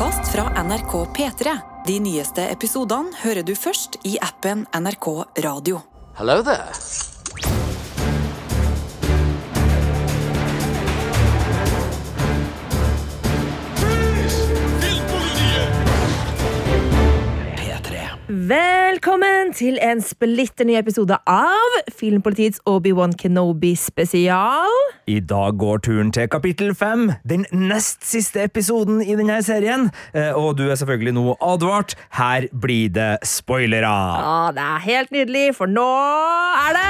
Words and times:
podkast 0.00 0.32
fra 0.32 0.62
NRK 0.62 0.92
P3. 0.92 1.58
De 1.86 1.98
nyeste 2.00 2.46
episodene 2.48 3.12
hører 3.20 3.44
du 3.44 3.52
først 3.52 3.98
i 4.08 4.14
appen 4.24 4.64
NRK 4.72 5.08
Radio. 5.44 5.82
Hello 6.16 6.40
there. 6.42 6.72
Velkommen 18.30 19.48
til 19.58 19.74
en 19.82 19.98
splitter 20.06 20.62
ny 20.68 20.76
episode 20.78 21.16
av 21.26 21.72
Filmpolitiets 21.98 22.60
Obi-Wan 22.70 23.10
Kenobi 23.18 23.72
spesial. 23.74 24.70
I 25.10 25.16
dag 25.18 25.56
går 25.58 25.80
turen 25.82 26.12
til 26.14 26.28
kapittel 26.30 26.70
fem, 26.78 27.08
den 27.26 27.42
nest 27.50 28.06
siste 28.06 28.44
episoden 28.46 29.00
i 29.02 29.16
denne 29.18 29.40
serien. 29.42 29.88
Eh, 30.14 30.30
Og 30.38 30.54
du 30.60 30.68
er 30.70 30.78
selvfølgelig 30.78 31.16
nå 31.16 31.34
advart. 31.42 31.96
Her 32.14 32.46
blir 32.54 32.94
det 32.94 33.18
spoilere. 33.26 33.90
Ja, 33.90 34.52
det 34.54 34.62
er 34.62 34.78
helt 34.86 35.10
nydelig, 35.10 35.56
for 35.58 35.66
nå 35.66 35.90
er 35.90 36.78
det 36.78 36.86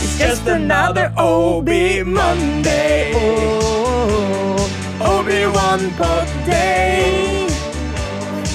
It's 0.00 0.16
just 0.16 0.48
another 0.48 1.12
Obi 1.18 2.02
Monday. 2.04 3.12
Oh, 3.12 4.64
Obi-Wan 5.12 5.90
pod 6.00 6.26
day. 6.48 7.44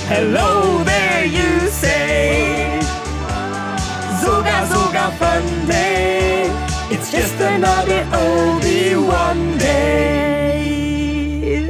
Hello 0.10 0.84
there, 0.84 1.26
you 1.26 1.70
Zoga, 5.04 5.12
fun 5.20 5.68
day. 5.68 6.48
It's 6.92 7.12
just 7.12 7.36
another 7.42 8.08
Obi-Wan 8.16 9.58
day. 9.58 10.64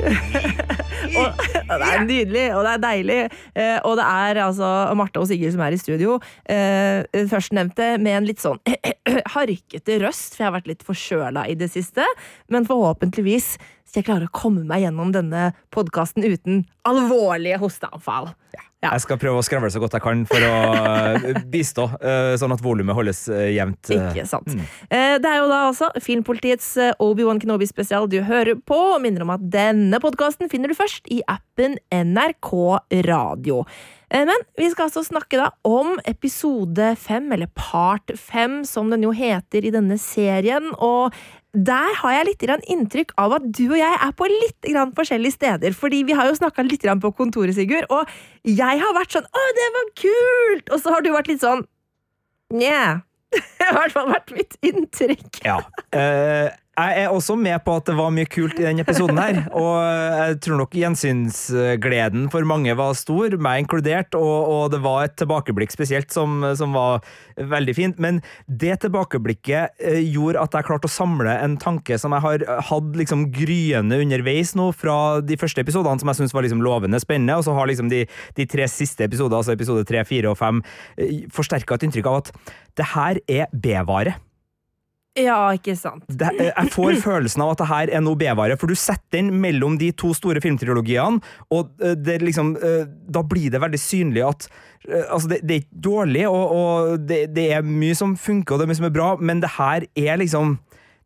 og, 1.17 1.25
og 1.69 1.79
det 1.81 1.87
er 1.87 2.03
nydelig, 2.05 2.45
og 2.53 2.63
det 2.65 2.73
er 2.73 2.83
deilig. 2.83 3.17
Eh, 3.55 3.79
og 3.83 3.97
det 3.97 4.05
er 4.05 4.41
altså 4.45 4.69
Marte 4.97 5.21
og 5.21 5.27
Sigurd 5.29 5.55
som 5.55 5.63
er 5.65 5.73
i 5.73 5.81
studio. 5.81 6.19
Eh, 6.45 7.25
Førstnevnte 7.31 7.97
med 8.03 8.19
en 8.19 8.27
litt 8.29 8.43
sånn 8.43 8.61
harkete 9.35 9.99
røst, 10.03 10.35
for 10.35 10.43
jeg 10.43 10.49
har 10.51 10.57
vært 10.59 10.69
litt 10.69 10.85
forkjøla 10.85 11.47
i 11.49 11.57
det 11.57 11.71
siste. 11.73 12.05
Men 12.53 12.69
forhåpentligvis 12.69 13.55
skal 13.93 14.01
jeg 14.01 14.09
klare 14.09 14.25
å 14.25 14.33
komme 14.33 14.63
meg 14.65 14.87
gjennom 14.87 15.11
denne 15.13 15.51
podkasten 15.73 16.25
uten 16.25 16.63
alvorlige 16.89 17.59
hosteanfall. 17.61 18.31
Ja. 18.55 18.63
Jeg 18.83 19.03
skal 19.05 19.19
prøve 19.21 19.39
å 19.39 19.43
skravle 19.45 19.69
så 19.71 19.79
godt 19.79 19.93
jeg 19.95 20.03
kan 20.03 20.23
for 20.27 20.43
å 20.43 20.55
eh, 21.21 21.37
bistå, 21.53 21.85
eh, 22.01 22.33
sånn 22.41 22.51
at 22.55 22.63
volumet 22.63 22.97
holdes 22.97 23.21
eh, 23.31 23.53
jevnt. 23.53 23.93
Ikke 23.93 24.25
sant. 24.27 24.49
Mm. 24.49 24.65
Det 25.23 25.29
er 25.29 25.37
jo 25.39 25.47
da 25.47 25.61
altså 25.69 25.91
Filmpolitiets 26.03 26.73
Obi-Wan 27.03 27.39
Kenobi 27.39 27.69
spesial 27.69 28.09
du 28.11 28.17
hører 28.25 28.57
på. 28.59 28.81
Minner 29.03 29.23
om 29.23 29.31
at 29.37 29.45
denne 29.53 30.01
podkasten 30.03 30.51
finner 30.51 30.73
du 30.73 30.75
først 30.75 31.07
i 31.13 31.21
appen 31.31 31.77
NRK 31.93 32.51
Radio. 33.07 33.61
Eh, 34.13 34.25
Men 34.25 34.43
vi 34.57 34.69
skal 34.71 34.87
altså 34.87 35.03
snakke 35.05 35.39
da 35.41 35.49
om 35.65 35.97
episode 36.05 36.93
fem, 37.01 37.31
eller 37.33 37.49
part 37.57 38.13
fem, 38.19 38.61
som 38.63 38.91
den 38.93 39.03
jo 39.03 39.11
heter 39.11 39.65
i 39.65 39.73
denne 39.73 39.97
serien. 40.01 40.69
Og 40.77 41.13
der 41.53 41.93
har 42.01 42.15
jeg 42.17 42.27
litt 42.31 42.45
inntrykk 42.69 43.13
av 43.17 43.35
at 43.37 43.45
du 43.45 43.67
og 43.71 43.77
jeg 43.77 43.97
er 44.01 44.13
på 44.17 44.29
litt 44.29 44.69
forskjellige 44.97 45.37
steder. 45.37 45.73
Fordi 45.77 46.03
vi 46.03 46.13
har 46.17 46.29
jo 46.29 46.37
snakka 46.37 46.65
litt 46.65 46.81
på 46.81 47.13
kontoret, 47.13 47.53
Sigurd, 47.57 47.85
og 47.89 48.09
jeg 48.43 48.81
har 48.81 48.93
vært 48.93 49.13
sånn 49.13 49.25
'Å, 49.29 49.41
det 49.57 49.69
var 49.75 49.89
kult!' 49.95 50.69
Og 50.73 50.79
så 50.81 50.93
har 50.93 51.01
du 51.01 51.11
vært 51.11 51.27
litt 51.27 51.41
sånn 51.41 51.65
Nja. 52.53 53.01
Det 53.33 53.65
har 53.65 53.71
i 53.71 53.77
hvert 53.79 53.91
fall 53.91 54.09
vært 54.13 54.31
mitt 54.31 54.57
inntrykk. 54.61 55.41
Ja. 55.43 55.57
Eh, 55.91 56.51
jeg 56.73 57.03
er 57.03 57.11
også 57.13 57.35
med 57.37 57.59
på 57.61 57.75
at 57.77 57.85
det 57.85 57.93
var 57.93 58.13
mye 58.13 58.25
kult 58.25 58.57
i 58.57 58.63
denne 58.65 58.81
episoden 58.81 59.19
her, 59.21 59.43
og 59.53 59.75
jeg 59.77 60.39
tror 60.41 60.57
nok 60.63 60.73
gjensynsgleden 60.73 62.25
for 62.33 62.47
mange 62.49 62.73
var 62.79 62.95
stor, 62.97 63.35
meg 63.37 63.61
inkludert, 63.61 64.17
og, 64.17 64.47
og 64.49 64.63
det 64.73 64.79
var 64.81 65.05
et 65.05 65.13
tilbakeblikk 65.21 65.75
spesielt 65.75 66.09
som, 66.13 66.41
som 66.57 66.73
var 66.73 67.05
veldig 67.37 67.77
fint. 67.77 68.01
Men 68.01 68.23
det 68.47 68.79
tilbakeblikket 68.87 69.85
eh, 69.85 70.01
gjorde 70.15 70.41
at 70.41 70.57
jeg 70.57 70.69
klarte 70.71 70.89
å 70.89 70.95
samle 70.95 71.37
en 71.45 71.59
tanke 71.61 71.99
som 72.01 72.17
jeg 72.17 72.25
har 72.25 72.47
hatt 72.71 72.97
liksom 72.97 73.27
gryende 73.35 74.01
underveis 74.01 74.55
nå 74.57 74.71
fra 74.73 75.21
de 75.21 75.37
første 75.37 75.61
episodene, 75.61 76.01
som 76.01 76.09
jeg 76.09 76.23
syns 76.23 76.33
var 76.33 76.47
liksom 76.47 76.65
lovende 76.65 77.01
spennende, 77.05 77.37
og 77.37 77.45
så 77.45 77.53
har 77.53 77.69
liksom 77.69 77.93
de, 77.93 78.07
de 78.33 78.49
tre 78.49 78.65
siste 78.71 79.05
episodene, 79.05 79.43
altså 79.43 79.53
episode 79.53 79.85
tre, 79.85 80.01
fire 80.09 80.33
og 80.33 80.41
fem, 80.41 80.65
forsterka 81.33 81.77
et 81.77 81.89
inntrykk 81.91 82.09
av 82.09 82.23
at 82.23 82.37
det 82.81 82.93
her 82.97 83.25
er 83.29 83.51
B-vare. 83.53 84.17
Ja, 85.13 85.37
ikke 85.53 85.75
sant. 85.77 86.05
det, 86.09 86.31
eh, 86.41 86.49
jeg 86.49 86.71
får 86.73 86.95
følelsen 87.05 87.43
av 87.45 87.53
at 87.53 87.61
det 87.61 87.69
her 87.69 87.91
er 87.99 88.01
noe 88.01 88.17
B-vare, 88.17 88.57
for 88.57 88.71
du 88.71 88.77
setter 88.77 89.19
den 89.19 89.29
mellom 89.43 89.75
de 89.77 89.91
to 89.93 90.09
store 90.17 90.41
filmtrilogiene, 90.41 91.21
og 91.53 91.69
eh, 91.83 91.93
det 91.93 92.17
liksom, 92.23 92.55
eh, 92.57 92.87
da 92.89 93.21
blir 93.21 93.53
det 93.53 93.61
veldig 93.61 93.81
synlig 93.81 94.23
at 94.25 94.47
altså 94.83 95.29
det, 95.31 95.37
det 95.47 95.55
er 95.55 95.61
ikke 95.61 95.81
dårlig, 95.85 96.23
og, 96.27 96.55
og 96.57 97.03
det, 97.07 97.27
det 97.35 97.45
er 97.55 97.61
mye 97.63 97.95
som 97.95 98.17
funker, 98.19 98.55
og 98.55 98.59
det 98.59 98.65
er 98.65 98.71
mye 98.73 98.79
som 98.81 98.89
er 98.89 98.95
bra, 98.97 99.11
men 99.21 99.43
det 99.43 99.53
her 99.55 99.85
er 99.95 100.17
liksom 100.19 100.57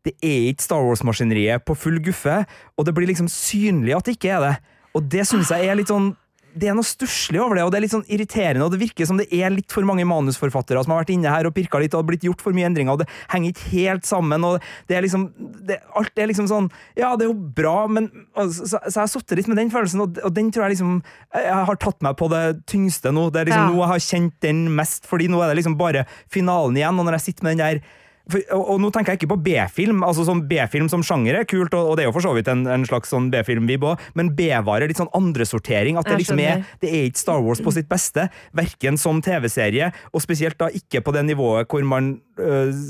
det 0.06 0.14
er 0.24 0.48
ikke 0.48 0.64
Star 0.64 0.86
Wars-maskineriet 0.86 1.66
på 1.68 1.76
full 1.76 2.00
guffe, 2.02 2.40
og 2.78 2.86
det 2.86 2.94
blir 2.96 3.10
liksom 3.10 3.28
synlig 3.28 3.96
at 3.98 4.08
det 4.08 4.16
ikke 4.16 4.30
er 4.38 4.44
det. 4.46 4.54
Og 4.96 5.04
det 5.12 5.26
syns 5.28 5.50
jeg 5.52 5.68
er 5.68 5.76
litt 5.76 5.90
sånn 5.92 6.14
det 6.58 6.68
er 6.70 6.74
noe 6.76 6.86
stusslig 6.86 7.38
over 7.40 7.58
det, 7.58 7.64
og 7.64 7.70
det 7.72 7.78
er 7.78 7.84
litt 7.86 7.94
sånn 7.94 8.06
irriterende, 8.10 8.66
og 8.66 8.72
det 8.74 8.80
virker 8.82 9.06
som 9.08 9.18
det 9.20 9.28
er 9.34 9.52
litt 9.54 9.72
for 9.74 9.86
mange 9.88 10.04
manusforfattere 10.08 10.82
som 10.84 10.94
har 10.94 11.04
vært 11.04 11.12
inne 11.14 11.30
her 11.32 11.48
og 11.48 11.54
pirka 11.56 11.80
litt, 11.80 11.94
og 11.94 12.00
det 12.00 12.04
har 12.04 12.08
blitt 12.10 12.26
gjort 12.28 12.44
for 12.44 12.56
mye 12.56 12.66
endringer, 12.68 12.96
og 12.96 13.02
det 13.04 13.08
henger 13.32 13.54
ikke 13.54 13.70
helt 13.76 14.08
sammen, 14.08 14.46
og 14.48 14.58
det 14.90 14.98
er 14.98 15.06
liksom 15.06 15.28
det, 15.68 15.78
Alt 15.98 16.18
er 16.18 16.30
liksom 16.30 16.48
sånn 16.50 16.68
Ja, 16.98 17.14
det 17.16 17.26
er 17.26 17.30
jo 17.32 17.38
bra, 17.58 17.86
men 17.90 18.10
og, 18.34 18.50
så, 18.54 18.76
så 18.76 18.94
jeg 18.94 19.00
har 19.04 19.12
sittet 19.12 19.40
litt 19.40 19.50
med 19.52 19.60
den 19.62 19.70
følelsen, 19.74 20.02
og, 20.04 20.18
og 20.24 20.34
den 20.34 20.50
tror 20.54 20.66
jeg 20.66 20.76
liksom 20.76 20.98
Jeg 21.36 21.68
har 21.70 21.80
tatt 21.80 22.02
meg 22.04 22.16
på 22.18 22.28
det 22.32 22.42
tyngste 22.70 23.12
nå. 23.14 23.28
Det 23.32 23.42
er 23.42 23.50
liksom 23.52 23.68
Ja. 23.68 23.70
nå 23.72 23.80
jeg 23.82 23.92
har 23.92 24.04
kjent 24.08 24.36
den 24.44 24.66
mest, 24.76 25.06
fordi 25.08 25.28
nå 25.30 25.40
er 25.42 25.52
det 25.52 25.60
liksom 25.62 25.78
bare 25.78 26.04
finalen 26.32 26.76
igjen, 26.78 26.98
og 26.98 27.06
når 27.08 27.18
jeg 27.18 27.26
sitter 27.30 27.48
med 27.48 27.56
den 27.58 27.64
der 27.64 27.80
for, 28.28 28.42
og, 28.54 28.64
og 28.74 28.80
nå 28.82 28.90
tenker 28.92 29.14
jeg 29.14 29.22
ikke 29.22 29.30
på 29.32 29.40
B-film. 29.46 30.02
altså 30.06 30.26
sånn 30.28 30.44
B-film 30.50 30.88
som 30.92 31.04
sjanger 31.06 31.40
er 31.40 31.48
kult, 31.48 31.72
og, 31.72 31.92
og 31.92 31.96
det 31.96 32.04
er 32.04 32.10
jo 32.10 32.16
for 32.16 32.26
så 32.26 32.34
vidt 32.36 32.50
en, 32.52 32.66
en 32.68 32.86
slags 32.88 33.12
sånn 33.14 33.30
B-film-vib 33.32 33.86
òg, 33.88 34.02
men 34.18 34.32
B-vare 34.36 34.84
er 34.84 34.92
litt 34.92 35.00
sånn 35.00 35.12
andresortering. 35.16 35.98
At 36.00 36.10
det 36.10 36.20
liksom 36.22 36.42
er. 36.44 36.64
Det 36.82 36.90
er 36.92 37.08
ikke 37.08 37.22
Star 37.22 37.44
Wars 37.44 37.62
på 37.64 37.72
sitt 37.74 37.88
beste, 37.90 38.28
verken 38.56 39.00
som 39.00 39.22
TV-serie, 39.24 39.92
og 40.12 40.24
spesielt 40.24 40.58
da 40.60 40.68
ikke 40.74 41.02
på 41.04 41.14
det 41.16 41.24
nivået 41.28 41.68
hvor 41.68 41.84
man 41.88 42.18
øh, 42.40 42.82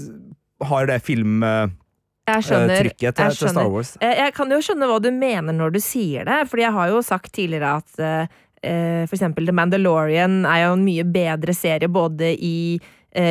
har 0.69 0.91
det 0.91 0.98
filmtrykket 1.06 1.77
Jeg 2.28 2.44
skjønner. 2.44 2.91
til, 2.91 2.91
jeg 3.06 3.38
skjønner. 3.38 3.54
Star 3.54 3.71
Wars. 3.72 3.94
Jeg 4.03 4.34
kan 4.37 4.53
jo 4.53 4.60
skjønne 4.65 4.91
hva 4.91 4.98
du 5.03 5.09
mener 5.15 5.56
når 5.56 5.78
du 5.78 5.81
sier 5.82 6.28
det, 6.28 6.43
fordi 6.50 6.66
jeg 6.66 6.77
har 6.77 6.93
jo 6.93 7.00
sagt 7.06 7.32
tidligere 7.32 7.78
at 7.78 8.03
uh, 8.03 9.04
for 9.06 9.16
eksempel 9.16 9.47
The 9.47 9.54
Mandalorian 9.54 10.43
er 10.43 10.66
jo 10.66 10.75
en 10.77 10.87
mye 10.87 11.06
bedre 11.06 11.54
serie 11.56 11.88
både 11.88 12.34
i 12.34 12.56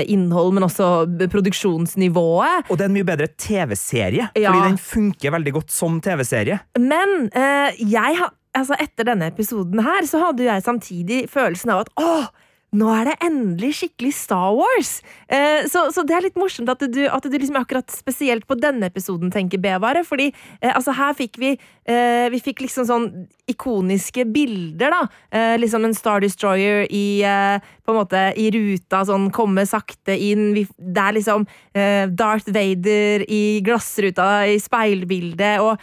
innhold, 0.09 0.53
men 0.53 0.63
også 0.63 1.05
produksjonsnivået. 1.29 2.69
Og 2.69 2.77
det 2.77 2.85
er 2.85 2.89
en 2.89 2.97
mye 2.97 3.07
bedre 3.07 3.27
TV-serie, 3.37 4.29
Ja. 4.35 4.51
fordi 4.51 4.69
den 4.69 4.77
funker 4.77 5.31
veldig 5.31 5.53
godt 5.53 5.71
som 5.71 6.01
TV-serie. 6.01 6.59
Men 6.79 7.29
eh, 7.33 7.71
jeg 7.79 8.17
har 8.17 8.33
Altså, 8.57 8.73
etter 8.81 9.03
denne 9.05 9.27
episoden 9.29 9.77
her, 9.85 10.01
så 10.09 10.17
hadde 10.17 10.41
jeg 10.43 10.63
samtidig 10.65 11.29
følelsen 11.29 11.69
av 11.69 11.83
at 11.83 11.89
åh, 12.01 12.25
nå 12.75 12.87
er 12.91 13.07
det 13.07 13.15
endelig 13.23 13.69
skikkelig 13.79 14.11
Star 14.11 14.51
Wars! 14.57 14.97
Eh, 15.31 15.63
så, 15.71 15.85
så 15.95 16.03
det 16.03 16.17
er 16.17 16.25
litt 16.25 16.39
morsomt 16.39 16.67
at 16.67 16.81
du, 16.91 17.05
at 17.07 17.23
du 17.23 17.35
liksom 17.37 17.55
akkurat 17.61 17.87
spesielt 17.95 18.43
på 18.47 18.57
denne 18.59 18.89
episoden 18.91 19.31
tenker 19.31 19.61
B-vare, 19.63 20.03
fordi 20.03 20.33
eh, 20.59 20.73
altså 20.73 20.91
her 20.97 21.15
fikk 21.15 21.39
vi 21.39 21.53
eh, 21.55 22.27
Vi 22.33 22.41
fikk 22.43 22.65
liksom 22.65 22.87
sånn 22.89 23.07
ikoniske 23.47 24.25
bilder, 24.35 24.91
da. 24.91 24.99
Eh, 25.31 25.53
liksom 25.61 25.87
en 25.87 25.95
Star 25.95 26.19
Destroyer 26.25 26.83
i 26.91 27.23
eh, 27.23 27.63
på 27.87 27.93
en 27.93 27.99
måte 28.01 28.25
i 28.35 28.49
ruta, 28.51 28.99
sånn 29.07 29.29
komme 29.31 29.63
sakte 29.63 30.17
inn. 30.19 30.49
Vi, 30.57 30.65
det 30.75 31.05
er 31.05 31.15
liksom 31.15 31.47
eh, 31.71 32.03
Darth 32.11 32.51
Vader 32.51 33.23
i 33.31 33.61
glassruta 33.63 34.43
i 34.51 34.59
speilbildet, 34.59 35.63
og, 35.63 35.79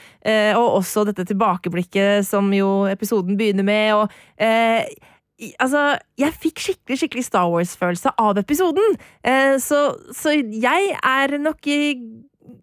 og 0.61 0.69
også 0.83 1.07
dette 1.09 1.25
tilbakeblikket 1.33 2.29
som 2.29 2.53
jo 2.53 2.85
episoden 2.93 3.41
begynner 3.41 3.65
med. 3.65 3.97
og 3.97 5.14
Altså, 5.59 5.97
jeg 6.21 6.31
fikk 6.39 6.61
skikkelig 6.63 6.99
skikkelig 7.01 7.25
Star 7.27 7.49
Wars-følelse 7.51 8.13
av 8.23 8.39
episoden. 8.39 8.99
Eh, 9.27 9.57
så, 9.63 9.81
så 10.15 10.35
jeg 10.39 10.93
er 10.95 11.39
nok 11.43 11.67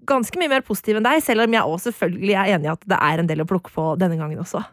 ganske 0.07 0.39
mye 0.39 0.51
mer 0.51 0.63
positiv 0.65 0.99
enn 0.99 1.07
deg, 1.07 1.23
selv 1.25 1.45
om 1.45 1.57
jeg 1.57 1.67
også 1.67 1.91
selvfølgelig 1.91 2.37
er 2.37 2.53
enig 2.55 2.69
i 2.69 2.75
at 2.75 2.85
det 2.93 3.01
er 3.01 3.21
en 3.21 3.31
del 3.31 3.43
å 3.43 3.49
plukke 3.49 3.73
på 3.75 3.91
denne 3.99 4.19
gangen 4.19 4.39
også. 4.43 4.63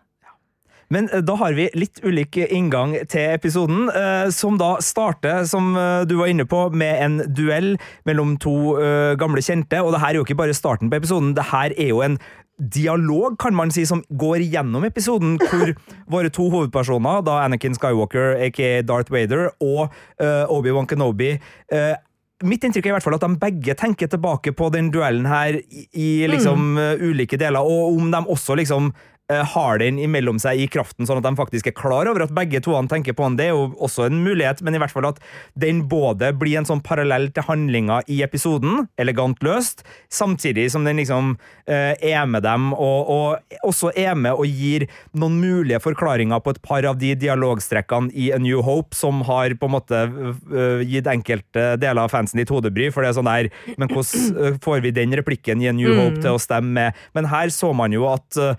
Men 0.92 1.08
eh, 1.12 1.22
da 1.24 1.36
har 1.40 1.56
vi 1.56 1.68
litt 1.76 2.00
ulik 2.04 2.38
inngang 2.46 2.94
til 3.12 3.34
episoden, 3.34 3.88
eh, 3.92 4.28
som 4.34 4.58
da 4.60 4.76
starter, 4.84 5.44
som 5.48 5.74
eh, 5.76 6.04
du 6.08 6.16
var 6.20 6.32
inne 6.32 6.48
på, 6.48 6.64
med 6.72 7.02
en 7.04 7.18
duell 7.36 7.74
mellom 8.08 8.36
to 8.40 8.56
gamle 9.20 9.42
kjente. 9.44 9.80
Og 9.84 9.92
det 9.94 10.00
her 10.02 10.14
er 10.14 10.20
jo 10.20 10.26
ikke 10.26 10.38
bare 10.38 10.56
starten 10.56 10.90
på 10.90 10.98
episoden, 11.00 11.34
det 11.36 11.48
her 11.52 11.74
er 11.76 11.92
jo 11.92 12.02
en 12.04 12.18
dialog, 12.58 13.38
kan 13.38 13.54
man 13.54 13.70
si, 13.70 13.86
som 13.86 14.02
går 14.08 14.42
gjennom 14.50 14.84
episoden, 14.88 15.36
hvor 15.50 15.72
våre 16.12 16.32
to 16.34 16.48
hovedpersoner, 16.50 17.22
da 17.26 17.40
Anakin 17.44 17.76
Skywalker, 17.78 18.36
aka 18.48 18.82
Darth 18.86 19.14
Vader, 19.14 19.48
og 19.62 19.88
uh, 20.22 20.44
Obi-Wan 20.50 20.88
Kenobi 20.90 21.36
uh, 21.72 21.94
Mitt 22.46 22.62
inntrykk 22.62 22.86
er 22.86 22.92
i 22.92 22.94
hvert 22.94 23.02
fall 23.02 23.16
at 23.16 23.24
de 23.24 23.34
begge 23.42 23.74
tenker 23.74 24.06
tilbake 24.06 24.52
på 24.54 24.68
den 24.70 24.92
duellen 24.94 25.24
her 25.26 25.56
i, 25.58 25.88
i 25.90 26.10
liksom 26.30 26.76
eh, 26.78 27.00
ulike 27.02 27.34
deler, 27.34 27.66
og 27.66 27.96
om 27.98 28.12
de 28.12 28.20
også 28.30 28.54
liksom 28.60 28.92
har 29.28 29.80
den 29.82 29.98
imellom 30.00 30.38
seg 30.40 30.62
i 30.62 30.68
kraften, 30.72 31.04
sånn 31.04 31.20
at 31.20 31.26
de 31.26 31.34
faktisk 31.36 31.68
er 31.68 31.76
klar 31.76 32.08
over 32.08 32.24
at 32.24 32.32
begge 32.32 32.62
toene 32.64 32.88
tenker 32.88 33.12
på 33.12 33.26
han. 33.26 33.36
Det 33.36 33.48
er 33.48 33.52
jo 33.52 33.66
også 33.76 34.06
en 34.06 34.22
mulighet, 34.24 34.62
men 34.64 34.76
i 34.76 34.80
hvert 34.80 34.94
fall 34.94 35.10
at 35.10 35.20
den 35.58 35.82
både 35.90 36.30
blir 36.38 36.56
en 36.60 36.68
sånn 36.68 36.80
parallell 36.84 37.28
til 37.36 37.44
handlinga 37.44 38.00
i 38.08 38.22
episoden, 38.24 38.86
elegant 39.00 39.42
løst, 39.44 39.84
samtidig 40.08 40.68
som 40.72 40.86
den 40.88 41.00
liksom 41.02 41.34
eh, 41.68 41.92
er 42.00 42.24
med 42.30 42.46
dem, 42.46 42.70
og, 42.72 43.10
og 43.12 43.68
også 43.68 43.92
er 43.98 44.16
med 44.18 44.38
og 44.38 44.48
gir 44.48 44.86
noen 45.18 45.38
mulige 45.42 45.80
forklaringer 45.82 46.40
på 46.44 46.54
et 46.54 46.62
par 46.64 46.86
av 46.88 46.98
de 47.00 47.12
dialogstrekkene 47.18 48.12
i 48.16 48.30
A 48.34 48.40
New 48.40 48.62
Hope 48.64 48.96
som 48.96 49.20
har 49.28 49.54
på 49.58 49.68
en 49.68 49.74
måte 49.74 50.02
uh, 50.08 50.80
gitt 50.86 51.08
enkelte 51.10 51.74
deler 51.80 52.04
av 52.04 52.12
fansen 52.12 52.40
ditt 52.40 52.52
hodebry, 52.52 52.88
for 52.94 53.04
det 53.04 53.12
er 53.12 53.18
sånn 53.18 53.28
der 53.28 53.48
Men 53.78 53.90
hvordan 53.90 54.58
får 54.64 54.82
vi 54.84 54.92
den 54.94 55.14
replikken 55.18 55.62
i 55.62 55.68
A 55.70 55.74
New 55.76 55.92
Hope 55.98 56.20
til 56.22 56.36
å 56.36 56.42
stemme 56.42 56.72
med 56.78 56.96
Men 57.16 57.28
her 57.30 57.52
så 57.54 57.70
man 57.76 57.94
jo 57.94 58.06
at 58.10 58.38
uh, 58.38 58.54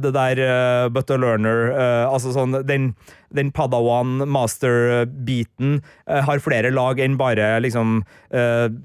det 0.00 0.07
der 0.14 0.40
uh, 0.40 0.88
Butter 0.92 1.18
Learner 1.20 1.70
uh, 1.72 2.12
Altså 2.12 2.32
sånn 2.36 2.60
den 2.68 2.92
den 3.28 3.50
Padawan 3.52 4.22
master-biten 4.24 5.82
uh, 6.08 6.20
har 6.24 6.40
flere 6.40 6.70
lag 6.72 7.00
enn 7.04 7.18
bare 7.20 7.58
liksom 7.60 7.98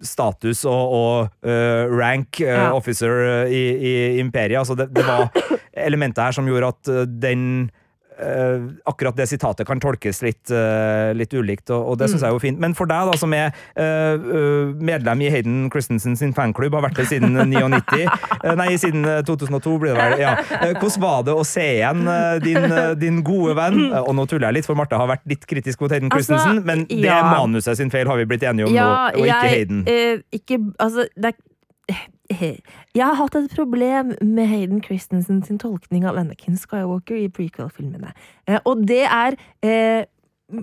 status 0.03 0.65
og, 0.67 0.95
og 0.95 1.47
rank 1.91 2.39
Ja. 2.43 2.71
officer 2.75 3.45
i, 3.47 3.61
i 3.75 3.93
imperiet. 4.19 4.59
Altså 4.59 4.75
det, 4.75 4.89
det 4.95 5.03
var 5.07 5.29
elementer 5.87 6.27
her 6.27 6.35
som 6.35 6.47
gjorde 6.47 6.73
at 6.73 6.91
den 7.23 7.69
eh, 8.19 8.63
akkurat 8.89 9.17
det 9.17 9.27
sitatet 9.29 9.67
kan 9.67 9.79
tolkes 9.81 10.21
litt, 10.25 10.51
uh, 10.53 11.11
litt 11.17 11.33
ulikt, 11.33 11.69
og, 11.73 11.93
og 11.93 11.97
det 12.01 12.09
syns 12.11 12.21
jeg 12.23 12.29
er 12.29 12.35
jo 12.35 12.41
fint. 12.43 12.59
Men 12.61 12.75
for 12.77 12.89
deg, 12.89 13.09
da, 13.09 13.17
som 13.19 13.33
er 13.35 13.51
eh, 13.79 14.27
medlem 14.83 15.23
i 15.25 15.29
Hayden 15.33 15.69
Christensen 15.73 16.17
sin 16.19 16.33
fanklubb, 16.35 16.75
har 16.77 16.85
vært 16.87 17.01
det 17.01 17.07
siden 17.11 17.33
99 17.53 18.03
eh, 18.03 18.53
Nei, 18.59 18.69
siden 18.81 19.05
eh, 19.09 19.21
2002 19.27 19.77
blir 19.81 19.93
det 19.95 20.01
vel. 20.03 20.23
Ja. 20.23 20.33
Hvordan 20.79 21.03
var 21.03 21.23
det 21.27 21.35
å 21.37 21.45
se 21.47 21.65
igjen 21.77 22.03
din, 22.43 22.77
din 23.01 23.21
gode 23.25 23.55
venn? 23.59 23.79
Eh, 23.89 24.01
Og 24.03 24.13
nå 24.17 24.27
tuller 24.29 24.49
jeg 24.49 24.59
litt, 24.59 24.69
for 24.69 24.79
Marte 24.79 24.99
har 24.99 25.09
vært 25.09 25.25
litt 25.29 25.47
kritisk 25.49 25.81
mot 25.83 25.93
Hayden 25.93 26.11
Altså, 26.11 26.33
Christensen, 26.35 26.63
men 26.67 26.85
det 26.89 27.07
ja. 27.07 27.21
er 27.21 27.31
manuset 27.31 27.79
sin 27.79 27.91
feil, 27.93 28.07
har 28.09 28.19
vi 28.19 28.27
blitt 28.29 28.45
enige 28.47 28.69
om 28.69 28.75
nå, 28.75 28.89
og 29.17 29.25
ikke 29.25 29.41
Hayden. 29.47 29.83
ikke, 30.33 30.59
altså, 30.83 31.07
det 31.15 31.33
er 31.33 31.39
jeg 32.33 33.03
har 33.03 33.17
hatt 33.19 33.35
et 33.37 33.51
problem 33.53 34.13
med 34.25 34.47
Hayden 34.49 34.81
Christensen 34.83 35.43
sin 35.45 35.59
tolkning 35.61 36.05
av 36.09 36.17
Anakin 36.17 36.55
Skywalker 36.57 37.19
i 37.19 37.29
prequel-filmene. 37.29 38.13
Eh, 38.47 38.59
og 38.65 38.85
det 38.89 39.03
er 39.05 39.37
eh, 39.65 40.05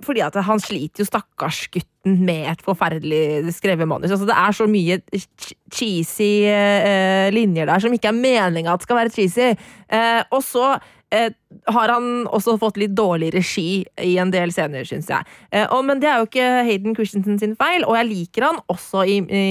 fordi 0.04 0.22
at 0.22 0.36
han 0.46 0.60
sliter 0.62 1.02
jo 1.02 1.08
stakkars 1.08 1.64
gutten 1.72 2.20
med 2.26 2.46
et 2.52 2.62
forferdelig 2.64 3.52
skrevet 3.56 3.88
manus. 3.90 4.12
Altså, 4.12 4.28
det 4.28 4.36
er 4.38 4.56
så 4.56 4.66
mye 4.70 4.98
ch- 5.14 5.54
cheesy 5.74 6.30
eh, 6.48 7.28
linjer 7.34 7.68
der 7.70 7.82
som 7.82 7.92
ikke 7.96 8.10
er 8.12 8.18
meninga 8.18 8.74
at 8.76 8.86
skal 8.86 9.00
være 9.02 9.14
cheesy. 9.14 9.52
Eh, 9.90 10.22
og 10.30 10.44
så 10.46 10.66
eh, 11.12 11.30
har 11.74 11.94
han 11.96 12.26
også 12.30 12.56
fått 12.60 12.78
litt 12.80 12.94
dårlig 12.98 13.32
regi 13.34 13.82
i 14.04 14.14
en 14.22 14.30
del 14.34 14.52
scener, 14.54 14.86
syns 14.88 15.10
jeg. 15.10 15.26
Eh, 15.50 15.66
og, 15.68 15.84
men 15.88 16.02
det 16.02 16.10
er 16.12 16.20
jo 16.22 16.28
ikke 16.30 16.50
Hayden 16.70 16.96
Christensen 16.98 17.40
sin 17.40 17.56
feil, 17.60 17.84
og 17.88 17.98
jeg 17.98 18.10
liker 18.12 18.48
han 18.50 18.62
også 18.70 19.04
i, 19.10 19.18
i 19.26 19.44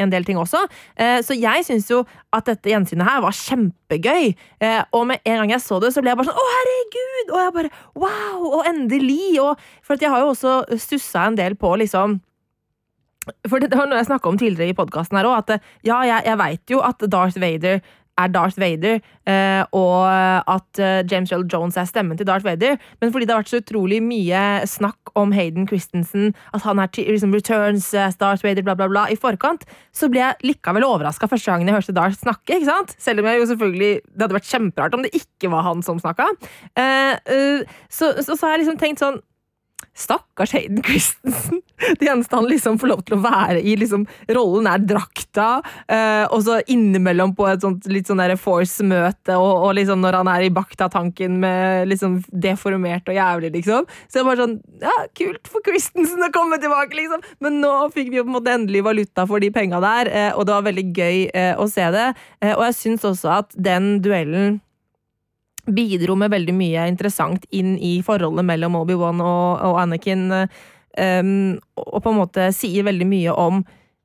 en 0.00 0.12
del 0.12 0.26
ting 0.26 0.40
også. 0.40 0.64
Eh, 0.96 1.20
så 1.24 1.36
jeg 1.36 1.66
syns 1.68 1.90
jo 1.90 2.02
at 2.32 2.48
dette 2.48 2.72
gjensynet 2.72 3.08
her 3.08 3.22
var 3.24 3.36
kjempegøy. 3.36 4.32
Eh, 4.62 4.82
og 4.92 5.06
med 5.10 5.22
en 5.24 5.42
gang 5.42 5.54
jeg 5.56 5.64
så 5.64 5.80
det, 5.82 5.92
så 5.94 6.02
ble 6.04 6.12
jeg 6.12 6.20
bare 6.20 6.30
sånn 6.30 6.42
Å, 6.42 6.50
herregud! 6.56 7.32
Og 7.32 7.40
jeg 7.42 7.54
bare 7.58 7.72
Wow! 8.04 8.50
Og 8.58 8.68
endelig! 8.70 9.32
Og, 9.42 9.64
for 9.84 10.00
jeg 10.00 10.12
har 10.12 10.24
jo 10.24 10.34
også 10.34 10.60
stussa 10.80 11.28
en 11.28 11.40
del 11.40 11.58
på 11.58 11.74
liksom 11.82 12.20
for 13.46 13.62
det, 13.62 13.68
det 13.70 13.78
var 13.78 13.86
noe 13.86 14.00
jeg 14.00 14.08
snakka 14.08 14.30
om 14.32 14.38
tidligere 14.40 14.72
i 14.72 14.74
podkasten 14.74 15.14
her 15.14 15.28
òg, 15.30 15.44
at 15.44 15.52
eh, 15.54 15.66
ja, 15.86 16.00
jeg, 16.08 16.24
jeg 16.26 16.38
veit 16.40 16.72
jo 16.74 16.80
at 16.82 17.04
Darth 17.06 17.38
Vader 17.38 17.78
er 18.20 18.32
Darth 18.32 18.60
Vader, 18.60 19.00
eh, 19.26 19.62
og 19.72 20.06
at 20.52 20.80
eh, 20.82 21.00
James 21.10 21.32
Earl 21.32 21.46
Jones 21.52 21.78
er 21.80 21.88
stemmen 21.88 22.18
til 22.18 22.28
Darth 22.28 22.44
Vader, 22.44 22.76
men 23.00 23.12
fordi 23.12 23.26
det 23.28 23.34
har 23.34 23.42
vært 23.42 23.52
så 23.52 23.62
utrolig 23.62 24.02
mye 24.04 24.42
snakk 24.68 25.12
om 25.18 25.32
Hayden 25.36 25.66
Christensen, 25.68 26.32
at 26.52 26.64
han 26.66 26.80
er 26.82 26.92
liksom 26.98 27.34
returns 27.34 27.90
as 27.94 28.18
Darth 28.20 28.44
Vader, 28.44 28.64
bla, 28.66 28.76
bla, 28.78 28.88
bla, 28.90 29.06
i 29.12 29.18
forkant, 29.18 29.64
så 29.96 30.10
ble 30.12 30.22
jeg 30.22 30.52
likevel 30.52 30.86
overraska 30.86 31.28
første 31.30 31.50
gangen 31.50 31.70
jeg 31.70 31.78
hørte 31.78 31.96
Darth 31.96 32.20
snakke, 32.20 32.58
ikke 32.58 32.68
sant? 32.68 32.96
Selv 33.00 33.22
om 33.22 33.28
jeg 33.28 33.40
jo 33.40 33.50
selvfølgelig 33.52 33.92
Det 34.02 34.24
hadde 34.24 34.36
vært 34.36 34.48
kjemperart 34.48 34.94
om 34.96 35.04
det 35.04 35.12
ikke 35.16 35.50
var 35.52 35.64
han 35.66 35.82
som 35.84 36.00
snakka. 36.00 36.28
Eh, 36.78 37.14
eh, 37.34 37.76
så, 37.90 38.12
så, 38.20 38.36
så 38.36 38.46
har 38.46 38.56
jeg 38.56 38.64
liksom 38.64 38.80
tenkt 38.80 39.02
sånn 39.02 39.20
Stakkars 39.94 40.52
Hayden 40.56 40.82
Christensen. 40.82 41.60
Det 41.98 42.06
eneste 42.06 42.36
han 42.36 42.46
liksom 42.46 42.78
får 42.78 42.90
lov 42.92 43.00
til 43.06 43.16
å 43.16 43.22
være 43.24 43.58
i 43.60 43.74
liksom, 43.76 44.04
rollen, 44.30 44.68
er 44.70 44.84
drakta. 44.86 45.48
eh, 45.90 46.24
og 46.30 46.44
så 46.46 46.60
innimellom 46.70 47.34
på 47.36 47.48
et 47.50 47.64
sånt, 47.64 47.88
litt 47.90 48.08
sånn 48.08 48.22
Force-møte, 48.38 49.34
og, 49.36 49.66
og 49.66 49.74
liksom 49.76 50.00
når 50.00 50.20
han 50.20 50.30
er 50.30 50.46
i 50.46 50.52
Bakta-tanken 50.54 51.40
med 51.42 51.90
liksom 51.90 52.20
deformert 52.30 53.10
og 53.10 53.18
jævlig, 53.18 53.52
liksom. 53.58 53.90
Så 54.06 54.20
det 54.20 54.26
var 54.30 54.40
sånn 54.40 54.58
Ja, 54.82 54.94
kult 55.18 55.50
for 55.50 55.64
Christensen 55.66 56.22
å 56.22 56.32
komme 56.34 56.60
tilbake, 56.62 56.96
liksom. 56.96 57.22
Men 57.42 57.60
nå 57.64 57.74
fikk 57.94 58.12
vi 58.12 58.20
jo 58.20 58.26
på 58.26 58.32
en 58.32 58.38
måte 58.38 58.56
endelig 58.56 58.84
valuta 58.86 59.26
for 59.28 59.42
de 59.42 59.50
penga 59.54 59.82
der, 59.82 60.10
eh, 60.10 60.32
og 60.36 60.46
det 60.46 60.56
var 60.56 60.68
veldig 60.70 60.88
gøy 60.96 61.16
eh, 61.34 61.54
å 61.58 61.68
se 61.70 61.88
det. 61.94 62.12
Eh, 62.40 62.54
og 62.54 62.68
jeg 62.70 62.78
syns 62.78 63.08
også 63.10 63.40
at 63.42 63.56
den 63.58 63.96
duellen 64.04 64.60
bidro 65.66 66.16
med 66.18 66.32
veldig 66.32 66.54
mye 66.56 66.86
interessant 66.90 67.44
inn 67.54 67.76
i 67.78 67.98
forholdet 68.04 68.46
mellom 68.46 68.80
Obi-Wan 68.80 69.22
og, 69.22 69.62
og 69.68 69.78
Anakin, 69.82 70.24
eh, 70.34 71.20
um, 71.22 71.54
og 71.78 72.02
på 72.02 72.12
en 72.12 72.18
måte 72.18 72.48
sier 72.56 72.86
veldig 72.88 73.08
mye 73.08 73.36
om 73.38 73.62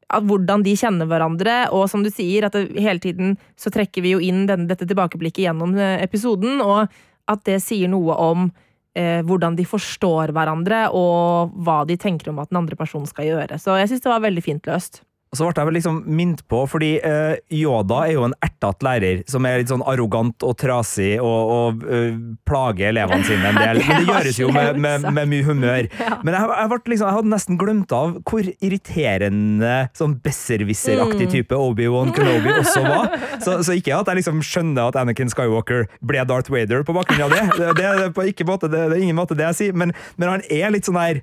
hvordan 0.08 0.64
de 0.64 0.76
kjenner 0.80 1.08
hverandre, 1.10 1.56
og 1.76 1.90
som 1.92 2.04
du 2.04 2.08
sier, 2.14 2.48
at 2.48 2.56
det, 2.56 2.70
hele 2.80 3.02
tiden 3.04 3.36
så 3.60 3.72
trekker 3.74 4.06
vi 4.06 4.14
jo 4.14 4.22
inn 4.24 4.46
denne, 4.48 4.68
dette 4.70 4.88
tilbakeblikket 4.88 5.44
gjennom 5.44 5.76
eh, 5.76 5.98
episoden, 6.06 6.62
og 6.64 6.88
at 7.28 7.44
det 7.50 7.60
sier 7.64 7.92
noe 7.92 8.16
om 8.16 8.48
eh, 8.96 9.20
hvordan 9.28 9.58
de 9.58 9.66
forstår 9.68 10.32
hverandre, 10.36 10.86
og 10.96 11.58
hva 11.60 11.82
de 11.90 12.00
tenker 12.00 12.32
om 12.32 12.40
at 12.40 12.54
den 12.54 12.62
andre 12.62 12.80
personen 12.80 13.10
skal 13.10 13.28
gjøre. 13.28 13.60
Så 13.60 13.76
jeg 13.82 13.92
syns 13.92 14.06
det 14.06 14.14
var 14.14 14.24
veldig 14.24 14.46
fint 14.46 14.72
løst. 14.72 15.02
Så 15.36 15.44
ble 15.44 15.60
jeg 15.60 15.68
vel 15.68 15.76
liksom 15.76 15.98
minnet 16.08 16.44
på, 16.48 16.62
fordi 16.72 16.94
eh, 17.04 17.36
Yoda 17.52 18.06
er 18.08 18.14
jo 18.16 18.24
en 18.30 18.36
ertete 18.46 18.86
lærer 18.88 19.24
som 19.28 19.46
er 19.46 19.60
litt 19.60 19.72
sånn 19.72 19.84
arrogant 19.84 20.46
og 20.48 20.54
trasig 20.60 21.18
og, 21.20 21.52
og 21.52 21.84
uh, 21.84 22.16
plager 22.48 22.94
elevene 22.94 23.28
sine 23.28 23.52
en 23.52 23.60
del. 23.66 23.82
Men 23.84 24.06
det 24.06 24.08
gjøres 24.08 24.40
jo 24.40 24.52
med, 24.56 24.80
med, 24.82 25.08
med 25.18 25.32
mye 25.34 25.46
humør. 25.48 25.90
Men 26.26 26.32
jeg, 26.38 26.48
jeg, 26.48 26.82
liksom, 26.94 27.10
jeg 27.10 27.18
hadde 27.20 27.34
nesten 27.34 27.60
glemt 27.60 27.96
av 27.96 28.16
hvor 28.24 28.48
irriterende 28.64 29.76
sånn 29.98 30.18
besserwisser-aktig 30.24 31.28
Mm. 31.28 31.32
type 31.34 31.58
Obi-Wan 31.58 32.12
Kenobi 32.16 32.52
også 32.62 32.82
var. 32.86 33.16
Så, 33.44 33.58
så 33.66 33.76
ikke 33.76 33.96
at 33.98 34.08
jeg 34.10 34.20
liksom 34.22 34.40
skjønner 34.46 34.90
at 34.90 34.98
Anakin 35.00 35.30
Skywalker 35.32 35.86
ble 36.06 36.24
Darth 36.30 36.52
Vader 36.54 36.84
på 36.88 36.96
bakgrunn 36.96 37.26
av 37.28 37.34
det. 37.34 37.44
Det, 37.58 37.74
det, 37.80 37.86
er 37.90 38.14
på 38.16 38.26
ikke 38.32 38.48
måte, 38.48 38.70
det, 38.72 38.86
det 38.92 38.98
er 38.98 39.04
ingen 39.04 39.18
måte 39.18 39.38
det 39.38 39.46
jeg 39.50 39.58
sier, 39.60 39.78
men, 39.78 39.94
men 40.18 40.32
han 40.32 40.46
er 40.50 40.72
litt 40.74 40.88
sånn 40.88 41.00
her 41.00 41.22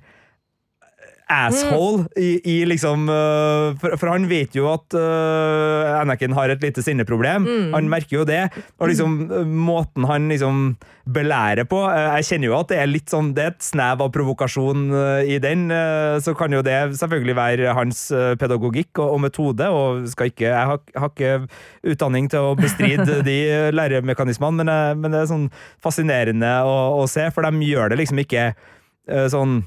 asshole 1.32 2.04
i, 2.20 2.34
i 2.44 2.54
liksom 2.68 3.06
øh, 3.08 3.74
for, 3.80 3.94
for 3.96 4.10
han 4.12 4.26
vet 4.28 4.52
jo 4.58 4.66
at 4.68 4.92
uh, 4.92 6.00
Anakin 6.02 6.34
har 6.36 6.52
et 6.52 6.60
lite 6.62 6.82
sinneproblem. 6.84 7.46
Han 7.72 7.88
merker 7.88 8.18
jo 8.18 8.24
det. 8.28 8.42
Og 8.78 8.90
liksom 8.90 9.14
øh, 9.32 9.46
måten 9.48 10.04
han 10.04 10.28
liksom 10.28 10.76
belærer 11.04 11.64
på 11.68 11.82
Jeg 11.92 12.24
kjenner 12.24 12.48
jo 12.48 12.54
at 12.58 12.70
det 12.72 12.78
er 12.80 12.88
litt 12.88 13.10
sånn 13.12 13.34
Det 13.36 13.42
er 13.44 13.50
et 13.52 13.64
snev 13.66 14.00
av 14.00 14.08
provokasjon 14.14 14.86
i 15.28 15.34
den. 15.42 15.66
så 16.24 16.32
kan 16.38 16.52
jo 16.56 16.62
det 16.64 16.78
selvfølgelig 16.96 17.34
være 17.36 17.74
hans 17.76 18.06
pedagogikk 18.40 19.02
og, 19.04 19.10
og 19.12 19.20
metode, 19.26 19.68
og 19.68 20.06
skal 20.08 20.30
ikke 20.32 20.46
Jeg 20.48 20.70
har, 20.70 20.80
har 20.96 21.12
ikke 21.12 21.34
utdanning 21.92 22.30
til 22.32 22.40
å 22.52 22.54
bestride 22.56 23.20
de 23.28 23.36
læremekanismene, 23.76 24.64
men, 24.64 24.72
jeg- 24.72 24.96
men 25.02 25.12
det 25.12 25.20
er 25.20 25.28
sånn 25.34 25.46
fascinerende 25.84 26.54
å, 26.64 26.74
å 27.02 27.04
se, 27.10 27.28
for 27.36 27.44
de 27.44 27.68
gjør 27.68 27.92
det 27.92 28.00
liksom 28.00 28.24
ikke 28.24 28.48
sånn 29.32 29.60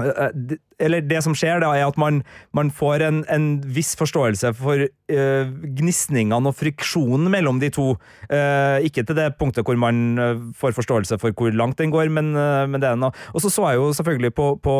Eh, 0.00 0.56
Eller 0.80 1.04
det 1.04 1.22
som 1.24 1.36
skjer, 1.36 1.60
da, 1.62 1.72
er 1.76 1.88
at 1.88 1.98
man, 2.00 2.22
man 2.56 2.72
får 2.74 3.04
en, 3.06 3.22
en 3.32 3.48
viss 3.76 3.92
forståelse 4.00 4.52
for 4.58 4.86
uh, 4.86 5.52
gnisningene 5.80 6.50
og 6.50 6.56
friksjonen 6.58 7.30
mellom 7.32 7.60
de 7.62 7.70
to. 7.74 7.92
Uh, 8.30 8.78
ikke 8.86 9.04
til 9.06 9.18
det 9.18 9.30
punktet 9.40 9.66
hvor 9.66 9.78
man 9.80 10.18
uh, 10.20 10.40
får 10.58 10.76
forståelse 10.78 11.20
for 11.22 11.36
hvor 11.36 11.54
langt 11.56 11.78
den 11.80 11.92
går, 11.92 12.10
men, 12.12 12.32
men 12.32 12.80
det 12.82 12.90
er 12.90 12.98
noe. 12.98 13.14
Og 13.34 13.42
så 13.44 13.50
så 13.52 13.68
jeg 13.70 13.80
jo 13.80 13.90
selvfølgelig 13.96 14.32
på, 14.36 14.46
på 14.62 14.74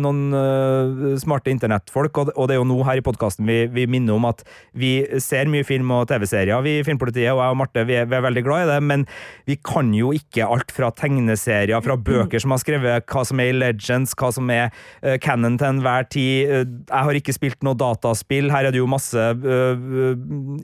noen 0.00 1.16
smarte 1.20 1.52
internettfolk, 1.52 2.20
og, 2.20 2.32
og 2.34 2.48
det 2.48 2.56
er 2.56 2.60
jo 2.60 2.68
nå 2.68 2.78
her 2.86 3.00
i 3.00 3.04
podkasten 3.04 3.46
vi, 3.48 3.60
vi 3.72 3.86
minner 3.90 4.18
om 4.18 4.26
at 4.28 4.44
vi 4.78 4.92
ser 5.22 5.50
mye 5.50 5.66
film 5.66 5.90
og 5.94 6.06
TV-serier, 6.10 6.60
vi 6.64 6.78
i 6.78 6.84
Filmpolitiet, 6.86 7.30
og 7.32 7.42
jeg 7.42 7.54
og 7.54 7.58
Marte 7.60 7.84
vi 7.88 7.96
er, 7.98 8.08
vi 8.08 8.18
er 8.18 8.24
veldig 8.24 8.44
glad 8.46 8.64
i 8.64 8.70
det, 8.72 8.78
men 8.90 9.06
vi 9.48 9.58
kan 9.64 9.92
jo 9.96 10.12
ikke 10.16 10.46
alt 10.46 10.72
fra 10.74 10.90
tegneserier, 10.94 11.80
fra 11.84 11.96
bøker 11.96 12.42
som 12.42 12.54
har 12.54 12.62
skrevet 12.62 13.08
hva 13.08 13.24
som 13.28 13.42
er 13.42 13.52
i 13.52 13.56
Legends, 13.56 14.14
hva 14.18 14.30
som 14.34 14.50
er 14.52 14.68
uh, 14.70 15.16
canon 15.38 15.58
til 15.58 15.68
enhver 15.68 16.08
tid. 16.10 16.50
Eh, 16.50 16.64
Jeg 16.88 17.04
har 17.04 17.18
ikke 17.18 17.34
spilt 17.34 17.62
noe 17.62 17.76
dataspill. 17.78 18.50
Her 18.50 18.68
er 18.68 18.74
det 18.74 18.80
jo 18.80 18.86
masse 18.90 19.16
øh, 19.16 20.16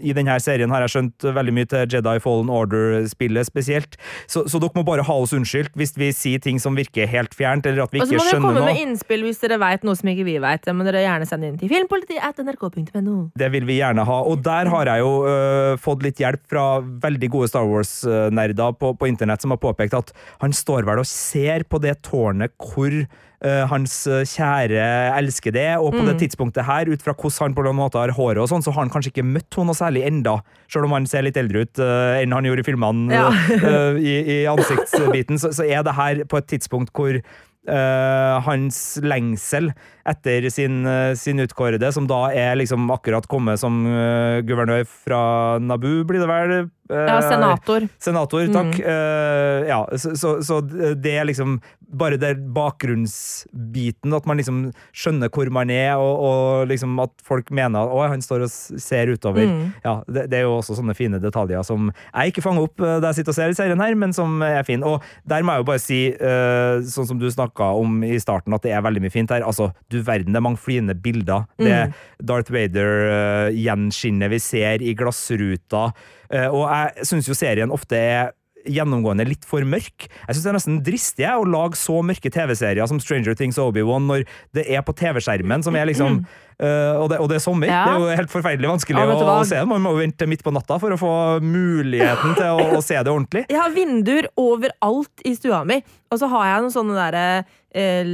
I 0.02 0.12
denne 0.16 0.36
serien 0.40 0.70
har 0.70 0.84
jeg 0.84 0.94
skjønt 0.94 1.26
veldig 1.36 1.54
mye 1.54 1.68
til 1.70 1.86
Jedi 1.94 2.18
Fallen 2.22 2.50
Order-spillet 2.50 3.46
spesielt. 3.46 3.96
Så, 4.26 4.46
så 4.48 4.60
dere 4.62 4.74
må 4.74 4.84
bare 4.86 5.04
ha 5.06 5.16
oss 5.20 5.34
unnskyldt 5.36 5.74
hvis 5.78 5.94
vi 5.96 6.10
sier 6.14 6.42
ting 6.42 6.60
som 6.62 6.76
virker 6.76 7.06
helt 7.10 7.34
fjernt, 7.36 7.66
eller 7.66 7.84
at 7.84 7.94
vi 7.94 8.02
ikke 8.02 8.18
skjønner 8.18 8.20
noe. 8.20 8.24
Og 8.24 8.30
så 8.30 8.40
må 8.40 8.40
dere 8.40 8.42
komme 8.42 8.60
noe. 8.60 8.72
med 8.72 8.82
innspill 8.84 9.26
hvis 9.26 9.42
dere 9.42 9.60
vet 9.62 9.86
noe 9.86 9.98
som 9.98 10.10
ikke 10.12 10.26
vi 10.26 10.36
vet. 10.42 10.64
Det 10.64 10.76
må 10.76 10.86
dere 10.88 11.04
gjerne 11.04 11.28
sende 11.28 11.50
inn 11.50 11.58
til 11.60 11.72
filmpoliti.nrk.no. 11.72 13.16
Det 13.38 13.50
vil 13.54 13.68
vi 13.68 13.78
gjerne 13.80 14.06
ha. 14.08 14.20
Og 14.30 14.42
der 14.44 14.70
har 14.72 14.90
jeg 14.92 15.04
jo 15.04 15.12
uh, 15.26 15.74
fått 15.82 16.04
litt 16.06 16.22
hjelp 16.22 16.42
fra 16.50 16.66
veldig 16.80 17.30
gode 17.32 17.50
Star 17.52 17.68
Wars-nerder 17.68 18.74
på, 18.80 18.94
på 18.98 19.10
internett 19.10 19.44
som 19.44 19.54
har 19.54 19.62
påpekt 19.62 19.96
at 19.96 20.14
han 20.42 20.54
står 20.56 20.88
vel 20.88 21.02
og 21.02 21.08
ser 21.08 21.66
på 21.68 21.80
det 21.82 21.98
tårnet 22.06 22.54
hvor 22.64 22.92
hans 23.68 23.94
øh, 24.08 24.22
kjære 24.24 24.84
elsker 25.18 25.52
det, 25.54 25.68
og 25.76 25.92
på 25.92 26.04
det 26.06 26.16
tidspunktet 26.22 26.64
her, 26.64 26.88
ut 26.88 27.02
fra 27.04 27.12
hvordan 27.12 27.50
han 27.50 27.56
på 27.56 27.64
noen 27.66 27.78
måte 27.78 28.00
har 28.00 28.14
håret 28.16 28.40
og 28.40 28.50
sånn, 28.50 28.64
så 28.64 28.72
har 28.72 28.86
han 28.86 28.92
kanskje 28.92 29.12
ikke 29.12 29.26
møtt 29.26 29.58
henne 29.58 29.72
noe 29.72 29.78
særlig 29.78 30.04
enda, 30.08 30.38
selv 30.72 30.88
om 30.88 30.94
han 30.96 31.08
ser 31.08 31.26
litt 31.26 31.38
eldre 31.40 31.64
ut 31.64 31.80
uh, 31.82 32.16
enn 32.20 32.32
han 32.32 32.48
gjorde 32.48 32.64
i 32.64 32.68
filmene 32.68 33.14
Ja. 33.14 33.26
uh, 33.30 33.98
i, 34.12 34.14
i 34.22 34.38
ansiktsbiten, 34.50 35.40
så, 35.40 35.52
så 35.56 35.66
er 35.66 35.84
det 35.84 35.96
her 35.96 36.22
på 36.30 36.40
et 36.40 36.48
tidspunkt 36.54 36.94
hvor 36.96 37.18
uh, 37.20 38.34
hans 38.48 38.80
lengsel 39.04 39.72
etter 40.08 40.48
sin, 40.52 40.84
sin 41.16 41.40
utkårede, 41.44 41.88
som 41.96 42.08
da 42.08 42.26
er 42.36 42.58
liksom 42.60 42.90
akkurat 42.92 43.28
kommet 43.28 43.60
som 43.60 43.84
guvernør 44.44 44.84
fra 44.88 45.22
Nabu, 45.64 46.04
blir 46.04 46.20
det 46.20 46.28
vel? 46.28 46.66
Ja, 46.94 47.20
senator. 47.24 47.88
Senator, 48.02 48.46
takk. 48.54 48.78
Eh, 48.80 49.68
ja, 49.70 49.80
så, 49.98 50.14
så, 50.18 50.36
så 50.44 50.60
det 50.62 51.16
er 51.18 51.28
liksom 51.28 51.58
bare 51.94 52.18
den 52.18 52.48
bakgrunnsbiten, 52.54 54.14
at 54.16 54.26
man 54.26 54.38
liksom 54.40 54.60
skjønner 54.96 55.30
hvor 55.32 55.50
man 55.54 55.70
er, 55.72 55.94
og, 56.00 56.24
og 56.26 56.70
liksom 56.70 56.96
at 57.02 57.12
folk 57.24 57.50
mener 57.54 57.84
at 57.84 57.92
'å, 57.92 58.08
han 58.10 58.24
står 58.24 58.46
og 58.46 58.50
ser 58.50 59.12
utover'. 59.12 59.50
Mm. 59.50 59.66
Ja, 59.84 59.94
det, 60.08 60.26
det 60.32 60.40
er 60.40 60.46
jo 60.48 60.56
også 60.58 60.78
sånne 60.78 60.96
fine 60.98 61.20
detaljer 61.22 61.62
som 61.66 61.90
jeg 61.92 62.32
ikke 62.32 62.44
fanger 62.44 62.68
opp 62.68 62.82
eh, 62.82 62.98
da 63.02 63.12
jeg 63.12 63.20
sitter 63.20 63.34
og 63.34 63.38
ser 63.38 63.54
i 63.54 63.58
serien 63.58 63.84
her, 63.84 63.94
men 63.98 64.14
som 64.16 64.42
er 64.42 64.62
fin. 64.66 64.84
Og 64.86 65.04
der 65.28 65.46
må 65.46 65.54
jeg 65.54 65.64
jo 65.64 65.68
bare 65.70 65.82
si, 65.82 66.00
eh, 66.14 66.82
sånn 66.94 67.08
som 67.10 67.20
du 67.20 67.28
snakka 67.30 67.70
om 67.78 68.02
i 68.06 68.18
starten, 68.22 68.54
at 68.56 68.66
det 68.66 68.74
er 68.74 68.84
veldig 68.84 69.04
mye 69.04 69.14
fint 69.14 69.30
her. 69.34 69.46
Altså, 69.46 69.70
du 69.92 70.00
verden, 70.02 70.34
det 70.34 70.40
er 70.40 70.48
mange 70.48 70.62
fine 70.62 70.94
bilder. 70.94 71.46
Det 71.60 71.70
er 71.70 71.94
Darth 72.22 72.52
Vader-gjenskinnet 72.54 74.32
vi 74.32 74.42
ser 74.42 74.82
i 74.84 74.94
glassruta. 74.98 75.88
Eh, 76.34 76.48
og 76.50 76.66
jeg 76.66 77.10
syns 77.10 77.30
jo 77.30 77.36
serien 77.38 77.74
ofte 77.74 77.98
er 77.98 78.32
gjennomgående 78.64 79.26
litt 79.28 79.44
for 79.48 79.64
mørk. 79.68 80.06
Jeg 80.08 80.36
syns 80.36 80.44
det 80.44 80.50
er 80.50 80.56
nesten 80.58 80.78
dristig 80.86 81.26
å 81.28 81.44
lage 81.44 81.78
så 81.78 82.00
mørke 82.06 82.32
TV-serier 82.32 82.88
som 82.88 83.00
Stranger 83.02 83.36
Things 83.36 83.58
og 83.60 83.72
Obi-Wan 83.72 84.08
når 84.08 84.24
det 84.56 84.64
er 84.72 84.84
på 84.86 84.94
TV-skjermen, 84.96 85.64
som 85.66 85.76
er 85.76 85.90
liksom 85.90 86.22
eh, 86.58 86.94
og, 86.98 87.08
det, 87.12 87.18
og 87.22 87.30
det 87.30 87.38
er 87.38 87.44
sommer. 87.44 87.70
Ja. 87.70 87.82
Det 87.86 87.94
er 87.94 88.04
jo 88.04 88.20
helt 88.22 88.32
forferdelig 88.32 88.70
vanskelig 88.74 89.04
Ja, 89.04 89.16
å, 89.16 89.42
se 89.48 89.58
det. 89.58 89.66
Man 89.70 89.84
må 89.84 89.94
vente 89.98 90.28
midt 90.30 90.44
på 90.46 90.52
natta 90.54 90.78
for 90.82 90.94
å 90.94 91.00
få 91.00 91.14
muligheten 91.44 92.36
til 92.38 92.62
å, 92.62 92.70
å 92.78 92.84
se 92.84 92.98
det 92.98 93.12
ordentlig. 93.12 93.46
Jeg 93.52 93.60
har 93.60 93.74
vinduer 93.74 94.30
overalt 94.40 95.26
i 95.26 95.34
stua 95.38 95.64
mi, 95.68 95.80
og 96.12 96.20
så 96.20 96.30
har 96.30 96.46
jeg 96.46 96.62
noen 96.62 96.74
sånne 96.74 96.94
der, 96.94 97.46
eh, 97.74 98.10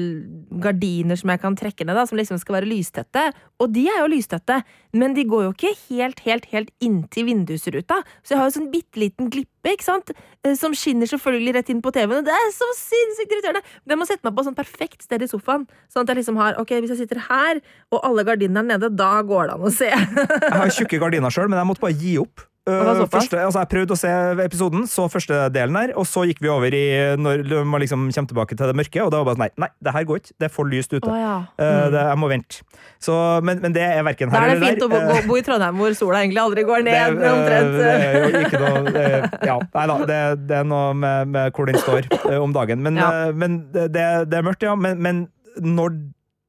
gardiner 0.62 1.18
som 1.20 1.32
jeg 1.32 1.42
kan 1.42 1.56
trekke 1.58 1.84
ned, 1.84 1.96
da, 1.98 2.06
som 2.08 2.18
liksom 2.18 2.40
skal 2.40 2.58
være 2.58 2.70
lystette. 2.70 3.26
Og 3.60 3.72
de 3.74 3.86
er 3.92 4.00
jo 4.00 4.10
lystette, 4.14 4.60
men 4.96 5.14
de 5.16 5.26
går 5.28 5.44
jo 5.46 5.52
ikke 5.52 5.74
helt, 5.90 6.22
helt, 6.24 6.48
helt 6.54 6.70
inntil 6.80 7.28
vindusruta. 7.28 8.00
Så 8.24 8.34
jeg 8.34 8.40
har 8.40 8.48
jo 8.48 8.56
sånn 8.56 8.70
bitte 8.72 9.02
liten 9.02 9.28
glippe, 9.32 9.74
ikke 9.74 9.86
sant, 9.86 10.12
eh, 10.44 10.56
som 10.56 10.72
skinner 10.72 11.10
selvfølgelig 11.10 11.56
rett 11.58 11.72
inn 11.72 11.82
på 11.84 11.92
TV-en. 11.92 12.24
Det 12.24 12.34
er 12.34 12.52
så 12.56 12.68
sinnssykt 12.78 13.36
irriterende! 13.36 13.64
Men 13.84 13.96
jeg 13.96 14.00
må 14.00 14.08
sette 14.08 14.26
meg 14.26 14.36
på 14.38 14.46
sånn 14.48 14.58
perfekt 14.58 15.04
sted 15.04 15.22
i 15.22 15.30
sofaen, 15.30 15.68
sånn 15.92 16.06
at 16.06 16.14
jeg 16.14 16.22
liksom 16.22 16.40
har 16.40 16.58
Ok, 16.60 16.74
hvis 16.80 16.92
jeg 16.92 17.04
sitter 17.04 17.20
her, 17.28 17.60
og 17.92 18.02
alle 18.04 18.24
gardinene 18.30 18.66
nede, 18.74 18.92
da 18.96 19.10
går 19.26 19.50
det 19.50 19.58
an 19.58 19.66
å 19.68 19.74
se. 19.74 19.90
Jeg 19.90 20.54
har 20.62 20.76
tjukke 20.78 21.02
gardiner 21.02 21.34
sjøl, 21.34 21.50
men 21.50 21.60
jeg 21.60 21.70
måtte 21.74 21.84
bare 21.88 21.98
gi 22.00 22.14
opp. 22.22 22.46
Uh, 22.68 23.00
første, 23.10 23.38
altså 23.40 23.62
jeg 23.64 23.68
prøvde 23.72 23.94
å 23.96 23.98
se 23.98 24.08
episoden, 24.44 24.82
så 24.86 25.06
første 25.10 25.38
delen 25.50 25.74
her, 25.80 25.92
og 25.98 26.04
så 26.06 26.22
gikk 26.28 26.42
vi 26.44 26.50
over 26.52 26.74
i 26.76 26.82
når 27.18 27.64
man 27.66 27.80
liksom 27.82 28.04
kommer 28.12 28.28
tilbake 28.30 28.54
til 28.58 28.68
det 28.68 28.74
mørke, 28.78 29.00
og 29.02 29.08
da 29.10 29.22
var 29.24 29.24
det 29.24 29.30
bare 29.30 29.38
sånn 29.38 29.42
nei, 29.46 29.64
nei, 29.64 29.68
det 29.88 29.94
her 29.96 30.04
går 30.10 30.20
ikke. 30.20 30.34
Det 30.36 30.46
er 30.46 30.52
for 30.54 30.68
lyst 30.70 30.92
ute. 30.92 31.08
Oh, 31.08 31.16
ja. 31.18 31.32
Uh, 31.56 31.88
det, 31.96 32.04
jeg 32.12 32.20
må 32.20 32.28
vente. 32.30 32.60
Så, 33.02 33.16
men, 33.48 33.64
men 33.64 33.74
det 33.74 33.82
er 33.88 34.04
verken 34.06 34.30
Da 34.30 34.44
her 34.44 34.52
er 34.52 34.60
det 34.60 34.68
fint 34.74 34.84
å 34.86 34.90
bo, 34.92 35.00
Uh, 35.00 35.24
bo 35.32 35.40
i 35.40 35.42
Trondheim 35.48 35.80
hvor 35.80 35.96
sola 35.98 36.20
egentlig 36.20 36.42
aldri 36.44 36.66
går 36.68 36.84
det, 36.90 36.94
ned. 37.00 37.18
uh, 37.24 37.32
omtrent. 37.32 37.74
det 37.80 37.90
er 37.96 38.20
jo 38.20 38.44
ikke 38.44 38.62
noe 38.62 38.94
det, 39.00 39.08
Ja, 39.50 39.56
nei 39.80 39.88
da, 39.94 39.98
det, 40.12 40.20
det 40.52 40.60
er 40.60 40.70
noe 40.76 40.94
med, 41.00 41.32
med 41.34 41.56
hvor 41.56 41.72
den 41.72 41.80
står 41.80 42.12
om 42.38 42.54
dagen. 42.54 42.84
Men, 42.86 43.00
Ja. 43.00 43.10
men 43.32 43.62
det, 43.72 43.88
det 43.96 44.36
er 44.36 44.46
mørkt, 44.46 44.68
ja. 44.68 44.76
Men, 44.78 45.00
men 45.02 45.24
når 45.64 45.96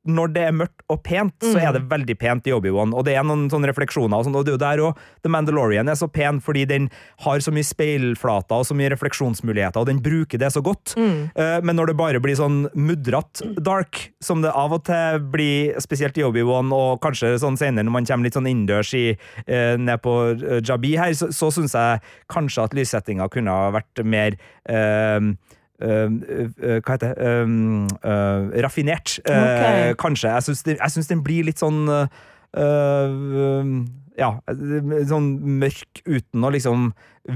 når 0.09 0.31
det 0.33 0.43
er 0.47 0.55
mørkt 0.55 0.81
og 0.89 1.03
pent, 1.05 1.35
så 1.43 1.59
er 1.61 1.75
det 1.75 1.83
veldig 1.91 2.15
pent 2.17 2.47
i 2.49 2.53
Obi-Wan. 2.55 2.93
Og 2.97 3.05
det 3.05 3.13
er 3.17 3.25
noen 3.27 3.45
sånne 3.51 3.69
refleksjoner, 3.69 4.17
og, 4.17 4.25
sånn, 4.25 4.37
og 4.39 4.47
det 4.47 4.53
er 4.53 4.57
jo 4.57 4.61
der 4.63 4.81
også 4.87 5.21
The 5.21 5.31
Mandalorian 5.33 5.91
er 5.91 5.99
så 5.99 6.07
pen 6.09 6.39
fordi 6.41 6.63
den 6.69 6.87
har 7.21 7.43
så 7.43 7.53
mye 7.53 7.67
speilflater 7.67 8.63
og 8.63 8.65
så 8.65 8.77
mye 8.77 8.89
refleksjonsmuligheter, 8.95 9.83
og 9.83 9.91
den 9.91 10.01
bruker 10.01 10.41
det 10.41 10.49
så 10.55 10.63
godt. 10.65 10.95
Eh, 10.97 11.59
men 11.61 11.77
når 11.77 11.91
det 11.91 11.97
bare 12.01 12.23
blir 12.23 12.39
sånn 12.39 12.63
mudrete 12.73 13.51
dark, 13.61 14.07
som 14.23 14.41
det 14.41 14.53
av 14.57 14.73
og 14.73 14.83
til 14.89 15.21
blir, 15.33 15.77
spesielt 15.83 16.17
i 16.17 16.25
Obi-Wan, 16.25 16.73
og 16.73 16.97
kanskje 17.05 17.35
sånn 17.41 17.59
senere 17.61 17.85
når 17.85 17.97
man 17.99 18.09
kommer 18.09 18.29
litt 18.29 18.39
sånn 18.39 18.49
innendørs 18.49 18.95
eh, 18.97 19.77
ned 19.77 20.01
på 20.01 20.17
eh, 20.33 20.59
Jabi 20.65 20.95
her, 20.97 21.13
så, 21.17 21.29
så 21.35 21.53
syns 21.53 21.77
jeg 21.77 22.01
kanskje 22.31 22.65
at 22.65 22.77
lyssettinga 22.77 23.29
kunne 23.31 23.53
ha 23.53 23.69
vært 23.77 24.01
mer 24.01 24.39
eh, 24.65 25.33
hva 25.81 26.93
heter 26.95 27.15
det 27.17 27.29
um, 27.43 27.87
eh, 28.03 28.61
Raffinert, 28.63 29.17
eh, 29.25 29.91
Ok. 29.91 29.97
kanskje. 30.03 30.29
Jeg 30.29 30.43
syns, 30.93 31.09
den 31.09 31.23
blir 31.25 31.47
litt 31.47 31.61
sånn 31.61 31.89
eh, 31.89 33.67
Ja, 34.21 34.31
sånn 35.09 35.29
mørk 35.61 36.03
uten 36.05 36.43
å 36.45 36.51
liksom 36.53 36.91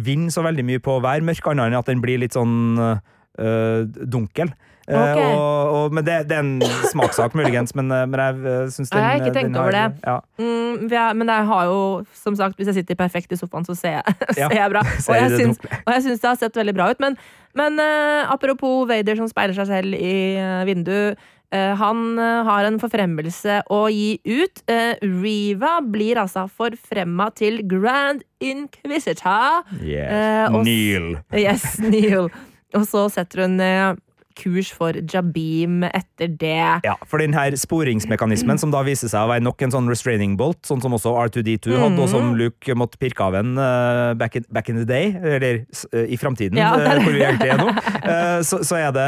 vinne 0.05 0.33
så 0.33 0.43
veldig 0.45 0.65
mye 0.67 0.81
på 0.83 0.97
å 0.97 1.03
være 1.03 1.25
mørk, 1.25 1.47
annet 1.51 1.71
enn 1.71 1.79
at 1.79 1.89
den 1.89 2.01
blir 2.03 2.19
litt 2.21 2.35
sånn 2.35 2.77
eh, 2.81 3.83
dunkel. 4.05 4.51
Eh, 4.87 4.93
Ok. 5.01 5.17
og, 5.17 5.69
og, 5.75 5.93
men 5.97 6.05
det, 6.05 6.15
det 6.29 6.35
er 6.37 6.43
en 6.43 6.61
smakssak, 6.91 7.33
muligens, 7.33 7.73
men, 7.75 7.87
eh, 7.91 8.03
men 8.05 8.19
jeg 8.21 8.35
uh, 8.45 8.67
syns 8.69 8.91
den 8.93 8.99
Jeg 9.01 9.05
har 9.07 9.15
ikke 9.23 9.33
tenkt 9.39 9.55
har- 9.57 9.63
over 9.63 9.71
det. 9.73 9.85
Ja. 10.05 10.17
Mm, 10.37 10.89
jeg, 10.91 11.15
men 11.21 11.31
jeg 11.33 11.47
har 11.49 11.63
jo, 11.71 11.79
som 12.13 12.35
sagt, 12.37 12.55
hvis 12.59 12.69
jeg 12.69 12.77
sitter 12.83 12.95
perfekt 12.99 13.33
i 13.33 13.39
sofaen, 13.39 13.65
så 13.65 13.73
ser 13.79 13.97
jeg, 13.97 14.17
Ja, 14.41 14.49
ser 14.51 14.59
jeg 14.61 14.73
bra. 14.75 14.83
Og 15.09 15.15
jeg, 15.15 15.31
syns, 15.39 15.57
og 15.81 15.93
jeg 15.95 16.03
syns 16.05 16.21
det 16.21 16.29
har 16.29 16.37
sett 16.43 16.55
veldig 16.61 16.75
bra 16.77 16.91
ut. 16.93 16.99
Men, 17.01 17.17
men 17.57 17.79
uh, 17.81 18.29
apropos 18.33 18.85
Vader 18.89 19.17
som 19.17 19.27
speiler 19.31 19.57
seg 19.57 19.71
selv 19.73 19.97
i 19.97 20.13
uh, 20.37 20.61
vinduet. 20.69 21.17
eh, 21.55 21.73
han 21.79 21.99
eh, 22.19 22.39
har 22.43 22.65
en 22.67 22.79
forfremmelse 22.81 23.61
å 23.71 23.85
gi 23.93 24.17
ut. 24.25 24.61
Eh, 24.67 24.97
Riva 25.01 25.77
blir 25.81 26.17
altså 26.19 26.47
forfremma 26.51 27.29
til 27.37 27.61
Grand 27.69 28.21
Inquisitor. 28.43 29.63
Yes. 29.81 30.51
Neil. 30.65 31.15
Yes, 31.33 31.77
Neil. 31.79 32.29
Og 32.75 32.83
så 32.89 33.05
setter 33.13 33.45
hun 33.45 33.59
eh, 33.63 33.93
kurs 34.35 34.69
for 34.75 34.93
Jabim 35.11 35.83
etter 35.87 36.27
det. 36.27 36.81
Ja, 36.85 36.95
for 37.07 37.19
den 37.23 37.33
her 37.33 37.55
sporingsmekanismen, 37.57 38.59
som 38.59 38.71
da 38.73 38.81
viser 38.83 39.07
seg 39.11 39.25
å 39.25 39.29
være 39.31 39.43
nok 39.45 39.61
en 39.65 39.71
sånn 39.73 39.87
restraining 39.91 40.35
bolt, 40.39 40.61
sånn 40.67 40.81
som 40.83 40.93
også 40.97 41.13
R2D2 41.27 41.77
hadde, 41.79 41.99
og 41.99 42.05
Mhm. 42.05 42.11
som 42.11 42.35
Luke 42.35 42.75
måtte 42.75 42.99
pirke 42.99 43.23
av 43.23 43.35
en 43.39 43.57
uh, 43.57 44.13
back, 44.19 44.35
in, 44.35 44.45
back 44.51 44.69
in 44.69 44.75
the 44.75 44.85
day, 44.85 45.13
eller 45.15 45.65
uh, 45.93 46.05
i 46.05 46.17
framtiden, 46.17 46.57
Ja, 46.59 46.73
eh, 46.75 46.99
hvor 47.03 47.13
vi 47.15 47.23
egentlig 47.23 47.51
er 47.53 47.57
nå, 47.57 47.69
så, 48.49 48.59
så 48.63 48.75
er 48.79 48.91
det 48.95 49.07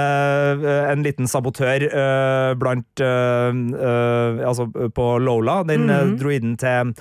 en 0.91 1.03
liten 1.03 1.27
sabotør 1.27 1.87
blant 2.57 3.01
Altså 4.47 4.67
på 4.95 5.05
Lola, 5.21 5.61
den 5.67 5.85
mm. 5.87 5.93
Mhm. 5.97 6.17
droiden 6.19 6.55
til 6.57 6.93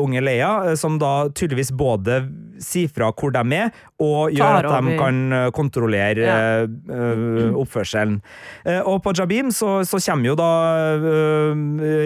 unge 0.00 0.20
Leia, 0.24 0.76
som 0.76 0.98
da 0.98 1.28
tydeligvis 1.30 1.72
både 1.76 2.20
sier 2.62 2.88
fra 2.92 3.10
hvor 3.12 3.32
de 3.34 3.42
er, 3.56 3.70
og 4.02 4.30
gjør 4.34 4.58
at 4.60 4.84
de 4.86 4.96
kan 4.98 5.20
eh, 5.32 5.50
kontrollere 5.54 6.24
Ja. 6.24 6.36
eh, 6.62 6.68
eh, 6.94 7.54
oppførselen. 7.54 8.20
Og 8.86 9.02
på 9.02 9.12
Jabim 9.16 9.50
så, 9.50 9.84
så 9.84 9.98
kommer 10.04 10.26
jo 10.32 10.36
da 10.38 10.50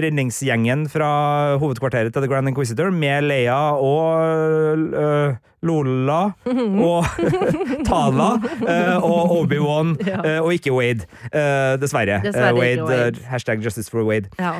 redningsgjengen 0.02 0.87
fra 0.90 1.57
hovedkvarteret 1.61 2.12
til 2.12 2.23
The 2.25 2.31
Grand 2.31 2.49
Inquisitor 2.50 2.90
med 2.90 3.28
Leia 3.28 3.59
og 3.78 5.37
Lola 5.67 6.19
og 6.47 7.07
Tala 7.88 8.29
eh, 8.62 8.97
og 9.03 9.33
Obi-Wan, 9.41 9.97
Ja. 10.07 10.21
eh, 10.23 10.38
og 10.43 10.53
ikke 10.55 10.73
Wade. 10.75 11.07
eh, 11.33 11.75
dessverre. 11.83 12.21
Dessverre 12.25 12.55
Wade, 12.55 12.85
Wade. 12.87 13.25
hashtag 13.27 13.65
justice 13.65 13.91
for 13.91 14.05
Wade. 14.07 14.31
Ja. 14.38 14.53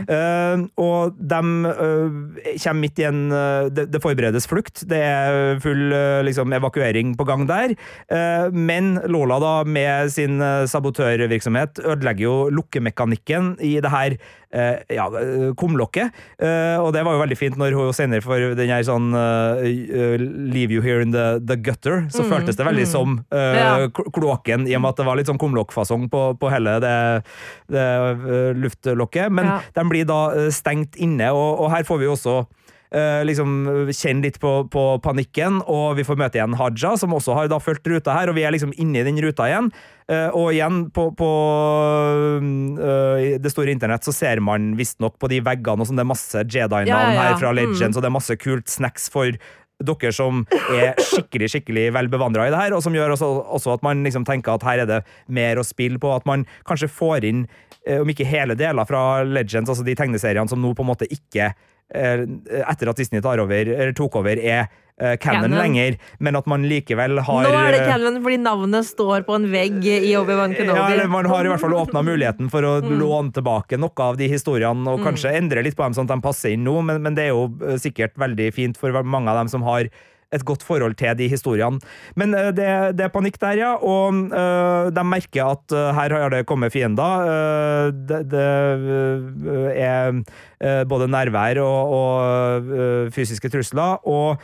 Og 0.77 1.15
de 1.19 1.41
kommer 2.63 2.81
midt 2.83 2.99
i 2.99 3.07
en 3.09 3.21
det, 3.75 3.89
det 3.93 4.03
forberedes 4.03 4.47
flukt. 4.51 4.85
Det 4.89 4.99
er 4.99 5.59
full 5.63 5.93
liksom, 6.27 6.53
evakuering 6.53 7.15
på 7.19 7.27
gang 7.29 7.47
der. 7.49 7.75
Men 8.53 8.99
Lola, 9.07 9.39
da, 9.43 9.55
med 9.65 10.11
sin 10.15 10.39
sabotørvirksomhet, 10.69 11.83
ødelegger 11.85 12.25
jo 12.25 12.37
lukkemekanikken 12.59 13.57
i 13.61 13.79
det 13.83 13.95
her 13.95 14.19
Uh, 14.49 14.79
ja, 14.89 15.05
kumlokket. 15.61 16.09
Uh, 16.41 16.81
og 16.81 16.95
det 16.97 17.03
var 17.05 17.13
jo 17.13 17.21
veldig 17.21 17.37
fint 17.37 17.59
når 17.61 17.75
hun 17.77 17.91
senere 17.93 18.25
får 18.25 18.55
den 18.57 18.71
her 18.73 18.81
sånn 18.87 19.11
uh, 19.13 19.61
Leave 19.61 20.73
you 20.73 20.81
here 20.89 21.05
in 21.05 21.13
the, 21.15 21.27
the 21.45 21.57
gutter, 21.61 22.07
så 22.11 22.25
føltes 22.27 22.57
det 22.59 22.65
veldig 22.67 22.87
som 22.89 23.19
uh, 23.29 23.39
Ja. 23.59 23.73
kloakken, 23.93 24.65
i 24.69 24.75
og 24.79 24.83
med 24.87 24.95
at 24.97 25.03
det 25.03 25.07
var 25.13 25.21
litt 25.21 25.29
sånn 25.31 25.41
kumlokkfasong 25.41 26.09
på, 26.13 26.23
på 26.41 26.51
hele 26.53 26.79
det, 26.83 26.95
det 27.71 27.85
uh, 28.25 28.55
luftlokket. 28.57 29.29
Men 29.31 29.53
Ja. 29.53 29.59
de 29.77 29.85
blir 29.93 30.09
da 30.09 30.23
uh, 30.33 30.49
stengt 30.55 30.97
inne, 30.97 31.29
og, 31.37 31.61
og 31.67 31.71
her 31.77 31.85
får 31.89 32.01
vi 32.03 32.09
jo 32.09 32.17
også 32.17 32.39
uh, 32.41 33.21
liksom 33.29 33.53
kjenne 33.93 34.25
litt 34.25 34.41
på, 34.41 34.55
på 34.73 34.87
panikken, 35.05 35.61
og 35.69 35.99
vi 36.01 36.07
får 36.09 36.17
møte 36.25 36.41
igjen 36.41 36.57
Haja, 36.57 36.95
som 36.97 37.13
også 37.13 37.37
har 37.37 37.53
da 37.53 37.61
fulgt 37.61 37.87
ruta 37.93 38.17
her, 38.17 38.33
og 38.33 38.39
vi 38.41 38.47
er 38.49 38.55
liksom 38.57 38.73
inne 38.81 39.03
i 39.03 39.07
den 39.11 39.21
ruta 39.25 39.47
igjen. 39.51 39.69
Uh, 40.09 40.31
og 40.33 40.55
igjen, 40.57 40.87
på, 40.97 41.11
på 41.21 41.27
uh, 42.41 43.39
det 43.43 43.53
store 43.53 43.75
internett 43.75 44.07
så 44.09 44.15
ser 44.17 44.41
man 44.45 44.71
visstnok 44.79 45.19
på 45.21 45.29
de 45.33 45.41
veggene 45.45 45.85
og 45.85 45.91
sånn, 45.91 45.99
det 46.01 46.07
er 46.07 46.13
masse 46.15 46.45
Jedi-navn 46.45 46.89
Ja, 46.89 47.01
ja, 47.05 47.15
ja. 47.15 47.27
her 47.29 47.39
fra 47.41 47.53
Mm. 47.53 47.57
Legends, 47.59 47.97
og 47.97 48.03
det 48.05 48.09
er 48.11 48.15
masse 48.15 48.37
kult 48.41 48.69
snacks 48.73 49.09
for 49.13 49.33
dere 49.79 50.11
som 50.15 50.43
er 50.75 50.99
skikkelig 50.99 51.53
skikkelig 51.53 51.87
vel 51.95 52.11
bevandra 52.11 52.49
i 52.49 52.53
det 52.53 52.59
her, 52.59 52.75
og 52.75 52.83
som 52.83 52.95
gjør 52.97 53.15
også, 53.15 53.29
også 53.59 53.77
at 53.77 53.87
man 53.87 54.03
liksom 54.07 54.27
tenker 54.27 54.57
at 54.57 54.67
her 54.67 54.83
er 54.83 54.91
det 54.91 55.01
mer 55.31 55.61
å 55.61 55.67
spille 55.67 56.01
på. 56.03 56.11
At 56.15 56.27
man 56.27 56.47
kanskje 56.69 56.91
får 56.91 57.29
inn, 57.29 57.47
eh, 57.87 58.01
om 58.03 58.11
ikke 58.11 58.27
hele 58.27 58.59
deler 58.59 58.89
fra 58.89 59.23
Legends, 59.23 59.71
altså 59.71 59.87
de 59.87 59.95
tegneseriene 59.99 60.51
som 60.51 60.63
nå 60.63 60.75
på 60.75 60.83
en 60.83 60.91
måte 60.91 61.11
ikke 61.11 61.53
etter 61.95 62.89
at 62.93 62.97
Disney 63.01 63.21
tar 63.25 63.41
over, 63.41 63.73
eller 63.75 63.93
tok 63.97 64.17
over, 64.21 64.37
er 64.37 64.67
eh, 65.01 65.17
canon 65.17 65.47
Canon. 65.49 65.59
lenger, 65.59 65.97
men 66.19 66.37
at 66.37 66.47
man 66.51 66.67
likevel 66.69 67.21
har 67.25 67.47
Nå 67.47 67.53
er 67.55 67.77
det 67.77 67.81
eh, 67.87 68.19
fordi 68.25 68.39
navnet 68.43 68.85
står 68.89 69.25
på 69.29 69.37
en 69.39 69.47
vegg 69.53 69.79
i 69.87 70.13
Obi-Wan 70.19 70.55
Kenobi. 70.59 70.99
ja, 70.99 71.07
man 71.09 71.25
har 71.31 71.45
i 71.47 71.49
hvert 71.53 71.61
fall 71.63 71.77
åpna 71.79 72.03
muligheten 72.05 72.51
for 72.51 72.63
å 72.63 72.75
Mm. 72.89 72.99
låne 73.01 73.33
tilbake 73.33 73.79
noe 73.79 74.05
av 74.05 74.17
de 74.17 74.29
historiene, 74.29 74.87
og 74.89 75.01
kanskje 75.05 75.33
endre 75.37 75.63
litt 75.63 75.77
på 75.77 75.83
dem 75.85 75.95
sånn 75.97 76.09
at 76.11 76.17
de 76.17 76.23
passer 76.25 76.53
inn 76.55 76.65
nå, 76.65 76.81
men, 76.85 77.03
men 77.03 77.15
det 77.15 77.25
er 77.29 77.33
jo 77.35 77.49
eh, 77.65 77.77
sikkert 77.81 78.15
veldig 78.19 78.53
fint 78.55 78.77
for 78.79 78.93
mange 79.03 79.31
av 79.31 79.37
dem 79.43 79.49
som 79.49 79.63
har 79.63 79.89
et 80.35 80.45
godt 80.45 80.65
forhold 80.67 80.97
til 81.01 81.17
de 81.19 81.29
historiene. 81.31 81.81
Men 82.19 82.35
eh, 82.37 82.51
det, 82.53 82.69
det 82.99 83.07
er 83.07 83.15
panikk 83.15 83.41
der, 83.41 83.63
ja, 83.63 83.73
og 83.81 84.29
eh, 84.29 84.93
de 84.95 85.07
merker 85.07 85.55
at 85.55 85.75
eh, 85.75 85.91
her 85.97 86.17
har 86.25 86.35
det 86.35 86.45
kommet 86.49 86.75
fiender. 86.75 87.93
Det, 88.09 88.23
det 88.31 88.47
er 89.79 90.85
både 90.89 91.09
nærvær 91.11 91.61
og, 91.63 91.93
og 91.99 93.13
fysiske 93.15 93.51
trusler. 93.53 94.01
og 94.05 94.41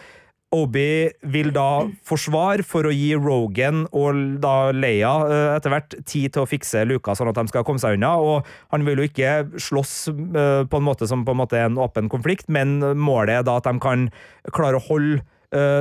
Obi 0.55 1.11
vil 1.35 1.49
da 1.51 1.83
forsvare 2.07 2.63
for 2.63 2.87
å 2.87 2.93
gi 2.95 3.09
Rogan 3.19 3.89
og 3.91 4.21
da 4.39 4.71
Leia 4.71 5.11
etter 5.57 5.73
hvert 5.73 5.97
tid 6.07 6.37
til 6.37 6.45
å 6.45 6.47
fikse 6.47 6.85
luka, 6.87 7.17
sånn 7.19 7.33
at 7.33 7.41
de 7.41 7.51
skal 7.51 7.65
komme 7.67 7.83
seg 7.83 7.97
unna. 7.99 8.13
Og 8.23 8.47
han 8.71 8.87
vil 8.87 9.03
jo 9.03 9.09
ikke 9.09 9.33
slåss 9.59 9.97
på 10.15 10.79
en 10.79 10.87
måte 10.87 11.11
som 11.11 11.27
på 11.27 11.35
en 11.35 11.41
måte 11.43 11.59
er 11.59 11.67
en 11.67 11.81
åpen 11.83 12.07
konflikt, 12.13 12.47
men 12.47 12.79
målet 12.95 13.41
er 13.41 13.49
da 13.49 13.59
at 13.59 13.67
de 13.67 13.83
kan 13.83 14.07
klare 14.55 14.79
å 14.79 14.87
holde 14.87 15.25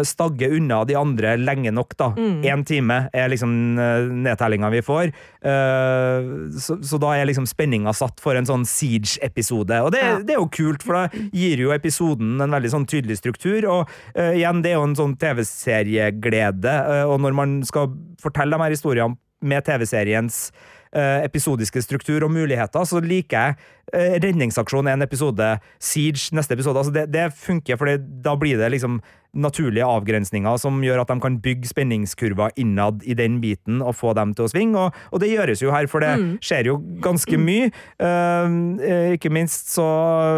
stagge 0.05 0.47
unna 0.53 0.83
de 0.85 0.95
andre 0.99 1.35
lenge 1.41 1.71
nok, 1.73 1.95
da. 1.97 2.11
Én 2.45 2.61
time 2.67 2.97
er 3.13 3.29
liksom 3.33 3.53
uh, 3.79 4.05
nedtellinga 4.13 4.69
vi 4.73 4.81
får. 4.85 5.11
Eh, 5.43 6.27
så, 6.61 6.77
så 6.83 6.99
da 7.01 7.13
er 7.17 7.25
liksom 7.29 7.47
spenninga 7.49 7.93
satt 7.95 8.21
for 8.23 8.37
en 8.39 8.45
sånn 8.47 8.65
Siege-episode. 8.69 9.79
Og 9.85 9.91
det, 9.95 10.03
Ja. 10.03 10.19
det 10.21 10.35
er 10.35 10.41
jo 10.41 10.49
kult, 10.53 10.83
for 10.85 10.99
det 11.07 11.25
gir 11.33 11.57
jo 11.65 11.73
episoden 11.75 12.37
en 12.43 12.53
veldig 12.53 12.71
sånn 12.73 12.85
tydelig 12.89 13.17
struktur. 13.21 13.65
Og 13.69 13.89
eh, 14.15 14.37
igjen, 14.39 14.61
det 14.63 14.73
er 14.73 14.79
jo 14.79 14.87
en 14.89 14.95
sånn 14.99 15.17
TV-serieglede. 15.21 16.73
eh, 16.73 17.03
og 17.09 17.19
når 17.23 17.33
man 17.37 17.57
skal 17.67 17.91
fortelle 18.21 18.55
de 18.57 18.63
her 18.63 18.75
historiene 18.75 19.17
med 19.43 19.65
TV-seriens 19.67 20.51
eh, 20.95 21.23
episodiske 21.25 21.81
struktur 21.83 22.23
og 22.23 22.31
muligheter, 22.31 22.85
så 22.87 23.01
liker 23.03 23.49
jeg 23.49 23.57
eh, 23.93 24.15
Redningsaksjon 24.23 24.87
en 24.87 25.01
episode, 25.03 25.49
Siege 25.83 26.29
neste 26.37 26.55
episode. 26.55 26.77
altså 26.79 26.93
Det, 26.95 27.07
det 27.11 27.25
funker, 27.35 27.77
for 27.77 27.91
da 27.97 28.35
blir 28.39 28.57
det 28.61 28.71
liksom 28.77 29.01
naturlige 29.33 29.85
avgrensninger 29.85 30.57
som 30.61 30.77
gjør 30.85 31.01
at 31.03 31.09
de 31.09 31.17
kan 31.23 31.37
bygge 31.41 31.69
spenningskurver 31.71 32.53
innad 32.61 33.01
i 33.09 33.15
den 33.17 33.39
biten 33.41 33.81
og 33.81 33.95
få 33.97 34.13
dem 34.17 34.33
til 34.37 34.45
å 34.45 34.51
svinge, 34.51 34.77
og, 34.77 34.99
og 35.09 35.23
det 35.23 35.31
gjøres 35.31 35.63
jo 35.63 35.71
her, 35.73 35.87
for 35.89 36.05
det 36.05 36.13
skjer 36.45 36.69
jo 36.69 36.77
ganske 37.03 37.39
mye. 37.41 37.71
Uh, 37.97 39.13
ikke 39.15 39.31
minst 39.33 39.71
så 39.73 39.85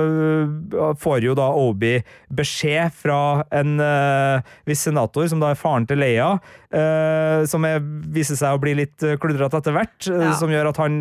eh, 0.06 0.94
får 1.02 1.25
jo 1.28 1.36
da 1.38 1.48
Obi 1.60 1.98
beskjed 2.36 2.94
fra 2.96 3.20
en 3.56 3.80
uh, 3.82 4.46
viss 4.68 4.86
senator, 4.88 5.28
som 5.32 5.42
da 5.44 5.52
er 5.52 5.60
faren 5.60 5.88
til 5.90 6.00
Leia, 6.00 6.36
uh, 6.40 7.42
som 7.50 7.68
er, 7.68 7.82
viser 8.16 8.40
seg 8.40 8.56
å 8.56 8.62
bli 8.64 8.78
litt 8.84 9.08
kludrete 9.22 9.60
etter 9.60 9.75
hvert, 9.75 10.00
Ja. 10.08 10.34
som 10.40 10.52
gjør 10.52 10.72
at 10.72 10.80
han 10.82 10.96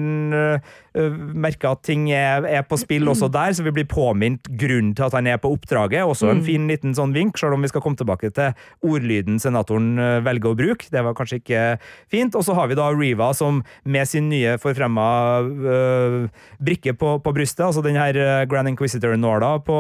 merker 0.95 1.75
at 1.75 1.83
ting 1.87 2.07
er, 2.15 2.45
er 2.47 2.63
på 2.67 2.79
spill 2.79 3.09
også 3.11 3.29
der, 3.33 3.55
så 3.57 3.65
vi 3.67 3.73
blir 3.75 3.87
påminnet 3.91 4.47
grunnen 4.61 4.93
til 4.95 5.07
at 5.09 5.17
han 5.17 5.27
er 5.31 5.41
på 5.43 5.51
oppdraget. 5.55 6.07
Også 6.07 6.31
en 6.31 6.45
fin 6.47 6.69
liten 6.71 6.95
sånn 6.97 7.15
vink, 7.17 7.39
selv 7.41 7.57
om 7.57 7.65
vi 7.65 7.71
skal 7.73 7.83
komme 7.85 7.99
tilbake 7.99 8.31
til 8.35 8.55
ordlyden 8.87 9.41
senatoren 9.43 9.99
eh, 9.99 10.21
velger 10.25 10.53
å 10.53 10.59
bruke. 10.59 10.91
Det 10.93 11.03
var 11.05 11.17
kanskje 11.19 11.41
ikke 11.41 11.65
fint. 12.13 12.39
Og 12.39 12.47
så 12.47 12.55
har 12.57 12.71
vi 12.71 12.79
da 12.79 12.91
Riva 12.95 13.33
som 13.35 13.63
med 13.83 14.09
sin 14.11 14.29
nye 14.31 14.55
forfremma 14.63 15.07
øh, 15.43 16.19
brikke 16.63 16.95
på, 16.99 17.17
på 17.25 17.35
brystet, 17.35 17.67
altså 17.67 17.83
den 17.85 17.99
her 17.99 18.47
Grand 18.51 18.71
Inquisitor-nåla 18.71 19.57
på, 19.67 19.79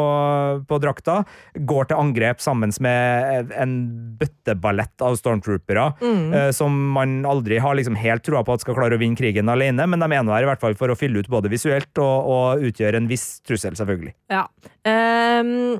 på 0.68 0.80
drakta, 0.82 1.20
går 1.54 1.90
til 1.90 2.00
angrep 2.00 2.42
sammen 2.42 2.74
med 2.82 3.52
en 3.60 3.74
bøtteballett 4.18 5.04
av 5.04 5.18
stormtroopere, 5.20 5.86
øh, 6.02 6.50
som 6.56 6.74
man 6.94 7.20
aldri 7.28 7.60
har 7.62 7.76
liksom 7.78 7.98
helt 8.00 8.24
troa 8.26 8.44
på 8.44 8.56
at 8.56 8.64
skal 8.64 8.76
klare 8.78 8.98
å 8.98 9.00
vinne 9.00 9.18
krigen 9.18 9.50
alene, 9.52 9.86
men 9.86 10.02
de 10.02 10.10
er 10.10 10.24
nå 10.24 10.34
her 10.34 10.46
i 10.46 10.50
hvert 10.50 10.62
fall 10.62 10.76
for 10.78 10.92
å 10.92 10.98
fylle 11.04 11.22
ut 11.22 11.30
både 11.32 11.52
visuelt 11.52 12.02
og, 12.02 12.30
og 12.34 12.64
utgjøre 12.68 13.00
en 13.00 13.10
viss 13.10 13.38
trussel, 13.46 13.76
selvfølgelig. 13.78 14.14
Ja. 14.32 14.46
Um, 14.88 15.76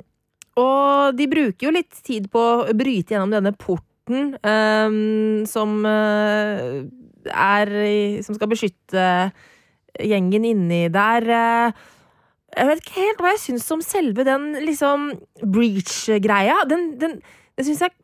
og 0.61 1.17
de 1.19 1.27
bruker 1.31 1.67
jo 1.67 1.75
litt 1.75 1.97
tid 2.07 2.29
på 2.33 2.43
å 2.43 2.77
bryte 2.77 3.17
gjennom 3.17 3.33
denne 3.35 3.55
porten 3.59 4.37
um, 4.45 5.43
som 5.49 5.81
uh, 5.89 6.85
er 7.25 7.71
Som 8.21 8.37
skal 8.37 8.51
beskytte 8.51 9.05
gjengen 9.97 10.45
inni 10.45 10.83
der. 10.93 11.25
Jeg 12.55 12.69
vet 12.69 12.83
ikke 12.83 13.01
helt 13.01 13.23
hva 13.23 13.33
jeg 13.33 13.43
syns 13.47 13.71
om 13.73 13.83
selve 13.83 14.27
den 14.27 14.51
liksom 14.61 15.07
breach-greia. 15.41 16.59
Den, 16.69 16.91
den, 17.01 17.17
den 17.57 17.67
syns 17.67 17.81
jeg 17.87 17.95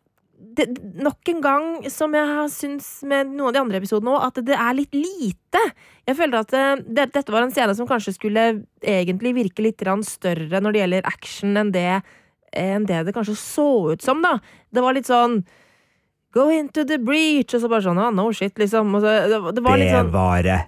det, 0.40 0.66
nok 1.00 1.28
en 1.28 1.40
gang, 1.44 1.66
som 1.92 2.14
jeg 2.16 2.26
har 2.26 2.48
syns 2.52 2.88
med 3.06 3.30
noen 3.30 3.50
av 3.50 3.54
de 3.54 3.62
andre 3.62 3.80
episodene 3.80 4.14
òg, 4.14 4.24
at 4.30 4.40
det 4.46 4.56
er 4.56 4.76
litt 4.78 4.96
lite. 4.96 5.62
Jeg 6.08 6.18
føler 6.18 6.40
at 6.40 6.54
eh, 6.56 6.82
det, 6.86 7.10
dette 7.14 7.34
var 7.34 7.44
en 7.44 7.52
scene 7.54 7.76
som 7.76 7.88
kanskje 7.88 8.16
skulle 8.16 8.46
egentlig 8.80 9.34
virke 9.36 9.64
litt 9.64 9.84
større 10.08 10.62
når 10.62 10.72
det 10.72 10.82
gjelder 10.82 11.10
action, 11.12 11.56
enn 11.60 11.72
det, 11.74 12.00
enn 12.56 12.88
det 12.88 13.04
det 13.06 13.14
kanskje 13.16 13.36
så 13.38 13.70
ut 13.92 14.02
som. 14.02 14.22
da. 14.24 14.38
Det 14.70 14.84
var 14.84 14.96
litt 14.96 15.10
sånn 15.10 15.42
Go 16.30 16.44
into 16.54 16.84
the 16.86 16.94
breach, 17.02 17.56
og 17.56 17.58
så 17.58 17.66
bare 17.66 17.82
sånn 17.82 17.98
ah, 17.98 18.12
no 18.14 18.28
shit, 18.30 18.54
liksom. 18.54 18.92
Så, 19.02 19.14
det, 19.32 19.38
det 19.56 19.62
var 19.66 19.80
litt 19.80 19.90
sånn 19.90 20.12
Bevare! 20.12 20.58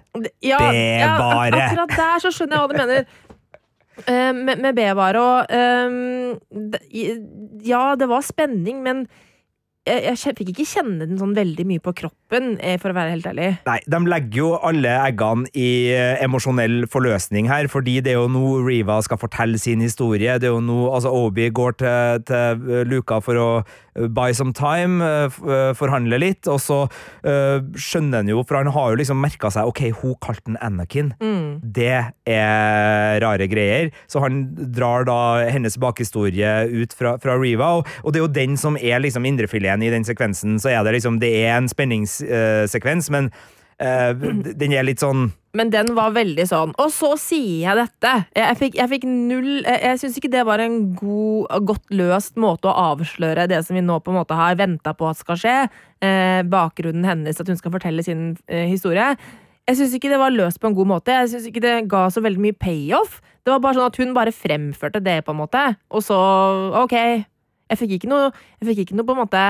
ja, 0.43 0.59
ja, 0.59 1.13
akkurat 1.15 1.93
der 1.95 2.17
så 2.19 2.33
skjønner 2.35 2.57
jeg 2.57 2.63
hva 2.63 2.67
du 2.67 2.81
mener. 2.81 3.05
Uh, 3.93 4.33
med, 4.35 4.57
med 4.57 4.73
B-vare 4.75 5.21
og 5.21 5.51
uh, 5.53 6.73
Ja, 7.63 7.83
det 7.95 8.09
var 8.09 8.25
spenning, 8.25 8.81
men 8.83 9.05
jeg, 9.87 10.03
jeg 10.07 10.35
fikk 10.39 10.53
ikke 10.53 10.67
kjenne 10.67 11.07
den 11.07 11.19
sånn 11.19 11.35
veldig 11.37 11.65
mye 11.69 11.83
på 11.83 11.93
kroppen, 12.03 12.22
eh, 12.41 12.77
for 12.81 12.93
å 12.93 12.97
være 12.97 13.13
helt 13.15 13.27
ærlig. 13.29 13.49
Nei, 13.67 13.77
de 13.89 13.99
legger 14.09 14.39
jo 14.39 14.49
alle 14.65 14.95
eggene 15.07 15.49
i 15.53 15.69
eh, 15.93 16.23
emosjonell 16.23 16.87
forløsning 16.91 17.49
her, 17.51 17.69
fordi 17.71 17.99
det 18.03 18.13
er 18.13 18.19
jo 18.21 18.29
nå 18.31 18.57
Riva 18.65 18.99
skal 19.05 19.19
fortelle 19.21 19.59
sin 19.61 19.83
historie. 19.83 20.39
Det 20.41 20.49
er 20.49 20.55
jo 20.55 20.63
nå 20.63 20.87
altså 20.89 21.13
Obi 21.13 21.49
går 21.53 21.77
til, 21.81 22.23
til 22.27 22.85
Luka 22.89 23.19
for 23.23 23.39
å 23.39 23.49
eh, 23.61 24.07
buy 24.09 24.33
some 24.33 24.55
time, 24.57 25.01
forhandle 25.77 26.17
litt, 26.17 26.47
og 26.49 26.59
så 26.61 26.79
skjønner 27.23 28.21
han 28.23 28.29
jo, 28.31 28.41
for 28.47 28.57
han 28.57 28.71
har 28.73 28.91
jo 28.91 28.97
liksom 28.99 29.19
merka 29.21 29.51
seg 29.53 29.69
ok, 29.69 29.81
hun 30.01 30.15
kalte 30.23 30.47
den 30.47 30.57
Anakin. 30.63 31.11
Mm. 31.21 31.61
Det 31.75 31.99
er 32.29 33.21
rare 33.23 33.47
greier. 33.51 33.91
Så 34.09 34.21
han 34.23 34.43
drar 34.73 35.05
da 35.07 35.19
hennes 35.45 35.77
bakhistorie 35.81 36.55
ut 36.71 36.95
fra, 36.97 37.15
fra 37.21 37.37
Riva, 37.39 37.69
og, 37.79 37.89
og 38.03 38.13
det 38.13 38.21
er 38.21 38.25
jo 38.25 38.33
den 38.39 38.57
som 38.59 38.77
er 38.79 39.03
liksom 39.03 39.27
indrefileten 39.29 39.85
i 39.85 39.91
den 39.93 40.07
sekvensen. 40.07 40.57
Så 40.61 40.71
er 40.73 40.81
det 40.85 40.97
liksom, 40.97 41.19
det 41.21 41.31
er 41.43 41.57
en 41.57 41.69
spenningssekvens, 42.23 43.09
men 43.13 43.29
eh, 43.79 44.11
den 44.61 44.73
er 44.73 44.85
litt 44.85 45.03
sånn 45.03 45.31
Men 45.53 45.69
den 45.73 45.91
var 45.97 46.15
veldig 46.15 46.45
sånn. 46.49 46.73
Og 46.81 46.89
så 46.93 47.13
sier 47.21 47.67
jeg 47.67 47.77
dette. 47.77 48.13
Jeg, 48.35 48.57
fikk, 48.57 48.77
jeg 48.79 48.89
fikk 48.89 49.03
null 49.05 49.51
Jeg, 49.61 49.79
jeg 49.83 49.99
syns 50.01 50.17
ikke 50.17 50.31
det 50.33 50.45
var 50.47 50.63
en 50.63 50.79
god, 50.97 51.53
godt 51.67 51.93
løst 51.93 52.39
måte 52.41 52.71
å 52.71 52.77
avsløre 52.93 53.47
det 53.51 53.61
som 53.65 53.77
vi 53.77 53.85
nå 53.85 53.99
på 54.01 54.13
en 54.13 54.19
måte 54.21 54.37
har 54.37 54.57
venta 54.59 54.95
på 54.97 55.09
at 55.09 55.21
skal 55.21 55.39
skje. 55.39 55.57
Eh, 56.03 56.41
bakgrunnen 56.49 57.05
hennes, 57.07 57.39
at 57.39 57.49
hun 57.49 57.59
skal 57.59 57.75
fortelle 57.75 58.05
sin 58.05 58.31
eh, 58.47 58.65
historie. 58.71 59.13
Jeg 59.63 59.79
syns 59.79 59.93
ikke 59.95 60.11
det 60.11 60.19
var 60.19 60.33
løst 60.33 60.59
på 60.59 60.67
en 60.67 60.75
god 60.75 60.89
måte. 60.89 61.13
Jeg 61.21 61.29
synes 61.31 61.45
ikke 61.47 61.63
det 61.63 61.75
ga 61.91 62.07
så 62.11 62.23
veldig 62.23 62.41
mye 62.43 62.57
payoff. 62.59 63.21
Det 63.43 63.51
var 63.51 63.61
bare 63.63 63.77
sånn 63.77 63.91
at 63.91 63.99
hun 64.01 64.15
bare 64.15 64.33
fremførte 64.35 64.99
det, 65.03 65.21
på 65.23 65.31
en 65.31 65.39
måte. 65.39 65.61
Og 65.91 66.03
så, 66.03 66.17
OK. 66.81 66.97
Jeg 67.71 67.79
fikk 67.79 67.95
ikke 67.95 68.09
noe, 68.11 68.33
jeg 68.59 68.69
fikk 68.69 68.81
ikke 68.83 68.97
noe 68.99 69.07
på 69.07 69.15
en 69.15 69.21
måte 69.23 69.43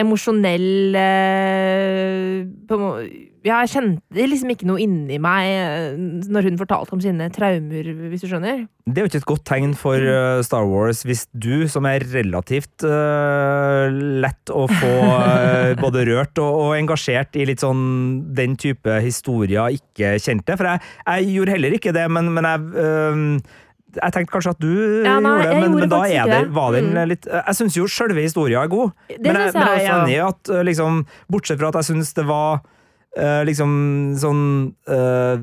emosjonell 0.00 0.96
eh, 1.00 2.44
må- 2.76 2.98
jeg 3.46 3.70
kjente 3.70 4.26
liksom 4.26 4.50
ikke 4.52 4.66
noe 4.66 4.82
inni 4.82 5.18
meg 5.22 5.48
eh, 5.48 5.96
når 5.96 6.48
hun 6.48 6.58
fortalte 6.58 6.96
om 6.96 7.02
sine 7.02 7.28
traumer, 7.32 7.90
hvis 8.10 8.24
du 8.24 8.28
skjønner. 8.30 8.64
Det 8.86 8.98
er 8.98 9.06
jo 9.06 9.10
ikke 9.10 9.20
et 9.22 9.28
godt 9.30 9.44
tegn 9.48 9.74
for 9.78 10.02
uh, 10.02 10.42
Star 10.46 10.66
Wars 10.66 11.04
hvis 11.06 11.24
du, 11.32 11.66
som 11.70 11.86
er 11.88 12.04
relativt 12.12 12.84
uh, 12.86 13.86
lett 14.22 14.52
å 14.52 14.66
få 14.70 14.92
uh, 15.06 15.72
både 15.84 16.06
rørt 16.10 16.42
og, 16.42 16.50
og, 16.64 16.72
engasjert 16.76 17.38
i 17.38 17.46
litt 17.48 17.62
sånn 17.64 17.84
den 18.36 18.58
type 18.60 18.98
historier, 19.02 19.78
ikke 19.78 20.16
kjente. 20.22 20.58
For 20.58 20.72
jeg, 20.72 20.82
jeg 21.06 21.30
gjorde 21.36 21.56
heller 21.56 21.78
ikke 21.78 21.94
det, 21.96 22.08
men, 22.12 22.34
men 22.34 22.50
jeg 22.50 23.40
jeg 23.96 24.14
tenkte 24.14 24.34
kanskje 24.36 24.54
at 24.54 24.62
du 24.62 24.72
ja, 25.06 25.16
nei, 25.24 25.34
gjorde 25.34 25.50
det, 25.50 25.58
men, 25.60 25.76
men 25.80 25.92
da 25.92 26.00
er 26.06 26.30
det, 26.30 26.40
var 26.54 26.72
den 26.76 26.92
mm. 26.94 27.02
litt 27.10 27.28
Jeg 27.28 27.58
syns 27.58 27.76
jo 27.78 27.88
sjølve 27.90 28.24
historia 28.24 28.62
er 28.64 28.72
god, 28.72 28.94
det 29.10 29.20
men 29.24 29.40
jeg, 29.40 29.52
jeg, 29.52 29.58
men 29.58 29.68
jeg 29.68 29.84
er 29.84 29.92
også. 29.92 30.00
enig 30.00 30.16
i 30.16 30.24
at 30.24 30.54
liksom 30.70 31.04
Bortsett 31.32 31.60
fra 31.60 31.72
at 31.72 31.80
jeg 31.80 31.90
syns 31.90 32.16
det 32.16 32.26
var 32.28 32.58
uh, 32.62 33.42
liksom 33.48 33.70
sånn 34.20 34.42
uh, 34.90 35.36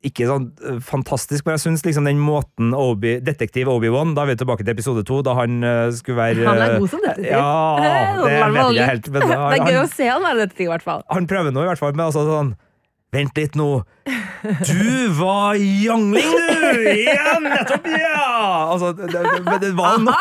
ikke 0.00 0.24
sånn 0.24 0.46
fantastisk, 0.80 1.44
men 1.44 1.58
jeg 1.58 1.62
syns 1.66 1.82
liksom 1.84 2.06
den 2.08 2.20
måten 2.24 2.72
Obi, 2.72 3.18
detektiv 3.20 3.68
Obi-Wan 3.68 4.14
Da 4.16 4.24
er 4.24 4.30
vi 4.30 4.38
tilbake 4.40 4.64
til 4.64 4.72
episode 4.72 5.04
to, 5.04 5.18
da 5.26 5.34
han 5.36 5.60
uh, 5.60 5.90
skulle 5.92 6.16
være 6.16 6.46
Han 6.48 6.62
er 6.64 6.78
god 6.80 6.92
som 6.94 7.04
detektiv. 7.04 7.28
Ja, 7.34 7.50
det 8.24 8.38
vet 8.40 8.78
jeg 8.78 8.88
helt. 8.94 9.10
Men, 9.12 9.26
det 9.28 9.58
er 9.58 9.68
gøy 9.68 9.80
å 9.82 9.86
se 9.92 10.08
han 10.08 10.24
være 10.24 10.46
detektiv, 10.46 10.70
i 10.70 10.72
hvert 10.72 10.86
fall. 10.86 11.04
Han 11.12 11.28
prøver 11.28 11.52
nå, 11.52 11.66
i 11.66 11.68
hvert 11.68 11.82
fall, 11.82 11.92
men 11.92 12.06
altså 12.08 12.24
sånn 12.28 12.54
Vent 13.10 13.38
litt 13.38 13.56
nå. 13.58 13.82
Du 14.40 15.08
var 15.18 15.58
youngling, 15.58 16.30
du! 16.32 16.84
Ja, 17.04 17.34
nettopp! 17.42 17.88
Ja! 17.90 18.28
Altså, 18.70 18.92
det, 18.96 19.10
det, 19.10 19.56
det 19.64 19.70
var 19.76 19.98
noe 20.00 20.14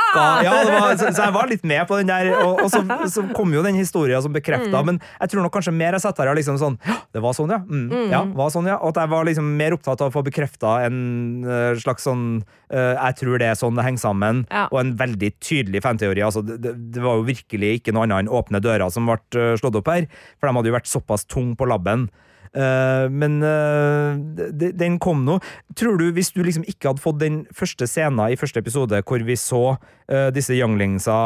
ja, 0.43 0.56
det 0.65 0.73
var, 0.73 0.95
så, 0.97 1.12
så, 1.13 1.28
jeg 1.28 1.34
var 1.36 1.47
litt 1.52 1.63
med 1.67 1.86
på 1.88 1.99
den 2.02 2.10
der. 2.10 2.32
Og, 2.41 2.63
og 2.65 2.71
så, 2.73 2.82
så, 3.12 3.23
kom 3.36 3.54
jo 3.56 3.63
den 3.63 3.78
historien 3.80 4.21
som 4.25 4.34
bekrefta, 4.36 4.82
mm. 4.82 4.89
men 4.89 4.99
jeg 5.21 5.34
tror 5.34 5.45
nok 5.45 5.54
kanskje 5.56 5.73
mer 5.75 5.95
jeg 5.95 6.04
satt 6.04 6.19
og 6.19 6.36
liksom 6.36 6.60
sånn 6.60 6.78
det 7.15 7.23
var 7.23 7.36
sånn, 7.38 7.54
ja. 7.54 7.60
Mm, 7.63 7.86
mm. 7.89 8.08
ja, 8.12 8.21
var 8.38 8.52
sånn, 8.54 8.69
ja. 8.69 8.78
Og 8.84 8.91
at 8.91 9.02
jeg 9.04 9.12
var 9.13 9.28
liksom 9.30 9.52
mer 9.60 9.75
opptatt 9.78 10.04
av 10.04 10.12
å 10.12 10.15
få 10.17 10.23
bekrefta 10.28 10.75
en 10.86 10.99
uh, 11.47 11.73
slags 11.80 12.06
sånn 12.06 12.25
uh, 12.41 12.95
Jeg 12.97 13.19
tror 13.21 13.41
det 13.41 13.49
er 13.49 13.60
sånn 13.60 13.80
det 13.80 13.86
henger 13.88 14.04
sammen, 14.04 14.43
ja. 14.52 14.67
og 14.67 14.82
en 14.84 14.95
veldig 14.99 15.32
tydelig 15.38 15.84
fanteori. 15.86 16.25
Altså, 16.25 16.43
det, 16.45 16.75
det, 16.75 17.04
var 17.04 17.21
jo 17.21 17.28
virkelig 17.30 17.78
ikke 17.80 17.95
noe 17.95 18.08
annet 18.08 18.25
enn 18.25 18.34
åpne 18.39 18.62
dører 18.63 18.91
som 18.93 19.10
ble 19.10 19.19
uh, 19.39 19.54
slått 19.60 19.80
opp 19.80 19.93
her, 19.93 20.10
for 20.38 20.49
de 20.49 20.60
hadde 20.60 20.73
jo 20.73 20.78
vært 20.82 20.91
såpass 20.91 21.30
tung 21.30 21.56
på 21.60 21.69
laben. 21.69 22.10
Uh, 22.55 23.05
men 23.13 23.39
uh, 23.43 24.17
den 24.55 24.97
kom 25.01 25.25
nå. 25.27 25.38
Tror 25.77 25.99
du, 26.01 26.07
hvis 26.15 26.31
du 26.33 26.41
liksom 26.45 26.65
ikke 26.69 26.91
hadde 26.91 27.03
fått 27.03 27.19
den 27.21 27.43
første 27.55 27.88
scenen 27.89 28.23
i 28.33 28.39
første 28.39 28.62
episode 28.63 29.03
hvor 29.05 29.25
vi 29.25 29.38
så 29.39 29.63
uh, 29.75 30.29
disse 30.33 30.57
younglingsa, 30.57 31.19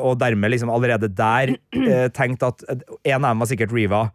og 0.00 0.18
dermed 0.20 0.52
liksom 0.52 0.72
allerede 0.72 1.10
der 1.14 1.54
tenkte 2.18 2.50
at 2.50 2.64
en 2.66 3.24
av 3.24 3.30
dem 3.30 3.42
var 3.42 3.50
sikkert 3.50 3.74
Riva 3.74 4.08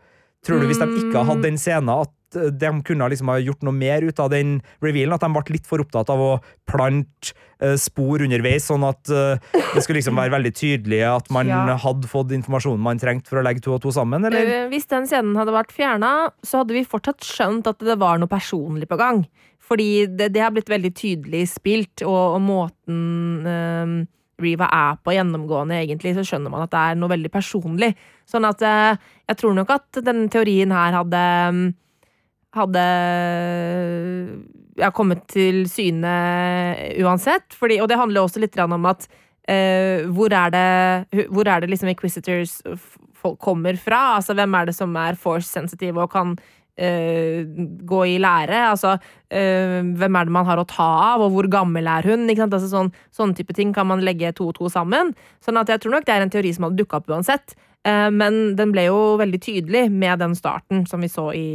Tror 0.45 0.61
du 0.61 0.67
hvis 0.69 0.77
de 0.77 0.85
ikke 0.85 1.15
hadde 1.15 1.29
hatt 1.31 1.41
den 1.41 1.55
scenen, 1.57 1.89
at 1.89 2.11
de 2.35 2.71
kunne 2.85 3.09
liksom 3.11 3.31
ha 3.31 3.39
gjort 3.41 3.65
noe 3.65 3.75
mer 3.75 4.05
ut 4.05 4.19
av 4.21 4.31
den 4.33 4.59
revealen? 4.83 5.15
At 5.15 5.23
de 5.25 5.31
ble 5.33 5.55
litt 5.57 5.67
for 5.69 5.83
opptatt 5.83 6.11
av 6.13 6.21
å 6.21 6.31
plante 6.69 7.33
uh, 7.63 7.75
spor 7.79 8.23
underveis, 8.25 8.67
sånn 8.69 8.85
at 8.87 9.11
uh, 9.11 9.37
det 9.73 9.83
skulle 9.83 9.99
liksom 10.01 10.19
være 10.19 10.33
veldig 10.35 10.53
tydelig 10.57 11.01
at 11.07 11.29
man 11.33 11.51
ja. 11.51 11.77
hadde 11.81 12.09
fått 12.11 12.33
informasjonen 12.35 12.83
man 12.83 13.01
trengte 13.01 13.31
for 13.31 13.41
å 13.41 13.45
legge 13.45 13.63
to 13.65 13.75
og 13.75 13.83
to 13.85 13.93
sammen? 13.95 14.25
Eller? 14.27 14.65
Eh, 14.65 14.67
hvis 14.71 14.89
den 14.91 15.07
scenen 15.09 15.37
hadde 15.39 15.55
vært 15.55 15.75
fjerna, 15.75 16.31
så 16.45 16.63
hadde 16.63 16.77
vi 16.77 16.87
fortsatt 16.87 17.25
skjønt 17.25 17.69
at 17.71 17.85
det 17.85 17.99
var 18.01 18.19
noe 18.21 18.31
personlig 18.31 18.89
på 18.91 18.99
gang. 18.99 19.23
Fordi 19.65 20.05
det, 20.05 20.29
det 20.35 20.43
har 20.43 20.51
blitt 20.53 20.69
veldig 20.69 20.91
tydelig 20.97 21.47
spilt, 21.55 22.03
og, 22.05 22.35
og 22.37 22.43
måten 22.45 23.47
uh, 23.47 23.95
Riva 24.41 24.67
er 24.67 24.99
på 24.99 25.13
gjennomgående, 25.15 25.79
egentlig, 25.79 26.11
så 26.17 26.25
skjønner 26.27 26.51
man 26.51 26.65
at 26.65 26.73
det 26.73 26.81
er 26.81 26.97
noe 26.99 27.13
veldig 27.13 27.31
personlig. 27.31 27.93
Sånn 28.27 28.43
at 28.43 28.59
jeg 28.59 29.37
tror 29.39 29.53
nok 29.55 29.69
at 29.71 30.01
denne 30.03 30.27
teorien 30.33 30.73
her 30.75 30.97
hadde 30.97 31.21
hadde 32.55 32.83
ja, 34.79 34.89
kommet 34.95 35.25
til 35.31 35.63
syne 35.71 36.15
uansett. 37.03 37.55
Fordi, 37.55 37.79
og 37.83 37.89
det 37.91 37.99
handler 37.99 38.25
også 38.25 38.43
litt 38.43 38.57
om 38.63 38.89
at 38.89 39.07
uh, 39.07 40.05
hvor 40.15 40.33
er 40.33 40.53
det, 40.55 41.25
hvor 41.29 41.47
er 41.47 41.63
det 41.63 41.71
liksom 41.71 41.91
Inquisitors 41.91 42.59
folk 43.15 43.39
kommer 43.41 43.79
fra? 43.79 44.17
Altså, 44.19 44.35
hvem 44.37 44.59
er 44.59 44.69
det 44.69 44.77
som 44.77 44.95
er 44.99 45.19
force-sensitive 45.19 46.03
og 46.03 46.11
kan 46.13 46.35
uh, 46.35 47.39
gå 47.91 48.01
i 48.11 48.17
lære? 48.21 48.63
Altså, 48.71 48.95
uh, 48.99 49.79
hvem 49.99 50.19
er 50.19 50.27
det 50.27 50.37
man 50.39 50.49
har 50.49 50.61
å 50.61 50.67
ta 50.69 50.89
av, 51.13 51.25
og 51.25 51.35
hvor 51.35 51.49
gammel 51.51 51.87
er 51.91 52.11
hun? 52.11 52.27
Altså, 52.35 52.67
sånn, 52.71 52.91
sånne 53.15 53.37
type 53.37 53.55
ting 53.57 53.73
kan 53.75 53.89
man 53.91 54.03
legge 54.05 54.33
to 54.35 54.51
og 54.51 54.59
to 54.59 54.71
sammen. 54.71 55.15
Sånn 55.43 55.61
at 55.61 55.71
jeg 55.71 55.83
tror 55.83 55.97
nok 55.97 56.07
det 56.07 56.17
er 56.17 56.25
en 56.25 56.33
teori 56.33 56.53
som 56.55 56.69
hadde 56.69 56.83
dukka 56.83 57.01
opp 57.01 57.15
uansett. 57.15 57.57
Men 57.85 58.55
den 58.57 58.71
ble 58.73 58.87
jo 58.87 58.95
veldig 59.21 59.39
tydelig 59.43 59.83
med 59.93 60.17
den 60.17 60.31
starten 60.33 60.87
som 60.89 61.03
vi 61.05 61.09
så 61.11 61.27
i 61.37 61.49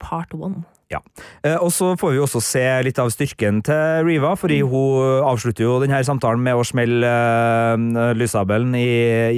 part 0.00 0.32
one. 0.32 0.64
Ja. 0.92 1.00
Eh, 1.44 1.56
og 1.56 1.70
så 1.74 1.92
får 1.98 2.14
vi 2.14 2.20
også 2.22 2.40
se 2.44 2.64
litt 2.86 2.98
av 3.00 3.10
styrken 3.12 3.60
til 3.64 4.04
Riva, 4.06 4.34
fordi 4.38 4.60
mm. 4.62 4.70
hun 4.70 5.26
avslutter 5.30 5.66
jo 5.66 5.78
denne 5.82 6.02
samtalen 6.06 6.42
med 6.44 6.58
å 6.58 6.66
smelle 6.66 7.10
uh, 7.10 8.12
lysabelen 8.16 8.74
i 8.78 8.86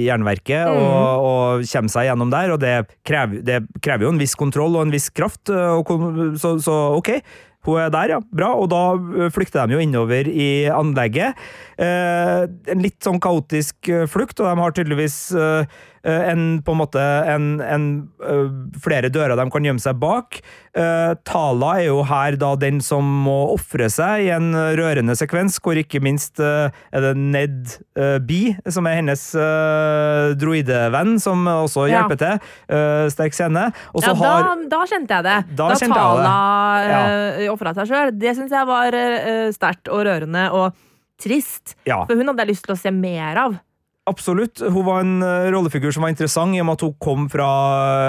jernverket 0.03 0.67
mm. 0.67 0.81
og, 0.81 1.27
og 1.29 1.67
kommer 1.71 1.93
seg 1.93 2.09
gjennom 2.09 2.33
der, 2.33 2.53
og 2.53 2.61
det 2.63 2.75
krever, 3.07 3.43
det 3.47 3.61
krever, 3.79 4.07
jo 4.07 4.15
en 4.15 4.21
viss 4.21 4.35
kontroll 4.39 4.75
og 4.75 4.87
en 4.87 4.93
viss 4.93 5.09
kraft, 5.13 5.47
og, 5.49 5.93
så, 6.41 6.57
så 6.63 6.77
ok. 6.99 7.15
Hun 7.67 7.81
er 7.83 7.91
der, 7.93 8.15
ja. 8.15 8.21
Bra. 8.31 8.53
Og 8.55 8.71
da 8.71 9.29
flykter 9.33 9.67
de 9.67 9.77
jo 9.77 9.83
innover 9.83 10.29
i 10.31 10.49
anlegget. 10.71 11.37
Eh, 11.77 12.47
en 12.71 12.81
litt 12.83 12.97
sånn 13.05 13.21
kaotisk 13.21 13.91
flukt, 14.09 14.39
og 14.41 14.49
de 14.49 14.63
har 14.63 14.75
tydeligvis 14.75 15.19
eh, 15.37 15.77
Eh, 16.07 16.29
en, 16.31 16.61
på 16.63 16.71
en 16.71 16.79
måte 16.79 17.01
en, 17.27 17.47
en, 17.61 17.87
eh, 18.23 18.51
flere 18.83 19.09
dører 19.11 19.35
de 19.39 19.45
kan 19.51 19.65
gjemme 19.65 19.81
seg 19.83 19.97
bak. 19.99 20.39
Eh, 20.77 21.13
Tala 21.27 21.73
er 21.81 21.89
jo 21.89 22.03
her 22.07 22.37
da 22.39 22.53
den 22.59 22.79
som 22.85 23.07
må 23.25 23.35
ofre 23.55 23.89
seg 23.91 24.27
i 24.27 24.31
en 24.35 24.51
rørende 24.77 25.17
sekvens, 25.19 25.57
hvor 25.63 25.79
ikke 25.79 25.99
minst 26.03 26.39
er 26.39 26.71
det 27.03 27.13
Ned 27.17 27.73
B, 28.27 28.53
som 28.71 28.87
er 28.87 28.99
hennes 28.99 29.23
droidevenn, 30.39 31.17
som 31.21 31.47
også 31.49 31.87
hjelper 31.89 32.15
ja. 32.15 32.37
til. 32.37 33.11
Sterk 33.11 33.35
scene. 33.35 33.67
ja, 33.73 34.13
da, 34.13 34.53
da, 34.69 34.81
kjente 34.87 35.17
jeg 35.17 35.25
det. 35.25 35.37
Da, 35.57 35.69
da 35.73 35.89
Tala 35.91 36.35
ja. 36.85 37.56
Ofra 37.57 37.75
seg 37.75 37.91
sjøl. 37.91 38.15
Det 38.15 38.37
syns 38.37 38.55
jeg 38.55 38.69
var 38.69 39.01
sterkt 39.55 39.91
og 39.91 40.05
rørende 40.07 40.47
og 40.55 40.77
trist. 41.21 41.75
Ja. 41.89 42.03
For 42.05 42.17
hun 42.17 42.29
hadde 42.29 42.45
jeg 42.45 42.53
lyst 42.53 42.67
til 42.67 42.77
å 42.77 42.79
se 42.79 42.93
mer 42.93 43.41
av. 43.47 43.57
Absolutt. 44.07 44.61
Hun 44.63 44.85
var 44.87 45.01
en 45.03 45.17
uh, 45.19 45.49
rollefigur 45.51 45.91
som 45.91 46.05
var 46.05 46.13
interessant 46.13 46.55
i 46.55 46.61
og 46.63 46.69
med 46.69 46.77
at 46.77 46.83
hun 46.85 46.93
kom 47.03 47.25
fra 47.31 47.47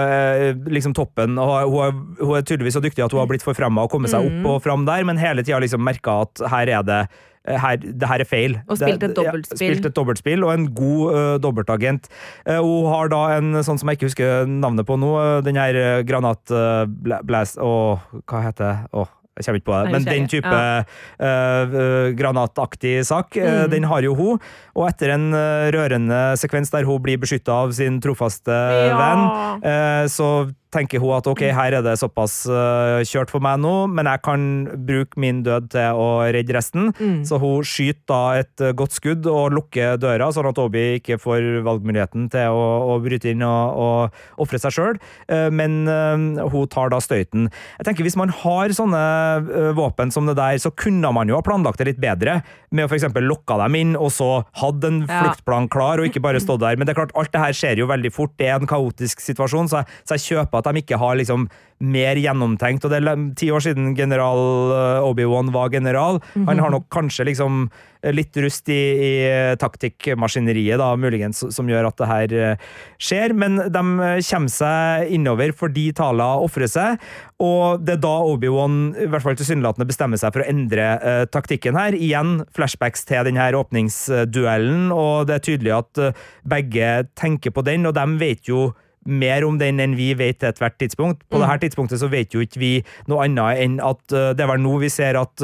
uh, 0.07 0.69
liksom 0.71 0.95
toppen. 0.95 1.39
og 1.43 1.73
hun 1.73 2.05
hun 2.21 2.37
er, 2.39 2.45
tydeligvis 2.47 2.79
så 2.79 2.83
dyktig 2.85 3.03
at 3.03 3.15
hun 3.15 3.25
har 3.25 3.31
blitt 3.31 3.47
forfremma 3.47 3.87
og 3.87 3.91
kommet 3.91 4.13
seg 4.13 4.29
opp 4.29 4.37
mm. 4.45 4.47
og 4.47 4.63
fram 4.63 4.87
der, 4.87 5.03
men 5.09 5.19
hele 5.19 5.43
tida 5.43 5.59
liksom 5.63 5.83
merka 5.83 6.21
at 6.27 6.45
her 6.53 6.71
er 6.79 6.87
det 6.87 7.01
her, 7.49 7.79
det 7.81 8.09
her 8.11 8.21
er 8.21 8.29
feil. 8.29 8.57
Og 8.69 8.77
spilt 8.77 9.03
et 9.03 9.15
dobbeltspill. 9.17 9.57
Ja, 9.57 9.73
spilt 9.73 9.87
et 9.89 9.97
dobbeltspill, 9.97 10.43
og 10.45 10.53
en 10.53 10.67
god 10.77 11.15
uh, 11.17 11.35
dobbeltagent. 11.41 12.11
Uh, 12.45 12.59
hun 12.61 12.89
har 12.93 13.09
da 13.11 13.21
en 13.39 13.63
sånn 13.65 13.81
som 13.81 13.89
jeg 13.89 13.99
ikke 13.99 14.11
husker 14.11 14.51
navnet 14.51 14.87
på 14.87 14.99
nå, 15.01 15.15
den 15.47 15.59
her 15.59 16.03
granatblast... 16.07 17.59
Å, 17.59 17.73
uh, 17.97 18.21
hva 18.29 18.43
heter 18.45 18.67
det? 18.67 18.91
Oh, 18.93 19.09
jeg 19.39 19.47
kommer 19.47 19.61
ikke 19.63 19.71
på 19.71 19.79
det, 19.79 19.95
men 19.95 20.07
den 20.09 20.29
type 20.31 20.53
ja. 20.53 20.85
uh, 21.23 22.11
granataktig 22.19 22.99
sak, 23.09 23.39
mm. 23.39 23.71
den 23.73 23.89
har 23.89 24.05
jo 24.05 24.15
hun. 24.19 24.43
Og 24.79 24.87
etter 24.91 25.15
en 25.15 25.31
rørende 25.75 26.21
sekvens 26.39 26.71
der 26.75 26.87
hun 26.89 27.03
blir 27.03 27.19
beskytta 27.23 27.63
av 27.65 27.75
sin 27.77 27.99
trofaste 28.03 28.55
ja. 28.55 28.99
venn, 28.99 30.11
så 30.13 30.31
tenker 30.75 31.01
hun 31.01 31.17
at 31.17 31.29
ok, 31.31 31.43
her 31.55 31.79
er 31.79 31.85
det 31.85 31.95
såpass 32.01 32.43
uh, 32.51 33.01
kjørt 33.09 33.33
for 33.33 33.45
meg 33.45 33.61
nå, 33.63 33.75
men 33.93 34.09
jeg 34.11 34.23
kan 34.25 34.43
bruke 34.89 35.21
min 35.21 35.41
død 35.47 35.71
til 35.73 36.01
å 36.01 36.09
redde 36.29 36.55
resten. 36.57 36.91
Mm. 36.99 37.23
Så 37.29 37.41
hun 37.41 37.65
skyter 37.67 38.05
da 38.09 38.21
et 38.43 38.65
uh, 38.65 38.75
godt 38.77 38.97
skudd 38.97 39.29
og 39.31 39.55
lukker 39.57 39.97
døra, 40.01 40.31
sånn 40.35 40.51
at 40.51 40.61
Obi 40.61 40.85
ikke 40.99 41.19
får 41.21 41.63
valgmuligheten 41.67 42.29
til 42.33 42.53
å, 42.53 42.67
å 42.93 42.99
bryte 43.05 43.33
inn 43.33 43.45
og, 43.47 44.15
ofre 44.41 44.61
seg 44.61 44.75
sjøl. 44.77 45.01
Uh, 45.31 45.49
men 45.55 45.81
hun 45.89 46.69
tar 46.71 46.93
da 46.93 47.01
støyten. 47.03 47.49
Jeg 47.79 47.87
tenker 47.89 48.07
Hvis 48.07 48.19
man 48.19 48.33
har 48.33 48.73
sånne 48.75 49.73
våpen 49.77 50.13
som 50.13 50.29
det 50.29 50.37
der, 50.39 50.59
så 50.61 50.71
kunne 50.75 51.11
man 51.15 51.31
jo 51.31 51.39
ha 51.39 51.45
planlagt 51.45 51.81
det 51.81 51.93
litt 51.93 52.03
bedre, 52.03 52.41
med 52.75 52.85
å 52.85 52.91
f.eks. 52.91 53.07
lokka 53.25 53.57
dem 53.63 53.77
inn, 53.79 53.95
og 53.97 54.11
så 54.13 54.29
hadde 54.61 54.91
en 54.91 55.01
fluktplan 55.09 55.69
klar, 55.73 56.01
og 56.01 56.09
ikke 56.09 56.23
bare 56.25 56.43
stått 56.43 56.63
der. 56.63 56.77
Men 56.77 56.89
det 56.89 56.95
er 56.95 57.01
klart, 57.01 57.15
alt 57.19 57.33
det 57.33 57.43
her 57.43 57.57
skjer 57.57 57.83
jo 57.83 57.89
veldig 57.91 58.13
fort, 58.15 58.35
det 58.41 58.51
er 58.51 58.59
en 58.59 58.69
kaotisk 58.69 59.23
situasjon, 59.25 59.71
så 59.71 59.81
jeg, 59.81 59.99
så 60.05 60.19
jeg 60.19 60.27
kjøper 60.27 60.58
at 60.59 60.69
de 60.69 60.83
ikke 60.83 61.01
har 61.01 61.19
liksom 61.19 61.49
mer 61.79 62.19
gjennomtenkt. 62.19 62.85
og 62.85 62.91
Det 62.91 62.99
er 62.99 63.21
ti 63.39 63.51
år 63.55 63.63
siden 63.63 63.93
general 63.99 64.73
eh, 64.75 65.07
Obi-Wan 65.07 65.53
var 65.55 65.71
general. 65.71 66.19
Han 66.35 66.59
har 66.59 66.75
nok 66.75 66.89
kanskje 66.91 67.29
liksom 67.31 67.69
litt 68.15 68.37
rust 68.39 68.69
i, 68.71 68.79
i 68.79 69.13
taktikkmaskineriet, 69.59 70.79
da, 70.79 70.93
muligens, 70.99 71.41
som 71.55 71.71
gjør 71.71 71.89
at 71.89 71.99
det 71.99 72.09
her 72.11 72.35
eh, 72.37 72.67
skjer. 73.03 73.35
Men 73.35 73.59
de 73.59 73.85
kommer 74.29 74.53
seg 74.53 75.15
innover 75.15 75.55
fordi 75.57 75.89
Tala 75.99 76.35
ofrer 76.43 76.71
seg, 76.71 77.05
og 77.43 77.85
det 77.87 77.97
er 77.97 78.03
da 78.03 78.15
Obi-Wan 78.33 78.81
i 78.99 79.09
hvert 79.11 79.25
fall 79.25 79.39
tilsynelatende 79.39 79.87
bestemmer 79.89 80.21
seg 80.21 80.35
for 80.35 80.43
å 80.43 80.49
endre 80.51 80.89
uh, 80.99 81.23
taktikken 81.31 81.79
her. 81.79 81.95
Igjen 81.95 82.41
flashbacks 82.55 83.07
til 83.07 83.27
denne 83.29 83.47
åpningsduellen, 83.59 84.91
og 84.95 85.29
det 85.31 85.39
er 85.39 85.47
tydelig 85.47 85.75
at 85.79 86.03
begge 86.49 86.91
tenker 87.19 87.55
på 87.55 87.63
den, 87.67 87.87
og 87.87 87.95
de 87.99 88.07
vet 88.21 88.51
jo 88.51 88.69
mer 89.09 89.47
om 89.49 89.59
den 89.61 89.81
enn 89.81 89.97
vi 89.99 90.13
vet 90.19 90.39
til 90.43 90.53
ethvert 90.53 90.79
tidspunkt. 90.79 91.25
På 91.33 91.41
Mm. 91.41 91.47
dette 91.49 91.67
tidspunktet 91.67 92.01
så 92.01 92.13
vet 92.13 92.35
jo 92.37 92.45
ikke 92.45 92.61
vi 92.61 92.73
noe 93.09 93.25
annet 93.25 93.65
enn 93.65 93.81
at 93.81 94.01
uh, 94.13 94.31
det 94.37 94.45
er 94.45 94.53
vel 94.53 94.61
nå 94.63 94.79
vi 94.85 94.93
ser 94.93 95.17
at 95.17 95.43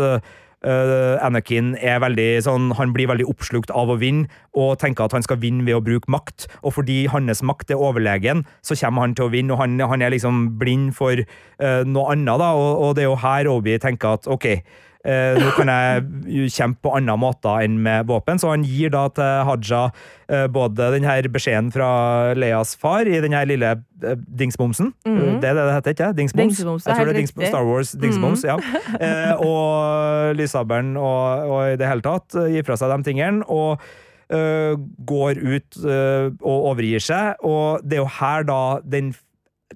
eh, 0.64 1.24
Anakin 1.24 1.74
er 1.76 1.98
veldig 2.00 2.40
sånn, 2.46 2.70
han 2.78 2.92
blir 2.96 3.10
veldig 3.10 3.26
oppslukt 3.28 3.70
av 3.70 3.90
å 3.92 3.98
vinne, 4.00 4.30
og 4.56 4.78
tenker 4.80 5.04
at 5.04 5.12
han 5.12 5.24
skal 5.24 5.36
vinne 5.42 5.64
ved 5.66 5.76
å 5.76 5.82
bruke 5.84 6.08
makt. 6.08 6.46
Og 6.62 6.72
fordi 6.78 7.02
hans 7.12 7.42
makt 7.44 7.74
er 7.74 7.82
overlegen, 7.84 8.46
så 8.64 8.76
kommer 8.80 9.04
han 9.04 9.14
til 9.14 9.26
å 9.28 9.32
vinne, 9.34 9.52
og 9.52 9.60
han, 9.60 9.76
han 9.80 10.02
er 10.02 10.14
liksom 10.14 10.58
blind 10.60 10.94
for 10.96 11.20
uh, 11.20 11.82
noe 11.84 12.14
annet. 12.14 12.38
da, 12.40 12.52
og, 12.56 12.72
og 12.80 12.96
det 12.96 13.04
er 13.04 13.10
jo 13.10 13.20
her 13.20 13.50
Obi 13.52 13.76
tenker 13.78 14.16
at 14.16 14.26
ok, 14.26 14.48
Eh, 15.04 15.36
nå 15.36 15.50
kan 15.52 15.68
jeg 15.68 16.48
kjempe 16.54 16.86
på 16.86 16.94
andre 16.96 17.16
måter 17.20 17.60
enn 17.60 17.76
med 17.84 18.06
våpen, 18.08 18.38
så 18.40 18.54
han 18.54 18.62
gir 18.64 18.92
da 18.94 19.02
til 19.12 19.42
Haja 19.44 19.82
eh, 20.32 20.46
både 20.48 20.86
den 20.94 21.04
her 21.04 21.26
beskjeden 21.28 21.68
fra 21.74 21.88
Leas 22.38 22.72
far 22.80 23.04
i 23.04 23.18
den 23.20 23.36
her 23.36 23.44
lille 23.48 23.74
eh, 23.76 24.22
dingsbomsen. 24.40 24.94
Mhm. 25.04 25.42
Det 25.42 25.50
er 25.50 25.58
det 25.58 25.66
det 25.66 25.74
heter, 25.74 25.96
ikke 25.96 26.12
Dingsboms? 26.20 26.56
Dingsboms, 26.56 26.86
det 26.86 26.90
jeg 26.90 26.96
tror 26.96 27.10
det 27.10 27.14
er 27.14 27.20
Dingsboms. 27.20 27.44
Mhm. 27.44 27.52
Star 27.52 27.68
Wars 27.68 27.92
Dingsboms, 28.06 28.46
ja. 28.48 28.56
Eh, 29.04 29.34
og 29.44 30.36
lyssabelen 30.38 30.96
og, 30.96 31.50
og 31.50 31.74
i 31.74 31.76
det 31.76 31.88
hele 31.88 32.04
tatt 32.04 32.36
eh, 32.38 32.54
gir 32.54 32.64
fra 32.64 32.78
seg 32.80 32.94
de 32.94 33.10
tingene. 33.10 33.44
og 33.48 33.84
Uh, 34.32 34.72
går 35.04 35.36
ut 35.36 35.76
uh, 35.84 36.32
og 36.40 36.70
overgir 36.70 37.02
seg, 37.04 37.36
og 37.44 37.84
det 37.84 37.98
er 37.98 38.00
jo 38.00 38.06
her 38.08 38.46
da 38.48 38.60
den 38.80 39.10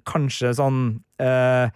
kanskje 0.09 0.55
sånn 0.57 0.79
uh, 1.21 1.69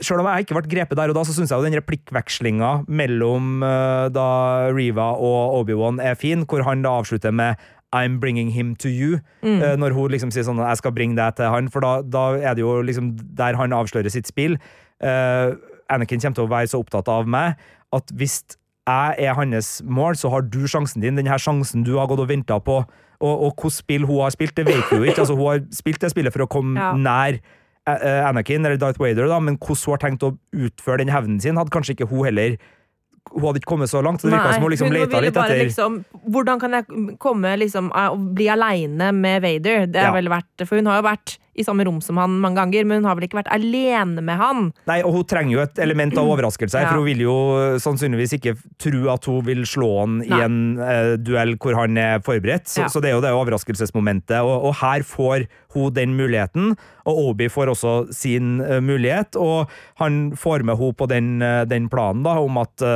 Sjøl 0.00 0.22
om 0.22 0.28
jeg 0.30 0.46
ikke 0.46 0.56
ble 0.56 0.70
grepet 0.72 0.98
der 0.98 1.12
og 1.12 1.18
da, 1.18 1.24
så 1.28 1.34
syns 1.36 1.50
jeg 1.52 1.60
jo 1.60 1.66
den 1.66 1.76
replikkvekslinga 1.80 2.70
mellom 2.88 3.62
eh, 3.66 4.06
da 4.14 4.28
Riva 4.72 5.10
og 5.16 5.58
Obi-Wan 5.60 6.00
er 6.00 6.16
fin, 6.18 6.46
hvor 6.48 6.64
han 6.66 6.82
da 6.86 6.94
avslutter 7.00 7.34
med 7.34 7.60
I'm 7.92 8.20
bringing 8.22 8.50
him 8.54 8.76
to 8.76 8.88
you. 8.88 9.18
Mm. 9.42 9.62
eh, 9.62 9.74
når 9.76 9.96
hun 9.96 10.12
liksom 10.14 10.30
sier 10.30 10.44
sånn 10.46 10.60
Jeg 10.62 10.78
skal 10.78 10.94
bringe 10.94 11.18
deg 11.18 11.36
til 11.40 11.50
han, 11.50 11.68
for 11.72 11.82
da, 11.84 11.96
da 12.06 12.24
er 12.38 12.54
det 12.54 12.62
jo 12.62 12.78
liksom 12.86 13.12
der 13.38 13.58
han 13.58 13.74
avslører 13.74 14.12
sitt 14.12 14.30
spill. 14.30 14.56
Uh, 15.02 15.56
Anakin 15.90 16.20
kommer 16.20 16.36
til 16.38 16.46
å 16.46 16.50
være 16.52 16.70
så 16.70 16.80
opptatt 16.82 17.08
av 17.10 17.28
meg 17.28 17.58
at 17.96 18.12
hvis 18.14 18.42
jeg 18.86 19.14
er 19.26 19.34
hans 19.34 19.80
mål, 19.86 20.16
så 20.18 20.30
har 20.32 20.44
du 20.46 20.62
sjansen 20.70 21.02
din. 21.02 21.18
Den 21.18 21.28
her 21.30 21.40
sjansen 21.42 21.82
du 21.86 21.96
har 21.98 22.06
gått 22.10 22.22
og 22.22 22.30
venta 22.30 22.58
på. 22.62 22.80
Og, 23.20 23.42
og 23.46 23.50
hvilket 23.52 23.76
spill 23.76 24.06
hun 24.08 24.22
har 24.22 24.32
spilt, 24.32 24.54
det 24.56 24.64
vet 24.68 24.86
vi 24.90 24.96
jo 25.00 25.08
ikke. 25.08 25.24
Altså, 25.24 25.36
hun 25.36 25.48
har 25.50 25.64
spilt 25.74 26.00
det 26.00 26.12
spillet 26.14 26.32
for 26.34 26.46
å 26.46 26.50
komme 26.50 26.78
Ja. 26.80 26.92
nær 26.96 27.40
Anakin 27.86 28.64
eller 28.66 28.76
Darth 28.76 29.00
Vader, 29.00 29.26
da, 29.28 29.38
men 29.40 29.56
hvordan 29.58 29.86
hun 29.86 29.92
har 29.96 29.98
tenkt 30.04 30.22
å 30.22 30.36
utføre 30.52 30.98
den 30.98 31.08
hevnen 31.08 31.40
sin, 31.40 31.56
hadde 31.56 31.70
kanskje 31.70 31.96
ikke 31.96 32.08
hun 32.10 32.24
heller 32.28 32.56
Hun 33.30 33.42
hadde 33.44 33.60
ikke 33.60 33.68
kommet 33.76 33.90
så 33.90 34.00
langt. 34.02 34.20
så 34.20 34.28
Det 34.28 34.32
virka 34.34 34.54
som 34.54 34.62
hun 34.62 34.70
liksom 34.72 34.92
leta 34.92 35.20
litt 35.20 35.36
etter 35.36 35.58
liksom 35.64 36.04
Hvordan 36.32 36.60
kan 36.60 36.72
jeg 36.72 37.18
komme 37.18 37.56
liksom 37.58 37.90
eh, 37.94 38.08
og 38.10 38.34
bli 38.34 38.48
aleine 38.48 39.12
med 39.14 39.42
Vader? 39.42 39.86
Det 39.86 40.00
har 40.00 40.08
Ja. 40.10 40.12
vel 40.20 40.28
vært 40.28 40.66
For 40.66 40.76
hun 40.76 40.86
har 40.86 41.02
jo 41.02 41.08
vært 41.08 41.38
i 41.58 41.64
samme 41.66 41.84
rom 41.84 41.98
som 42.00 42.16
han 42.20 42.36
mange 42.40 42.60
ganger, 42.60 42.84
men 42.86 43.00
hun 43.00 43.08
har 43.08 43.16
vel 43.18 43.26
ikke 43.26 43.40
vært 43.40 43.50
alene 43.52 44.22
med 44.22 44.38
han? 44.38 44.68
Nei, 44.86 45.00
og 45.02 45.12
hun 45.16 45.24
trenger 45.28 45.52
jo 45.56 45.62
et 45.64 45.80
element 45.82 46.16
av 46.16 46.28
overraskelse 46.30 46.78
her, 46.78 46.86
Ja. 46.86 46.90
for 46.92 47.02
hun 47.02 47.08
vil 47.10 47.24
jo 47.24 47.34
sannsynligvis 47.82 48.36
ikke 48.38 48.54
tro 48.78 49.00
at 49.12 49.24
hun 49.26 49.44
vil 49.44 49.64
slå 49.66 49.88
han 50.00 50.20
i 50.22 50.30
en 50.30 50.60
uh, 50.78 51.16
duell 51.18 51.56
hvor 51.60 51.74
han 51.74 51.98
er 51.98 52.20
forberedt. 52.24 52.68
Så, 52.70 52.84
Ja. 52.84 52.88
så 52.88 53.02
det 53.02 53.10
er 53.10 53.18
jo 53.18 53.24
det 53.24 53.34
overraskelsesmomentet, 53.34 54.38
og, 54.40 54.70
og 54.70 54.74
her 54.80 55.02
får 55.02 55.46
hun 55.74 55.92
den 55.94 56.14
muligheten. 56.18 56.76
Og 57.06 57.18
Obi 57.30 57.48
får 57.50 57.72
også 57.74 57.94
sin 58.14 58.60
uh, 58.60 58.78
mulighet, 58.80 59.36
og 59.36 59.70
han 59.98 60.32
får 60.38 60.62
med 60.64 60.78
henne 60.78 60.94
på 60.96 61.08
den, 61.10 61.42
uh, 61.42 61.64
den 61.64 61.88
planen 61.90 62.22
da, 62.22 62.38
om 62.40 62.58
at 62.62 62.86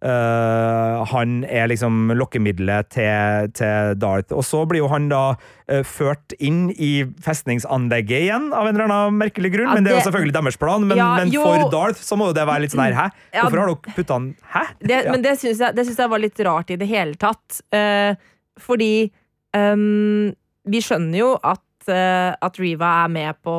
eh, 0.00 1.04
han 1.12 1.40
er 1.44 1.68
liksom 1.70 2.12
lokkemiddelet 2.16 2.90
til, 2.94 3.50
til 3.56 3.94
Darth. 4.00 4.32
Og 4.34 4.44
så 4.46 4.62
blir 4.68 4.82
jo 4.82 4.90
han 4.92 5.08
da 5.10 5.22
uh, 5.36 5.82
ført 5.86 6.34
inn 6.38 6.68
i 6.72 7.04
festningsanlegget 7.24 8.26
igjen, 8.26 8.50
av 8.56 8.68
en 8.68 8.74
eller 8.74 8.88
annen 8.88 9.18
merkelig 9.20 9.52
grunn. 9.54 9.70
Ja, 9.70 9.76
men 9.78 9.86
det 9.86 9.94
er 9.94 10.00
jo 10.00 10.06
selvfølgelig 10.08 10.36
deres 10.38 10.60
plan. 10.60 10.86
Men, 10.88 11.00
Ja, 11.00 11.10
men 11.20 11.32
for 11.34 11.66
Darth 11.72 12.02
så 12.04 12.18
må 12.20 12.30
jo 12.30 12.36
det 12.36 12.46
være 12.48 12.66
litt 12.66 12.74
sånn 12.74 12.84
her, 12.88 12.98
hæ? 12.98 13.08
Ja. 13.36 13.46
Har 13.46 13.56
dere 13.56 13.78
putta 13.94 14.18
han 14.18 14.30
Hæ? 14.54 14.66
Det. 14.80 15.00
Men 15.10 15.24
det 15.24 15.38
syns 15.40 15.62
jeg, 15.62 15.88
jeg 15.90 16.12
var 16.12 16.22
litt 16.22 16.44
rart 16.46 16.70
i 16.72 16.78
det 16.80 16.88
hele 16.90 17.18
tatt. 17.20 17.60
Uh, 17.74 18.14
fordi 18.60 19.10
um, 19.56 20.30
vi 20.70 20.80
skjønner 20.84 21.20
jo 21.22 21.34
at, 21.40 21.64
at 21.90 22.58
Riva 22.60 22.90
er 23.06 23.12
med 23.12 23.38
på 23.42 23.52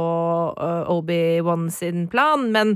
Obi-Wan 0.94 1.66
sin 1.74 2.06
plan, 2.12 2.46
men 2.54 2.76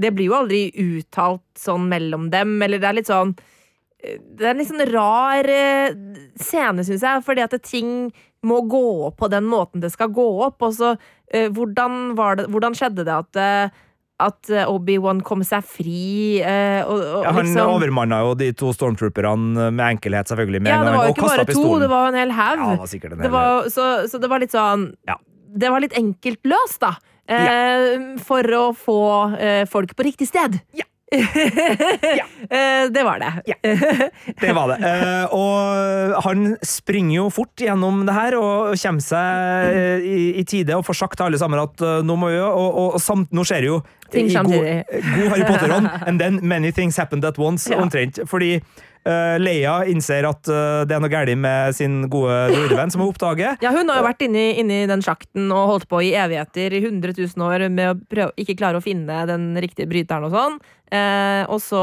det 0.00 0.12
blir 0.16 0.30
jo 0.30 0.38
aldri 0.40 0.66
uttalt 0.80 1.44
sånn 1.58 1.88
mellom 1.90 2.30
dem, 2.32 2.56
eller 2.64 2.80
det 2.80 2.88
er 2.88 2.98
litt 2.98 3.10
sånn 3.10 3.34
eh, 4.02 4.18
det 4.18 4.46
er 4.46 4.54
en 4.54 4.62
litt 4.62 4.70
sånn 4.70 4.86
rar 4.92 5.48
eh, 5.52 5.94
scene, 6.40 6.84
syns 6.86 7.04
jeg, 7.04 7.24
fordi 7.26 7.44
at 7.44 7.56
ting 7.66 8.10
må 8.42 8.64
gå 8.66 8.84
opp 9.06 9.20
på 9.22 9.30
den 9.30 9.46
måten 9.46 9.82
det 9.84 9.92
skal 9.94 10.10
gå 10.10 10.26
opp. 10.48 10.64
Og 10.66 10.74
så, 10.74 10.96
eh, 11.30 11.48
hvordan, 11.54 12.16
var 12.18 12.40
det, 12.40 12.48
hvordan 12.50 12.74
skjedde 12.74 13.04
det 13.06 13.14
at, 13.14 13.38
at 14.26 14.50
Obi-Wan 14.64 15.20
kom 15.22 15.44
seg 15.46 15.62
fri? 15.62 16.40
og, 16.42 16.96
og, 16.96 17.20
Ja, 17.22 17.36
han 17.36 17.46
liksom, 17.46 17.70
overmanna 17.76 18.18
jo 18.24 18.34
de 18.40 18.50
to 18.58 18.72
stormtrooperne 18.74 19.68
med 19.70 19.84
enkelhet, 19.92 20.32
selvfølgelig. 20.32 20.64
Med 20.64 20.74
ja, 20.74 20.80
det 20.82 20.96
var 20.96 21.06
jo 21.06 21.14
ikke 21.14 21.28
bare 21.28 21.44
to, 21.44 21.52
pistolen. 21.52 21.84
det 21.84 21.92
var 21.92 22.10
en 22.10 22.18
hel 22.18 22.34
haug. 22.40 22.64
Ja, 23.22 23.46
så, 23.70 23.88
så 24.10 24.22
det 24.22 24.32
var 24.32 24.42
litt 24.42 24.56
sånn 24.56 24.90
Ja. 25.06 25.20
Det 25.52 25.68
var 25.68 25.84
litt 25.84 25.94
enkelt 26.00 26.48
løst, 26.48 26.80
da. 26.80 26.96
Eh, 27.28 28.16
For 28.24 28.56
å 28.58 28.64
få 28.76 29.00
eh, 29.38 29.62
folk 29.70 29.94
på 29.96 30.02
riktig 30.08 30.28
sted. 30.28 30.58
Ja. 30.76 30.84
ja. 31.12 32.24
det 32.88 33.02
var 33.04 33.18
det. 33.20 33.32
Ja. 33.44 33.56
Det 34.40 34.52
var 34.56 34.70
det. 34.72 34.78
Eh, 34.80 35.34
og 35.36 36.14
han 36.24 36.54
springer 36.64 37.16
jo 37.18 37.26
fort 37.32 37.60
gjennom 37.60 38.06
det 38.08 38.14
her 38.16 38.36
og 38.38 38.72
kommer 38.80 39.04
seg 39.04 39.76
eh, 39.76 40.06
i, 40.40 40.44
tide 40.48 40.78
og 40.78 40.86
får 40.88 40.98
sagt 41.02 41.18
til 41.20 41.28
alle 41.28 41.40
sammen 41.40 41.60
at 41.60 41.84
eh, 41.84 42.00
nå 42.06 42.16
må 42.16 42.32
vi 42.32 42.38
Og, 42.40 42.48
og, 42.64 42.94
og 42.96 43.02
samt, 43.04 43.28
nå 43.36 43.44
skjer 43.44 43.60
det 43.66 43.70
jo 43.74 43.82
Ting 44.12 44.32
samtidig. 44.32 44.72
god, 44.88 45.04
god 45.18 45.28
Harry 45.34 45.44
Potter-ånd, 45.48 45.90
and 46.08 46.20
then 46.20 46.40
many 46.42 46.72
things 46.72 46.96
happened 47.00 47.24
at 47.28 47.38
once, 47.40 47.68
Ja. 47.70 47.78
omtrent. 47.80 48.18
Fordi 48.28 48.58
eh, 49.08 49.36
Leia 49.42 49.74
innser 49.90 50.26
at 50.28 50.48
uh, 50.50 50.82
det 50.88 50.96
er 50.96 51.02
noe 51.02 51.10
galt 51.12 51.32
med 51.38 51.74
sin 51.76 52.02
gode 52.12 52.34
droidevenn, 52.52 52.92
som 52.92 53.02
hun 53.02 53.10
oppdager. 53.12 53.56
Ja, 53.64 53.72
hun 53.74 53.90
har 53.90 54.00
jo 54.00 54.06
vært 54.06 54.24
inni, 54.26 54.44
inni 54.60 54.82
den 54.90 55.04
sjakten 55.04 55.50
og 55.54 55.70
holdt 55.70 55.88
på 55.90 56.02
i 56.04 56.12
evigheter, 56.18 56.76
i 56.76 56.82
100 56.82 57.16
000 57.18 57.46
år, 57.46 57.66
med 57.72 57.90
å 57.90 57.96
prøve, 58.10 58.34
ikke 58.40 58.58
klare 58.60 58.80
å 58.80 58.84
finne 58.84 59.24
den 59.30 59.50
riktige 59.62 59.90
bryteren 59.90 60.28
og 60.28 60.36
sånn. 60.36 60.60
Uh, 60.92 61.42
og 61.48 61.58
så 61.64 61.82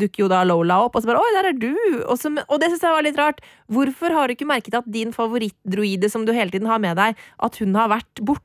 dukker 0.00 0.24
jo 0.24 0.32
da 0.32 0.42
Lola 0.48 0.80
opp, 0.86 0.96
og 0.96 1.04
så 1.04 1.10
bare 1.10 1.22
'oi, 1.22 1.36
der 1.36 1.50
er 1.52 1.60
du'. 1.60 2.02
Og, 2.06 2.16
så, 2.20 2.32
og 2.32 2.60
det 2.62 2.72
syns 2.72 2.86
jeg 2.86 2.96
var 2.96 3.06
litt 3.06 3.20
rart. 3.20 3.42
Hvorfor 3.68 4.14
har 4.16 4.28
du 4.28 4.36
ikke 4.36 4.48
merket 4.48 4.78
at 4.78 4.88
din 4.88 5.12
favorittdroide 5.12 6.10
som 6.10 6.24
du 6.24 6.32
hele 6.32 6.54
tiden 6.54 6.70
har 6.70 6.80
med 6.82 6.96
deg, 6.96 7.18
at 7.44 7.62
hun 7.62 7.76
har 7.76 7.92
vært 7.92 8.24
borte? 8.24 8.44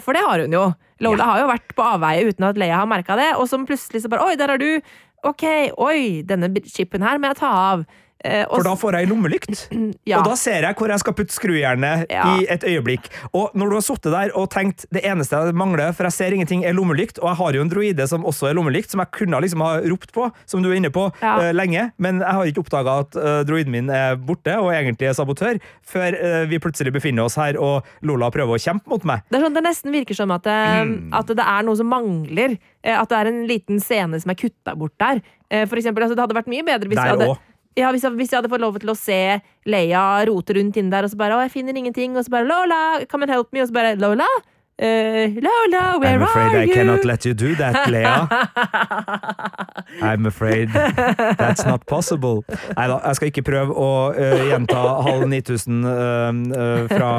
For 0.00 0.16
det 0.16 0.22
har 0.24 0.40
hun 0.40 0.54
jo. 0.56 0.62
Lola 1.04 1.26
har 1.28 1.42
jo 1.42 1.50
vært 1.50 1.74
på 1.76 1.84
avveie 1.84 2.30
uten 2.30 2.46
at 2.48 2.58
Leia 2.58 2.80
har 2.80 2.88
merka 2.90 3.14
det, 3.18 3.28
og 3.38 3.46
så 3.50 3.60
plutselig 3.60 4.02
så 4.02 4.10
bare 4.10 4.24
'oi, 4.24 4.38
der 4.40 4.54
er 4.54 4.58
du'. 4.58 4.80
Ok, 5.26 5.42
oi, 5.78 6.22
denne 6.22 6.50
chipen 6.70 7.02
her 7.02 7.18
må 7.18 7.32
jeg 7.32 7.40
ta 7.40 7.50
av. 7.72 7.84
Eh, 8.24 8.42
For 8.50 8.64
da 8.66 8.72
får 8.74 8.96
jeg 8.98 9.08
lommelykt. 9.12 9.68
ja. 10.10 10.18
Og 10.18 10.24
da 10.26 10.34
ser 10.34 10.64
jeg 10.66 10.74
hvor 10.74 10.90
jeg 10.90 10.98
skal 11.04 11.14
putte 11.14 11.34
skrujernet 11.36 12.06
Ja. 12.10 12.24
i 12.34 12.46
et 12.50 12.64
øyeblikk. 12.66 13.06
Og 13.32 13.54
når 13.54 13.70
du 13.70 13.76
har 13.78 13.84
sittet 13.86 14.10
der 14.10 14.32
og 14.34 14.48
tenkt 14.50 14.86
det 14.90 15.04
eneste 15.06 15.38
jeg 15.38 15.54
mangler, 15.54 15.92
for 15.94 16.08
jeg 16.08 16.16
ser 16.16 16.34
ingenting, 16.34 16.64
er 16.66 16.74
lommelykt, 16.74 17.20
og 17.22 17.28
jeg 17.30 17.38
har 17.38 17.52
jo 17.58 17.62
en 17.62 17.70
droide 17.70 18.08
som 18.10 18.24
også 18.26 18.48
er 18.50 18.56
lommelykt, 18.58 18.90
som 18.90 18.98
jeg 19.04 19.12
kunne 19.14 19.38
liksom 19.44 19.62
ha 19.62 19.76
ropt 19.86 20.10
på, 20.16 20.26
som 20.50 20.64
du 20.64 20.70
er 20.72 20.80
inne 20.80 20.90
på, 20.90 21.06
Ja. 21.22 21.36
uh, 21.38 21.52
lenge, 21.54 21.92
men 21.98 22.18
jeg 22.18 22.34
har 22.40 22.50
ikke 22.50 22.64
oppdaga 22.66 22.96
at 23.04 23.14
uh, 23.16 23.44
droiden 23.46 23.70
min 23.70 23.88
er 23.94 24.16
borte 24.18 24.56
og 24.58 24.72
egentlig 24.74 25.08
er 25.12 25.14
sabotør, 25.14 25.60
før 25.86 26.18
uh, 26.18 26.42
vi 26.50 26.58
plutselig 26.58 26.92
befinner 26.98 27.22
oss 27.28 27.38
her 27.38 27.54
og 27.62 27.86
Lola 28.02 28.32
prøver 28.34 28.58
å 28.58 28.62
kjempe 28.62 28.90
mot 28.90 29.04
meg. 29.06 29.22
Det 29.30 29.38
er 29.38 29.46
sånn, 29.46 29.54
det 29.54 29.62
nesten 29.66 29.94
virker 29.94 30.18
som 30.18 30.30
at 30.34 30.44
Mm. 30.48 31.12
at 31.14 31.26
det 31.28 31.44
er 31.44 31.62
noe 31.66 31.76
som 31.76 31.86
mangler. 31.90 32.56
At 32.82 33.08
det 33.10 33.16
er 33.18 33.28
en 33.30 33.40
liten 33.46 33.80
scene 33.82 34.18
som 34.20 34.30
er 34.32 34.36
kutta 34.38 34.74
bort 34.78 34.94
der. 35.00 35.20
For 35.68 35.76
eksempel, 35.76 36.02
altså, 36.04 36.14
det 36.16 36.22
hadde 36.24 36.36
vært 36.36 36.48
mye 36.50 36.64
bedre 36.64 36.88
hvis 36.88 36.96
Der 36.98 37.08
jeg 37.10 37.14
hadde, 37.16 37.28
òg. 37.34 37.38
Ja, 37.78 37.90
hvis, 37.94 38.04
jeg, 38.04 38.16
hvis 38.18 38.32
jeg 38.32 38.40
hadde 38.40 38.50
fått 38.52 38.64
lov 38.64 38.78
til 38.82 38.90
å 38.92 38.98
se 38.98 39.18
Leia 39.68 40.04
rote 40.28 40.56
rundt 40.58 40.78
inn 40.80 40.90
der, 40.90 41.06
og 41.06 41.12
så 41.12 41.18
bare 41.20 41.36
'Å, 41.36 41.42
jeg 41.46 41.54
finner 41.54 41.78
ingenting', 41.78 42.16
og 42.18 42.26
så 42.26 42.34
bare 42.34 42.48
'Lola, 42.48 43.06
come 43.10 43.24
and 43.24 43.32
help 43.32 43.52
me', 43.52 43.62
og 43.62 43.68
så 43.70 43.76
bare 43.76 43.96
'Lola? 43.96 44.28
Eh, 44.78 45.34
Lola, 45.42 45.98
where 45.98 46.14
I'm 46.14 46.22
afraid 46.22 46.54
are 46.54 46.62
I 46.62 46.64
you?' 46.66 46.74
cannot 46.74 47.04
let 47.04 47.24
you 47.26 47.34
do 47.34 47.54
that, 47.56 47.88
Lea. 47.90 48.06
I'm 50.02 50.26
afraid 50.26 50.68
that's 51.38 51.64
not 51.66 51.84
possible. 51.86 52.44
Nei 52.76 52.86
da, 52.86 52.98
jeg 53.08 53.18
skal 53.18 53.30
ikke 53.32 53.42
prøve 53.48 53.74
å 53.74 53.88
uh, 54.14 54.44
gjenta 54.46 54.78
halv 55.02 55.24
9000 55.32 55.80
uh, 55.82 55.90
uh, 55.90 56.84
fra 56.92 57.10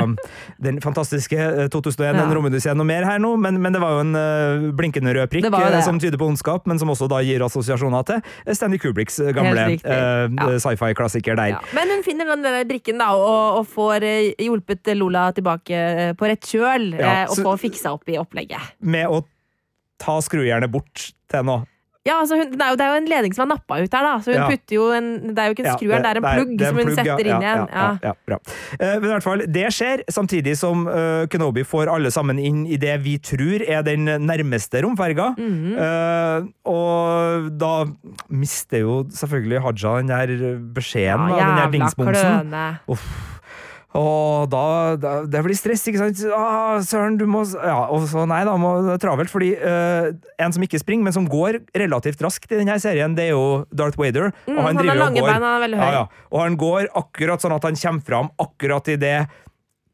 den 0.63 0.79
fantastiske 0.83 1.35
uh, 1.35 1.65
2001, 1.73 2.19
Ja. 2.19 2.47
du 2.49 2.59
seg 2.63 2.77
noe 2.79 2.87
mer 2.87 3.03
her 3.03 3.19
nå, 3.19 3.33
men, 3.41 3.59
men 3.61 3.75
det 3.75 3.81
var 3.83 3.97
jo 3.97 4.05
en 4.05 4.15
uh, 4.15 4.69
blinkende 4.79 5.11
rød 5.17 5.27
prikk 5.33 5.49
eh, 5.51 5.79
som 5.83 5.99
tyder 5.99 6.17
på 6.21 6.29
ondskap, 6.31 6.63
men 6.69 6.79
som 6.79 6.89
også 6.93 7.09
da 7.11 7.19
gir 7.25 7.43
assosiasjoner 7.43 8.07
til 8.07 8.23
Stanley 8.55 8.79
Kubricks 8.79 9.19
uh, 9.19 9.33
gamle 9.35 9.67
uh, 9.83 10.29
Ja. 10.39 10.47
sci-fi-klassiker 10.63 11.35
der. 11.35 11.57
Ja. 11.57 11.59
Men 11.75 11.91
hun 11.91 12.03
finner 12.07 12.29
den 12.31 12.45
der 12.47 12.63
brikken 12.69 13.03
da, 13.03 13.11
og, 13.17 13.59
og 13.59 13.67
får 13.75 14.07
eh, 14.07 14.31
hjulpet 14.47 14.93
Lola 14.95 15.27
tilbake 15.35 15.75
eh, 15.75 16.13
på 16.15 16.29
rett 16.31 16.47
kjøl, 16.47 16.91
Ja, 16.95 17.23
eh, 17.25 17.27
og 17.27 17.35
så- 17.35 17.48
får 17.49 17.63
fiksa 17.65 17.93
opp 17.97 18.09
i 18.09 18.17
opplegget. 18.21 18.77
Med 18.79 19.09
å 19.09 19.23
ta 19.99 20.19
skrujernet 20.23 20.71
bort 20.71 21.11
til 21.29 21.45
nå? 21.45 21.61
Ja, 22.07 22.21
altså 22.23 22.37
hun, 22.39 22.53
det, 22.53 22.61
er 22.63 22.71
jo, 22.71 22.77
det 22.79 22.85
er 22.85 22.93
jo 22.93 22.99
en 23.01 23.09
ledning 23.11 23.33
som 23.35 23.43
er 23.43 23.49
nappa 23.51 23.77
ut 23.83 23.95
her, 23.95 24.05
da. 24.05 24.13
Så 24.23 24.31
hun 24.31 24.39
Ja. 24.39 24.47
putter 24.47 24.75
jo 24.75 24.85
en 24.95 25.09
Det 25.35 25.41
er 25.43 25.49
jo 25.49 25.55
ikke 25.55 25.65
en 25.65 25.69
Ja, 25.69 25.75
skru 25.75 25.89
her, 25.91 25.99
det 25.99 26.09
er 26.09 26.19
en 26.21 26.27
plugg 26.29 26.61
som 26.63 26.77
hun 26.77 26.85
plugg, 26.85 26.95
ja, 26.95 27.03
setter 27.03 27.27
inn 27.27 27.43
igjen. 27.43 27.63
Ja, 27.67 27.83
ja, 27.83 27.97
ja, 28.03 28.13
bra. 28.25 28.37
Eh, 28.79 28.93
men 28.95 29.03
i 29.03 29.11
hvert 29.13 29.25
fall, 29.25 29.43
det 29.45 29.65
skjer 29.75 30.03
samtidig 30.09 30.55
som 30.57 30.87
uh, 30.87 31.27
Kenobi 31.27 31.65
får 31.67 31.91
alle 31.91 32.11
sammen 32.11 32.39
inn 32.39 32.63
i 32.65 32.79
det 32.79 32.95
vi 33.03 33.17
tror 33.19 33.65
er 33.67 33.83
den 33.83 34.07
nærmeste 34.07 34.81
romferga. 34.81 35.35
Mm 35.37 35.53
-hmm. 35.59 35.75
uh, 35.77 36.47
og 36.71 37.51
da 37.59 37.85
mister 38.29 38.79
jo 38.79 39.03
selvfølgelig 39.11 39.61
Haja 39.61 39.97
den 39.97 40.07
der 40.07 40.57
beskjeden, 40.73 41.29
da, 41.29 41.35
den 41.35 41.57
der 41.57 41.71
dingsbomsen. 41.71 42.49
kløne. 42.49 42.79
Og 43.97 44.45
da, 44.51 44.63
da 45.01 45.11
Det 45.25 45.39
blir 45.41 45.57
stress, 45.57 45.81
ikke 45.89 45.97
sant? 45.97 46.19
Ah, 46.35 46.77
søren, 46.85 47.15
du 47.17 47.25
må 47.29 47.41
Ja, 47.57 47.87
og 47.89 48.05
så 48.11 48.25
nei 48.29 48.43
da, 48.45 48.53
må, 48.61 48.75
det 48.85 48.93
er 48.99 49.01
travelt, 49.01 49.31
fordi 49.33 49.55
uh, 49.57 50.11
en 50.37 50.53
som 50.53 50.65
ikke 50.65 50.81
springer, 50.81 51.07
men 51.07 51.15
som 51.15 51.25
går 51.29 51.57
relativt 51.73 52.21
raskt 52.21 52.53
i 52.53 52.59
denne 52.61 52.77
serien, 52.81 53.15
det 53.17 53.29
er 53.29 53.33
jo 53.33 53.65
Darth 53.73 53.97
Vader. 53.97 54.29
Mm, 54.45 54.57
og 54.57 54.61
han 54.67 54.77
har 54.77 54.83
driver 54.83 55.05
og 55.07 55.17
går- 55.17 55.29
bein, 55.31 55.47
han 55.49 55.63
er 55.65 55.77
høy. 55.79 55.85
Ja, 55.89 55.91
ja. 56.03 56.25
Og 56.29 56.43
han 56.45 56.57
går 56.61 56.91
akkurat 57.01 57.41
sånn 57.41 57.55
at 57.57 57.65
han 57.65 57.79
kommer 57.81 58.05
fram 58.11 58.29
akkurat 58.45 58.93
i 58.93 58.99
det 59.01 59.15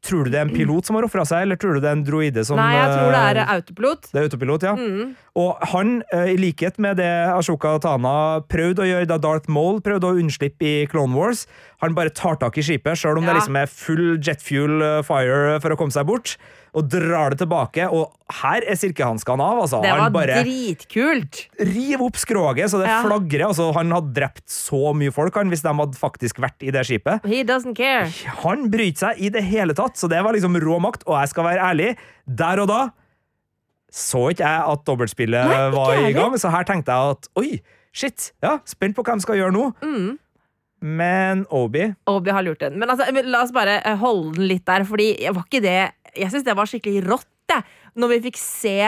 Tror 0.06 0.26
du 0.26 0.32
det 0.32 0.40
er 0.40 0.46
en 0.46 0.54
pilot 0.54 0.86
som 0.88 0.98
har 0.98 1.06
ofra 1.06 1.24
seg, 1.28 1.46
eller 1.46 1.58
tror 1.60 1.76
du 1.76 1.82
det 1.84 1.90
er 1.90 1.98
en 1.98 2.04
droide 2.06 2.44
som 2.46 2.60
Nei, 2.60 2.72
jeg 2.76 2.92
tror 2.92 3.14
det 3.14 3.22
er 3.30 3.40
eh, 3.42 3.54
autopilot. 3.56 4.10
det 4.12 4.20
er 4.20 4.28
autopilot, 4.28 4.66
ja. 4.68 4.74
Mm. 4.78 5.14
Og 5.42 5.64
han, 5.72 5.94
eh, 6.14 6.32
i 6.34 6.36
likhet 6.40 6.78
med 6.82 7.00
det 7.00 7.10
Ashoka 7.34 7.74
Tana 7.82 8.16
prøvde 8.48 8.84
å 8.84 8.88
gjøre 8.88 9.10
da 9.10 9.18
Darth 9.22 9.50
Maul 9.52 9.82
prøvde 9.84 10.12
å 10.12 10.20
unnslippe 10.20 10.66
i 10.66 10.76
Clone 10.90 11.16
Wars, 11.16 11.46
han 11.82 11.96
bare 11.96 12.14
tar 12.14 12.38
tak 12.40 12.56
i 12.56 12.64
skipet, 12.64 12.96
selv 12.96 13.20
om 13.20 13.26
det 13.26 13.34
liksom 13.36 13.58
er 13.60 13.68
full 13.68 14.06
jet 14.16 14.44
fuel 14.44 14.80
fire 15.04 15.58
for 15.60 15.74
å 15.74 15.80
komme 15.80 15.94
seg 15.94 16.08
bort, 16.08 16.36
og 16.76 16.88
drar 16.92 17.32
det 17.32 17.38
tilbake. 17.40 17.86
Og 17.88 18.10
her 18.42 18.64
er 18.68 18.76
silkehanskene 18.76 19.40
av, 19.40 19.62
altså. 19.64 19.80
Det 19.80 19.92
var 19.94 20.02
Han 20.04 20.12
bare 20.14 20.42
dritkult. 20.44 21.38
Riv 21.58 22.02
opp 22.04 22.18
skroget 22.20 22.68
så 22.68 22.82
det 22.82 22.90
Ja. 22.90 22.98
flagrer. 23.06 23.46
Altså, 23.48 23.72
han 23.74 23.90
hadde 23.94 24.12
drept 24.18 24.44
så 24.52 24.92
mye 24.94 25.12
folk 25.14 25.34
han, 25.40 25.48
hvis 25.48 25.62
de 25.64 25.72
hadde 25.72 25.96
faktisk 25.96 26.36
vært 26.44 26.60
i 26.62 26.70
det 26.70 26.84
skipet. 26.84 27.24
He 27.24 27.42
doesn't 27.42 27.74
care. 27.76 28.10
Han 28.44 28.68
bryter 28.70 29.08
seg 29.08 29.20
i 29.24 29.28
det 29.30 29.42
hele 29.44 29.72
tatt, 29.74 29.96
så 29.96 30.08
det 30.08 30.22
var 30.22 30.32
liksom 30.36 30.54
rå 30.60 30.78
makt. 30.84 31.02
Og 31.06 31.16
jeg 31.20 31.28
skal 31.32 31.44
være 31.44 31.64
ærlig, 31.72 31.96
der 32.28 32.60
og 32.60 32.68
da 32.68 32.82
så 33.90 34.28
ikke 34.34 34.44
jeg 34.44 34.62
at 34.68 34.84
dobbeltspillet 34.84 35.48
Nei, 35.48 35.70
var 35.72 35.94
i 35.96 36.12
gang, 36.12 36.34
så 36.36 36.50
her 36.52 36.64
tenkte 36.68 36.92
jeg 36.92 37.16
at 37.16 37.28
oi, 37.40 37.60
shit, 37.96 38.32
ja, 38.42 38.58
spent 38.68 38.94
på 38.94 39.02
hva 39.06 39.14
de 39.16 39.24
skal 39.24 39.36
gjøre 39.40 39.54
nå. 39.56 39.72
Mm. 39.80 40.18
Men 40.86 41.46
Obi 41.50 41.86
Obi 42.06 42.30
har 42.30 42.44
lurt 42.44 42.60
den. 42.60 42.78
Men 42.78 42.90
altså, 42.92 43.06
la 43.24 43.40
oss 43.42 43.52
bare 43.54 43.78
holde 43.96 44.34
den 44.36 44.48
litt 44.50 44.66
der, 44.68 44.84
fordi 44.84 45.14
var 45.32 45.46
ikke 45.48 45.62
det 45.64 45.78
Jeg 46.16 46.32
syns 46.32 46.46
det 46.46 46.56
var 46.56 46.70
skikkelig 46.70 47.04
rått, 47.06 47.32
jeg. 47.52 47.62
Når 47.96 48.10
vi 48.14 48.24
fikk 48.26 48.40
se 48.40 48.78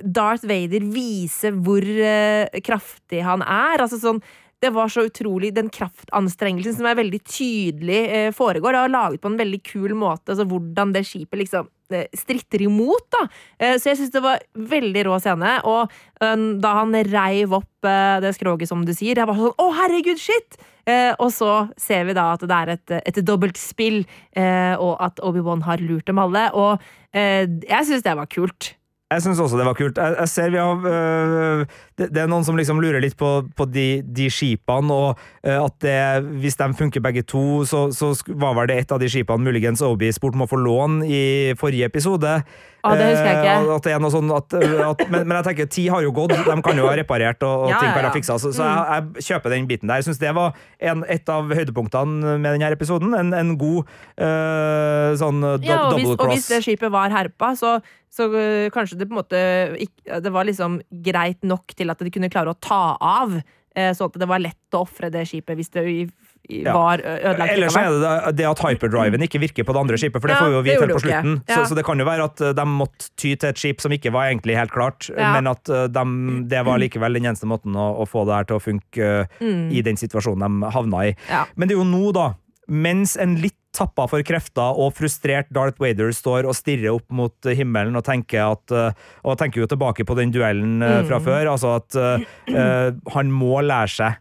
Darth 0.00 0.46
Vader 0.48 0.86
vise 0.90 1.52
hvor 1.54 1.84
uh, 1.84 2.62
kraftig 2.66 3.22
han 3.26 3.44
er. 3.44 3.84
Altså 3.84 4.00
sånn 4.00 4.22
det 4.64 4.70
var 4.72 4.88
så 4.88 5.02
utrolig, 5.04 5.50
Den 5.52 5.68
kraftanstrengelsen 5.68 6.78
som 6.78 6.86
er 6.88 6.96
veldig 6.96 7.18
tydelig 7.28 7.98
eh, 8.08 8.30
foregår, 8.32 8.78
og 8.80 8.92
laget 8.94 9.20
på 9.20 9.28
en 9.28 9.36
veldig 9.36 9.60
kul 9.66 9.92
måte. 9.92 10.32
altså 10.32 10.46
Hvordan 10.48 10.94
det 10.94 11.02
skipet 11.04 11.42
liksom 11.42 11.68
stritter 12.16 12.64
imot. 12.66 13.06
da 13.12 13.24
eh, 13.58 13.76
Så 13.78 13.90
jeg 13.90 14.00
syns 14.00 14.14
det 14.14 14.22
var 14.24 14.44
veldig 14.54 15.06
rå 15.08 15.18
scene. 15.22 15.56
Og 15.70 15.90
eh, 16.20 16.46
da 16.62 16.76
han 16.80 16.94
reiv 17.08 17.56
opp 17.60 17.88
eh, 17.88 18.20
det 18.24 18.34
skroget, 18.36 18.70
som 18.70 18.84
du 18.86 18.94
sier, 18.94 19.18
jeg 19.18 19.28
var 19.28 19.40
sånn 19.40 19.58
Å, 19.58 19.72
herregud, 19.80 20.20
shit! 20.20 20.60
Eh, 20.84 21.12
og 21.16 21.30
så 21.32 21.50
ser 21.80 22.04
vi 22.08 22.16
da 22.16 22.30
at 22.34 22.44
det 22.44 22.56
er 22.56 22.74
et, 22.74 22.94
et 23.08 23.20
dobbeltspill, 23.24 24.02
eh, 24.36 24.74
og 24.76 24.98
at 25.00 25.22
Obi-Wan 25.24 25.64
har 25.64 25.80
lurt 25.80 26.08
dem 26.10 26.20
alle. 26.20 26.50
Og 26.52 26.82
eh, 27.16 27.46
jeg 27.64 27.88
syns 27.88 28.04
det 28.04 28.16
var 28.18 28.28
kult. 28.28 28.74
Jeg 29.14 29.22
syns 29.22 29.40
også 29.40 29.58
det 29.60 29.66
var 29.68 29.76
kult. 29.78 29.98
Jeg, 30.00 30.16
jeg 30.18 30.30
ser 30.32 30.52
vi 30.52 30.60
har 30.60 30.86
øh, 30.90 31.64
det, 31.98 32.10
det 32.14 32.24
er 32.24 32.30
noen 32.30 32.46
som 32.46 32.58
liksom 32.58 32.80
lurer 32.82 33.02
litt 33.02 33.16
på, 33.18 33.30
på 33.54 33.66
de, 33.70 34.02
de 34.16 34.28
skipene, 34.32 34.90
og 34.94 35.24
øh, 35.46 35.60
at 35.60 35.78
det, 35.84 35.96
hvis 36.42 36.58
de 36.60 36.70
funker 36.78 37.04
begge 37.04 37.24
to, 37.30 37.62
så, 37.68 37.86
så 37.94 38.12
var 38.34 38.56
vel 38.58 38.70
det 38.70 38.80
et 38.82 38.94
av 38.94 39.02
de 39.02 39.10
skipene 39.10 39.46
muligens 39.46 39.84
Obi 39.84 40.12
spurte 40.14 40.38
om 40.38 40.46
å 40.46 40.50
få 40.50 40.60
låne 40.60 41.06
i 41.06 41.24
forrige 41.60 41.90
episode. 41.92 42.38
Å, 42.84 42.92
det 43.00 43.04
husker 43.08 43.28
jeg 43.30 43.38
ikke. 43.40 43.52
Eh, 43.56 43.70
at 43.72 43.86
det 43.86 43.92
er 43.96 44.00
noe 44.02 44.12
sånn 44.12 44.32
at, 44.34 44.56
at, 44.60 45.02
men, 45.08 45.24
men 45.24 45.38
jeg 45.38 45.46
tenker, 45.48 45.68
tid 45.72 45.88
har 45.94 46.04
jo 46.04 46.12
gått, 46.16 46.34
de 46.36 46.56
kan 46.66 46.80
jo 46.80 46.84
ha 46.84 46.92
reparert, 46.98 47.40
og, 47.46 47.64
og 47.64 47.72
Ja, 47.72 47.80
ting 47.80 47.94
kan 47.96 48.08
ha 48.08 48.12
fiksa, 48.12 48.36
så, 48.42 48.52
så 48.52 48.66
jeg, 48.68 48.84
jeg 49.16 49.26
kjøper 49.30 49.54
den 49.54 49.68
biten 49.70 49.88
der. 49.88 50.02
Jeg 50.02 50.08
syns 50.10 50.20
det 50.20 50.34
var 50.36 50.58
en, 50.84 51.04
et 51.08 51.32
av 51.32 51.48
høydepunktene 51.48 52.36
med 52.36 52.48
denne 52.50 52.72
episoden. 52.76 53.16
En, 53.16 53.32
en 53.36 53.54
god 53.60 53.88
uh, 54.20 55.14
sånn 55.20 55.40
do, 55.40 55.64
Ja, 55.64 55.86
og 55.88 55.96
hvis, 55.96 56.10
double 56.10 56.18
og 56.18 56.34
hvis 56.34 56.50
det 56.52 56.60
skipet 56.66 56.92
var 56.92 57.14
herpa, 57.14 57.54
så, 57.56 57.78
så 58.12 58.28
uh, 58.34 58.68
kanskje 58.74 59.00
det 59.00 59.08
på 59.08 59.16
en 59.16 59.22
måte 59.22 59.40
ikke, 59.86 60.20
Det 60.26 60.34
var 60.34 60.48
liksom 60.50 60.78
greit 61.08 61.40
nok 61.46 61.72
til 61.78 61.83
at 61.90 61.98
de 61.98 62.10
kunne 62.10 62.30
klare 62.30 62.54
å 62.54 62.60
ta 62.60 62.96
av, 63.00 63.34
eh, 63.76 63.90
sånn 63.92 64.06
at 64.14 64.18
det 64.20 64.28
var 64.28 64.38
lett 64.38 64.70
å 64.72 64.84
ofre 64.86 65.10
det 65.10 65.26
skipet 65.28 65.56
hvis 65.56 65.70
det 65.70 66.10
Ja. 66.46 66.74
var 66.74 66.98
ødelagt. 66.98 67.52
Ellers 67.56 67.74
er 67.76 67.88
det 68.28 68.36
det- 68.36 68.44
at 68.46 68.58
hyperdriven 68.58 69.22
ikke 69.22 69.40
virker 69.40 69.64
på 69.64 69.72
det 69.72 69.80
andre 69.80 69.96
skipet, 69.96 70.20
for 70.20 70.28
det 70.28 70.36
Ja, 70.36 70.40
får 70.42 70.48
vi 70.50 70.54
jo 70.54 70.62
vite 70.62 70.80
helt 70.80 70.92
på 70.92 71.00
slutten. 71.00 71.42
Ja. 71.48 71.54
Så, 71.56 71.70
så 71.70 71.74
det 71.74 71.84
kan 71.86 71.98
jo 71.98 72.04
være 72.04 72.24
at 72.24 72.40
uh, 72.42 72.52
de 72.52 72.64
måtte 72.68 73.08
ty 73.16 73.34
til 73.34 73.48
et 73.48 73.56
skip 73.56 73.80
som 73.80 73.90
ikke 73.92 74.12
var 74.12 74.28
egentlig 74.30 74.54
helt 74.54 74.70
klart, 74.70 75.08
Ja. 75.16 75.32
men 75.32 75.46
at 75.46 75.64
de, 75.64 76.04
det 76.46 76.64
var 76.66 76.78
likevel 76.78 77.14
den 77.14 77.24
eneste 77.24 77.46
måten 77.48 77.72
å, 77.74 77.98
å 77.98 78.06
få 78.06 78.26
det 78.26 78.34
her 78.34 78.44
til 78.44 78.56
å 78.58 78.62
funke 78.62 79.28
Mm. 79.40 79.72
i 79.72 79.80
den 79.80 79.96
situasjonen 79.96 80.60
de 80.60 80.70
havna 80.70 81.08
i. 81.08 81.16
Men 81.56 81.68
det 81.68 81.74
er 81.78 81.80
jo 81.82 81.88
nå, 81.88 82.12
da, 82.12 82.34
mens 82.68 83.16
en 83.16 83.36
litt 83.40 83.56
tappa 83.74 84.06
for 84.10 84.22
krefter 84.26 84.78
og 84.78 84.92
frustrert 84.94 85.48
Darth 85.54 85.80
Vader 85.82 86.12
står 86.14 86.46
og 86.46 86.54
stirrer 86.54 86.92
opp 86.94 87.08
mot 87.10 87.48
himmelen 87.50 87.96
og 87.98 88.04
tenker 88.06 88.44
at 88.52 88.74
uh, 88.74 88.92
Og 89.26 89.36
tenker 89.40 89.64
jo 89.64 89.66
tilbake 89.70 90.06
på 90.06 90.14
den 90.18 90.30
duellen 90.34 90.78
uh, 90.82 91.02
fra 91.08 91.18
Mm. 91.18 91.24
før, 91.26 91.50
altså 91.56 91.74
at 91.80 91.96
uh, 91.98 92.94
han 93.16 93.32
må 93.34 93.58
lære 93.66 93.90
seg 93.90 94.20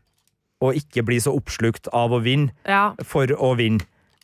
å 0.63 0.71
ikke 0.73 1.03
bli 1.03 1.17
så 1.19 1.33
oppslukt 1.35 1.89
av 1.93 2.13
å 2.15 2.21
vinne 2.23 2.53
Ja. 2.65 2.93
for 3.03 3.27
å 3.27 3.53
vinne. 3.59 3.83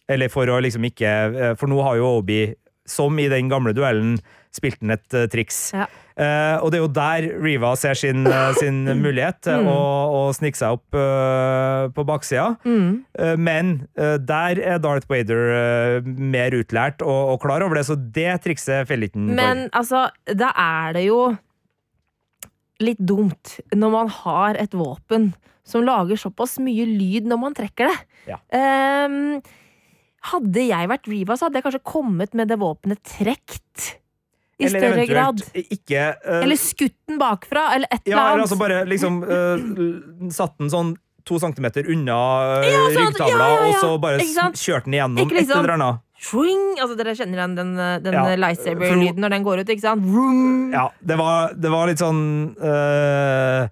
Eller 0.09 0.29
for 0.33 0.47
å 0.49 0.55
liksom 0.63 0.85
ikke 0.87 1.09
eh, 1.35 1.55
For 1.59 1.67
nå 1.69 1.81
har 1.85 1.97
jo 1.99 2.07
Obi, 2.21 2.55
som 2.87 3.19
i 3.19 3.27
den 3.29 3.49
gamle 3.51 3.73
duellen, 3.77 4.15
spilt 4.55 4.79
inn 4.81 4.95
et 4.95 5.13
eh, 5.13 5.27
triks. 5.29 5.59
Ja. 5.75 5.85
Eh, 6.19 6.55
og 6.59 6.71
det 6.73 6.79
er 6.79 6.83
jo 6.83 6.91
der 6.91 7.27
Riva 7.39 7.69
ser 7.79 7.95
sin, 7.95 8.25
uh, 8.27 8.49
sin 8.61 8.81
mulighet 8.99 9.37
til 9.45 9.61
Mm. 9.63 9.69
å, 9.71 9.83
å 10.11 10.21
snike 10.35 10.59
seg 10.59 10.75
opp 10.75 10.97
uh, 10.99 11.87
på 11.95 12.03
baksida. 12.09 12.57
Mm. 12.67 12.89
Eh, 13.15 13.35
men 13.39 13.69
eh, 13.95 14.17
der 14.19 14.59
er 14.59 14.81
Darth 14.83 15.07
Vader 15.07 15.43
eh, 15.55 16.09
mer 16.19 16.51
utlært 16.59 17.01
og, 17.05 17.35
og 17.35 17.39
klar 17.45 17.63
over 17.63 17.79
det, 17.79 17.85
så 17.87 17.95
det 17.95 18.33
trikset 18.43 18.87
feller 18.89 19.07
ikke 19.07 19.19
han 19.21 19.29
for. 19.31 19.39
Men 19.39 19.63
altså, 19.71 20.01
da 20.27 20.51
er 20.59 20.97
det 20.99 21.05
jo 21.07 21.21
litt 22.83 22.99
dumt 23.03 23.57
når 23.75 23.91
man 23.95 24.11
har 24.21 24.59
et 24.59 24.75
våpen 24.75 25.31
som 25.67 25.83
lager 25.85 26.17
såpass 26.19 26.57
mye 26.63 26.85
lyd 26.87 27.27
når 27.29 27.41
man 27.41 27.55
trekker 27.57 27.89
det. 27.91 27.97
Ja. 28.31 28.37
Ehm, 28.55 29.39
hadde 30.31 30.63
jeg 30.67 30.89
vært 30.91 31.07
Riva, 31.11 31.35
så 31.37 31.47
hadde 31.47 31.59
jeg 31.59 31.67
kanskje 31.67 31.83
kommet 31.91 32.33
med 32.35 32.49
det 32.51 32.57
våpenet 32.59 33.03
trekt. 33.07 33.98
I 34.59 34.65
Eller 34.67 34.81
større 34.83 35.05
grad. 35.07 35.43
ikke 35.55 36.01
uh, 36.19 36.41
Eller 36.43 36.59
skutt 36.59 36.95
den 37.07 37.19
bakfra, 37.21 37.69
eller 37.77 37.87
et 37.91 38.01
Ja, 38.03 38.17
eller 38.17 38.33
eller 38.33 38.43
altså 38.43 38.57
bare 38.59 38.81
liksom 38.89 39.21
uh, 39.23 40.29
satt 40.35 40.57
den 40.59 40.71
sånn 40.73 40.93
to 41.27 41.39
centimeter 41.39 41.87
unna 41.91 42.17
uh, 42.59 42.67
Ja, 42.67 42.83
sånn 42.91 43.07
ryggtavla, 43.07 43.47
ja, 43.47 43.55
ja, 43.55 43.69
og 43.69 43.79
så 43.79 43.93
bare 44.03 44.19
kjørte 44.19 44.89
den 44.89 44.97
igjennom 44.99 45.29
liksom- 45.31 45.55
et 45.55 45.63
eller 45.63 45.75
annet. 45.77 46.05
Altså, 46.19 46.95
dere 46.99 47.13
kjenner 47.15 47.39
igjen 47.39 47.53
den, 47.55 47.69
den 48.03 48.39
lightsaber-lyden 48.43 49.23
når 49.23 49.37
den 49.37 49.45
går 49.45 49.61
ut, 49.61 49.69
ikke 49.71 49.85
sant? 49.85 50.03
Vroom! 50.03 50.73
Ja, 50.73 50.89
det 50.99 51.15
var, 51.15 51.53
det 51.55 51.71
var 51.71 51.87
litt 51.87 52.01
sånn 52.03 52.19
eh, 52.59 53.69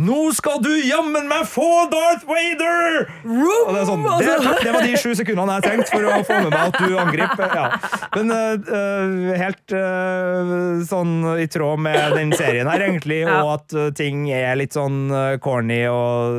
Nå 0.00 0.30
skal 0.32 0.62
du 0.64 0.70
jammen 0.88 1.26
meg 1.28 1.44
få 1.50 1.66
Darth 1.92 2.24
Vader! 2.24 3.02
Vroom! 3.20 3.66
Og 3.68 3.74
det, 3.76 3.82
sånn, 3.84 4.06
det, 4.22 4.36
det 4.64 4.72
var 4.72 4.86
de 4.86 4.94
sju 4.96 5.10
sekundene 5.18 5.58
jeg 5.58 5.66
trengte 5.66 5.92
for 5.92 6.06
å 6.08 6.20
få 6.24 6.38
med 6.46 6.54
meg 6.54 6.70
at 6.70 6.78
du 6.80 6.94
angriper. 7.02 7.56
Ja. 7.60 7.66
Men 8.14 8.32
eh, 8.32 9.26
helt 9.42 9.74
uh, 9.76 10.80
sånn 10.88 11.12
i 11.42 11.44
tråd 11.52 11.82
med 11.84 12.16
den 12.16 12.32
serien 12.32 12.70
her, 12.70 12.86
egentlig, 12.86 13.20
Ja. 13.26 13.42
og 13.44 13.50
at 13.58 13.76
uh, 13.76 13.90
ting 13.96 14.24
er 14.32 14.56
litt 14.56 14.72
sånn 14.72 15.12
corny 15.44 15.82
og 15.92 16.38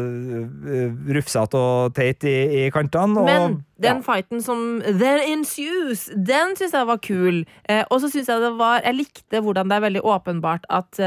uh, 0.65 1.13
rufsete 1.13 1.61
og 1.61 1.93
teit 1.97 2.25
i, 2.25 2.37
i 2.63 2.65
kantene. 2.73 3.21
Og, 3.21 3.29
Men 3.29 3.59
den 3.81 4.01
ja. 4.01 4.05
fighten 4.05 4.41
som 4.41 4.81
There 4.87 5.21
ensues, 5.27 6.07
den 6.17 6.57
syns 6.57 6.73
jeg 6.73 6.89
var 6.89 7.01
kul. 7.05 7.43
Og 7.91 7.95
så 8.01 8.09
syns 8.09 8.29
jeg 8.29 8.41
det 8.41 8.51
var 8.57 8.83
Jeg 8.85 8.97
likte 8.99 9.41
hvordan 9.41 9.69
det 9.69 9.77
er 9.77 9.85
veldig 9.85 10.03
åpenbart 10.05 10.67
at 10.69 11.01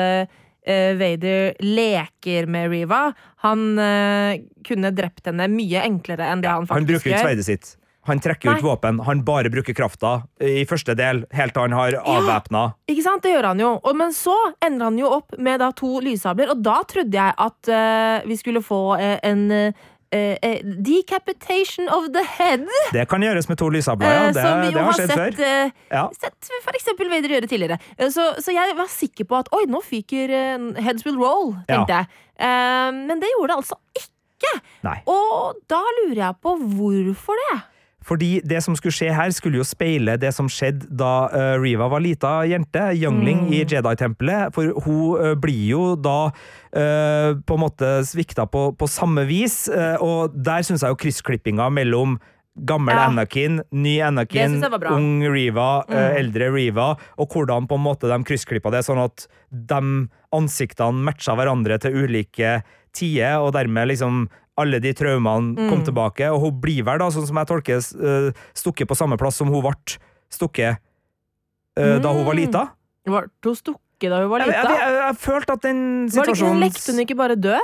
Vader 0.66 1.55
leker 1.61 2.46
med 2.48 2.70
Riva. 2.72 3.07
Han 3.44 3.79
eh, 3.79 4.42
kunne 4.64 4.90
drept 4.96 5.29
henne 5.29 5.48
mye 5.53 5.83
enklere 5.85 6.31
enn 6.33 6.44
det 6.44 6.48
han 6.48 6.64
Han 6.64 6.70
faktisk 6.70 6.92
bruker 6.92 7.11
ikke 7.11 7.16
gjør. 7.18 7.27
sverdet 7.29 7.48
sitt. 7.48 7.74
Han 8.07 8.20
trekker 8.20 8.57
ut 8.57 8.62
våpen. 8.62 9.00
Han 9.00 9.24
bare 9.24 9.50
bruker 9.50 9.74
krafta 9.74 10.22
i 10.40 10.66
første 10.68 10.92
del, 10.98 11.22
helt 11.33 11.55
til 11.57 11.64
han 11.64 11.77
har 11.77 11.96
avvæpna. 12.03 12.64
Ikke 12.92 13.05
sant, 13.07 13.24
det 13.24 13.33
gjør 13.33 13.48
han 13.48 13.62
jo. 13.62 13.70
Og, 13.81 13.96
men 13.96 14.12
så 14.12 14.35
ender 14.64 14.90
han 14.90 14.98
jo 15.00 15.09
opp 15.16 15.37
med 15.40 15.62
da 15.62 15.70
to 15.77 16.03
lyssabler, 16.05 16.53
og 16.53 16.61
da 16.64 16.83
trodde 16.88 17.16
jeg 17.16 17.37
at 17.46 17.72
uh, 17.72 18.29
vi 18.29 18.37
skulle 18.37 18.61
få 18.64 18.83
uh, 19.00 19.16
en, 19.24 19.46
eh, 19.53 19.87
eh, 20.14 20.37
eh, 20.46 20.61
Decapitation 20.87 21.88
of 21.92 22.09
the 22.14 22.22
head. 22.37 22.64
Det 22.94 23.05
kan 23.11 23.22
gjøres 23.24 23.48
med 23.50 23.59
to 23.61 23.68
lysabler, 23.74 24.09
ja. 24.09 24.22
eh, 24.29 24.33
Det, 24.37 24.44
som 24.46 24.61
vi 24.62 24.70
jo 24.70 24.72
det 24.72 24.81
har 24.81 24.90
har 24.90 24.98
skjedd 25.00 25.12
sett, 25.14 25.38
før. 25.38 25.66
Uh, 25.66 25.70
Ja. 25.98 26.05
sett 26.22 26.50
for 26.64 26.79
eksempel 26.79 27.11
Vader 27.12 27.35
gjøre 27.37 27.50
tidligere. 27.50 27.79
Så, 28.14 28.31
så 28.44 28.55
jeg 28.55 28.77
var 28.79 28.90
sikker 28.92 29.29
på 29.31 29.38
at 29.42 29.50
oi, 29.57 29.64
nå 29.70 29.83
fyker 29.85 30.35
heads 30.81 31.05
will 31.07 31.18
roll, 31.20 31.55
tenkte 31.68 32.00
jeg. 32.00 32.11
Uh, 32.38 32.90
men 33.05 33.20
det 33.22 33.31
gjorde 33.35 33.53
det 33.53 33.61
altså 33.62 33.79
ikke. 33.98 34.55
Nei. 34.85 34.98
Og 35.09 35.60
da 35.71 35.81
lurer 36.00 36.21
jeg 36.27 36.40
på 36.44 36.56
hvorfor 36.58 37.38
det. 37.48 37.60
Fordi 38.05 38.42
det 38.44 38.61
som 38.65 38.77
skulle 38.77 38.92
skje 38.94 39.09
her, 39.17 39.33
skulle 39.33 39.61
jo 39.61 39.65
speile 39.67 40.19
det 40.21 40.35
som 40.37 40.48
skjedde 40.52 40.90
da 40.92 41.13
uh, 41.33 41.55
Riva 41.63 41.88
var 41.88 42.05
lita 42.05 42.35
jente, 42.48 42.83
youngling 43.00 43.46
i 43.55 43.63
Jedi-tempelet. 43.65 44.52
For 44.55 44.75
hun 44.85 45.17
uh, 45.17 45.33
blir 45.40 45.65
jo 45.71 45.87
da 45.96 46.19
uh, 46.29 47.31
på 47.40 47.57
en 47.57 47.65
måte 47.65 47.94
svikta 48.05 48.44
på, 48.50 48.71
på 48.77 48.90
samme 48.90 49.25
vis, 49.29 49.65
og 50.05 50.35
der 50.37 50.65
syns 50.67 50.85
jeg 50.85 50.92
jo 50.92 51.00
kryssklippinga 51.00 51.71
mellom 51.73 52.19
Gammel 52.55 52.94
Ja. 52.94 53.09
Anakin, 53.09 53.63
ny 53.75 53.96
Anakin, 54.07 54.61
ung 54.92 55.25
Riva, 55.27 55.83
Mm. 55.88 56.17
eldre 56.21 56.50
Riva, 56.55 56.96
og 57.19 57.33
hvordan 57.33 57.67
på 57.67 57.75
en 57.75 57.83
måte 57.83 58.07
de 58.07 58.19
kryssklippa 58.23 58.71
det, 58.71 58.85
sånn 58.87 59.02
at 59.02 59.27
de 59.50 59.81
ansiktene 60.35 61.02
matcha 61.02 61.35
hverandre 61.35 61.81
til 61.83 62.05
ulike 62.05 62.61
tider, 62.94 63.40
og 63.42 63.55
dermed 63.57 63.90
liksom 63.90 64.29
alle 64.57 64.79
de 64.81 64.92
traumene 64.94 65.57
kom 65.69 65.81
Mm. 65.81 65.85
tilbake. 65.85 66.29
Og 66.33 66.40
hun 66.40 66.61
blir 66.61 66.85
vel, 66.85 66.98
da, 66.98 67.09
sånn 67.11 67.27
som 67.27 67.37
jeg 67.37 67.46
tolker, 67.46 67.79
eh, 67.79 68.33
stukket 68.55 68.87
på 68.88 68.94
samme 68.96 69.17
plass 69.19 69.37
som 69.37 69.48
hun 69.48 69.63
ble 69.63 69.75
stukket 70.31 70.79
eh, 71.77 71.98
da 71.98 72.13
hun 72.13 72.25
var 72.25 72.35
Mm. 72.35 72.40
lita. 72.46 72.69
Ble 73.05 73.25
hun 73.44 73.55
stukket 73.59 74.11
da 74.11 74.21
hun 74.23 74.29
var 74.31 74.38
Jeg, 74.44 74.48
jeg, 74.55 74.63
lita? 74.63 74.75
jeg, 74.79 74.94
jeg 75.00 75.17
følte 75.19 75.52
at 75.52 75.61
den 75.63 76.09
situasjonen 76.09 76.55
Var 76.55 76.61
det 76.61 76.71
ikke, 76.71 76.79
lekte 76.79 76.92
hun 76.92 77.02
ikke 77.07 77.17
bare 77.17 77.37
død? 77.37 77.61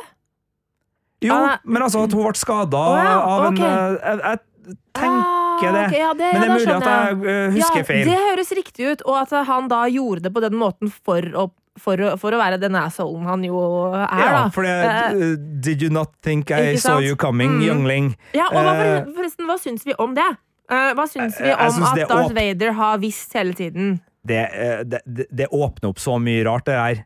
Jo, 1.22 1.34
Ah, 1.34 1.58
men 1.64 1.82
altså 1.82 2.02
at 2.04 2.12
hun 2.16 2.24
ble 2.24 2.32
skada 2.40 2.80
oh, 2.80 2.96
ja, 2.96 3.18
av 3.20 3.44
en 3.44 3.52
ok. 3.54 3.60
eh, 3.60 3.98
jeg, 4.00 4.20
jeg 4.24 4.76
tenker 4.96 5.20
Ah, 5.20 5.60
det. 5.60 5.84
ok, 5.86 5.96
ja, 5.98 6.12
det. 6.14 6.28
Men 6.32 6.40
det 6.40 6.48
er 6.48 6.54
mulig 6.54 6.74
at 6.74 6.88
jeg 6.88 7.52
husker 7.54 7.76
ja, 7.76 7.84
feil. 7.84 8.04
Det 8.08 8.18
høres 8.24 8.52
riktig 8.56 8.86
ut, 8.92 9.02
og 9.04 9.16
at 9.20 9.46
han 9.46 9.68
da 9.68 9.82
gjorde 9.92 10.22
det 10.24 10.32
på 10.32 10.40
den 10.40 10.56
måten 10.56 10.90
for 11.04 11.20
å, 11.20 11.50
for 11.80 11.96
å, 12.04 12.12
for 12.20 12.36
å 12.36 12.38
være 12.40 12.58
den 12.62 12.76
assholen 12.78 13.24
han 13.26 13.42
jo 13.46 13.58
er, 13.94 14.04
Ja, 14.20 14.28
da. 14.36 14.42
for 14.54 14.62
det 14.68 14.76
Eh, 14.84 15.34
Did 15.64 15.82
you 15.82 15.90
not 15.90 16.12
think 16.22 16.50
I 16.54 16.76
saw 16.76 16.98
you 17.00 17.16
coming, 17.16 17.58
Mm. 17.58 17.66
youngling? 17.66 18.12
Ja, 18.36 18.46
og 18.52 18.60
hva, 18.60 18.74
Eh, 18.76 19.04
for- 19.04 19.12
forresten, 19.22 19.46
hva 19.48 19.58
syns 19.58 19.84
vi 19.86 19.94
om 19.98 20.14
det? 20.14 20.28
Eh, 20.70 20.92
hva 20.94 21.06
syns 21.10 21.40
vi 21.40 21.50
om 21.50 21.72
syns 21.80 21.92
at 22.02 22.08
Darth 22.08 22.34
Vader 22.34 22.72
har 22.72 22.98
visst 22.98 23.32
hele 23.34 23.52
tiden? 23.54 24.00
Det, 24.24 24.44
det, 24.86 25.00
det, 25.06 25.26
det 25.32 25.46
åpner 25.48 25.88
opp 25.90 25.98
så 25.98 26.18
mye 26.20 26.44
rart, 26.44 26.66
det 26.66 26.74
her. 26.76 27.04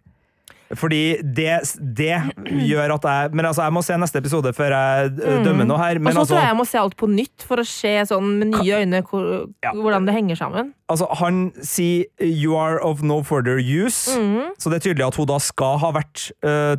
Fordi 0.77 1.01
det, 1.23 1.61
det 1.97 2.17
gjør 2.45 2.95
at 2.97 3.05
jeg 3.09 3.35
Men 3.35 3.45
altså, 3.51 3.63
jeg 3.67 3.73
må 3.73 3.83
se 3.83 3.97
neste 4.01 4.19
episode 4.23 4.53
før 4.57 4.75
jeg 4.75 5.13
eh, 5.23 5.45
dømmer 5.45 5.65
noe 5.69 5.79
her. 5.79 5.99
Men 5.99 6.13
Og 6.13 6.15
så 6.15 6.21
altså, 6.25 6.35
tror 6.35 6.43
jeg 6.43 6.49
jeg 6.53 6.57
må 6.61 6.67
se 6.71 6.79
alt 6.79 6.97
på 6.97 7.09
nytt 7.11 7.47
for 7.49 7.57
å 7.63 7.67
se 7.67 7.95
sånn 8.11 8.31
med 8.39 8.53
nye 8.55 8.81
øyne 8.83 9.03
hvordan 9.05 10.07
det 10.07 10.15
henger 10.15 10.37
sammen. 10.37 10.73
altså, 10.89 11.07
han 11.21 11.53
sier 11.63 12.05
'you 12.21 12.57
are 12.57 12.79
of 12.83 13.03
no 13.03 13.23
further 13.23 13.59
use', 13.59 14.09
Mhm. 14.19 14.55
så 14.59 14.71
det 14.71 14.77
er 14.85 14.89
tydelig 14.91 15.07
at 15.07 15.17
hun 15.17 15.27
da 15.27 15.39
skal 15.39 15.79
ha 15.79 15.93
vært 15.93 16.31
eh, 16.43 16.77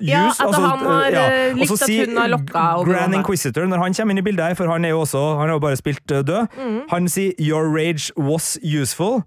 eh, 0.00 0.08
Ja, 0.08 0.26
at 0.30 0.40
altså, 0.46 0.60
han 0.60 0.78
har, 0.86 1.06
ja. 1.10 1.24
eh, 1.48 1.56
likt 1.56 1.72
at 1.72 2.08
hun 2.08 2.18
har 2.18 2.28
lokka 2.32 2.64
Grand. 2.88 3.14
Inquisitor, 3.14 3.66
når 3.66 3.82
han 3.82 3.94
kommer 3.94 4.14
inn 4.14 4.22
i 4.22 4.26
bildet 4.26 4.46
her, 4.46 4.54
for 4.58 4.72
han 4.72 4.84
er 4.84 4.94
jo 4.94 5.00
også 5.04 5.22
Han 5.38 5.48
har 5.48 5.54
jo 5.56 5.62
bare 5.62 5.76
spilt 5.80 6.10
eh, 6.10 6.22
død, 6.26 6.46
mm. 6.56 6.80
han 6.90 7.08
sier 7.08 7.32
'your 7.38 7.70
rage 7.70 8.12
was 8.16 8.58
useful', 8.62 9.22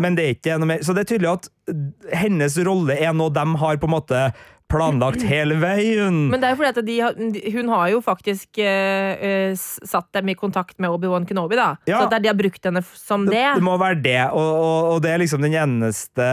men 0.00 0.16
det 0.16 0.24
er 0.24 0.34
ikke 0.36 0.58
noe 0.58 0.66
mer. 0.66 0.82
Så 0.82 0.92
det 0.92 1.04
er 1.04 1.14
tydelig 1.14 1.32
at 1.32 1.48
hennes 2.12 2.58
rolle 2.66 2.94
er 2.98 3.12
noe 3.12 3.30
de 3.30 3.46
har 3.58 3.76
på 3.76 3.86
en 3.86 3.94
måte 3.94 4.32
planlagt 4.72 5.22
hele 5.28 5.58
veien. 5.62 6.26
Men 6.32 6.40
det 6.42 6.48
er 6.48 6.54
jo 6.56 6.60
fordi 6.62 6.98
at 7.04 7.20
de 7.36 7.52
hun 7.52 7.68
har 7.72 7.90
jo 7.92 8.00
faktisk 8.04 8.58
eh, 8.64 9.52
satt 9.58 10.08
dem 10.16 10.30
i 10.32 10.36
kontakt 10.38 10.78
med 10.82 10.90
Obi-Wan 10.94 11.26
Kenobi, 11.28 11.58
da. 11.60 11.72
Ja. 11.88 12.00
Så 12.02 12.10
det 12.12 12.22
de 12.24 12.30
har 12.32 12.38
brukt 12.38 12.64
henne 12.68 12.82
som 12.96 13.26
det. 13.28 13.36
Det, 13.36 13.60
det 13.60 13.66
må 13.66 13.76
være 13.80 14.00
det, 14.04 14.18
og, 14.32 14.50
og, 14.62 14.90
og 14.94 15.02
det 15.04 15.12
er 15.14 15.22
liksom 15.22 15.44
den 15.44 15.56
eneste 15.58 16.26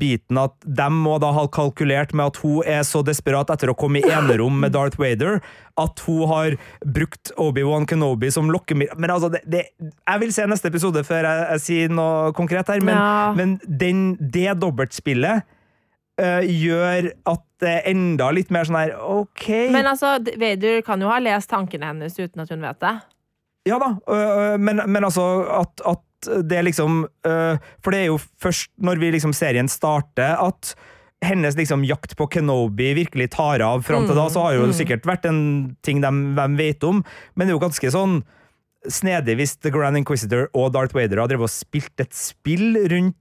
biten 0.00 0.38
at 0.40 0.54
de 0.66 0.88
må 0.92 1.16
da 1.22 1.32
ha 1.36 1.46
kalkulert 1.52 2.14
med 2.16 2.32
at 2.32 2.40
hun 2.44 2.60
er 2.66 2.84
så 2.86 3.02
desperat 3.06 3.50
etter 3.54 3.72
å 3.72 3.76
komme 3.78 4.02
i 4.02 4.10
enerom 4.20 4.60
med 4.62 4.74
Darth 4.76 5.00
Vader, 5.00 5.40
at 5.76 6.00
hun 6.06 6.22
har 6.30 6.54
brukt 6.84 7.32
Obi-Wan 7.40 7.84
Kenobi 7.88 8.30
som 8.32 8.48
lokkemiddel. 8.52 8.96
Men 9.00 9.12
altså, 9.12 9.28
det, 9.34 9.42
det, 9.50 9.64
jeg 9.82 10.22
vil 10.22 10.32
se 10.36 10.46
neste 10.48 10.70
episode 10.72 11.02
før 11.06 11.28
jeg, 11.28 11.44
jeg 11.56 11.64
sier 11.66 11.92
noe 11.98 12.32
konkret 12.36 12.70
her, 12.72 12.80
men, 12.84 12.96
Ja. 12.96 13.32
men 13.36 13.56
den, 13.66 14.06
det 14.20 14.54
dobbeltspillet 14.62 15.44
eh, 16.20 16.46
gjør 16.46 17.10
at 17.32 17.44
det 17.62 17.72
er 17.72 17.86
enda 17.92 18.30
litt 18.36 18.50
mer 18.52 18.68
sånn 18.68 18.78
her, 18.78 18.96
ok 19.00 19.46
Men 19.72 19.88
altså, 19.88 20.16
Vader 20.20 20.82
kan 20.84 21.00
jo 21.00 21.08
ha 21.08 21.20
lest 21.22 21.48
tankene 21.52 21.88
hennes 21.88 22.18
uten 22.18 22.44
at 22.44 22.52
hun 22.52 22.64
vet 22.66 22.80
det. 22.84 22.96
Ja 23.66 23.78
da, 23.82 23.94
uh, 23.96 24.56
men, 24.60 24.82
men 24.84 25.06
altså 25.08 25.24
at, 25.56 25.80
at 25.88 26.28
det 26.46 26.60
liksom 26.68 27.00
uh, 27.26 27.56
For 27.82 27.94
det 27.94 28.02
er 28.02 28.10
jo 28.12 28.20
først 28.42 28.70
når 28.82 29.00
vi 29.02 29.10
liksom 29.16 29.34
serien 29.36 29.70
starter, 29.70 30.36
at 30.36 30.74
hennes 31.24 31.56
liksom 31.56 31.84
jakt 31.88 32.12
på 32.18 32.26
Kenobi 32.30 32.90
virkelig 32.98 33.30
tar 33.34 33.64
av. 33.64 33.82
Fram 33.86 34.04
til 34.06 34.18
da 34.18 34.26
så 34.30 34.44
har 34.44 34.58
jo 34.58 34.66
det 34.68 34.76
sikkert 34.76 35.06
vært 35.08 35.24
en 35.26 35.40
ting 35.86 36.02
de, 36.04 36.10
de 36.36 36.46
vet 36.58 36.84
om, 36.86 37.00
men 37.34 37.46
det 37.46 37.54
er 37.54 37.56
jo 37.56 37.64
ganske 37.64 37.92
sånn 37.94 38.20
snedig 38.92 39.38
hvis 39.40 39.56
The 39.64 39.72
Grand 39.74 39.98
Inquisitor 39.98 40.46
og 40.54 40.74
Darth 40.76 40.94
Vader 40.94 41.22
har 41.22 41.30
drevet 41.30 41.48
og 41.48 41.52
spilt 41.52 42.04
et 42.04 42.14
spill 42.14 42.76
rundt 42.92 43.16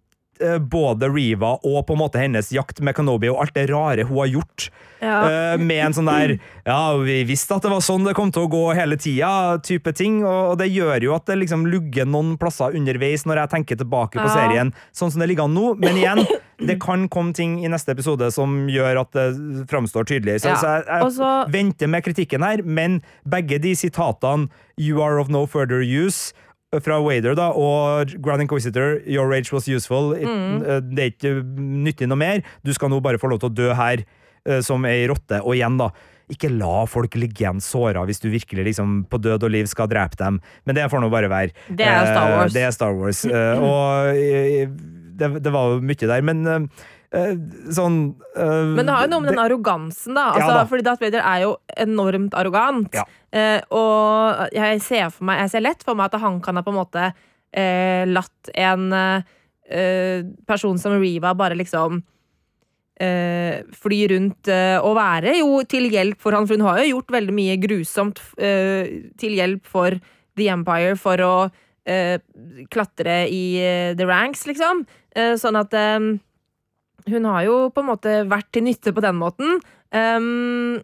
både 0.60 1.10
Riva 1.10 1.54
og 1.64 1.86
på 1.88 1.94
en 1.96 2.00
måte 2.02 2.20
hennes 2.20 2.52
jakt 2.52 2.82
med 2.84 2.96
Kenobi 2.98 3.30
og 3.32 3.40
alt 3.42 3.54
det 3.56 3.70
rare 3.72 4.04
hun 4.04 4.18
har 4.18 4.28
gjort. 4.28 4.70
Ja. 5.02 5.20
Eh, 5.54 5.58
med 5.60 5.82
en 5.86 5.94
sånn 5.94 6.08
der 6.08 6.38
Ja, 6.66 6.96
vi 6.98 7.24
visste 7.28 7.56
at 7.58 7.62
det 7.66 7.70
var 7.70 7.84
sånn 7.84 8.06
det 8.08 8.16
kom 8.18 8.32
til 8.34 8.46
å 8.48 8.50
gå 8.50 8.62
hele 8.76 8.98
tida, 8.98 9.60
type 9.62 9.92
ting. 9.94 10.24
Og 10.26 10.58
det 10.58 10.70
gjør 10.72 11.04
jo 11.04 11.14
at 11.16 11.26
det 11.30 11.38
liksom 11.44 11.66
lugger 11.70 12.08
noen 12.10 12.38
plasser 12.42 12.74
underveis 12.76 13.26
når 13.28 13.44
jeg 13.44 13.50
tenker 13.54 13.76
tilbake 13.78 14.18
på 14.18 14.26
Ja. 14.26 14.34
serien, 14.34 14.74
sånn 14.96 15.12
som 15.12 15.20
det 15.22 15.30
ligger 15.30 15.46
an 15.46 15.54
nå. 15.54 15.76
Men 15.80 15.96
igjen, 16.00 16.26
det 16.58 16.80
kan 16.82 17.08
komme 17.10 17.34
ting 17.34 17.60
i 17.64 17.68
neste 17.70 17.92
episode 17.92 18.32
som 18.34 18.68
gjør 18.68 19.02
at 19.02 19.12
det 19.12 19.68
framstår 19.70 20.06
tydeligere. 20.06 20.40
Så, 20.42 20.50
Ja. 20.50 20.56
så 20.56 20.68
jeg, 20.78 20.86
jeg 20.88 21.04
Også... 21.04 21.52
venter 21.52 21.88
med 21.88 22.04
kritikken 22.04 22.44
her, 22.44 22.64
men 22.64 23.02
begge 23.28 23.62
de 23.62 23.76
sitatene 23.76 24.50
'You 24.78 25.02
are 25.02 25.20
of 25.20 25.30
no 25.30 25.46
further 25.46 25.82
use' 25.82 26.34
fra 26.84 26.98
Wader 27.04 27.36
da, 27.36 27.50
og 27.52 28.12
Grand 28.22 28.42
Inquisitor 28.42 29.00
'Your 29.06 29.30
rage 29.30 29.52
was 29.54 29.68
useful'. 29.68 30.16
Mm. 30.18 30.62
Eh, 30.66 30.80
Det 30.82 31.00
er 31.00 31.12
ikke 31.14 31.44
nyttig 31.60 32.08
noe 32.08 32.18
mer. 32.18 32.42
Du 32.64 32.74
skal 32.74 32.90
nå 32.90 33.02
bare 33.02 33.18
få 33.18 33.30
lov 33.30 33.40
til 33.40 33.50
å 33.50 33.56
dø 33.56 33.74
her 33.74 34.04
eh, 34.46 34.60
som 34.62 34.84
ei 34.86 35.08
rotte. 35.08 35.42
Og 35.44 35.56
igjen, 35.56 35.78
da. 35.78 35.90
Ikke 36.28 36.50
la 36.50 36.86
folk 36.90 37.14
ligge 37.14 37.44
igjen 37.46 37.60
såra 37.62 38.02
hvis 38.08 38.20
du 38.20 38.32
virkelig 38.34 38.64
liksom 38.66 39.06
på 39.08 39.20
død 39.22 39.44
og 39.46 39.52
liv 39.52 39.68
skal 39.70 39.88
drepe 39.88 40.18
dem. 40.18 40.40
Men 40.66 40.74
det 40.76 40.90
får 40.90 41.02
nå 41.04 41.10
bare 41.14 41.30
være. 41.30 41.52
Det 41.70 41.86
er 41.86 42.06
Star 42.10 42.32
Eh, 42.32 42.38
Wars. 42.38 42.54
Det 42.54 42.64
er 42.66 42.72
Star 42.72 42.94
Wars. 42.98 43.26
Og 43.26 44.16
det, 45.16 45.44
det 45.44 45.52
var 45.54 45.76
jo 45.76 45.82
mye 45.86 46.08
der, 46.10 46.22
men 46.26 46.70
sånn 47.76 48.00
eh, 48.36 48.72
Men 48.76 48.88
det 48.88 48.96
har 48.96 49.06
jo 49.06 49.12
noe 49.14 49.24
med 49.24 49.32
den 49.34 49.44
arrogansen, 49.46 50.18
da. 50.18 50.32
Altså, 50.34 50.50
Ja 50.50 50.58
da. 50.60 50.66
Fordi 50.72 50.86
Darth 50.88 51.04
Vader 51.06 51.24
er 51.24 51.46
jo 51.46 51.54
enormt 51.86 52.36
arrogant. 52.38 52.96
Ja. 52.96 53.06
Eh, 53.36 53.62
og 53.76 54.52
jeg 54.56 54.82
ser, 54.86 55.08
for 55.14 55.28
meg, 55.30 55.44
jeg 55.46 55.56
ser 55.56 55.66
lett 55.66 55.86
for 55.86 55.98
meg 55.98 56.12
at 56.12 56.22
han 56.24 56.42
kan 56.44 56.60
ha 56.60 56.66
på 56.66 56.74
en 56.74 56.80
måte 56.82 57.06
eh, 57.56 58.04
latt 58.10 58.52
en 58.54 58.92
eh, 58.96 60.26
person 60.48 60.78
som 60.82 60.98
Riva 61.00 61.34
bare 61.38 61.58
liksom 61.58 62.02
eh, 63.00 63.62
fly 63.76 64.02
rundt 64.12 64.52
eh, 64.52 64.78
og 64.80 64.96
være 65.00 65.38
jo 65.40 65.62
til 65.70 65.90
hjelp 65.92 66.22
for 66.22 66.36
han, 66.36 66.48
for 66.48 66.58
hun 66.58 66.68
har 66.68 66.84
jo 66.84 66.96
gjort 66.96 67.16
veldig 67.18 67.36
mye 67.36 67.58
grusomt 67.64 68.22
eh, 68.38 69.08
til 69.20 69.38
hjelp 69.40 69.66
for 69.68 69.98
The 70.36 70.50
Empire 70.52 70.96
for 71.00 71.24
å 71.24 71.34
eh, 71.88 72.20
klatre 72.72 73.24
i 73.32 73.44
eh, 73.62 73.92
the 73.98 74.08
ranks, 74.08 74.46
liksom. 74.50 74.86
Eh, 75.16 75.36
sånn 75.40 75.60
at 75.60 75.76
eh, 75.76 76.00
hun 77.12 77.26
har 77.30 77.46
jo 77.46 77.56
på 77.74 77.84
en 77.84 77.90
måte 77.92 78.18
vært 78.30 78.50
til 78.56 78.66
nytte 78.66 78.94
på 78.96 79.04
den 79.06 79.18
måten. 79.20 79.60
Um, 79.94 80.82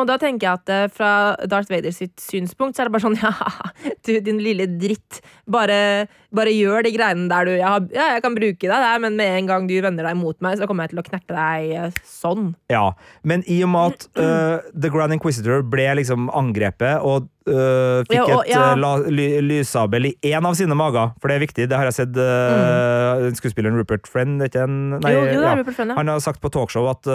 og 0.00 0.06
da 0.08 0.14
tenker 0.16 0.46
jeg 0.46 0.60
at 0.62 0.70
eh, 0.72 0.86
fra 0.92 1.10
Darth 1.50 1.68
Vader 1.70 1.92
sitt 1.92 2.16
synspunkt, 2.22 2.76
så 2.78 2.82
er 2.84 2.88
det 2.88 2.94
bare 2.94 3.04
sånn 3.04 3.18
Ja, 3.22 3.92
du 4.06 4.12
din 4.24 4.38
lille 4.42 4.64
dritt. 4.80 5.20
Bare, 5.52 6.06
bare 6.34 6.54
gjør 6.54 6.86
de 6.86 6.94
greiene 6.94 7.28
der 7.30 7.44
du 7.50 7.52
har, 7.60 7.84
Ja, 7.92 8.06
jeg 8.16 8.22
kan 8.24 8.34
bruke 8.38 8.62
deg 8.64 8.72
der, 8.72 9.02
men 9.04 9.18
med 9.20 9.36
en 9.42 9.50
gang 9.50 9.68
du 9.68 9.74
vender 9.84 10.06
deg 10.08 10.16
mot 10.18 10.38
meg, 10.44 10.56
så 10.58 10.66
kommer 10.70 10.86
jeg 10.88 10.94
til 10.94 11.02
å 11.02 11.06
knerte 11.10 11.36
deg 11.36 11.74
eh, 11.76 12.00
sånn. 12.08 12.54
Ja, 12.72 12.94
men 13.26 13.44
i 13.50 13.60
og 13.66 13.70
med 13.74 13.92
at 13.92 14.08
uh, 14.16 14.64
The 14.82 14.90
Grand 14.94 15.12
Inquisitor 15.18 15.60
ble 15.66 15.90
liksom 16.00 16.30
angrepet 16.32 17.04
og 17.04 17.28
uh, 17.50 18.00
fikk 18.08 18.16
Ja, 18.16 18.24
og- 18.38 18.48
ja. 18.48 18.64
et 18.72 18.80
uh, 18.80 19.06
ly, 19.12 19.26
lyssabel 19.44 20.08
i 20.08 20.14
én 20.32 20.46
av 20.48 20.56
sine 20.58 20.76
mager, 20.78 21.12
for 21.20 21.28
det 21.30 21.36
er 21.36 21.44
viktig, 21.44 21.68
det 21.70 21.78
har 21.78 21.90
jeg 21.90 21.98
sett 22.00 22.16
uh, 22.16 23.26
mm. 23.28 23.36
skuespilleren 23.38 23.76
Rupert 23.78 24.08
Friend 24.10 24.40
ikke 24.48 24.64
en, 24.64 24.78
nei, 25.02 25.12
jo, 25.14 25.22
jo, 25.28 25.42
ja. 25.42 25.52
er 25.52 25.60
Rupert 25.62 25.76
Friend, 25.78 25.92
ja. 25.92 25.98
Han 26.00 26.10
har 26.14 26.22
sagt 26.24 26.40
på 26.42 26.50
talkshow 26.54 26.88
at 26.90 27.06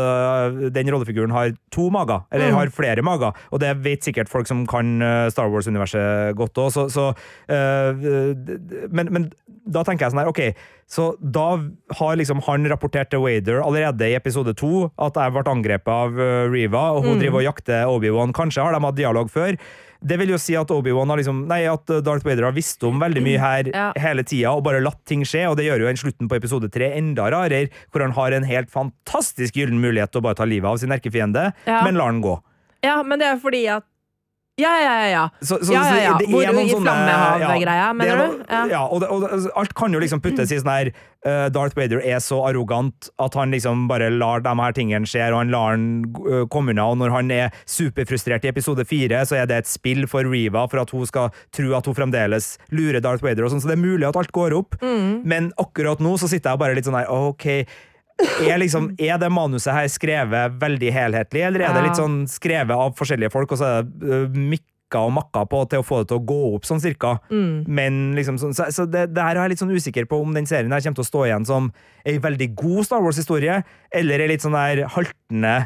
den 0.78 0.92
rollefiguren 0.94 1.34
har 1.34 1.56
to 1.74 1.90
mager, 1.94 2.24
eller 2.32 2.48
Mm. 2.48 2.56
har 2.62 2.67
flere 2.74 3.04
mager. 3.06 3.34
Og 3.52 3.60
det 3.64 3.74
vet 3.86 4.04
sikkert 4.04 4.30
folk 4.32 4.48
som 4.50 4.66
kan 4.70 5.02
øh, 5.02 5.30
Star 5.34 5.50
Wars-universet 5.54 6.36
godt 6.40 6.58
òg, 6.64 6.72
så, 6.76 6.88
så 6.92 7.10
øh, 7.50 8.88
men, 8.92 9.12
men 9.14 9.30
da 9.68 9.84
tenker 9.84 10.06
jeg 10.08 10.14
sånn 10.14 10.22
her, 10.24 10.32
ok, 10.32 10.42
så 10.88 11.10
da 11.20 11.48
har 12.00 12.20
liksom 12.20 12.40
han 12.48 12.68
rapportert 12.72 13.10
til 13.12 13.20
Wader 13.26 13.60
allerede 13.66 14.08
i 14.08 14.16
episode 14.16 14.54
to 14.60 14.86
at 15.04 15.18
jeg 15.20 15.34
ble 15.36 15.44
angrepet 15.52 15.92
av 15.92 16.16
Reva, 16.16 16.48
Riva, 16.54 16.86
og 16.96 17.04
hun 17.06 17.18
Mm. 17.18 17.20
driver 17.24 17.40
og 17.42 17.46
jakter 17.48 17.90
Obi-Wan. 17.92 18.32
Kanskje 18.36 18.64
har 18.64 18.74
de 18.76 18.80
hatt 18.86 18.96
dialog 18.98 19.30
før. 19.32 19.58
Det 20.04 20.18
vil 20.20 20.30
jo 20.30 20.38
si 20.38 20.54
at 20.56 20.70
Obi-Wan 20.70 21.10
har 21.10 21.18
liksom, 21.18 21.46
nei, 21.50 21.64
at 21.66 21.86
Darth 22.06 22.26
Vader 22.28 22.44
har 22.46 22.54
visst 22.56 22.84
om 22.86 23.00
veldig 23.02 23.22
mye 23.26 23.40
her 23.42 23.70
Ja. 23.74 23.92
hele 23.98 24.24
tida 24.24 24.52
og 24.54 24.64
bare 24.64 24.80
latt 24.84 25.00
ting 25.10 25.24
skje, 25.26 25.48
og 25.50 25.58
det 25.58 25.66
gjør 25.66 25.80
jo 25.86 25.88
en 25.88 25.98
slutten 25.98 26.30
på 26.30 26.38
episode 26.38 26.70
tre 26.72 26.92
enda 26.98 27.30
rarere, 27.34 27.70
hvor 27.92 28.02
han 28.06 28.12
har 28.14 28.32
en 28.38 28.44
helt 28.46 28.70
fantastisk 28.70 29.56
gyllen 29.58 29.80
mulighet 29.82 30.12
til 30.12 30.22
å 30.22 30.24
bare 30.28 30.36
ta 30.36 30.46
livet 30.46 30.70
av 30.70 30.78
sin 30.78 30.92
erkefiende, 30.94 31.52
Ja. 31.66 31.84
men 31.84 31.96
lar 31.96 32.12
den 32.12 32.22
gå. 32.22 32.40
Ja, 32.84 33.02
men 33.04 33.20
det 33.20 33.28
er 33.28 33.38
fordi 33.42 33.66
at 33.78 33.84
Ja, 34.58 34.72
ja, 34.82 34.94
ja. 35.06 35.10
ja. 35.14 35.24
Så, 35.46 35.60
så, 35.62 35.70
ja, 35.72 35.84
ja, 35.86 35.98
ja. 36.02 36.14
det 36.18 36.32
Hvor 36.34 36.42
er 36.42 36.54
noen 36.56 36.66
sånne- 36.72 36.82
flammehav-greia, 36.88 37.90
mener 37.94 38.14
er 38.18 38.32
du? 38.32 38.40
Ja. 38.50 38.62
Ja, 38.72 38.80
og, 38.90 39.02
det, 39.04 39.10
og 39.14 39.26
altså, 39.30 39.52
alt 39.62 39.74
kan 39.78 39.94
jo 39.94 40.00
liksom 40.02 40.20
puttes 40.24 40.50
i 40.50 40.58
sånn 40.58 40.72
her 40.74 40.90
uh, 41.28 41.50
Darth 41.54 41.78
Vader 41.78 42.02
er 42.02 42.18
så 42.26 42.40
arrogant 42.48 43.12
at 43.22 43.38
han 43.38 43.54
liksom 43.54 43.84
bare 43.88 44.08
lar 44.10 44.42
de 44.42 44.50
her 44.58 44.74
tingene 44.74 45.06
skje, 45.06 45.28
og 45.30 45.38
han 45.44 45.52
lar 45.54 45.76
han 45.76 45.86
uh, 46.26 46.48
komme 46.50 46.74
unna. 46.74 46.88
Og 46.90 46.98
når 47.04 47.14
han 47.14 47.30
er 47.36 47.54
superfrustrert 47.70 48.46
i 48.46 48.50
episode 48.50 48.82
fire, 48.90 49.22
så 49.30 49.38
er 49.44 49.46
det 49.46 49.60
et 49.62 49.70
spill 49.70 50.08
for 50.10 50.26
Riva 50.26 50.66
for 50.72 50.82
at 50.82 50.90
hun 50.90 51.06
skal 51.06 51.30
tro 51.54 51.76
at 51.78 51.86
hun 51.86 51.94
fremdeles 52.02 52.56
lurer 52.74 52.98
Darth 53.06 53.22
Vader. 53.22 53.46
og 53.46 53.54
sånn, 53.54 53.62
Så 53.62 53.70
det 53.70 53.78
er 53.78 53.86
mulig 53.86 54.10
at 54.10 54.18
alt 54.18 54.34
går 54.34 54.58
opp, 54.58 54.74
Mm. 54.82 55.22
men 55.24 55.52
akkurat 55.62 56.02
nå 56.02 56.18
så 56.18 56.26
sitter 56.34 56.50
jeg 56.56 56.60
bare 56.66 56.74
litt 56.74 56.86
sånn 56.90 56.98
her 56.98 57.06
OK. 57.14 57.68
Er, 58.18 58.58
liksom, 58.58 58.92
er 58.98 59.20
det 59.22 59.30
manuset 59.30 59.74
her 59.76 59.88
skrevet 59.94 60.56
veldig 60.62 60.90
helhetlig, 60.94 61.44
eller 61.46 61.68
er 61.68 61.76
det 61.76 61.84
litt 61.86 62.00
sånn 62.00 62.24
skrevet 62.30 62.74
av 62.74 62.96
forskjellige 62.98 63.30
folk, 63.34 63.52
og 63.54 63.60
så 63.62 63.68
er 63.80 63.86
det 63.86 64.24
mikka 64.34 65.04
og 65.06 65.12
makka 65.20 65.44
på 65.52 65.60
til 65.70 65.84
å 65.84 65.86
få 65.86 66.00
det 66.02 66.10
til 66.10 66.18
å 66.18 66.26
gå 66.32 66.40
opp 66.56 66.66
sånn 66.66 66.82
cirka? 66.82 67.18
Mm. 67.30 67.68
Men 67.70 68.00
liksom 68.18 68.40
sånn, 68.42 68.56
så, 68.58 68.70
så 68.74 68.88
det, 68.90 69.12
det 69.14 69.22
her 69.22 69.36
er 69.38 69.44
jeg 69.46 69.54
litt 69.54 69.62
sånn 69.62 69.76
usikker 69.76 70.10
på 70.10 70.22
om 70.24 70.34
den 70.34 70.50
serien 70.50 70.74
her 70.74 70.82
kommer 70.82 70.98
til 70.98 71.06
å 71.06 71.12
stå 71.12 71.26
igjen 71.28 71.46
som 71.50 71.70
ei 72.08 72.18
veldig 72.24 72.50
god 72.58 72.90
Star 72.90 73.06
Wars-historie, 73.06 73.62
eller 74.02 74.26
ei 74.26 74.32
litt 74.34 74.46
sånn 74.46 74.58
der 74.58 74.88
haltende 74.98 75.58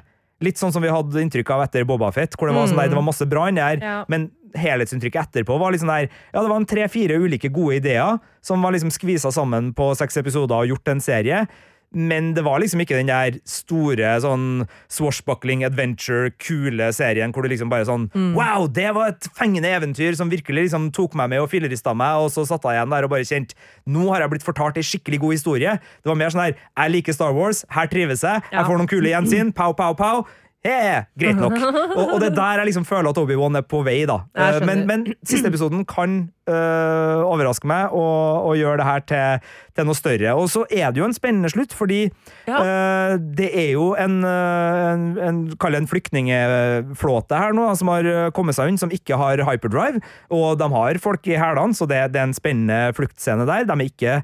Litt 0.42 0.58
sånn 0.58 0.72
som 0.74 0.82
vi 0.82 0.90
hadde 0.90 1.22
inntrykk 1.22 1.52
av 1.54 1.68
etter 1.68 1.84
Boba 1.86 2.08
Fett, 2.16 2.34
hvor 2.34 2.50
det 2.50 2.56
var, 2.58 2.66
sånn 2.66 2.80
der, 2.80 2.88
det 2.90 2.98
var 2.98 3.06
masse 3.06 3.28
bra 3.30 3.44
inni 3.52 3.62
her, 3.62 3.78
Ja. 3.78 3.98
men 4.10 4.32
helhetsinntrykket 4.58 5.30
etterpå 5.30 5.58
var 5.62 5.78
sånn 5.78 5.92
der 5.92 6.08
Ja, 6.34 6.42
det 6.42 6.50
var 6.50 6.58
en 6.58 6.66
tre-fire 6.66 7.20
ulike 7.22 7.52
gode 7.54 7.78
ideer 7.78 8.18
som 8.42 8.62
var 8.66 8.74
liksom 8.74 8.90
skvisa 8.90 9.30
sammen 9.32 9.70
på 9.78 9.92
seks 9.96 10.18
episoder 10.18 10.58
og 10.58 10.72
gjort 10.74 10.92
en 10.96 11.04
serie. 11.04 11.44
Men 11.92 12.30
det 12.38 12.46
var 12.46 12.62
liksom 12.64 12.80
ikke 12.86 12.96
den 12.96 13.10
der 13.10 13.36
store 13.44 14.14
sånn 14.24 14.46
swashbuckling, 14.92 15.66
adventure, 15.68 16.30
kule 16.40 16.88
serien 16.96 17.34
hvor 17.36 17.44
du 17.44 17.50
liksom 17.52 17.72
bare 17.72 17.84
sånn 17.88 18.06
Wow, 18.38 18.68
det 18.72 18.94
var 18.96 19.12
et 19.12 19.28
fengende 19.36 19.68
eventyr 19.68 20.16
som 20.16 20.32
virkelig 20.32 20.70
liksom 20.70 20.90
tok 20.96 21.18
meg 21.20 21.34
med 21.34 21.44
og 21.44 21.50
fillerista 21.52 21.92
meg, 21.98 22.24
og 22.24 22.32
så 22.32 22.46
satt 22.48 22.64
jeg 22.64 22.80
igjen 22.80 22.94
der 22.96 23.08
og 23.08 23.12
bare 23.12 23.28
kjent 23.28 23.52
Nå 23.92 24.06
har 24.14 24.24
jeg 24.24 24.32
blitt 24.36 24.48
fortalt 24.48 24.80
ei 24.80 24.86
skikkelig 24.88 25.20
god 25.20 25.36
historie. 25.36 25.74
Det 26.00 26.12
var 26.12 26.20
mer 26.20 26.32
sånn 26.32 26.46
her 26.46 26.56
Jeg 26.56 26.96
liker 26.96 27.18
Star 27.18 27.36
Wars, 27.36 27.66
her 27.76 27.92
trives 27.92 28.24
jeg, 28.24 28.46
jeg 28.52 28.70
får 28.70 28.80
noen 28.80 28.92
kule 28.92 29.12
gjensyn, 29.12 29.52
pow, 29.60 29.76
pow, 29.76 29.92
pow. 30.00 30.24
Hey, 30.62 31.02
greit 31.18 31.40
nok. 31.42 31.56
Og, 31.98 32.04
og 32.14 32.18
det 32.22 32.28
er 32.30 32.36
der 32.38 32.60
jeg 32.62 32.68
liksom 32.70 32.84
føler 32.86 33.10
at 33.10 33.18
Obi-Wan 33.18 33.58
er 33.58 33.64
på 33.66 33.80
vei, 33.86 34.04
da. 34.06 34.20
Eh, 34.38 34.60
Men, 34.68 34.84
men 34.86 35.06
siste 35.26 35.50
episoden 35.50 35.82
kan 35.90 36.20
øh, 36.46 37.22
overraske 37.26 37.66
meg 37.68 37.90
og, 37.98 38.46
og 38.46 38.54
gjøre 38.60 38.78
det 38.78 38.86
her 38.86 39.02
til, 39.10 39.48
til 39.80 39.88
noe 39.90 39.98
større. 39.98 40.36
Og 40.38 40.52
så 40.54 40.62
er 40.70 40.94
det 40.94 41.02
jo 41.02 41.08
en 41.10 41.18
spennende 41.18 41.50
slutt, 41.50 41.74
fordi 41.74 42.04
Ja. 42.46 42.60
øh, 42.62 43.16
det 43.38 43.50
er 43.58 43.72
jo 43.74 43.88
en, 43.98 44.20
en, 44.28 45.08
en 45.18 45.42
Kall 45.58 45.74
det 45.74 45.82
en 45.82 45.90
flyktningflåte 45.90 47.42
her 47.42 47.58
nå, 47.58 47.72
som 47.80 47.90
har 47.94 48.30
kommet 48.38 48.56
seg 48.58 48.70
unna, 48.70 48.82
som 48.86 48.94
ikke 48.94 49.18
har 49.18 49.42
hyperdrive. 49.50 50.02
Og 50.30 50.60
de 50.62 50.70
har 50.76 51.02
folk 51.02 51.26
i 51.28 51.40
hælene, 51.42 51.74
så 51.78 51.90
det, 51.90 52.04
det 52.14 52.22
er 52.22 52.30
en 52.30 52.38
spennende 52.38 52.80
fluktscene 52.98 53.50
der. 53.50 53.66
De 53.66 53.74
er 53.80 53.90
ikke 53.90 54.22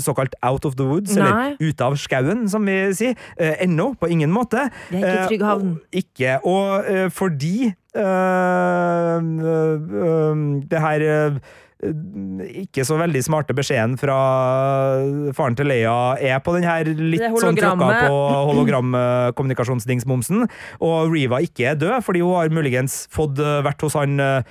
såkalt 0.00 0.34
out 0.42 0.64
of 0.64 0.76
the 0.76 0.84
woods, 0.84 1.16
Nei. 1.16 1.26
eller 1.26 1.56
ute 1.60 1.84
av 1.84 1.96
skauen, 2.00 2.48
som 2.48 2.64
vi 2.64 2.76
sier. 2.94 3.14
Eh, 3.36 3.56
ennå, 3.66 3.94
på 3.98 4.08
ingen 4.10 4.30
måte. 4.32 4.70
Det 4.90 5.02
er 5.02 5.06
ikke 5.06 5.20
Eh, 5.22 5.26
trygg 5.28 5.42
havn. 5.42 5.70
og- 5.72 5.80
ikke. 5.92 6.40
Og 6.44 6.84
eh, 6.86 7.08
fordi 7.10 7.74
eh, 7.94 8.02
eh, 9.20 9.74
eh, 10.06 10.34
det 10.68 10.80
her 10.80 11.00
eh, 11.02 11.38
ikke 12.64 12.86
så 12.88 12.96
veldig 12.96 13.20
smarte 13.22 13.52
beskjeden 13.54 13.98
fra 14.00 14.16
faren 15.36 15.54
til 15.58 15.66
Leia 15.68 16.16
er 16.18 16.38
på 16.40 16.54
den 16.56 16.64
her 16.64 16.84
litt 16.88 17.20
sånn 17.36 17.54
tråkka 17.58 18.08
på 18.08 18.16
hologramkommunikasjonsdingsmomsen, 18.48 20.46
og 20.80 21.10
Riva 21.12 21.40
ikke 21.44 21.70
er 21.72 21.76
død, 21.80 22.00
fordi 22.06 22.20
hun 22.24 22.34
har 22.38 22.48
muligens 22.54 23.06
fått 23.12 23.38
eh, 23.42 23.60
vært 23.66 23.80
hos 23.84 23.94
han 23.98 24.16
eh, 24.20 24.24
eh, 24.26 24.40
eh, 24.40 24.40
eh, 24.40 24.42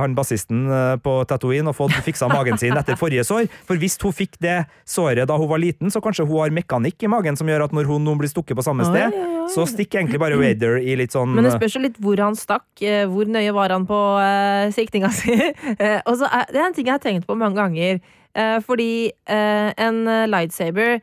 han 0.00 0.14
bassisten 0.16 0.66
eh, 0.70 0.96
på 1.02 1.16
Tatooine 1.28 1.70
og 1.72 1.76
fått 1.78 1.96
fiksa 2.06 2.28
magen 2.30 2.58
sin 2.60 2.76
etter 2.78 2.98
forrige 2.98 3.24
sår. 3.26 3.48
For 3.66 3.80
hvis 3.80 3.98
hun 4.02 4.14
fikk 4.14 4.38
det 4.42 4.58
såret 4.88 5.26
da 5.28 5.36
hun 5.38 5.50
var 5.50 5.58
liten, 5.62 5.90
så 5.90 6.02
kanskje 6.04 6.26
hun 6.28 6.38
har 6.44 6.54
mekanikk 6.54 7.02
i 7.06 7.10
magen 7.10 7.36
som 7.38 7.48
gjør 7.50 7.66
at 7.66 7.74
når 7.76 7.88
hun 7.90 8.04
nå 8.06 8.14
blir 8.20 8.30
stukket 8.30 8.56
på 8.58 8.64
samme 8.66 8.86
sted, 8.86 9.10
oi, 9.14 9.24
oi. 9.42 9.48
så 9.54 9.66
stikker 9.68 10.02
egentlig 10.02 10.20
bare 10.22 10.38
Wader 10.38 10.78
i 10.82 10.94
litt 11.00 11.14
sånn 11.16 11.34
Men 11.34 11.48
det 11.48 11.54
spørs 11.56 11.76
jo 11.78 11.82
litt 11.86 11.98
hvor 12.02 12.20
han 12.22 12.36
stakk. 12.38 12.66
eh, 12.82 13.04
Hvor 13.10 13.26
nøye 13.30 13.54
var 13.56 13.74
han 13.74 13.86
på 13.88 13.98
uh, 14.20 14.70
siktinga 14.74 15.10
si? 15.18 15.34
Eh, 15.76 15.98
og 16.06 16.14
så 16.20 16.30
er, 16.30 16.46
det 16.52 16.60
er 16.62 16.68
en 16.68 16.76
ting 16.76 16.86
jeg 16.86 16.96
har 16.98 17.02
tenkt 17.02 17.26
på 17.26 17.34
mange 17.38 17.56
ganger. 17.58 18.00
eh, 18.36 18.58
fordi 18.66 19.10
eh, 19.26 19.70
en 19.80 20.02
eh, 20.06 20.26
lightsaber 20.28 20.98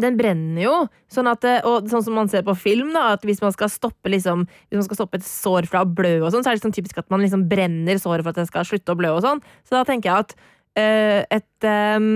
den 0.00 0.16
brenner 0.16 0.62
jo, 0.62 0.74
sånn 1.12 1.28
at, 1.28 1.44
og 1.68 1.88
sånn 1.90 2.04
som 2.06 2.14
man 2.16 2.30
ser 2.32 2.44
på 2.46 2.54
film, 2.56 2.94
da, 2.94 3.10
at 3.16 3.26
hvis 3.28 3.42
man 3.44 3.52
skal 3.52 3.68
stoppe, 3.68 4.08
liksom, 4.08 4.46
hvis 4.70 4.80
man 4.80 4.86
skal 4.86 5.02
stoppe 5.02 5.20
et 5.20 5.26
sår 5.26 5.68
fra 5.68 5.82
å 5.84 5.90
blø, 5.98 6.14
og 6.22 6.30
sånn, 6.32 6.44
så 6.44 6.52
er 6.52 6.56
det 6.56 6.64
sånn 6.64 6.76
typisk 6.76 7.02
at 7.02 7.10
man 7.12 7.20
liksom 7.20 7.44
brenner 7.50 8.00
såret 8.00 8.24
for 8.24 8.32
at 8.32 8.40
det 8.40 8.48
skal 8.48 8.64
slutte 8.68 8.94
å 8.94 8.98
blø. 8.98 9.12
og 9.18 9.20
sånn. 9.24 9.42
Så 9.68 9.76
da 9.76 9.84
tenker 9.88 10.08
jeg 10.08 10.24
at 10.24 10.34
øh, 10.80 11.20
et, 11.36 11.68
øh, 11.68 12.08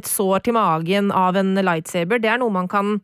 et 0.00 0.08
sår 0.08 0.46
til 0.46 0.56
magen 0.56 1.12
av 1.12 1.36
en 1.36 1.52
lightsaber, 1.60 2.22
det 2.22 2.32
er 2.32 2.40
noe 2.40 2.56
man 2.56 2.70
kan 2.72 2.96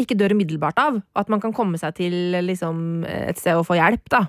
ikke 0.00 0.18
dør 0.20 0.36
umiddelbart 0.36 0.76
av. 0.80 1.00
At 1.16 1.32
man 1.32 1.40
kan 1.40 1.56
komme 1.56 1.80
seg 1.80 1.96
til 1.96 2.36
liksom, 2.44 3.06
et 3.08 3.40
sted 3.40 3.56
og 3.56 3.66
få 3.68 3.80
hjelp, 3.80 4.04
da. 4.12 4.26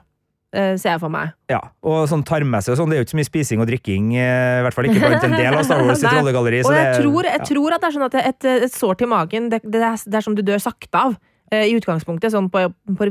Eh, 0.51 0.73
ser 0.75 0.97
jeg 0.97 0.99
for 0.99 1.07
meg. 1.07 1.29
Ja, 1.47 1.61
og 1.87 2.09
sånn 2.11 2.25
tarmmessig 2.27 2.73
og 2.73 2.77
sånn, 2.81 2.89
det 2.91 2.97
er 2.97 2.99
jo 2.99 3.05
ikke 3.05 3.13
så 3.13 3.19
mye 3.21 3.27
spising 3.29 3.61
og 3.63 3.69
drikking, 3.69 4.09
eh, 4.19 4.57
i 4.59 4.63
hvert 4.65 4.75
fall 4.75 4.89
ikke 4.89 4.99
blant 4.99 5.23
en 5.23 5.31
del 5.37 5.55
av 5.55 5.63
Star 5.63 5.79
Wars 5.87 6.01
sitt 6.03 6.11
rollegalleri. 6.17 6.59
Og 6.67 6.73
jeg, 6.75 6.89
det- 6.89 6.97
tror, 7.05 7.23
jeg 7.29 7.39
ja. 7.39 7.45
tror 7.47 7.75
at 7.77 7.79
det 7.79 7.87
er 7.87 7.95
sånn 7.95 8.07
at 8.09 8.17
et, 8.19 8.47
et 8.67 8.73
sår 8.75 8.97
til 8.99 9.07
magen, 9.07 9.47
det, 9.53 9.61
det, 9.63 9.79
er, 9.79 9.95
det 10.11 10.19
er 10.19 10.25
som 10.25 10.35
du 10.35 10.41
dør 10.43 10.59
sakte 10.59 10.91
av. 10.99 11.15
eh, 11.55 11.69
I 11.71 11.77
utgangspunktet, 11.79 12.33
sånn 12.35 12.49
på, 12.51 12.65
på 12.99 13.07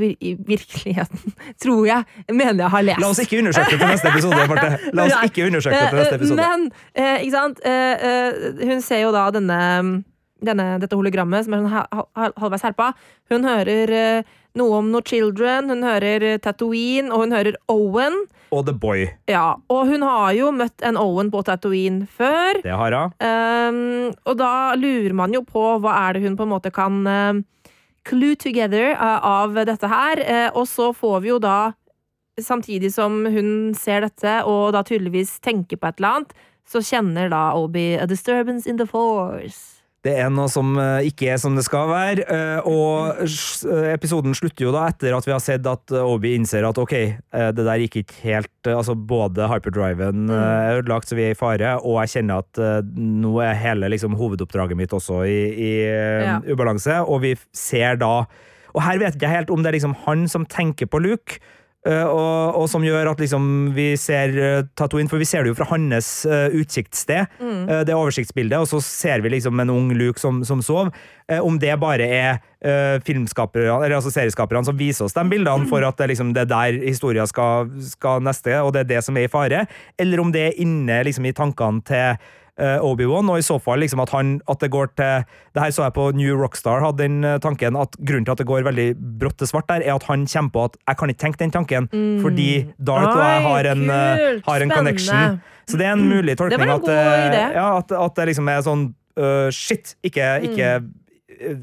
virkeligheten, 0.48 1.32
tror 1.64 1.88
jeg. 1.88 2.04
Mener 2.28 2.60
jeg 2.66 2.70
har 2.74 2.84
lest. 2.90 3.00
La 3.00 3.08
oss 3.14 3.22
ikke 3.24 3.40
undersøke 3.40 3.72
det 3.72 3.80
til 3.80 3.92
neste 3.94 4.12
episode, 4.12 4.44
Marte. 4.52 4.92
La 5.00 5.06
oss 5.08 5.16
ikke 5.30 5.46
undersøke 5.48 5.80
det 5.80 5.88
til 5.94 6.00
neste 6.02 6.18
episode. 6.20 6.44
Men, 6.44 6.68
eh, 6.92 7.24
ikke 7.24 7.36
sant 7.38 7.64
Hun 8.68 8.84
ser 8.84 9.00
jo 9.06 9.12
da 9.16 9.24
denne, 9.32 9.58
denne 10.44 10.68
dette 10.80 10.96
hologrammet 10.96 11.44
som 11.48 11.56
er 11.56 11.64
sånn 11.64 11.72
ha- 11.72 12.04
ha- 12.16 12.30
halvveis 12.40 12.64
herpa. 12.68 12.92
Hun 13.32 13.44
hører 13.48 14.24
noe 14.58 14.80
om 14.80 14.90
No 14.90 15.00
Children, 15.06 15.70
hun 15.70 15.84
hører 15.86 16.38
Tatooine, 16.42 17.10
og 17.12 17.24
hun 17.24 17.34
hører 17.34 17.58
Owen. 17.70 18.16
Og 18.50 18.64
The 18.66 18.74
Boy. 18.74 19.06
Ja, 19.30 19.54
Og 19.70 19.86
hun 19.86 20.02
har 20.02 20.32
jo 20.34 20.50
møtt 20.54 20.82
en 20.82 20.98
Owen 20.98 21.30
på 21.30 21.42
Tatooine 21.46 22.08
før. 22.10 22.58
Det 22.64 22.74
har 22.74 22.96
hun. 22.96 23.14
Um, 23.22 24.14
og 24.26 24.38
da 24.40 24.74
lurer 24.78 25.14
man 25.14 25.34
jo 25.34 25.44
på 25.46 25.62
hva 25.82 25.94
er 26.08 26.16
det 26.16 26.24
hun 26.26 26.38
på 26.38 26.48
en 26.48 26.54
måte 26.54 26.72
kan 26.74 27.04
uh, 27.06 27.38
clue 28.08 28.34
together 28.34 28.96
uh, 28.98 29.20
av 29.22 29.54
dette 29.68 29.90
her. 29.90 30.24
Uh, 30.26 30.48
og 30.58 30.66
så 30.70 30.90
får 30.96 31.20
vi 31.22 31.30
jo 31.30 31.38
da, 31.42 31.72
samtidig 32.40 32.90
som 32.94 33.22
hun 33.30 33.74
ser 33.78 34.02
dette, 34.08 34.40
og 34.50 34.72
da 34.74 34.82
tydeligvis 34.86 35.38
tenker 35.44 35.78
på 35.78 35.90
et 35.92 36.02
eller 36.02 36.20
annet, 36.20 36.38
så 36.70 36.82
kjenner 36.82 37.30
da 37.30 37.50
Obi 37.58 37.94
a 37.98 38.06
disturbance 38.06 38.66
in 38.66 38.78
the 38.78 38.86
force. 38.86 39.69
Det 40.00 40.14
er 40.16 40.30
noe 40.32 40.48
som 40.48 40.70
eh, 40.80 41.10
ikke 41.10 41.26
er 41.34 41.36
som 41.42 41.52
det 41.58 41.60
skal 41.66 41.90
være, 41.90 42.22
eh, 42.24 42.68
og 42.68 43.18
eh, 43.20 43.90
episoden 43.92 44.32
slutter 44.32 44.64
jo 44.64 44.70
da 44.72 44.86
etter 44.88 45.12
at 45.12 45.26
vi 45.28 45.34
har 45.34 45.42
sett 45.44 45.66
at 45.68 45.92
Obi 46.00 46.30
innser 46.38 46.64
at 46.64 46.80
ok, 46.80 46.94
det 47.52 47.66
der 47.66 47.82
gikk 47.84 47.98
ikke 48.00 48.22
helt 48.24 48.70
Altså 48.72 48.94
både 48.96 49.48
hyperdriven 49.50 50.24
Mm. 50.30 50.32
er 50.36 50.78
ødelagt, 50.80 51.08
så 51.08 51.16
vi 51.18 51.26
er 51.28 51.34
i 51.34 51.38
fare, 51.38 51.74
og 51.84 51.98
jeg 52.00 52.14
kjenner 52.14 52.40
at 52.46 52.60
nå 52.96 53.34
er 53.44 53.54
hele 53.60 53.88
liksom 53.92 54.16
hovedoppdraget 54.16 54.76
mitt 54.80 54.92
også 54.96 55.20
i, 55.28 55.38
i 55.52 55.70
Ja. 56.24 56.38
ubalanse, 56.48 57.00
og 57.04 57.20
vi 57.24 57.34
ser 57.52 57.96
da 58.00 58.24
Og 58.72 58.82
her 58.86 58.98
vet 59.00 59.14
jeg 59.14 59.20
ikke 59.20 59.32
helt 59.36 59.50
om 59.50 59.62
det 59.64 59.68
er 59.72 59.76
liksom 59.80 59.96
han 60.06 60.28
som 60.28 60.44
tenker 60.46 60.86
på 60.86 61.00
Luke, 61.02 61.40
og, 62.04 62.58
og 62.60 62.66
som 62.68 62.82
gjør 62.84 63.08
at 63.14 63.22
liksom 63.22 63.44
vi 63.72 63.94
ser 63.96 64.34
eh, 64.36 64.66
Tatooine, 64.76 65.08
for 65.08 65.20
vi 65.20 65.28
ser 65.28 65.46
det 65.46 65.54
jo 65.54 65.56
fra 65.56 65.70
hans 65.70 66.10
uh, 66.28 66.52
utsiktssted, 66.52 67.38
eh, 67.40 67.80
det 67.88 67.96
oversiktsbildet, 67.96 68.58
og 68.60 68.68
så 68.68 68.82
ser 68.84 69.24
vi 69.24 69.32
liksom 69.32 69.62
en 69.62 69.72
ung 69.72 69.88
Luke 69.96 70.20
som, 70.20 70.42
som 70.44 70.60
sov. 70.64 70.90
Eh, 71.30 71.40
om 71.40 71.56
det 71.62 71.78
bare 71.80 72.04
er 72.04 72.40
eller 72.60 73.94
altså 73.96 74.10
serieskaperne 74.12 74.66
som 74.68 74.76
viser 74.76 75.06
oss 75.06 75.14
de 75.16 75.22
bildene 75.30 75.64
for 75.70 75.80
at 75.86 75.96
det, 75.96 76.10
liksom, 76.10 76.34
det 76.36 76.42
er 76.42 76.50
der 76.50 76.80
historien 76.84 77.24
skal, 77.24 77.70
skal 77.80 78.20
neste, 78.20 78.52
og 78.60 78.74
det 78.74 78.82
er 78.82 78.90
det 78.90 79.00
som 79.06 79.16
er 79.16 79.24
i 79.24 79.32
fare, 79.32 79.62
eller 79.96 80.20
om 80.20 80.28
det 80.34 80.42
er 80.50 80.60
inne 80.60 80.98
liksom, 81.08 81.24
i 81.24 81.32
tankene 81.32 81.80
til 81.88 82.02
eh, 82.10 82.18
Obi-Wan, 82.84 83.30
og 83.32 83.40
i 83.40 83.44
så 83.46 83.58
fall 83.62 83.80
liksom 83.82 84.02
at, 84.04 84.12
han, 84.14 84.34
at 84.50 84.60
det 84.60 84.70
går 84.72 84.92
til 84.98 85.24
Det 85.54 85.62
her 85.62 85.72
så 85.74 85.86
jeg 85.86 85.94
på 85.96 86.10
New 86.16 86.36
Rockstar, 86.38 86.82
hadde 86.84 87.02
den 87.02 87.24
eh, 87.24 87.38
tanken 87.42 87.78
at 87.80 87.96
grunnen 87.98 88.26
til 88.28 88.34
at 88.36 88.42
det 88.42 88.48
går 88.50 88.66
veldig 88.66 88.88
brått 89.20 89.38
til 89.40 89.50
svart 89.50 89.68
der, 89.70 89.84
er 89.86 89.96
at 89.96 90.06
han 90.08 90.26
kommer 90.30 90.54
på 90.54 90.66
at 90.68 90.76
jeg 90.86 91.00
kan 91.00 91.12
ikke 91.12 91.22
tenke 91.24 91.42
den 91.42 91.54
tanken, 91.54 91.88
fordi 92.22 92.50
Darth 92.78 93.16
og 93.16 93.24
jeg 93.24 93.42
har 93.48 93.70
en, 93.72 93.84
eh, 93.90 94.20
kult, 94.20 94.46
har 94.46 94.66
en 94.66 94.74
connection. 94.76 95.40
Så 95.70 95.78
det 95.78 95.86
er 95.86 95.92
en 95.96 96.08
mulig 96.08 96.36
tolkning. 96.38 96.66
var 96.66 96.76
en 96.76 96.82
at, 96.82 97.34
eh. 97.34 97.52
Ja, 97.54 97.66
at, 97.78 97.92
at 97.92 98.16
det 98.16 98.30
liksom 98.30 98.48
er 98.50 98.64
sånn 98.66 98.88
uh, 99.20 99.50
Shit, 99.54 99.94
ikke, 100.06 100.26
ikke, 100.48 100.70
øh, 101.40 101.60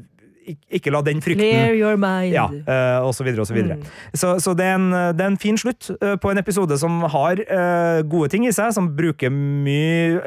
ikke, 0.48 0.92
la 0.94 1.02
den 1.06 1.22
frykten 1.24 1.44
Clear 1.44 1.74
your 1.76 1.98
mind. 2.00 2.32
ja, 2.34 2.46
eh, 2.48 3.06
og 3.06 3.14
så 3.16 3.26
videre 3.26 3.44
og 3.44 3.50
så 3.50 3.56
videre. 3.56 3.76
Mm. 3.76 4.14
Så, 4.14 4.38
så 4.42 4.54
det, 4.58 4.66
er 4.66 4.78
en, 4.78 4.90
det 5.16 5.24
er 5.24 5.32
en 5.32 5.40
fin 5.40 5.58
slutt 5.58 5.90
eh, 5.98 6.16
på 6.20 6.32
en 6.32 6.40
episode 6.40 6.78
som 6.80 7.02
har 7.10 7.42
eh, 7.44 8.00
gode 8.08 8.32
ting 8.32 8.46
i 8.48 8.54
seg, 8.54 8.72
som 8.76 8.90
bruker 8.96 9.32
mye 9.32 10.18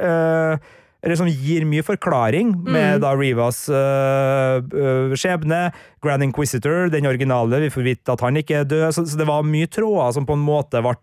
eller 1.02 1.18
som 1.18 1.30
gir 1.30 1.66
mye 1.66 1.82
forklaring, 1.86 2.54
med 2.62 3.00
Mm. 3.00 3.02
da 3.02 3.12
Rivas 3.18 3.64
øh, 3.70 4.62
øh, 4.74 5.14
skjebne, 5.18 5.72
Grand 6.02 6.24
Inquisitor, 6.24 6.90
den 6.94 7.06
originale, 7.10 7.60
vi 7.62 7.70
får 7.74 7.84
vite 7.86 8.12
at 8.14 8.22
han 8.22 8.38
ikke 8.38 8.62
er 8.62 8.64
død, 8.70 8.92
så, 8.94 9.06
så 9.06 9.18
det 9.18 9.28
var 9.28 9.42
mye 9.46 9.66
tråder 9.70 10.14
som 10.14 10.26
på 10.26 10.38
en 10.38 10.46
måte 10.46 10.82
ble, 10.82 10.94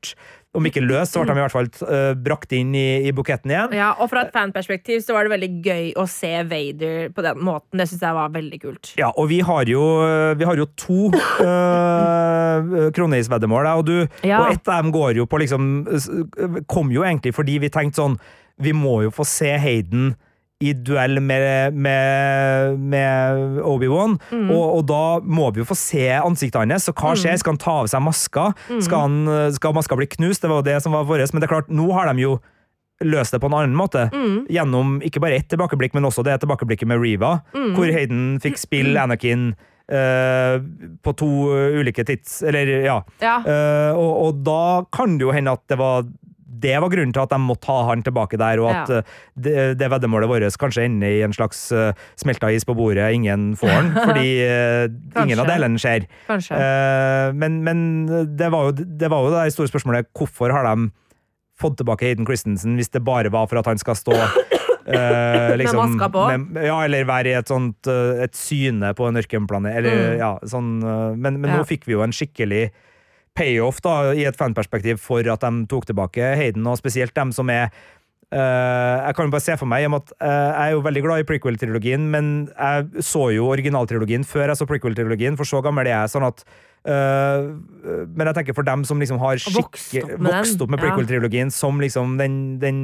om 0.54 0.64
ikke 0.66 0.80
løst, 0.82 1.12
så 1.12 1.22
ble 1.22 1.34
de 1.34 1.38
i 1.38 1.44
hvert 1.44 1.54
fall 1.54 1.68
uh, 1.86 2.14
brakt 2.18 2.54
inn 2.56 2.72
i, 2.74 3.04
i 3.06 3.12
buketten 3.14 3.52
igjen. 3.52 3.74
Ja, 3.76 3.90
og 4.00 4.08
fra 4.10 4.24
et 4.24 4.32
fanperspektiv 4.34 5.02
så 5.04 5.14
var 5.14 5.26
det 5.26 5.34
veldig 5.34 5.50
gøy 5.66 5.90
å 6.00 6.06
se 6.10 6.32
Vader 6.48 7.12
på 7.14 7.22
den 7.26 7.42
måten. 7.46 7.78
Det 7.78 7.86
syns 7.90 8.02
jeg 8.06 8.16
var 8.16 8.32
veldig 8.34 8.58
kult. 8.62 8.94
Ja, 8.98 9.10
og 9.12 9.28
vi 9.30 9.42
har 9.44 9.68
jo, 9.70 9.84
vi 10.40 10.48
har 10.48 10.58
jo 10.58 10.66
to 10.78 11.10
uh, 11.44 12.88
kroneisveddemål, 12.96 13.70
og 13.76 13.86
du. 13.86 13.96
Ja. 14.26 14.40
Og 14.40 14.56
ett 14.56 14.66
av 14.66 14.82
dem 14.82 14.92
går 14.94 15.20
jo 15.20 15.28
på 15.28 15.42
liksom 15.42 15.68
Kom 16.66 16.90
jo 16.94 17.04
egentlig 17.04 17.34
fordi 17.36 17.58
vi 17.62 17.70
tenkte 17.72 18.00
sånn 18.00 18.18
Vi 18.60 18.72
må 18.76 19.02
jo 19.06 19.10
få 19.14 19.26
se 19.28 19.52
Hayden 19.62 20.14
i 20.60 20.72
duell 20.74 21.20
med, 21.22 21.74
med, 21.78 22.78
med 22.82 23.60
Obi-Wan, 23.62 24.16
Mm. 24.32 24.48
og, 24.50 24.64
og 24.80 24.86
da 24.90 25.02
må 25.22 25.52
vi 25.54 25.62
jo 25.62 25.68
få 25.68 25.76
se 25.78 26.08
ansiktet 26.18 26.58
hans. 26.64 26.88
Så 26.88 26.94
hva 26.98 27.12
skjer? 27.14 27.38
Skal 27.38 27.54
han 27.54 27.60
ta 27.62 27.76
av 27.84 27.90
seg 27.92 28.02
maska? 28.02 28.48
Mm. 28.66 28.80
Skal, 28.82 29.04
han, 29.06 29.52
skal 29.54 29.76
maska 29.78 29.98
bli 30.00 30.08
knust? 30.18 30.42
Det 30.42 30.50
var 30.50 30.64
jo 30.64 30.66
det 30.72 30.80
som 30.82 30.96
var 30.98 31.06
vårt. 31.06 31.30
Men 31.32 31.44
det 31.44 31.46
er 31.46 31.54
klart, 31.54 31.70
nå 31.70 31.86
har 31.94 32.10
de 32.10 32.24
jo 32.26 32.34
løst 33.06 33.30
det 33.30 33.38
på 33.38 33.46
en 33.46 33.54
annen 33.60 33.78
måte. 33.78 34.08
Mm. 34.10 34.48
Gjennom 34.50 34.96
ikke 35.06 35.22
bare 35.22 35.38
ett 35.38 35.46
tilbakeblikk, 35.52 35.94
men 35.94 36.08
også 36.10 36.26
det 36.26 36.40
tilbakeblikket 36.42 36.90
med 36.90 36.98
Riva, 37.06 37.36
Mm. 37.54 37.74
hvor 37.78 37.94
Hayden 37.94 38.28
fikk 38.42 38.58
spille 38.58 38.98
Anakin 38.98 39.52
Uh, 39.88 40.60
på 41.00 41.14
to 41.16 41.26
ulike 41.80 42.04
tids... 42.04 42.42
Eller, 42.44 42.68
ja. 42.84 42.98
Ja. 43.24 43.38
Uh, 43.40 43.96
og, 43.96 44.10
og 44.26 44.42
da 44.44 44.84
kan 44.92 45.14
det 45.16 45.24
jo 45.24 45.32
hende 45.32 45.54
at 45.56 45.62
det 45.72 45.78
var 45.80 46.02
det 46.60 46.74
var 46.82 46.90
grunnen 46.92 47.12
til 47.14 47.22
at 47.22 47.30
de 47.30 47.38
måtte 47.40 47.68
ha 47.70 47.84
han 47.90 48.02
tilbake 48.02 48.38
der, 48.40 48.58
og 48.62 48.70
at 48.72 48.88
Ja. 48.92 48.98
eh, 48.98 49.02
det, 49.38 49.56
det 49.78 49.90
veddemålet 49.92 50.28
vårt 50.30 50.58
kanskje 50.58 50.84
ender 50.88 51.08
i 51.18 51.22
en 51.22 51.32
slags 51.36 51.60
uh, 51.72 51.92
smelta 52.18 52.50
is 52.52 52.64
på 52.68 52.74
bordet, 52.78 53.12
ingen 53.14 53.52
får 53.56 53.68
den, 53.68 53.90
fordi 54.08 54.30
uh, 54.44 55.22
ingen 55.24 55.38
av 55.42 55.46
delene 55.50 55.78
skjer. 55.78 56.08
Eh, 56.28 57.32
men 57.38 57.62
men 57.64 57.80
det, 58.36 58.50
var 58.50 58.68
jo, 58.70 58.72
det 58.78 59.10
var 59.12 59.24
jo 59.28 59.34
det 59.36 59.52
store 59.54 59.68
spørsmålet 59.70 60.10
hvorfor 60.16 60.50
har 60.54 60.64
de 60.70 60.90
fått 61.58 61.76
tilbake 61.80 62.06
Hayden 62.06 62.26
Christensen 62.28 62.76
hvis 62.78 62.90
det 62.94 63.02
bare 63.02 63.30
var 63.34 63.46
for 63.50 63.58
at 63.58 63.66
han 63.66 63.78
skal 63.78 63.96
stå 63.98 64.14
Uh, 64.88 65.52
liksom, 65.60 65.82
maska 65.98 66.06
på? 66.08 66.22
med- 66.38 66.64
ja, 66.64 66.78
eller 66.86 67.04
være 67.04 67.28
i 67.28 67.34
et 67.36 67.50
sånt 67.50 67.84
et 68.24 68.32
syne 68.38 68.94
på 68.96 69.04
en 69.10 69.18
ørkenplanet. 69.20 69.74
Eller, 69.76 69.98
Mm. 70.14 70.18
ja, 70.18 70.30
sånn, 70.48 70.70
men 71.20 71.40
men 71.42 71.50
Ja. 71.50 71.58
nå 71.58 71.66
fikk 71.68 71.84
vi 71.84 71.92
jo 71.92 72.00
en 72.00 72.10
skikkelig 72.10 72.70
payoff 73.38 73.78
da, 73.84 74.12
i 74.12 74.26
et 74.28 74.38
fanperspektiv 74.38 75.00
for 75.02 75.22
at 75.22 75.46
de 75.46 75.68
tok 75.70 75.86
tilbake 75.88 76.34
Hayden, 76.38 76.66
og 76.66 76.80
spesielt 76.80 77.14
dem 77.16 77.32
som 77.34 77.50
er 77.54 77.70
Uh, 78.28 79.00
jeg 79.06 79.14
kan 79.16 79.24
jo 79.24 79.32
bare 79.32 79.40
se 79.40 79.54
for 79.56 79.64
meg, 79.64 79.86
at 79.88 80.10
uh, 80.20 80.28
jeg 80.28 80.64
er 80.66 80.72
jo 80.74 80.82
veldig 80.84 81.02
glad 81.06 81.22
i 81.22 81.24
prequel-trilogien, 81.24 82.10
men 82.12 82.26
jeg 82.52 83.04
så 83.08 83.30
jo 83.32 83.46
originaltrilogien 83.48 84.26
før 84.28 84.50
jeg 84.50 84.60
så 84.60 84.66
prequel-trilogien, 84.68 85.38
for 85.40 85.48
så 85.48 85.62
gammel 85.64 85.88
er 85.88 85.94
jeg. 85.94 86.10
sånn 86.12 86.26
at 86.28 86.44
uh, 86.44 87.48
Men 88.12 88.28
jeg 88.28 88.36
tenker 88.36 88.58
for 88.58 88.68
dem 88.68 88.84
som 88.84 89.00
liksom 89.00 89.22
har 89.22 89.40
Vokst 89.54 89.96
opp 90.02 90.20
med 90.20 90.28
vokst 90.28 90.60
opp 90.60 90.74
med 90.74 90.84
prequel-trilogien 90.84 91.48
som 91.54 91.80
liksom 91.80 92.18
den, 92.20 92.36
den 92.60 92.82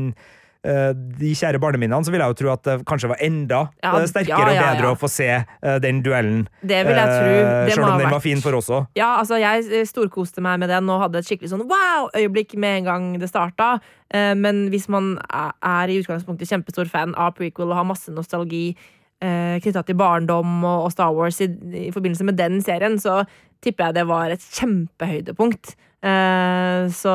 de 0.65 1.31
kjære 1.37 1.61
barneminnene, 1.61 2.05
så 2.05 2.11
vil 2.15 2.23
jeg 2.25 2.33
jo 2.33 2.37
tro 2.41 2.53
at 2.55 2.63
det 2.65 2.77
kanskje 2.89 3.11
var 3.13 3.21
enda 3.21 3.59
Ja, 3.83 3.93
eh, 4.01 4.07
sterkere 4.09 4.55
ja, 4.55 4.55
ja, 4.55 4.63
og 4.71 4.79
bedre 4.79 4.93
å 4.95 4.99
få 4.99 5.11
se 5.13 5.29
eh, 5.29 5.79
den 5.85 6.01
duellen. 6.03 6.47
Det 6.65 6.81
vil 6.89 6.97
jeg 6.97 7.11
tro. 7.13 7.35
Eh, 7.35 7.67
Det 7.67 7.75
Selv 7.75 7.85
om 7.85 7.99
den 7.99 8.07
vært 8.07 8.17
var 8.17 8.25
fin 8.25 8.41
for 8.41 8.57
oss 8.59 8.71
òg. 8.73 8.87
Ja, 8.97 9.11
altså 9.21 9.37
jeg 9.41 9.69
eh, 9.71 9.85
storkoste 9.85 10.41
meg 10.45 10.59
med 10.65 10.69
den 10.73 10.89
og 10.89 11.01
hadde 11.05 11.21
et 11.21 11.29
skikkelig 11.29 11.53
sånn 11.53 11.67
wow-øyeblikk 11.69 12.57
med 12.57 12.79
en 12.81 12.85
gang 12.91 13.07
det 13.21 13.29
starta. 13.29 13.79
Eh, 14.11 14.35
Men 14.35 14.69
hvis 14.71 14.89
man 14.89 15.19
er- 15.33 15.89
i 15.93 16.01
utgangspunktet 16.01 16.49
kjempestor 16.49 16.89
fan 16.89 17.15
av 17.15 17.35
prequel 17.37 17.69
og 17.71 17.77
har 17.77 17.85
masse 17.85 18.09
nostalgi 18.09 18.75
eh, 19.23 19.61
knytta 19.61 19.85
til 19.87 19.95
barndom 19.97 20.65
og 20.65 20.85
og 20.87 20.93
Star 20.93 21.13
Wars 21.15 21.41
i, 21.41 21.47
i 21.87 21.91
forbindelse 21.95 22.25
med 22.25 22.37
den 22.37 22.61
serien, 22.63 22.99
så 22.99 23.25
tipper 23.65 23.91
jeg 23.91 24.01
det 24.03 24.07
var 24.13 24.35
et 24.37 24.45
kjempehøydepunkt. 24.61 25.75
Eh, 26.05 26.85
Så 26.93 27.09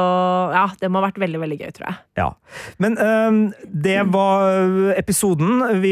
ja, 0.49 0.63
det 0.81 0.87
må 0.89 0.97
ha 0.97 1.05
vært 1.11 1.19
veldig, 1.21 1.39
veldig 1.43 1.57
gøy, 1.59 1.71
tror 1.77 1.85
jeg. 1.91 1.97
Ja. 2.17 2.25
Men 2.81 2.95
øhm, 2.97 3.37
det 3.85 3.99
var 4.09 4.47
episoden. 4.97 5.59
Vi 5.83 5.91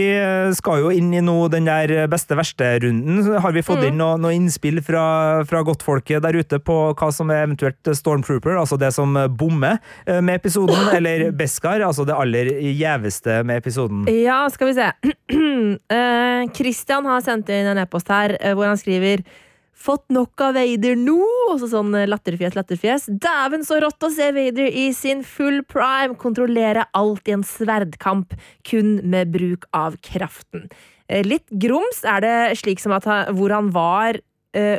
skal 0.58 0.82
jo 0.82 0.90
inn 0.90 1.12
i 1.14 1.22
nå 1.22 1.36
den 1.54 1.70
der 1.70 2.08
beste-verste-runden. 2.10 3.38
Har 3.44 3.54
vi 3.54 3.62
fått 3.62 3.86
inn 3.86 4.00
noe, 4.02 4.18
noe 4.18 4.34
innspill 4.34 4.82
fra, 4.82 5.04
fra 5.46 5.62
godtfolket 5.68 6.26
der 6.26 6.40
ute 6.42 6.58
på 6.58 6.80
hva 6.98 7.12
som 7.14 7.30
er 7.30 7.44
eventuelt 7.46 7.92
Stormtrooper, 8.02 8.58
altså 8.58 8.80
det 8.82 8.90
som 8.98 9.14
bommer 9.38 9.78
eh, 10.08 10.18
med 10.18 10.42
episoden, 10.42 10.90
eller 10.98 11.30
Beskar, 11.38 11.86
altså 11.86 12.08
det 12.10 12.18
aller 12.18 12.50
gjeveste 12.66 13.44
med 13.46 13.62
episoden? 13.62 14.08
Ja, 14.10 14.42
skal 14.50 14.74
vi 14.74 14.80
se. 14.82 14.90
Eh, 15.98 16.44
Christian 16.56 17.06
har 17.08 17.22
sendt 17.26 17.50
inn 17.54 17.68
en 17.72 17.80
e-post 17.82 18.08
her 18.12 18.34
eh, 18.40 18.54
hvor 18.56 18.68
han 18.70 18.80
skriver 18.80 19.22
Fått 19.78 20.08
nok 20.10 20.42
av 20.42 20.56
Vader 20.58 20.98
nå? 20.98 21.20
Og 21.52 21.60
så 21.62 21.70
sånn 21.70 21.94
eh, 21.96 22.08
latterfjes, 22.10 22.56
latterfjes. 22.58 23.08
Dæven, 23.24 23.66
så 23.68 23.78
rått 23.84 24.04
å 24.04 24.12
se 24.14 24.32
Vader 24.36 24.68
i 24.68 24.88
sin 24.98 25.22
full 25.28 25.62
prime 25.70 26.18
kontrollere 26.20 26.88
alt 26.98 27.30
i 27.30 27.36
en 27.36 27.46
sverdkamp, 27.46 28.34
kun 28.68 28.98
med 29.06 29.32
bruk 29.36 29.68
av 29.78 30.00
kraften. 30.06 30.66
Eh, 31.08 31.22
Litt 31.28 31.46
grums 31.62 32.02
er 32.10 32.26
det 32.26 32.38
slik 32.64 32.82
som 32.84 32.96
at 32.98 33.06
han, 33.08 33.38
hvor 33.38 33.54
han 33.54 33.70
var 33.76 34.20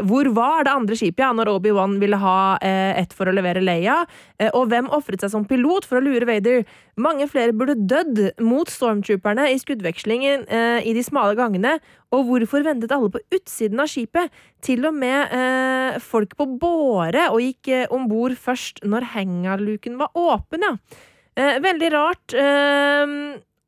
Hvor 0.09 0.29
var 0.37 0.65
det 0.67 0.73
andre 0.75 0.97
skipet 0.99 1.23
ja, 1.23 1.31
når 1.37 1.51
Obi-Wan 1.53 1.99
ville 2.01 2.19
ha 2.21 2.59
eh, 2.65 2.99
ett 3.01 3.13
for 3.17 3.29
å 3.29 3.35
levere 3.35 3.63
Leia? 3.63 4.01
Eh, 4.39 4.51
og 4.53 4.71
hvem 4.73 4.89
ofret 4.95 5.23
seg 5.23 5.33
som 5.33 5.47
pilot 5.49 5.87
for 5.89 6.01
å 6.01 6.05
lure 6.05 6.29
Vader? 6.29 6.65
Mange 6.99 7.29
flere 7.31 7.55
burde 7.55 7.77
dødd 7.79 8.41
mot 8.43 8.71
stormtrooperne 8.71 9.49
i 9.53 9.59
skuddvekslingen 9.61 10.47
eh, 10.51 10.81
i 10.89 10.95
de 10.97 11.05
smale 11.07 11.37
gangene. 11.39 11.77
Og 12.15 12.25
hvorfor 12.29 12.65
ventet 12.67 12.95
alle 12.95 13.11
på 13.13 13.23
utsiden 13.35 13.83
av 13.83 13.91
skipet? 13.93 14.33
Til 14.65 14.89
og 14.89 14.97
med 14.99 15.35
eh, 15.37 16.01
folk 16.03 16.35
på 16.39 16.49
båre 16.59 17.29
og 17.33 17.43
gikk 17.45 17.71
eh, 17.75 17.87
om 17.95 18.09
bord 18.11 18.35
først 18.39 18.83
når 18.89 19.13
hangarluken 19.15 20.01
var 20.01 20.15
åpen, 20.19 20.65
ja. 20.65 20.75
Eh, 21.39 21.61
veldig 21.63 21.93
rart. 21.95 22.35
Eh, 22.35 23.13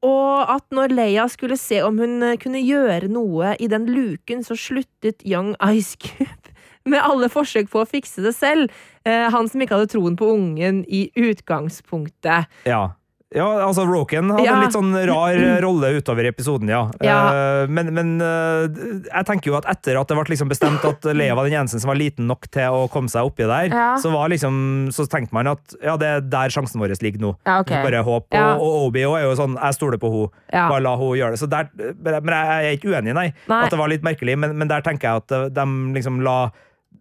og 0.06 0.48
at 0.48 0.64
når 0.72 0.94
Leia 0.94 1.26
skulle 1.28 1.58
se 1.60 1.82
om 1.84 1.98
hun 2.00 2.22
eh, 2.24 2.38
kunne 2.40 2.62
gjøre 2.64 3.10
noe 3.12 3.54
i 3.60 3.68
den 3.70 3.88
luken, 3.90 4.44
så 4.46 4.56
sluttet 4.56 5.24
Young 5.28 5.52
Ice 5.68 5.98
Cube 6.00 6.54
med 6.90 7.04
alle 7.04 7.28
forsøk 7.32 7.68
på 7.72 7.82
å 7.82 7.88
fikse 7.88 8.24
det 8.24 8.32
selv. 8.36 8.72
Eh, 9.04 9.28
han 9.32 9.50
som 9.50 9.60
ikke 9.60 9.76
hadde 9.76 9.92
troen 9.92 10.16
på 10.16 10.30
ungen 10.32 10.82
i 10.88 11.06
utgangspunktet. 11.20 12.48
Ja. 12.68 12.86
Ja, 13.30 13.46
altså 13.62 13.84
Roken 13.86 14.26
hadde 14.34 14.42
Ja. 14.42 14.56
en 14.56 14.64
litt 14.64 14.74
sånn 14.74 14.90
rar 15.06 15.36
rolle 15.62 15.92
utover 16.00 16.26
episoden, 16.26 16.66
ja. 16.72 16.80
Ja. 17.06 17.18
Eh, 17.62 17.68
men 17.70 17.92
men 17.94 18.08
eh, 18.20 18.64
jeg 19.06 19.26
tenker 19.28 19.52
jo 19.52 19.56
at 19.60 19.68
etter 19.70 20.00
at 20.00 20.08
det 20.10 20.16
ble 20.18 20.24
liksom 20.32 20.50
bestemt 20.50 20.82
at 20.88 21.06
Lea 21.14 21.36
var 21.38 21.46
den 21.46 21.54
eneste 21.60 21.78
som 21.78 21.92
var 21.92 22.00
liten 22.00 22.26
nok 22.26 22.48
til 22.50 22.74
å 22.74 22.88
komme 22.90 23.06
seg 23.12 23.28
oppi 23.28 23.46
der, 23.46 23.70
Ja. 23.70 23.92
så, 24.02 24.10
var 24.10 24.28
liksom, 24.32 24.88
så 24.90 25.06
tenkte 25.06 25.32
man 25.36 25.46
at 25.46 25.76
ja, 25.78 25.94
det 26.00 26.08
er 26.10 26.20
der 26.26 26.50
sjansen 26.50 26.82
vår 26.82 26.96
ligger 27.00 27.22
nå. 27.22 27.30
Ja, 27.46 27.60
ok. 27.62 27.70
Bare 27.86 28.02
håp. 28.02 28.26
Og, 28.34 28.64
og 28.66 28.88
Obi 28.88 29.04
er 29.06 29.22
jo 29.28 29.36
sånn, 29.38 29.54
jeg 29.60 29.78
stoler 29.78 30.00
på 30.02 30.10
henne. 30.10 30.32
Bare 30.50 30.82
la 30.82 30.96
henne 30.98 31.20
gjøre 31.20 31.36
det. 31.36 31.40
Så 31.44 31.48
der, 31.50 31.70
men 32.02 32.34
jeg 32.34 32.66
er 32.66 32.76
ikke 32.80 32.90
uenig, 32.90 33.14
nei. 33.14 33.28
Nei. 33.46 33.60
At 33.64 33.70
det 33.70 33.78
var 33.78 33.88
litt 33.94 34.02
merkelig, 34.02 34.34
men, 34.42 34.56
men 34.58 34.68
der 34.68 34.82
tenker 34.82 35.06
jeg 35.06 35.22
at 35.22 35.54
de 35.54 35.66
liksom 35.94 36.18
la 36.26 36.50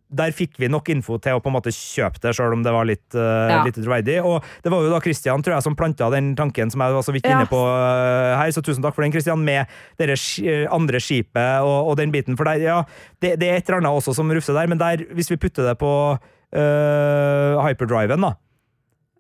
der 0.10 0.32
fikk 0.34 0.56
vi 0.58 0.66
nok 0.74 0.88
info 0.90 1.20
til 1.22 1.38
å 1.38 1.42
på 1.44 1.52
en 1.52 1.54
måte 1.54 1.70
kjøpe 1.70 2.18
det, 2.24 2.32
selv 2.34 2.56
om 2.56 2.64
det 2.66 2.72
var 2.74 2.88
litt, 2.90 3.06
uh, 3.14 3.22
Ja. 3.52 3.60
litt 3.68 3.76
troverdig. 3.78 4.16
Og 4.26 4.42
det 4.66 4.72
var 4.74 4.82
jo 4.82 4.90
da 4.90 5.00
Christian 5.06 5.44
tror 5.46 5.54
jeg, 5.56 5.64
som 5.68 5.76
planta 5.78 6.10
den 6.10 6.32
tanken 6.36 6.72
som 6.74 6.82
jeg 6.82 6.96
var 6.98 7.06
så 7.06 7.14
vidt 7.14 7.30
inne 7.30 7.46
på 7.52 7.60
uh, 7.62 8.34
her, 8.42 8.50
så 8.56 8.64
tusen 8.66 8.82
takk 8.82 8.98
for 8.98 9.06
den, 9.06 9.14
Christian, 9.14 9.46
med 9.46 9.70
det 10.02 10.10
sk- 10.18 10.66
andre 10.74 10.98
skipet 11.00 11.62
og, 11.62 11.92
og 11.94 11.98
den 12.02 12.10
biten. 12.16 12.36
For 12.40 12.50
der, 12.50 12.58
ja, 12.66 12.80
det, 13.22 13.36
det 13.40 13.50
er 13.52 13.62
et 13.62 13.70
eller 13.70 13.84
annet 13.84 14.02
også 14.02 14.18
som 14.18 14.34
rufser 14.34 14.58
der, 14.58 14.68
men 14.74 14.82
der, 14.82 15.06
hvis 15.14 15.30
vi 15.30 15.38
putter 15.38 15.70
det 15.70 15.78
på 15.78 15.94
uh, 16.18 17.66
hyperdriven, 17.68 18.22
da. 18.26 18.34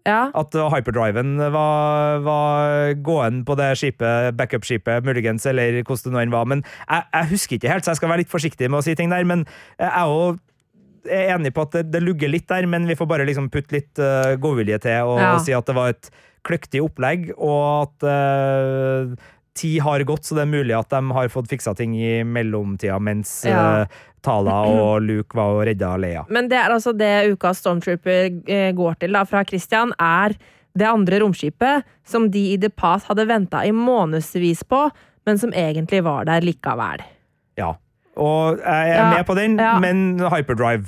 Ja. 0.07 0.31
At 0.33 0.55
hyperdriven 0.55 1.35
var, 1.53 2.19
var 2.25 2.93
gåen 3.05 3.43
på 3.45 3.53
det 3.59 3.73
skipet, 3.77 4.31
backup-skipet, 4.39 5.05
muligens, 5.05 5.45
eller 5.45 5.83
hvordan 5.83 6.07
det 6.09 6.15
nå 6.15 6.21
enn 6.23 6.33
var. 6.33 6.47
Men 6.49 6.63
jeg, 6.87 7.03
jeg 7.13 7.29
husker 7.35 7.59
ikke 7.59 7.73
helt, 7.75 7.85
så 7.85 7.93
jeg 7.93 7.99
skal 8.01 8.09
være 8.13 8.23
litt 8.23 8.31
forsiktig 8.31 8.69
med 8.71 8.79
å 8.79 8.85
si 8.87 8.95
ting 8.97 9.11
der. 9.13 9.27
Men 9.27 9.43
jeg 9.77 9.91
jo 10.09 10.31
er 11.07 11.35
enig 11.35 11.53
på 11.55 11.61
at 11.67 11.71
det, 11.77 11.83
det 11.93 12.01
lugger 12.03 12.31
litt 12.31 12.47
der, 12.49 12.65
men 12.67 12.87
vi 12.89 12.95
får 12.99 13.07
bare 13.07 13.25
liksom 13.29 13.49
putte 13.53 13.75
litt 13.77 13.99
uh, 14.01 14.35
godvilje 14.41 14.79
til 14.87 15.07
og 15.13 15.19
Ja. 15.21 15.33
si 15.43 15.53
at 15.55 15.65
det 15.69 15.75
var 15.77 15.89
et 15.93 16.09
kløktig 16.47 16.81
opplegg, 16.81 17.29
og 17.37 17.87
at 17.87 18.07
uh, 18.07 19.15
tid 19.59 19.81
har 19.83 20.03
gått, 20.07 20.23
så 20.25 20.35
det 20.37 20.45
er 20.45 20.51
mulig 20.53 20.75
at 20.77 20.89
de 20.93 21.01
har 21.15 21.27
fått 21.33 21.49
fiksa 21.51 21.73
ting 21.75 21.95
i 21.99 22.23
mellomtida 22.23 22.99
mens 23.03 23.41
Ja. 23.47 23.83
uh, 23.83 24.05
Tala 24.21 24.61
og 24.83 25.01
Luke 25.05 25.35
var 25.37 25.55
og 25.57 25.65
redda 25.67 25.93
Leia. 25.99 26.25
Men 26.29 26.47
det 26.51 26.57
er 26.59 26.71
altså 26.75 26.91
det 26.95 27.11
ukas 27.33 27.59
Stormtrooper 27.63 28.31
eh, 28.51 28.71
går 28.75 28.97
til 28.99 29.15
da, 29.15 29.21
fra 29.27 29.43
Christian, 29.47 29.93
er 29.99 30.35
det 30.75 30.85
andre 30.87 31.19
romskipet 31.23 31.83
som 32.07 32.27
de 32.31 32.41
i 32.53 32.57
The 32.59 32.69
Path 32.69 33.07
hadde 33.09 33.25
venta 33.29 33.63
i 33.67 33.71
månedsvis 33.75 34.63
på, 34.69 34.85
men 35.27 35.39
som 35.39 35.51
egentlig 35.55 36.03
var 36.05 36.27
der 36.27 36.43
likevel. 36.45 37.03
Ja. 37.59 37.73
Og 38.20 38.59
jeg 38.59 38.89
er 38.91 38.97
Ja, 38.99 39.09
med 39.15 39.26
på 39.30 39.36
den, 39.39 39.57
ja. 39.59 39.78
men 39.80 40.20
hyperdrive, 40.20 40.86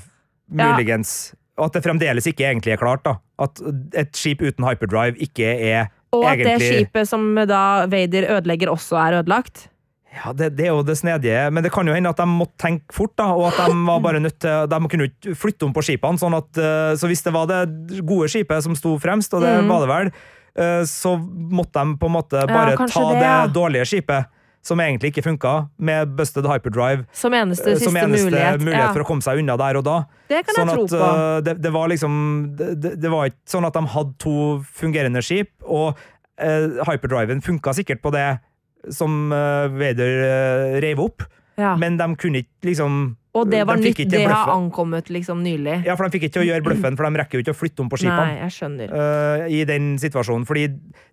muligens. 0.51 1.33
Og 1.59 1.69
at 1.69 1.77
det 1.77 1.83
fremdeles 1.85 2.27
ikke 2.29 2.47
egentlig 2.49 2.73
er 2.75 2.79
klart. 2.81 3.03
da. 3.05 3.17
At 3.41 3.59
et 3.97 4.13
skip 4.17 4.41
uten 4.43 4.65
hyperdrive 4.67 5.17
ikke 5.21 5.47
er 5.71 5.89
Og 6.11 6.25
at 6.27 6.41
det 6.43 6.57
skipet 6.61 7.07
som 7.07 7.35
da 7.47 7.85
Vader 7.87 8.27
ødelegger, 8.37 8.71
også 8.71 8.97
er 8.99 9.19
ødelagt. 9.21 9.67
Ja, 10.11 10.33
det, 10.35 10.49
det 10.57 10.65
er 10.67 10.73
jo 10.73 10.81
det 10.83 10.97
snedige, 10.99 11.45
men 11.55 11.63
det 11.63 11.71
kan 11.71 11.87
jo 11.87 11.93
hende 11.95 12.09
at 12.11 12.17
de 12.19 12.25
måtte 12.27 12.57
tenke 12.59 12.91
fort, 12.91 13.13
da, 13.15 13.29
og 13.31 13.45
at 13.47 13.61
de 13.71 13.77
var 13.87 14.01
bare 14.03 14.19
nødt 14.19 14.41
til 14.43 14.65
De 14.67 14.79
kunne 14.91 15.07
ikke 15.07 15.35
flytte 15.39 15.63
om 15.63 15.71
på 15.71 15.79
skipene, 15.87 16.19
sånn 16.19 16.35
at 16.35 16.59
eh, 16.59 16.95
Så 16.99 17.07
hvis 17.07 17.23
det 17.23 17.31
var 17.31 17.47
det 17.47 18.01
gode 18.03 18.27
skipet 18.27 18.59
som 18.65 18.75
sto 18.75 18.97
fremst, 18.99 19.31
og 19.33 19.45
det 19.45 19.53
Mm. 19.63 19.69
var 19.71 19.79
det 19.85 19.89
vel, 19.93 20.11
eh, 20.59 20.83
så 20.83 21.15
måtte 21.15 21.79
de 21.79 21.95
på 22.01 22.09
en 22.11 22.15
måte 22.17 22.43
bare 22.51 22.75
ja, 22.75 22.87
ta 22.91 23.05
det, 23.13 23.19
det, 23.21 23.29
ja. 23.31 23.47
dårlige 23.47 23.85
skipet, 23.87 24.25
som 24.61 24.77
egentlig 24.83 25.09
ikke 25.11 25.23
funka, 25.25 25.51
med 25.81 26.11
busted 26.17 26.45
hyperdrive, 26.45 27.05
Som 27.17 27.33
eneste 27.33 27.71
eh, 27.73 27.79
som 27.81 27.95
eneste 27.97 28.27
mulighet. 28.29 28.61
mulighet 28.61 28.83
ja. 28.85 28.91
for 28.93 29.01
å 29.01 29.07
komme 29.09 29.25
seg 29.25 29.39
unna 29.41 29.55
der 29.57 29.79
og 29.79 29.85
da. 29.87 29.95
Det 30.29 30.43
kan 30.45 30.55
Sånn 30.59 30.69
jeg 30.69 30.77
tro 30.77 30.83
at 30.85 30.93
på. 30.93 31.07
uh, 31.07 31.39
det, 31.47 31.55
det 31.63 31.71
var 31.73 31.89
liksom 31.89 32.13
det, 32.59 32.95
det- 33.01 33.11
var 33.11 33.31
ikke 33.31 33.41
sånn 33.55 33.65
at 33.65 33.73
de 33.73 33.83
hadde 33.95 34.13
to 34.21 34.35
fungerende 34.77 35.23
skip, 35.25 35.49
og 35.65 35.97
uh, 35.97 36.83
hyperdriven 36.87 37.41
funka 37.41 37.73
sikkert 37.73 38.03
på 38.05 38.13
det 38.13 38.27
som 38.93 39.31
uh, 39.33 39.65
Vader 39.73 40.13
uh, 40.21 40.77
reiv 40.81 41.01
opp, 41.01 41.25
ja. 41.57 41.73
men 41.77 41.97
de 41.97 42.07
kunne 42.21 42.45
ikke 42.45 42.69
liksom 42.71 43.01
Og 43.33 43.49
det 43.49 43.65
var 43.65 43.77
de 43.81 43.89
nytt, 43.89 44.09
det 44.11 44.25
har 44.27 44.49
ankommet 44.53 45.09
liksom 45.09 45.41
nylig. 45.41 45.81
Ja, 45.87 45.93
for 45.95 46.05
de 46.05 46.17
fikk 46.19 46.29
ikke 46.29 46.41
å 46.41 46.47
gjøre 46.47 46.65
bløffen, 46.65 46.97
for 46.99 47.07
de 47.07 47.17
rekker 47.21 47.39
jo 47.39 47.45
ikke 47.45 47.53
å 47.53 47.59
flytte 47.59 47.81
om 47.81 47.89
på 47.89 47.97
skipene. 48.01 48.25
Nei, 48.27 48.39
jeg 48.45 48.55
skjønner. 48.57 48.91
uh, 48.93 49.45
I 49.49 49.61
den 49.69 49.93
situasjonen, 50.01 50.45
fordi 50.45 50.65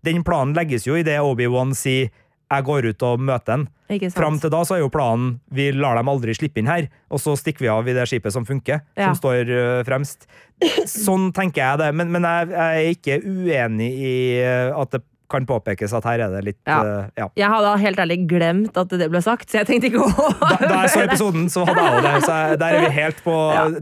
den 0.05 0.25
planen 0.27 0.57
legges 0.57 0.85
jo 0.89 0.97
i 0.99 1.05
det 1.07 1.21
Obi-Wan 1.23 1.73
sier 1.79 2.09
'jeg 2.51 2.65
går 2.65 2.87
ut 2.89 3.03
og 3.03 3.21
møter. 3.21 3.67
Ikke? 3.91 4.11
Fram 4.13 4.39
til 4.41 4.51
da 4.51 4.63
så 4.65 4.75
er 4.77 4.81
jo 4.81 4.89
planen 4.93 5.41
vi 5.53 5.71
lar 5.73 5.97
dem 5.97 6.09
aldri 6.09 6.35
slippe 6.35 6.59
inn 6.59 6.67
her, 6.67 6.89
og 7.11 7.21
så 7.21 7.37
stikker 7.37 7.61
vi 7.61 7.69
av 7.69 7.89
i 7.89 7.93
det 7.93 8.07
skipet 8.09 8.33
som 8.33 8.45
funker, 8.45 8.81
Ja. 8.97 9.09
som 9.13 9.15
står 9.17 9.49
øh, 9.49 9.85
fremst. 9.85 10.27
Sånn 10.87 11.33
tenker 11.33 11.63
jeg 11.63 11.79
det, 11.79 11.95
men, 11.95 12.11
men 12.11 12.23
jeg, 12.23 12.49
jeg 12.51 12.59
er 12.59 12.93
ikke 12.95 13.21
uenig 13.25 13.91
i 13.93 14.41
øh, 14.43 14.81
at 14.81 14.91
det 14.91 15.03
kan 15.29 15.45
påpekes 15.49 15.93
at 15.93 16.05
her 16.09 16.23
er 16.25 16.31
det 16.33 16.43
litt 16.47 16.59
Ja. 16.67 16.79
Uh, 16.81 17.05
ja. 17.19 17.27
Jeg 17.37 17.49
hadde 17.53 17.73
helt 17.83 17.99
ærlig 18.01 18.19
glemt 18.31 18.77
at 18.81 18.89
det 18.89 19.09
ble 19.13 19.21
sagt, 19.23 19.51
så 19.51 19.59
jeg 19.61 19.67
tenkte 19.69 19.91
ikke 19.91 20.01
å 20.07 20.09
Da, 20.41 20.55
da 20.63 20.79
jeg 20.87 20.91
så 20.95 21.03
episoden, 21.05 21.49
så 21.53 21.67
hadde 21.69 21.85
jeg 21.85 21.99
òg 21.99 22.07
det. 22.07 22.15
Så 22.25 22.37
der 22.63 22.77
er 22.79 22.87
vi 22.87 22.91
helt 22.97 23.23
på 23.25 23.35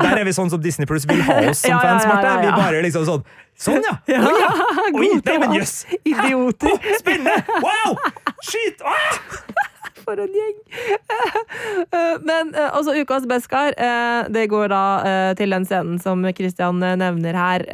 Der 0.03 0.19
er 0.21 0.25
vi 0.27 0.35
sånn 0.37 0.51
som 0.51 0.61
Disney 0.63 0.87
Plus 0.91 1.07
vil 1.07 1.23
ha 1.23 1.39
oss 1.51 1.63
som 1.65 1.71
Ja, 1.71 1.79
ja, 1.79 1.85
fans, 1.87 2.03
ja, 2.05 2.15
Marte. 2.15 2.27
ja, 2.27 2.35
ja. 2.35 2.41
Vi 2.43 2.63
bare 2.63 2.83
liksom 2.89 3.07
sånn 3.09 3.23
Sånn, 3.57 3.81
ja! 3.87 3.95
Oi, 4.21 4.35
ja! 4.43 4.51
Oi, 5.01 5.09
nei, 5.25 5.37
men 5.41 5.55
jøss! 5.57 5.87
oss. 5.87 6.01
Idioter. 6.13 6.75
Oh, 6.75 6.91
Spennende! 6.99 7.39
Wow! 7.65 7.95
Shit! 8.45 8.83
Ah! 8.85 9.17
For 10.05 10.21
en 10.23 10.35
gjeng! 10.37 10.59
Men 12.27 12.53
altså, 12.53 12.93
også 12.93 12.97
ukas 13.01 13.25
Beskar. 13.31 13.73
eh, 13.79 14.29
Det 14.31 14.45
går 14.53 14.69
da 14.71 14.83
til 15.39 15.51
den 15.57 15.65
scenen 15.67 15.97
som 16.03 16.21
Christian 16.37 16.79
nevner 16.79 17.35
her. 17.41 17.65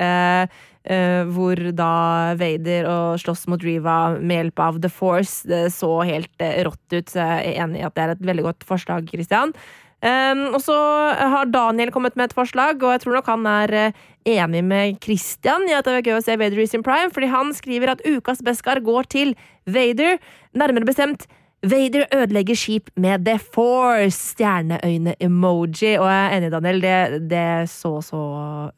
Eh, 0.84 1.22
Hvor 1.28 1.60
da 1.76 1.92
Vader 2.40 2.88
og 2.90 3.20
slåss 3.22 3.46
mot 3.50 3.62
Riva 3.62 4.16
med 4.18 4.38
hjelp 4.38 4.64
av 4.64 4.80
The 4.82 4.90
Force. 4.92 5.48
Det 5.48 5.68
så 5.74 5.92
helt 6.08 6.32
eh, 6.42 6.62
rått 6.66 6.96
ut, 6.96 7.12
så 7.12 7.22
jeg 7.22 7.54
er 7.54 7.62
enig 7.64 7.82
i 7.82 7.86
at 7.86 7.96
det 7.96 8.04
er 8.04 8.14
et 8.16 8.26
veldig 8.32 8.48
godt 8.50 8.68
forslag, 8.68 9.08
Christian. 9.12 9.54
Um, 10.02 10.48
og 10.56 10.58
så 10.64 10.74
har 11.14 11.50
Daniel 11.54 11.92
kommet 11.94 12.16
med 12.18 12.26
et 12.26 12.34
forslag, 12.34 12.80
og 12.82 12.90
jeg 12.90 13.04
tror 13.04 13.14
nok 13.14 13.28
han 13.30 13.44
er 13.46 13.72
eh, 13.78 14.00
enig 14.34 14.64
med 14.66 14.96
Christian 15.04 15.68
i 15.68 15.76
at 15.76 15.86
det 15.86 16.00
er 16.00 16.08
gøy 16.08 16.16
å 16.16 16.24
se 16.26 16.34
Vader 16.40 16.58
i 16.58 16.66
sin 16.66 16.82
prime, 16.82 17.12
fordi 17.14 17.28
han 17.30 17.52
skriver 17.54 17.92
at 17.92 18.02
ukas 18.02 18.42
Beskar 18.42 18.82
går 18.82 19.06
til 19.14 19.36
Vader, 19.70 20.18
nærmere 20.58 20.88
bestemt 20.88 21.28
Vader 21.62 22.08
ødelegger 22.10 22.58
skip 22.58 22.88
med 22.98 23.22
The 23.26 23.36
Force! 23.38 24.16
Stjerneøyne-emoji. 24.32 25.92
Og 26.00 26.08
jeg 26.10 26.22
er 26.24 26.32
enig, 26.36 26.50
Daniel, 26.50 26.80
det, 26.82 27.20
det 27.30 27.44
så 27.70 27.92
så 28.02 28.22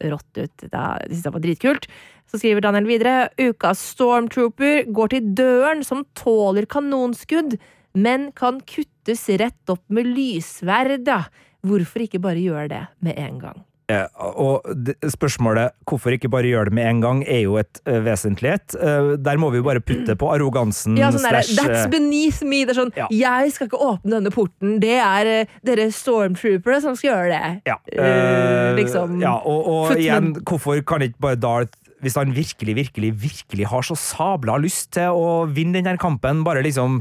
rått 0.04 0.36
ut. 0.36 0.52
Det, 0.60 0.68
det 0.68 1.14
synes 1.14 1.24
jeg 1.24 1.34
var 1.36 1.44
dritkult. 1.46 1.88
Så 2.28 2.40
skriver 2.40 2.64
Daniel 2.64 2.88
videre 2.88 3.14
ukas 3.40 3.80
Stormtrooper 3.94 4.84
går 4.92 5.14
til 5.14 5.32
døren 5.38 5.80
som 5.86 6.04
tåler 6.18 6.68
kanonskudd, 6.68 7.56
men 7.96 8.30
kan 8.36 8.60
kuttes 8.68 9.30
rett 9.40 9.72
opp 9.72 9.84
med 9.88 10.10
lysverd. 10.12 11.08
Ja. 11.08 11.22
Hvorfor 11.64 12.04
ikke 12.04 12.20
bare 12.20 12.42
gjøre 12.42 12.68
det 12.68 12.82
med 13.00 13.16
en 13.16 13.40
gang? 13.40 13.64
Eh, 13.92 14.06
Og 14.40 14.64
spørsmålet 15.12 15.74
hvorfor 15.84 16.14
ikke 16.14 16.30
bare 16.32 16.48
gjøre 16.48 16.70
det 16.70 16.76
med 16.78 16.86
en 16.88 17.00
gang, 17.02 17.18
er 17.28 17.42
jo 17.44 17.58
et 17.60 17.80
uh, 17.84 17.98
vesentlighet. 18.06 18.72
Uh, 18.80 19.14
der 19.20 19.36
må 19.36 19.50
vi 19.52 19.60
jo 19.60 19.66
bare 19.66 19.82
putte 19.84 20.16
på 20.16 20.30
arrogansen 20.32 20.96
Ja, 20.96 21.10
sånn 21.12 21.26
der, 21.26 21.42
slash 21.42 21.58
That's 21.58 21.84
eh, 21.84 21.90
beneath 21.92 22.40
me. 22.48 22.62
Det 22.64 22.72
er 22.76 22.80
sånn, 22.80 22.92
Ja. 22.96 23.08
Jeg 23.12 23.52
skal 23.52 23.68
ikke 23.68 23.82
åpne 23.84 24.16
denne 24.16 24.32
porten. 24.32 24.78
Det 24.80 24.96
er 24.96 25.32
uh, 25.44 25.54
dere 25.68 25.90
stormtroopere 25.92 26.80
som 26.84 26.96
skal 26.96 27.10
gjøre 27.12 27.30
det. 27.36 27.54
ja. 27.68 27.78
Eh, 27.92 28.12
Eh, 28.14 28.74
liksom, 28.78 29.18
ja, 29.20 29.34
og, 29.44 29.66
og 29.68 29.98
igjen, 30.00 30.32
hvorfor 30.46 30.80
kan 30.86 31.02
ikke 31.04 31.20
bare 31.20 31.36
Darth 31.40 31.76
hvis 32.04 32.16
han 32.20 32.34
virkelig, 32.36 32.74
virkelig, 32.76 33.10
virkelig 33.22 33.66
har 33.70 33.84
så 33.86 33.94
sabla 33.96 34.58
lyst 34.60 34.90
til 34.96 35.08
å 35.16 35.46
vinne 35.48 35.80
denne 35.80 35.96
kampen, 36.00 36.42
bare 36.44 36.60
liksom 36.64 36.98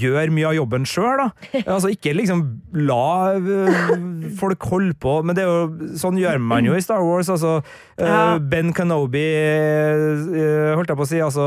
gjør 0.00 0.32
mye 0.34 0.48
av 0.50 0.56
jobben 0.56 0.86
sjøl. 0.88 1.22
Altså, 1.62 1.92
ikke 1.92 2.14
liksom 2.16 2.42
la 2.88 3.34
øh, 3.36 4.26
folk 4.40 4.64
holde 4.72 4.96
på. 5.02 5.18
Men 5.26 5.36
det 5.38 5.44
er 5.44 5.50
jo, 5.52 5.92
sånn 6.00 6.18
gjør 6.20 6.40
man 6.42 6.66
jo 6.68 6.76
i 6.78 6.82
Star 6.84 7.04
Wars. 7.04 7.30
Altså, 7.32 7.60
øh, 7.62 8.06
Ja. 8.08 8.38
Ben 8.38 8.72
Kenobi 8.74 9.22
øh, 9.22 10.74
Holdt 10.76 10.90
jeg 10.92 10.98
på 10.98 11.04
å 11.06 11.08
si, 11.08 11.22
altså 11.22 11.46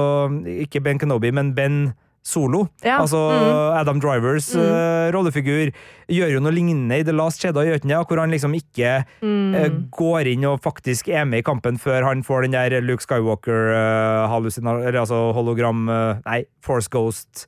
Ikke 0.65 0.81
Ben 0.85 0.99
Kenobi, 1.01 1.31
men 1.35 1.53
Ben 1.57 1.93
Solo. 2.25 2.63
Ja, 2.81 2.97
Altså 3.03 3.19
mm. 3.29 3.77
Adam 3.77 3.99
Drivers 4.01 4.47
øh, 4.57 5.11
rollefigur 5.13 5.69
gjør 6.09 6.31
jo 6.33 6.39
noe 6.41 6.53
lignende 6.55 6.97
i 6.97 7.05
The 7.05 7.13
Last 7.13 7.43
Jedi, 7.43 7.67
det? 7.69 7.83
Hvor 7.85 8.19
han 8.19 8.33
liksom 8.33 8.55
ikke 8.57 8.95
Mm. 9.21 9.53
uh, 9.53 9.69
går 9.93 10.27
inn 10.33 10.45
og 10.49 10.59
faktisk 10.61 11.07
er 11.09 11.25
med 11.25 11.43
i 11.43 11.45
kampen 11.45 11.77
før 11.81 12.03
han 12.05 12.23
får 12.25 12.45
den 12.47 12.53
der 12.57 12.81
Luke 12.81 13.03
Skywalker-hologram 13.05 14.95
uh, 14.95 15.01
altså 15.01 15.19
hologram... 15.37 15.85
eh, 15.89 16.17
nei, 16.25 16.41
Force 16.65 16.89
Ghost 16.89 17.45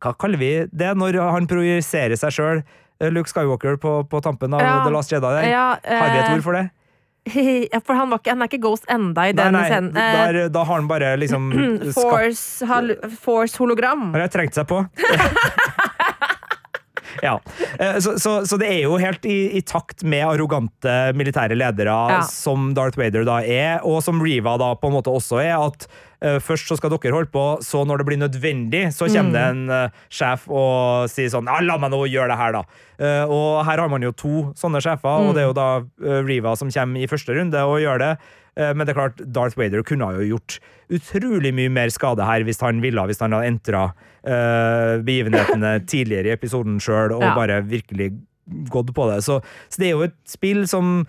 Hva 0.00 0.14
kaller 0.16 0.40
vi 0.40 0.50
det 0.72 0.94
når 0.96 1.18
han 1.34 1.44
projiserer 1.50 2.16
seg 2.16 2.32
sjøl? 2.32 2.60
Luke 3.12 3.28
Skywalker 3.32 3.76
på, 3.80 3.94
på 4.12 4.20
tampen 4.24 4.52
av 4.56 4.60
Ja. 4.60 4.74
The 4.84 4.92
Last 4.92 5.12
Jedi 5.12 5.24
der. 5.24 5.46
Ja, 5.48 5.66
Har 5.80 6.10
vi 6.12 6.18
et 6.20 6.28
eh, 6.28 6.34
ord 6.36 6.44
for 6.44 6.56
det? 6.58 6.66
ja, 7.72 7.80
for 7.84 7.96
han, 7.96 8.08
var 8.12 8.20
ikke, 8.20 8.32
han 8.32 8.42
er 8.44 8.48
ikke 8.50 8.60
Ghost 8.64 8.84
enda 8.92 9.26
i 9.28 9.32
den 9.36 9.52
nei, 9.56 9.64
scenen. 9.68 9.92
Eh, 9.96 10.16
der, 10.16 10.38
da 10.52 10.64
har 10.64 10.80
han 10.80 10.88
bare 10.88 11.14
liksom 11.20 11.48
Force 11.96 12.64
hologram. 12.68 13.16
Force 13.24 13.60
hologram. 13.60 14.06
Har 14.16 14.28
trengt 14.32 14.56
seg 14.56 14.68
på? 14.68 14.82
ja. 17.22 17.40
Eh, 17.78 17.98
Så, 17.98 18.18
så, 18.18 18.46
så 18.46 18.56
det 18.60 18.68
er 18.72 18.82
jo 18.84 18.96
helt 19.00 19.24
i, 19.28 19.38
i 19.58 19.62
takt 19.66 20.02
med 20.04 20.24
arrogante 20.28 20.94
militære 21.16 21.56
ledere 21.58 21.96
Ja. 22.12 22.20
som 22.28 22.72
Darth 22.76 22.98
Vader 23.00 23.24
da 23.28 23.40
er, 23.44 23.80
og 23.84 24.00
som 24.04 24.20
Riva 24.24 24.56
da 24.60 24.72
på 24.80 24.90
en 24.90 24.96
måte 24.96 25.12
også 25.12 25.40
er, 25.44 25.56
at 25.60 25.86
eh, 25.88 25.96
først 26.20 26.68
så 26.68 26.76
skal 26.76 26.90
dere 26.92 27.14
holde 27.16 27.30
på, 27.32 27.44
så 27.64 27.80
når 27.88 28.02
det 28.02 28.06
blir 28.10 28.18
nødvendig, 28.20 28.82
så 28.92 29.06
kommer 29.08 29.32
det 29.32 29.44
en 29.54 29.62
eh, 29.72 29.94
sjef 30.12 30.42
og 30.52 31.06
sier 31.08 31.30
sånn 31.32 31.48
ja, 31.48 31.60
la 31.64 31.78
meg 31.80 31.90
nå 31.94 32.02
gjøre 32.12 32.28
det 32.34 32.36
her, 32.40 32.52
da. 32.58 32.64
Eh, 33.00 33.24
og 33.32 33.62
her 33.64 33.80
har 33.80 33.88
man 33.88 34.04
jo 34.04 34.12
to 34.12 34.34
sånne 34.60 34.82
sjefer, 34.84 35.24
og 35.30 35.32
det 35.36 35.42
er 35.46 35.48
jo 35.48 35.56
da 35.56 35.68
eh, 35.80 36.20
Riva 36.28 36.52
som 36.60 36.68
kommer 36.74 37.00
i 37.00 37.08
første 37.08 37.32
runde 37.38 37.62
og 37.64 37.80
gjør 37.80 38.02
det. 38.04 38.10
Eh, 38.60 38.74
Men 38.76 38.84
det 38.84 38.92
er 38.92 38.98
klart, 39.00 39.22
Darth 39.32 39.56
Vader 39.56 39.82
kunne 39.86 40.04
ha 40.10 40.18
jo 40.20 40.34
gjort 40.34 40.58
utrolig 40.90 41.54
mye 41.54 41.70
mer 41.72 41.88
skade 41.94 42.24
her 42.26 42.42
hvis 42.44 42.60
han 42.60 42.80
ville, 42.82 43.04
hvis 43.08 43.20
han 43.22 43.32
hadde 43.32 43.46
entra 43.54 43.82
uh, 44.26 44.98
begivenhetene 45.06 45.76
tidligere 45.90 46.32
i 46.32 46.34
episoden 46.34 46.80
sjøl 46.82 47.14
og 47.16 47.22
Ja. 47.22 47.34
bare 47.36 47.60
virkelig 47.62 48.10
gått 48.72 48.90
på 48.96 49.06
det. 49.12 49.20
Så, 49.22 49.36
så 49.70 49.78
det 49.80 49.86
er 49.86 49.94
jo 49.94 50.02
et 50.08 50.16
spill 50.28 50.64
som 50.66 51.06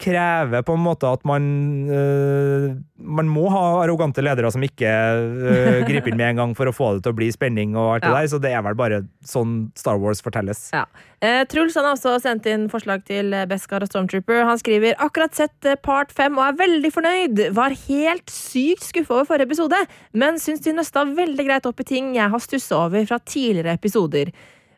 krever 0.00 0.62
på 0.66 0.74
en 0.74 0.82
måte 0.82 1.06
at 1.06 1.22
man 1.28 1.44
øh, 1.86 2.74
Man 2.98 3.28
må 3.30 3.46
ha 3.52 3.60
arrogante 3.84 4.22
ledere 4.24 4.50
som 4.50 4.62
ikke 4.64 4.90
øh, 4.90 5.80
griper 5.88 6.10
inn 6.10 6.18
med 6.18 6.32
en 6.32 6.40
gang 6.40 6.54
for 6.58 6.70
å 6.70 6.74
få 6.74 6.94
det 6.96 7.04
til 7.04 7.14
å 7.14 7.18
bli 7.18 7.28
spenning 7.34 7.76
og 7.78 7.96
alt 7.96 8.06
det 8.06 8.14
der, 8.14 8.28
så 8.32 8.40
det 8.42 8.52
er 8.54 8.64
vel 8.66 8.78
bare 8.78 9.02
sånn 9.28 9.68
Star 9.78 10.00
Wars 10.00 10.22
fortelles. 10.24 10.66
Ja. 10.74 10.84
Eh, 11.24 11.42
Truls 11.50 11.76
han 11.78 11.86
har 11.86 11.94
også 11.96 12.16
sendt 12.24 12.48
inn 12.50 12.66
forslag 12.72 13.04
til 13.08 13.34
eh, 13.36 13.46
Beskar 13.50 13.84
og 13.84 13.90
Stormtrooper. 13.90 14.42
Han 14.48 14.60
skriver 14.60 14.98
akkurat 15.04 15.36
sett 15.36 15.68
part 15.84 16.12
fem 16.16 16.34
og 16.40 16.46
er 16.48 16.58
veldig 16.64 16.90
fornøyd. 16.94 17.44
Var 17.56 17.78
helt 17.86 18.32
sykt 18.32 18.88
skuffa 18.88 19.20
over 19.20 19.30
forrige 19.30 19.52
episode, 19.52 19.78
men 20.16 20.40
syns 20.42 20.64
de 20.64 20.74
nøsta 20.74 21.06
veldig 21.14 21.46
greit 21.46 21.70
opp 21.70 21.84
i 21.84 21.88
ting 21.94 22.14
jeg 22.18 22.32
har 22.32 22.42
stussa 22.42 22.86
over 22.86 23.06
fra 23.10 23.20
tidligere 23.22 23.76
episoder. 23.78 24.34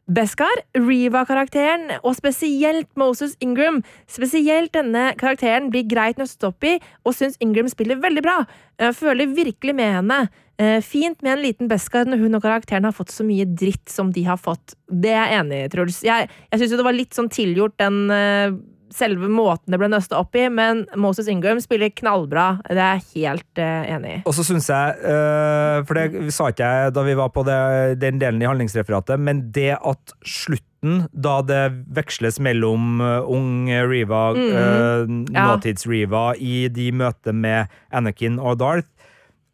Beskar, 0.07 0.61
Reva-karakteren, 0.79 1.89
og 2.07 2.15
spesielt 2.15 2.87
Moses 2.95 3.35
Ingram. 3.43 3.81
Spesielt 4.07 4.71
denne 4.77 5.09
karakteren 5.19 5.67
blir 5.73 5.83
greit 5.91 6.21
nøstet 6.21 6.47
opp 6.47 6.63
i, 6.63 6.77
og 7.03 7.17
syns 7.17 7.35
Ingram 7.43 7.67
spiller 7.73 7.99
veldig 7.99 8.23
bra. 8.23 8.37
Jeg 8.79 8.95
føler 8.95 9.33
virkelig 9.35 9.75
med 9.75 9.97
henne. 9.99 10.21
Eh, 10.63 10.79
Fint 10.81 11.19
med 11.27 11.35
en 11.35 11.43
liten 11.43 11.69
Beskar 11.69 12.07
når 12.07 12.23
hun 12.23 12.39
og 12.39 12.45
karakteren 12.47 12.87
har 12.87 12.95
fått 12.95 13.11
så 13.11 13.27
mye 13.27 13.49
dritt 13.51 13.91
som 13.91 14.15
de 14.15 14.23
har 14.29 14.39
fått. 14.39 14.77
Det 14.87 15.11
er 15.11 15.27
jeg 15.33 15.41
enig 15.43 15.59
i, 15.65 15.69
Truls. 15.75 15.99
Jeg, 16.07 16.31
jeg 16.53 16.63
syns 16.63 16.73
jo 16.77 16.79
det 16.79 16.87
var 16.87 16.97
litt 16.97 17.19
sånn 17.19 17.33
tilgjort, 17.33 17.75
den 17.83 17.99
eh, 18.15 18.55
selve 18.97 19.29
måten 19.33 19.75
det 19.75 19.81
ble 19.81 19.91
nøsta 19.93 20.19
opp 20.21 20.37
i, 20.39 20.47
men 20.53 20.85
Moses 20.99 21.29
Ingram 21.31 21.61
spiller 21.63 21.93
knallbra. 21.93 22.47
Det 22.65 22.77
er 22.81 23.01
jeg 23.01 23.27
helt 23.27 23.61
uh, 23.61 23.91
enig 23.97 24.15
i. 24.15 24.21
Og 24.29 24.37
så 24.37 24.47
syns 24.47 24.71
jeg, 24.73 24.97
uh, 25.05 25.83
for 25.89 25.99
det 25.99 26.35
sa 26.35 26.51
ikke 26.53 26.71
jeg 26.71 26.95
da 26.97 27.05
vi 27.07 27.19
var 27.19 27.33
på 27.35 27.45
det, 27.47 27.59
den 28.03 28.21
delen 28.23 28.43
i 28.43 28.49
handlingsreferatet, 28.49 29.21
men 29.21 29.47
det 29.55 29.75
at 29.77 30.17
slutten, 30.27 31.07
da 31.11 31.41
det 31.43 31.63
veksles 31.97 32.37
mellom 32.43 33.01
øh, 33.03 33.31
ung 33.33 33.67
Riva, 33.91 34.29
øh, 34.39 35.03
uh, 35.03 35.15
nåtids-Riva, 35.35 36.29
i 36.39 36.69
de 36.71 36.93
møter 36.95 37.35
med 37.35 37.73
Anakin 37.91 38.39
og 38.39 38.61
Darth, 38.61 38.87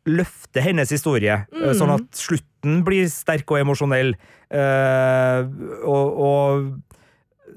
løfter 0.08 0.64
hennes 0.66 0.90
historie, 0.92 1.44
øh, 1.54 1.72
sånn 1.78 1.94
at 1.94 2.08
slutten 2.18 2.82
blir 2.86 3.08
sterk 3.10 3.50
og 3.54 3.62
emosjonell. 3.62 4.16
Uh, 4.52 5.48
og, 5.88 6.18
og 6.26 6.66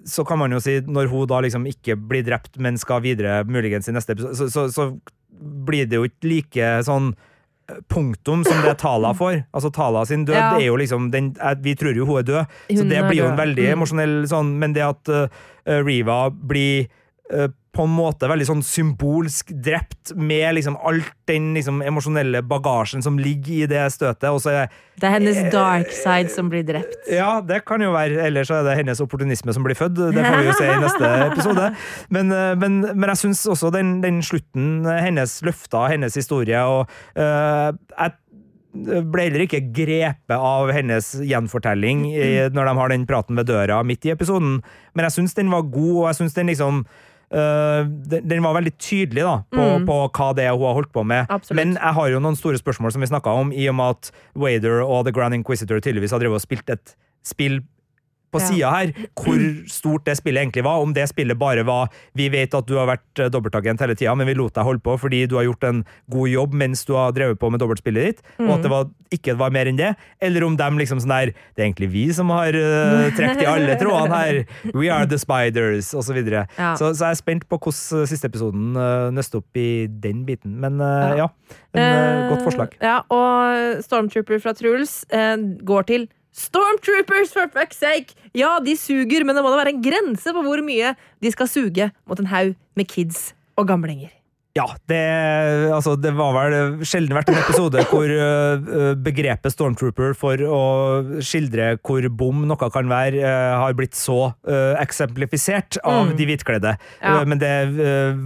så 0.06 0.24
kan 0.28 0.38
man 0.40 0.52
jo 0.54 0.60
si, 0.62 0.80
når 0.86 1.08
hun 1.10 1.28
da 1.32 1.40
liksom 1.42 1.66
ikke 1.66 1.96
blir 1.98 2.24
drept, 2.28 2.60
men 2.62 2.78
skal 2.78 3.02
videre, 3.02 3.40
muligens 3.50 3.90
i 3.90 3.94
neste 3.96 4.14
episode, 4.14 4.36
så, 4.38 4.48
så, 4.54 4.68
så 4.70 4.92
blir 5.66 5.88
det 5.90 5.98
jo 5.98 6.06
ikke 6.08 6.30
like 6.30 6.68
sånn 6.86 7.10
eh, 7.70 7.80
punktum 7.92 8.44
som 8.46 8.62
det 8.64 8.76
Tala 8.80 9.14
får. 9.18 9.42
Altså 9.52 9.72
Tala 9.74 10.06
sin 10.06 10.26
død 10.28 10.38
Ja. 10.38 10.52
er 10.60 10.68
jo 10.68 10.78
liksom 10.78 11.10
den, 11.12 11.32
eh, 11.42 11.56
Vi 11.66 11.74
tror 11.76 11.98
jo 11.98 12.06
hun 12.06 12.20
er 12.22 12.28
død, 12.30 12.46
så 12.78 12.86
det 12.88 13.02
blir 13.10 13.24
jo 13.24 13.30
en 13.32 13.38
veldig 13.40 13.66
Mm. 13.66 13.74
emosjonell 13.80 14.16
sånn, 14.30 14.54
men 14.62 14.74
det 14.78 14.86
at 14.86 15.10
uh, 15.10 15.28
Riva 15.84 16.30
blir 16.30 16.88
eh, 17.34 17.48
på 17.76 17.84
en 17.86 17.92
måte 17.92 18.30
veldig 18.32 18.48
sånn 18.48 18.64
symbolsk 18.66 19.52
drept 19.66 20.14
med 20.16 20.56
liksom 20.58 20.78
alt 20.80 21.12
den 21.30 21.52
liksom 21.58 21.82
emosjonelle 21.86 22.42
bagasjen 22.46 23.04
som 23.04 23.20
ligger 23.20 23.66
i 23.66 23.70
det 23.70 23.84
støtet, 23.94 24.28
og 24.30 24.42
så 24.44 24.54
er 24.54 24.74
Det 24.96 25.10
er 25.10 25.16
hennes 25.18 25.40
dark 25.52 25.92
side 25.92 26.32
som 26.32 26.50
blir 26.50 26.64
drept. 26.64 27.10
ja, 27.12 27.42
det 27.42 27.66
kan 27.68 27.82
jo 27.84 27.92
være. 27.92 28.22
Ellers 28.28 28.48
så 28.48 28.62
er 28.62 28.68
det 28.70 28.78
hennes 28.80 29.02
opportunisme 29.04 29.54
som 29.54 29.66
blir 29.66 29.76
født. 29.76 29.98
Det 30.16 30.24
får 30.24 30.38
vi 30.40 30.48
jo 30.48 30.54
se 30.56 30.68
i 30.72 30.82
neste 30.84 31.10
episode. 31.32 31.72
Men, 32.10 32.32
eh, 32.32 32.54
men, 32.62 32.82
men 32.94 33.12
jeg 33.12 33.26
syns 33.26 33.46
også 33.52 33.74
den, 33.76 33.98
den 34.06 34.22
slutten, 34.24 34.86
eh, 34.86 35.02
hennes 35.04 35.42
løfter, 35.44 35.90
hennes 35.92 36.16
historie, 36.16 36.62
og 36.64 36.88
uh, 37.20 37.76
jeg 37.76 38.16
ble 38.76 39.28
heller 39.28 39.46
ikke 39.46 39.62
grepet 39.76 40.36
av 40.36 40.72
hennes 40.76 41.12
gjenfortelling 41.24 42.06
i, 42.12 42.30
når 42.52 42.70
de 42.70 42.78
har 42.80 42.92
den 42.92 43.06
praten 43.08 43.40
ved 43.40 43.48
døra 43.48 43.82
midt 43.88 44.08
i 44.08 44.12
episoden, 44.12 44.58
men 44.94 45.08
jeg 45.08 45.16
syns 45.16 45.38
den 45.38 45.52
var 45.54 45.68
god, 45.68 45.94
og 45.96 46.08
jeg 46.10 46.20
syns 46.20 46.36
den 46.36 46.52
liksom 46.52 46.82
eh, 47.32 47.82
den, 48.12 48.28
den 48.30 48.44
var 48.46 48.58
veldig 48.58 48.76
tydelig 48.78 49.26
da, 49.26 49.38
på, 49.54 49.68
på 49.88 50.00
hva 50.18 50.32
det 50.38 50.48
er 50.48 50.58
hun 50.58 50.68
har 50.70 50.78
holdt 50.80 50.94
på 50.96 51.06
med. 51.08 51.30
Absolutt. 51.30 51.60
Men 51.62 51.78
jeg 51.78 51.98
har 52.00 52.12
jo 52.12 52.22
noen 52.24 52.40
store 52.40 52.62
spørsmål 52.62 52.96
som 52.96 53.06
vi 53.06 53.12
snakka 53.12 53.34
om, 53.44 53.54
i 53.56 53.70
og 53.72 53.78
med 53.80 53.98
at 53.98 54.12
Wader 54.36 54.84
og 54.86 55.06
The 55.08 55.16
Grand 55.16 55.38
Inquisitor 55.38 55.82
tydeligvis 55.82 56.16
har 56.16 56.24
drevet 56.24 56.42
og 56.42 56.46
spilt 56.46 56.70
et 56.74 56.96
spill 57.26 57.62
på 58.36 58.42
Ja. 58.44 58.50
sida 58.50 58.72
her. 58.76 58.94
Hvor 59.16 59.40
stort 59.72 60.06
det 60.06 60.18
spillet 60.20 60.44
egentlig 60.44 60.66
var. 60.68 60.84
Om 60.84 60.94
det 60.94 61.08
spillet 61.10 61.38
bare 61.40 61.64
var 61.66 61.90
Vi 62.16 62.30
vet 62.30 62.54
at 62.54 62.68
du 62.68 62.76
har 62.78 62.88
vært 62.88 63.20
eh, 63.20 63.30
dobbeltagent 63.32 63.80
hele 63.80 63.96
tida, 63.96 64.16
men 64.16 64.28
vi 64.28 64.36
lot 64.36 64.54
deg 64.54 64.64
holde 64.64 64.84
på 64.84 64.96
fordi 65.00 65.26
du 65.28 65.36
har 65.36 65.46
gjort 65.48 65.64
en 65.68 65.84
god 66.12 66.30
jobb 66.30 66.54
mens 66.54 66.86
du 66.86 66.94
har 66.94 67.12
drevet 67.16 67.40
på 67.40 67.50
med 67.52 67.60
dobbeltspillet 67.60 68.06
ditt, 68.06 68.22
og 68.40 68.58
at 68.58 68.64
det 68.64 68.72
var, 68.72 68.88
ikke 69.14 69.36
var 69.38 69.52
mer 69.52 69.70
enn 69.70 69.80
det. 69.80 69.94
Eller 70.22 70.46
om 70.48 70.56
de 70.56 70.70
liksom 70.80 71.00
sånn 71.02 71.14
der 71.14 71.34
Det 71.56 71.62
er 71.62 71.68
egentlig 71.70 71.92
vi 71.92 72.06
som 72.14 72.30
har 72.34 72.56
uh, 72.56 73.10
trukket 73.18 73.44
i 73.44 73.50
alle 73.50 73.78
trådene 73.80 74.16
her. 74.20 74.42
We 74.74 74.90
are 74.92 75.06
the 75.08 75.20
spiders, 75.22 75.94
og 75.94 76.04
så. 76.04 76.16
Ja. 76.16 76.76
Så, 76.76 76.94
så 76.96 77.10
jeg 77.10 77.12
er 77.12 77.20
spent 77.20 77.48
på 77.50 77.60
hvordan 77.60 78.02
eh, 78.02 78.10
siste 78.10 78.30
episoden 78.32 78.76
uh, 78.78 79.12
nøster 79.14 79.42
opp 79.42 79.60
i 79.60 79.88
den 79.88 80.26
biten. 80.28 80.58
Men 80.62 80.80
uh, 80.82 81.16
ja, 81.20 81.30
en, 81.76 81.82
uh, 81.82 82.30
godt 82.34 82.46
forslag. 82.48 82.76
Ja, 82.82 83.02
og 83.12 83.82
Stormtrooper 83.86 84.42
fra 84.44 84.56
Truls 84.58 85.04
går 85.66 85.90
til 85.92 86.08
Stormtroopers, 86.36 87.32
for 87.32 87.48
fuck's 87.54 87.80
sake! 87.80 88.12
Ja, 88.36 88.58
de 88.60 88.76
suger, 88.76 89.24
men 89.24 89.38
det 89.38 89.44
må 89.46 89.54
da 89.54 89.62
være 89.62 89.72
en 89.78 89.86
grense 89.86 90.36
på 90.36 90.44
hvor 90.44 90.60
mye 90.68 90.92
de 91.24 91.32
skal 91.32 91.48
suge 91.48 91.88
mot 92.04 92.20
en 92.20 92.28
haug 92.34 92.54
med 92.76 92.92
kids 92.92 93.30
og 93.56 93.70
gamlinger. 93.72 94.12
Ja, 94.56 94.70
det, 94.88 95.00
altså, 95.76 95.98
det 96.00 96.14
var 96.16 96.32
vel 96.36 96.84
sjelden 96.88 97.16
vært 97.18 97.28
en 97.28 97.40
episode 97.42 97.82
hvor 97.90 98.12
begrepet 99.04 99.52
stormtrooper 99.52 100.14
for 100.16 100.40
å 100.48 100.60
skildre 101.20 101.74
hvor 101.84 102.08
bom 102.08 102.46
noe 102.48 102.70
kan 102.72 102.88
være, 102.88 103.20
har 103.60 103.76
blitt 103.76 104.00
så 104.00 104.32
eksemplifisert 104.80 105.82
av 105.84 106.14
de 106.16 106.28
hvitkledde. 106.32 106.72
Ja. 107.04 107.18
Men 107.28 107.44
det 107.44 107.52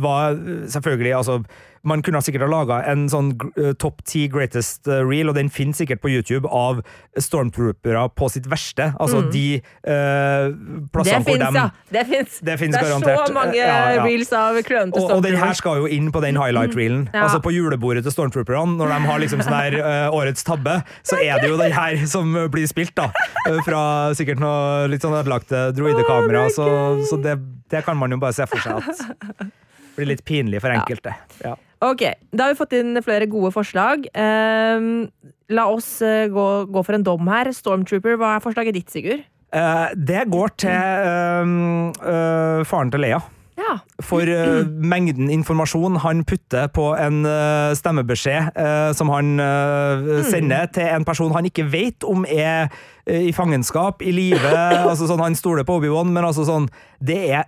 var 0.06 0.38
selvfølgelig 0.70 1.16
altså 1.18 1.40
man 1.88 2.02
kunne 2.06 2.22
sikkert 2.26 2.44
ha 2.46 2.50
laga 2.52 2.82
en 2.92 3.08
sånn 3.12 3.34
uh, 3.58 3.72
top 3.80 4.02
ti 4.08 4.26
greatest 4.32 4.88
uh, 4.90 5.00
reel, 5.08 5.30
og 5.32 5.38
den 5.38 5.50
finnes 5.54 5.80
sikkert 5.80 6.02
på 6.04 6.12
YouTube, 6.12 6.50
av 6.50 6.82
stormtroopere 7.20 8.06
på 8.18 8.30
sitt 8.32 8.48
verste. 8.52 8.90
Altså 9.00 9.22
de 9.32 9.60
uh, 9.88 10.50
plassene 10.94 11.22
hvor 11.24 11.38
fins, 11.38 11.46
de 11.54 11.62
ja! 11.62 11.68
Det 11.94 12.04
fins 12.10 12.40
Det 12.46 12.58
finnes 12.62 12.80
er 12.80 12.88
garantert. 12.88 13.22
så 13.28 13.36
mange 13.36 13.58
Ja, 13.58 13.78
ja. 13.96 14.04
reels 14.06 14.32
av 14.36 14.58
klønete 14.66 15.00
og, 15.00 15.12
og 15.18 15.24
den 15.26 15.38
her 15.40 15.54
skal 15.58 15.84
jo 15.84 15.90
inn 15.92 16.12
på 16.14 16.22
den 16.24 16.38
highlight-reelen. 16.40 17.08
Ja. 17.14 17.26
Altså 17.28 17.42
På 17.44 17.54
julebordet 17.54 18.04
til 18.06 18.16
Stormtrooperne, 18.16 18.78
når 18.80 18.94
de 18.94 19.00
har 19.10 19.24
liksom 19.24 19.44
sånn 19.46 19.56
her 19.58 19.78
uh, 19.80 20.10
årets 20.20 20.46
tabbe, 20.48 20.80
så 21.06 21.20
er 21.22 21.42
det 21.42 21.52
jo 21.52 21.58
den 21.60 21.74
her 21.76 22.00
som 22.10 22.34
blir 22.52 22.68
spilt, 22.70 22.96
da. 22.98 23.10
Eh, 23.48 23.60
Fra 23.66 23.82
sikkert 24.18 24.42
noe 24.42 24.88
litt 24.92 25.04
sånn 25.06 25.16
ødelagte 25.18 25.70
droidekamera, 25.78 26.48
så, 26.54 26.68
så 27.10 27.20
det, 27.22 27.38
det 27.72 27.84
kan 27.86 27.98
man 28.00 28.12
jo 28.14 28.20
bare 28.22 28.36
se 28.36 28.48
for 28.50 28.62
seg 28.64 28.80
at 28.80 29.48
blir 29.98 30.10
litt 30.14 30.24
pinlig 30.28 30.62
for 30.64 30.74
enkelte. 30.74 31.16
Ja. 31.44 31.56
Ok, 31.80 32.04
Da 32.36 32.44
har 32.44 32.54
vi 32.54 32.60
fått 32.60 32.76
inn 32.76 33.00
flere 33.04 33.28
gode 33.32 33.54
forslag. 33.56 34.04
Ehm, 34.14 35.08
la 35.50 35.66
oss 35.72 36.02
eh, 36.04 36.28
gå, 36.28 36.48
gå 36.68 36.84
for 36.84 36.98
en 36.98 37.06
dom 37.08 37.30
her. 37.32 37.52
Stormtrooper, 37.56 38.20
hva 38.20 38.36
er 38.36 38.44
forslaget 38.44 38.76
ditt, 38.76 38.92
Sigurd? 38.92 39.24
Uh, 39.50 39.90
det 39.98 40.28
går 40.30 40.52
til 40.62 41.06
um, 41.42 41.90
uh, 42.04 42.62
faren 42.68 42.92
til 42.94 43.02
Leia. 43.02 43.22
Ja. 43.60 43.76
For 44.04 44.24
uh, 44.24 44.68
mengden 44.68 45.30
informasjon 45.34 46.00
han 46.04 46.24
putter 46.28 46.70
på 46.72 46.92
en 47.00 47.24
uh, 47.28 47.74
stemmebeskjed 47.76 48.54
uh, 48.56 48.92
som 48.96 49.12
han 49.12 49.40
eh, 49.44 50.12
sender 50.30 50.70
til 50.76 50.88
en 50.88 51.06
person 51.08 51.34
han 51.36 51.48
ikke 51.50 51.68
vet 51.72 52.06
om 52.08 52.26
er 52.30 52.70
i 53.10 53.32
fangenskap, 53.34 54.04
i 54.06 54.14
live. 54.14 54.54
altså 54.90 55.10
sånn, 55.10 55.24
han 55.24 55.38
stoler 55.38 55.66
på 55.68 55.80
Obi-Wan, 55.80 56.12
men 56.14 56.28
altså 56.28 56.46
sånn 56.46 56.68
Det 57.02 57.18
er 57.32 57.48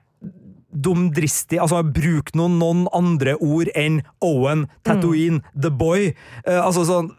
dumdristig. 0.72 1.60
Altså, 1.62 1.82
bruk 1.84 2.34
noen, 2.38 2.60
noen 2.62 2.86
andre 2.96 3.38
ord 3.40 3.72
enn 3.78 4.02
Owen, 4.24 4.68
Tatooine, 4.88 5.42
The 5.56 5.72
Boy. 5.74 6.12
Uh, 6.48 6.62
altså 6.66 6.86
sånn 6.90 7.12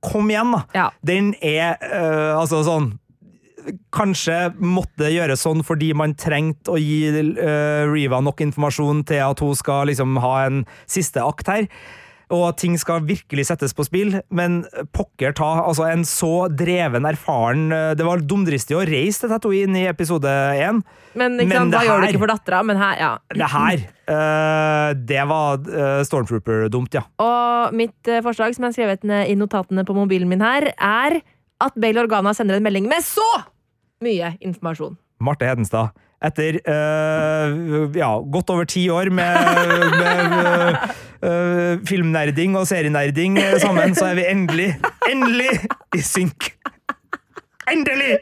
Kom 0.00 0.30
igjen, 0.32 0.54
da! 0.54 0.62
Ja. 0.72 0.86
Den 1.04 1.34
er 1.44 1.74
uh, 1.84 2.40
altså 2.40 2.62
sånn 2.64 2.94
Kanskje 3.92 4.54
måtte 4.56 5.10
gjøres 5.12 5.42
sånn 5.44 5.60
fordi 5.66 5.90
man 5.92 6.14
trengte 6.16 6.72
å 6.72 6.78
gi 6.80 7.10
uh, 7.12 7.84
Riva 7.90 8.22
nok 8.24 8.40
informasjon 8.46 9.02
til 9.10 9.20
at 9.26 9.42
hun 9.44 9.52
skal 9.58 9.90
liksom 9.90 10.16
ha 10.24 10.30
en 10.46 10.62
siste 10.88 11.20
akt 11.20 11.50
her. 11.52 11.68
Og 12.30 12.46
ting 12.60 12.76
skal 12.78 13.02
virkelig 13.02 13.48
settes 13.48 13.74
på 13.74 13.84
spill, 13.86 14.14
men 14.30 14.60
pokker 14.94 15.34
ta 15.36 15.48
altså 15.64 15.88
en 15.88 16.04
så 16.06 16.46
dreven, 16.54 17.08
erfaren 17.08 17.70
eh, 17.74 17.92
Det 17.98 18.06
var 18.06 18.22
dumdristig 18.22 18.76
å 18.78 18.84
reise 18.86 19.24
til 19.24 19.32
Tatooine 19.32 19.82
i 19.82 19.88
episode 19.90 20.30
én. 20.30 20.78
Men, 21.18 21.40
Men 21.40 21.50
sant, 21.50 21.74
det 21.74 21.80
her 21.80 21.88
gjør 21.88 22.04
du 22.04 22.08
ikke 22.12 22.22
for 22.22 22.32
dattera, 22.32 22.62
men 22.66 22.78
her, 22.78 23.00
ja. 23.02 23.10
Det 23.34 23.50
her, 23.50 23.82
uh, 24.06 24.90
det 24.94 25.24
var 25.26 25.64
uh, 25.66 26.02
Stormtrooper-dumt, 26.06 26.94
ja. 26.94 27.02
Og 27.24 27.74
mitt 27.74 28.10
uh, 28.10 28.20
forslag, 28.22 28.54
som 28.54 28.68
jeg 28.68 28.70
har 28.70 28.78
skrevet 28.78 29.08
ned 29.10 29.32
i 29.32 29.34
notatene 29.38 29.82
på 29.88 29.96
mobilen 29.96 30.30
min 30.30 30.44
her, 30.44 30.70
er 30.76 31.18
at 31.60 31.80
Bale 31.82 32.04
Organa 32.04 32.32
sender 32.36 32.60
en 32.60 32.64
melding 32.64 32.86
med 32.90 33.02
så 33.04 33.26
mye 34.06 34.36
informasjon. 34.38 34.94
Marte 35.20 35.50
Hedenstad. 35.50 35.90
Etter 36.20 36.58
uh, 36.68 37.88
ja, 37.96 38.10
godt 38.28 38.50
over 38.52 38.66
ti 38.68 38.82
år 38.92 39.08
med, 39.08 39.38
med 39.96 40.82
uh, 41.24 41.80
filmnerding 41.88 42.58
og 42.60 42.66
serienerding 42.68 43.38
sammen, 43.62 43.96
så 43.96 44.10
er 44.10 44.18
vi 44.20 44.26
endelig, 44.28 44.74
endelig 45.08 45.54
i 45.96 46.04
synk! 46.04 46.52
Endelig! 47.70 48.18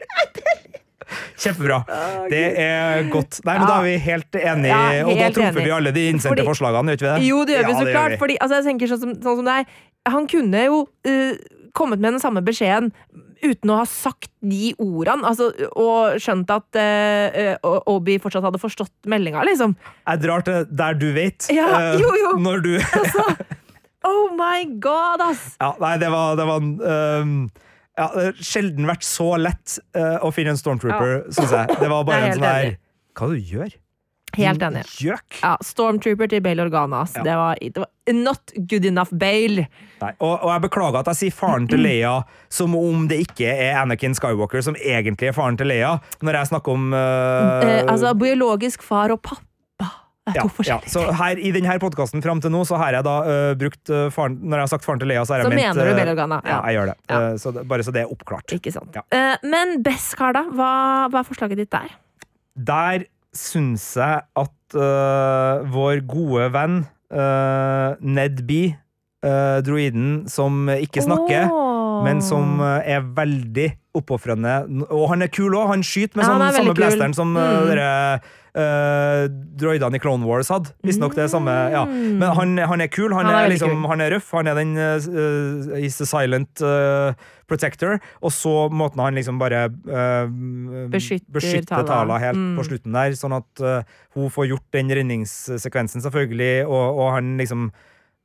Kjempebra. 1.39 1.81
Det 2.29 2.43
er 2.61 3.07
godt. 3.11 3.39
Nei, 3.47 3.55
men 3.57 3.67
Da 3.67 3.77
er 3.79 3.85
vi 3.87 3.93
helt 4.03 4.35
enige, 4.37 4.71
Ja, 4.71 5.05
og 5.05 5.13
da 5.13 5.23
helt 5.23 5.37
trumfer 5.39 5.65
vi 5.65 5.71
alle 5.73 5.93
de 5.95 6.07
innsendte 6.13 6.45
forslagene, 6.47 6.95
gjør 6.95 6.99
vi 6.99 7.09
ikke 7.09 7.13
det? 7.15 7.29
Jo, 7.29 7.39
det 7.47 7.55
gjør 7.55 7.69
vi 7.69 7.77
så 7.77 7.85
det 7.87 7.95
klart. 7.95 8.17
Fordi, 8.21 8.37
altså, 8.39 8.59
jeg 8.59 8.67
tenker 8.69 8.91
sånn 8.91 9.01
som, 9.03 9.15
sånn 9.23 9.39
som 9.41 9.49
deg. 9.49 9.79
Han 10.09 10.27
kunne 10.31 10.65
jo 10.69 10.83
eh, 11.07 11.39
kommet 11.79 12.01
med 12.01 12.15
den 12.15 12.23
samme 12.23 12.43
beskjeden 12.45 12.91
uten 13.39 13.71
å 13.71 13.79
ha 13.79 13.85
sagt 13.87 14.31
de 14.43 14.73
ordene, 14.83 15.23
altså, 15.29 15.49
og 15.79 16.19
skjønt 16.19 16.51
at 16.51 16.79
eh, 16.79 17.55
Obi 17.63 18.17
fortsatt 18.19 18.43
hadde 18.43 18.59
forstått 18.61 19.07
meldinga, 19.09 19.45
liksom. 19.47 19.77
Jeg 20.03 20.23
drar 20.25 20.43
til 20.47 20.67
der 20.67 20.99
du 20.99 21.07
vet. 21.15 21.47
Ja, 21.53 21.69
eh, 21.77 22.03
jo, 22.03 22.11
jo. 22.19 22.35
Når 22.43 22.65
du 22.65 22.73
Oh 24.09 24.29
my 24.35 24.63
god, 24.79 25.23
ass! 25.23 25.57
Ja, 25.59 25.73
nei, 25.81 25.97
det 25.99 26.11
var, 26.11 26.37
det 26.39 26.45
var 26.47 26.63
um, 26.63 27.33
ja, 27.99 28.05
det 28.13 28.23
har 28.29 28.37
Sjelden 28.39 28.87
vært 28.87 29.03
så 29.03 29.33
lett 29.39 29.75
uh, 29.97 30.23
å 30.23 30.31
finne 30.31 30.55
en 30.55 30.59
stormtrooper, 30.59 31.25
synes 31.35 31.51
jeg. 31.51 31.79
Det 31.81 31.89
var 31.91 32.05
bare 32.07 32.21
er 32.21 32.31
en 32.31 32.39
sånn 32.39 32.47
her. 32.47 32.77
Hva 33.19 33.31
du 33.33 33.51
gjør 33.51 33.75
Helt 34.37 34.61
enig. 34.61 34.83
Gjøk! 35.01 35.39
Ja, 35.41 35.55
Stormtrooper 35.65 36.29
til 36.29 36.43
Bale 36.45 36.65
Organa. 36.67 37.05
Ja. 37.15 37.23
Det, 37.25 37.35
var, 37.39 37.59
det 37.61 37.83
var 37.83 37.89
not 38.13 38.53
good 38.69 38.85
enough 38.85 39.13
Bale. 39.15 39.67
Nei, 39.99 40.11
og, 40.19 40.35
og 40.37 40.49
jeg 40.53 40.63
beklager 40.67 41.01
at 41.01 41.11
jeg 41.11 41.19
sier 41.23 41.35
faren 41.35 41.67
til 41.69 41.83
Leia 41.83 42.15
som 42.53 42.75
om 42.77 43.07
det 43.09 43.19
ikke 43.25 43.49
er 43.51 43.81
Anakin 43.81 44.15
Skywalker 44.17 44.63
som 44.65 44.77
egentlig 44.79 45.31
er 45.31 45.35
faren 45.35 45.59
til 45.59 45.69
Leia, 45.69 45.97
når 46.25 46.39
jeg 46.39 46.51
snakker 46.53 46.77
om 46.77 46.89
uh, 46.95 47.59
Eh, 47.59 47.83
altså, 47.89 48.13
biologisk 48.17 48.83
far 48.85 49.11
og 49.13 49.21
pappa 49.25 49.45
ja, 50.29 50.43
ja. 50.67 50.75
Så 50.85 51.01
her, 51.17 51.39
I 51.41 51.49
denne 51.55 51.73
podkasten 51.81 52.21
fram 52.21 52.41
til 52.43 52.51
nå 52.53 52.61
så 52.67 52.77
har 52.77 52.93
jeg 52.93 53.05
da 53.07 53.15
uh, 53.25 53.53
brukt 53.57 53.89
uh, 53.89 54.11
faren 54.13 54.35
Når 54.43 54.59
jeg 54.59 54.67
har 54.67 54.71
sagt 54.75 54.85
faren 54.85 55.01
til 55.01 55.09
Leia, 55.09 55.23
så 55.25 55.33
har 55.33 55.41
jeg 55.41 55.47
Så 55.47 55.53
ment 55.55 55.63
mener 55.63 55.89
du 55.89 55.97
Bale 55.97 56.13
Organa, 56.13 56.41
Ja, 56.45 56.51
ja. 56.51 56.59
jeg 56.67 56.77
gjør 56.77 56.91
det. 56.91 56.97
Ja. 57.09 57.21
Så 57.41 57.53
det, 57.55 57.63
bare 57.71 57.85
så 57.87 57.93
det 57.95 58.03
er 58.03 58.11
oppklart. 58.13 58.53
Ikke 58.53 58.73
sant. 58.75 58.99
Men 59.41 59.79
Beskar, 59.85 60.35
da? 60.37 60.43
Hva, 60.53 60.73
hva 61.09 61.23
er 61.23 61.27
forslaget 61.31 61.63
ditt 61.63 61.71
der? 61.73 61.95
Der 62.69 63.07
syns 63.35 63.85
jeg 63.97 64.23
at 64.41 64.77
uh, 64.77 65.65
vår 65.69 66.01
gode 66.09 66.49
venn 66.55 66.81
uh, 67.13 67.97
Ned 68.01 68.43
B, 68.47 68.69
uh, 69.25 69.59
droiden 69.65 70.27
som 70.31 70.69
ikke 70.73 71.05
snakker, 71.05 71.49
Åh. 71.49 71.68
Men 72.05 72.21
som 72.21 72.59
øh, 72.61 72.81
er 72.85 73.01
veldig 73.15 73.69
oppofrende 73.99 74.85
Og 74.93 75.07
han 75.09 75.21
er 75.25 75.31
kul 75.33 75.55
òg, 75.57 75.67
han 75.71 75.81
skyter 75.83 76.19
med 76.19 76.25
Ja, 76.25 76.35
sånn, 76.35 76.53
samme 76.59 76.75
blasteren 76.77 77.15
som 77.17 77.33
øh, 77.37 77.47
Mm. 77.59 77.71
dere 77.71 77.89
uh, 78.59 79.27
droidene 79.59 79.95
i 79.95 80.01
Clone 80.01 80.25
Wars 80.25 80.49
hadde. 80.51 80.71
Visstnok 80.83 81.13
det 81.15 81.27
samme. 81.31 81.53
Ja. 81.71 81.83
Men 81.85 82.23
han, 82.35 82.55
han 82.57 82.81
er 82.81 82.89
kul, 82.91 83.13
han, 83.13 83.25
Han 83.29 83.35
er 83.35 83.45
er, 83.45 83.51
liksom, 83.53 83.69
kul. 83.75 83.89
han 83.91 84.01
er 84.01 84.11
røff, 84.15 84.31
han 84.33 84.47
er 84.49 84.57
den 84.57 84.71
uh, 84.77 85.75
He's 85.77 85.97
the 86.01 86.07
silent 86.09 86.61
uh, 86.65 87.13
protector. 87.47 87.99
Og 88.25 88.33
så 88.35 88.69
måten 88.73 88.99
han 89.03 89.15
liksom 89.19 89.39
bare 89.41 89.67
uh, 89.69 90.25
Beskytter 90.91 91.29
beskytter 91.37 91.85
Tala. 91.87 92.17
Helt 92.19 92.37
Mm. 92.39 92.57
på 92.57 92.65
slutten 92.67 92.93
der, 92.93 93.15
sånn 93.17 93.33
at 93.37 93.63
hun 94.15 94.29
får 94.33 94.49
gjort 94.51 94.65
den 94.75 94.89
redningssekvensen, 94.97 96.01
selvfølgelig, 96.05 96.65
og, 96.67 96.99
og 96.99 97.13
han 97.15 97.37
liksom 97.41 97.69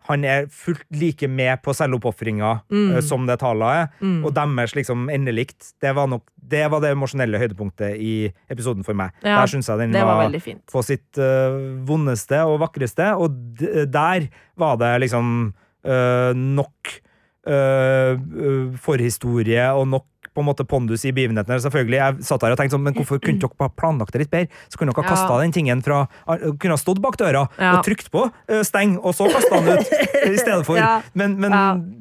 han 0.05 0.25
er 0.29 0.47
fullt 0.53 0.85
like 1.01 1.29
med 1.29 1.63
på 1.65 1.73
selvoppofringa 1.73 2.61
Mm. 2.71 2.91
øh, 2.97 3.03
som 3.03 3.27
det 3.27 3.39
Tala 3.41 3.71
er, 3.83 3.87
Mm. 4.01 4.25
og 4.25 4.35
deres 4.35 4.75
liksom 4.75 5.09
endelikt. 5.11 5.73
Det 5.81 5.95
var 5.95 6.07
nok 6.07 6.23
det 6.51 6.71
var 6.71 6.81
det 6.81 6.91
emosjonelle 6.93 7.39
høydepunktet 7.41 7.97
i 7.97 8.33
episoden 8.51 8.85
for 8.85 8.93
meg. 8.93 9.11
Ja, 9.25 9.41
der 9.41 9.47
syns 9.47 9.69
jeg 9.69 9.79
den 9.79 9.93
var 9.93 10.29
var 10.29 10.31
på 10.71 10.83
sitt 10.85 11.17
uh, 11.17 11.87
vondeste 11.89 12.43
og 12.45 12.61
vakreste, 12.61 13.15
og 13.17 13.31
der 13.89 14.29
var 14.59 14.77
det 14.77 15.01
liksom 15.01 15.55
uh, 15.87 16.33
nok 16.35 17.01
øh, 17.47 18.19
forhistorie 18.81 19.67
og 19.73 19.89
nok 19.89 20.07
på 20.35 20.43
en 20.43 20.49
måte 20.49 20.65
pondus 20.67 21.05
i 21.07 21.13
begivenhetene. 21.15 21.61
Selvfølgelig, 21.63 21.99
jeg 22.01 22.25
satt 22.27 22.41
der 22.43 22.55
og 22.55 22.59
tenkte 22.59 22.75
sånn, 22.77 22.83
men 22.85 22.95
hvorfor 22.99 23.21
kunne 23.23 23.39
dere 23.39 23.55
bare 23.61 23.71
planlagt 23.79 24.13
det 24.13 24.25
litt 24.25 24.31
bedre? 24.33 24.49
Så 24.69 24.79
kunne 24.81 24.93
dere 24.93 25.05
ha 25.05 25.09
Ja. 25.09 25.15
kasta 25.15 25.41
den 25.41 25.53
tingen 25.55 25.83
fra 25.85 26.09
Kunne 26.27 26.75
ha 26.75 26.81
stått 26.81 27.01
bak 27.01 27.17
døra 27.17 27.45
Ja. 27.59 27.77
og 27.79 27.85
trykt 27.87 28.11
på 28.11 28.25
øh, 28.49 28.63
steng, 28.67 28.99
og 28.99 29.15
så 29.15 29.29
kasta 29.31 29.61
den 29.61 29.79
ut 29.79 29.87
i 30.35 30.37
stedet 30.39 30.67
for. 30.67 30.77
Ja. 30.77 31.03
Men, 31.15 31.39
men 31.41 31.55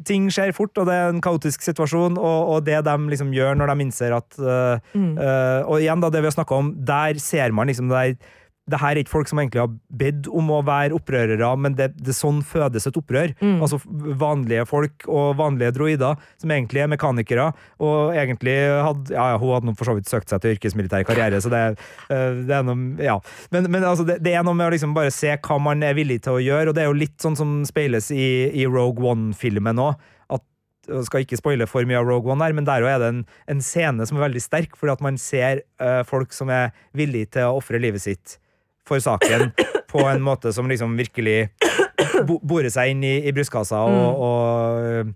ting 0.05 0.29
skjer 0.33 0.53
fort, 0.53 0.75
og 0.77 0.87
det 0.89 0.93
er 0.97 1.09
en 1.13 1.21
kaotisk 1.21 1.61
situasjon, 1.61 2.17
og, 2.17 2.39
og 2.55 2.65
det 2.65 2.83
de 2.83 2.97
liksom 3.13 3.31
gjør 3.33 3.55
når 3.59 3.73
de 3.75 3.81
innser 3.87 4.15
at 4.17 4.39
uh, 4.39 4.79
Mm. 4.93 5.17
uh, 5.17 5.61
og 5.69 5.79
igjen 5.81 6.01
da, 6.01 6.09
det 6.09 6.21
vi 6.23 6.27
har 6.29 6.33
snakket 6.35 6.57
om, 6.57 6.73
der 6.85 7.19
ser 7.21 7.51
man 7.51 7.67
liksom 7.67 7.89
det 7.89 7.97
der 8.17 8.31
det 8.71 8.79
her 8.79 8.95
er 8.95 9.01
ikke 9.01 9.11
folk 9.11 9.27
som 9.27 9.41
egentlig 9.41 9.59
har 9.59 9.71
bedt 9.99 10.27
om 10.31 10.47
å 10.55 10.61
være 10.63 10.95
opprørere, 10.95 11.49
men 11.59 11.75
det, 11.75 11.89
det 11.99 12.15
sånn 12.15 12.39
fødes 12.47 12.87
et 12.87 12.99
opprør. 12.99 13.33
Mm. 13.43 13.57
Altså 13.65 13.79
vanlige 13.83 14.63
folk 14.69 15.07
og 15.11 15.35
vanlige 15.41 15.73
droider, 15.75 16.21
som 16.39 16.53
egentlig 16.55 16.85
er 16.85 16.91
mekanikere, 16.93 17.49
og 17.83 18.15
egentlig 18.15 18.55
hadde 18.71 19.11
Ja, 19.13 19.33
ja, 19.33 19.39
hun 19.41 19.51
hadde 19.57 19.75
for 19.75 19.89
så 19.89 19.97
vidt 19.97 20.07
søkt 20.07 20.31
seg 20.31 20.39
til 20.43 20.55
yrkesmilitær 20.55 21.03
karriere, 21.07 21.41
så 21.43 21.51
det, 21.51 21.63
eh, 22.07 22.39
det 22.47 22.55
er 22.55 22.63
noe 22.67 23.03
Ja. 23.03 23.17
Men, 23.51 23.67
men 23.67 23.83
altså, 23.83 24.05
det, 24.07 24.21
det 24.23 24.31
er 24.37 24.45
noe 24.47 24.55
med 24.55 24.69
å 24.69 24.73
liksom 24.73 24.95
bare 24.95 25.11
se 25.11 25.35
hva 25.35 25.59
man 25.59 25.83
er 25.83 25.97
villig 25.97 26.21
til 26.23 26.37
å 26.37 26.43
gjøre, 26.43 26.71
og 26.71 26.77
det 26.77 26.85
er 26.85 26.91
jo 26.91 27.01
litt 27.03 27.19
sånn 27.19 27.35
som 27.39 27.61
speiles 27.67 28.09
i, 28.15 28.47
i 28.55 28.67
Rogue 28.69 29.03
One-filmen 29.11 29.81
òg. 29.83 29.99
Skal 30.83 31.23
ikke 31.23 31.39
spoile 31.39 31.63
for 31.69 31.87
mye 31.87 31.95
av 32.01 32.07
Rogue 32.09 32.27
One, 32.31 32.43
her, 32.43 32.55
men 32.55 32.65
der 32.67 32.83
er 32.83 32.99
det 32.99 33.07
en, 33.13 33.21
en 33.47 33.61
scene 33.63 34.03
som 34.07 34.17
er 34.19 34.25
veldig 34.25 34.41
sterk, 34.43 34.73
fordi 34.75 34.91
at 34.91 35.03
man 35.05 35.19
ser 35.21 35.63
uh, 35.79 36.01
folk 36.03 36.35
som 36.35 36.51
er 36.51 36.73
villige 36.91 37.37
til 37.37 37.47
å 37.47 37.61
ofre 37.61 37.79
livet 37.79 38.03
sitt 38.03 38.35
for 38.87 38.99
saken 39.03 39.51
på 39.93 40.01
en 40.09 40.23
måte 40.25 40.51
som 40.55 40.67
liksom 40.69 40.95
virkelig 40.99 41.49
bo 42.27 42.39
borer 42.43 42.69
seg 42.73 42.91
inn 42.93 43.03
i, 43.05 43.13
i 43.27 43.31
brystkassa, 43.35 43.79
og, 43.85 44.23
og 44.25 45.13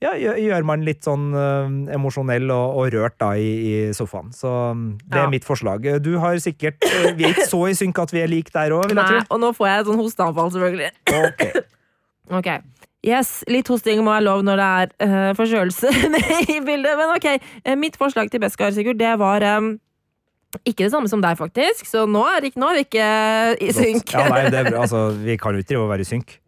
ja, 0.00 0.14
gjør, 0.16 0.62
man 0.64 0.80
litt 0.86 1.04
sånn 1.04 1.26
uh, 1.36 1.66
emosjonell 1.92 2.48
og, 2.54 2.78
og 2.80 2.86
rørt 2.94 3.18
da 3.20 3.34
i, 3.36 3.50
i 3.68 3.74
sofaen. 3.96 4.30
Så 4.32 4.48
um, 4.72 4.86
det 5.04 5.18
Ja. 5.18 5.26
er 5.26 5.32
mitt 5.34 5.44
forslag. 5.44 5.84
Du 6.00 6.14
har 6.22 6.38
sikkert 6.40 6.80
uh, 6.86 7.10
Vi 7.18 7.26
er 7.28 7.34
ikke 7.34 7.44
så 7.50 7.60
i 7.68 7.74
synk 7.76 8.00
at 8.00 8.14
vi 8.14 8.22
er 8.24 8.30
like 8.32 8.54
der 8.54 8.72
òg, 8.72 8.86
vil 8.88 8.96
jeg 8.96 9.10
tro. 9.12 9.20
og 9.36 9.42
nå 9.44 9.50
får 9.58 9.68
jeg 9.68 9.82
et 9.84 9.90
sånn 9.90 10.00
hosteanfall, 10.00 10.54
selvfølgelig. 10.56 10.90
Ok. 11.20 11.44
Ok. 12.40 12.46
Yes, 13.02 13.40
litt 13.50 13.66
hosting 13.72 14.04
må 14.06 14.12
være 14.12 14.22
lov 14.28 14.42
når 14.46 14.60
det 14.60 14.66
er 14.70 14.90
uh, 15.02 15.30
forkjølelse 15.34 15.90
i 16.54 16.60
bildet, 16.62 16.92
men 17.00 17.10
ok. 17.16 17.26
Mitt 17.80 17.96
forslag 17.98 18.30
til 18.30 18.38
Beskar, 18.44 18.70
Sigurd, 18.76 19.00
det 19.00 19.16
var 19.18 19.42
eh, 19.42 19.72
ikke 20.58 20.84
det 20.84 20.92
samme 20.92 21.10
som 21.10 21.22
deg, 21.22 21.38
faktisk, 21.38 21.86
så 21.86 22.04
nå 22.10 22.22
er, 22.26 22.48
ikke, 22.50 22.60
nå 22.60 22.70
er 22.72 22.80
vi 22.80 22.86
ikke 22.88 23.08
i 23.62 23.74
synk. 23.74 24.14
Ja, 24.16 24.26
nei, 24.32 24.44
det 24.52 24.64
altså, 24.82 25.08
vi 25.18 25.36
kan 25.40 25.54
jo 25.54 25.62
ikke 25.62 25.74
drive 25.74 25.84
og 25.86 25.92
være 25.92 26.06
i 26.06 26.10
synk. 26.10 26.38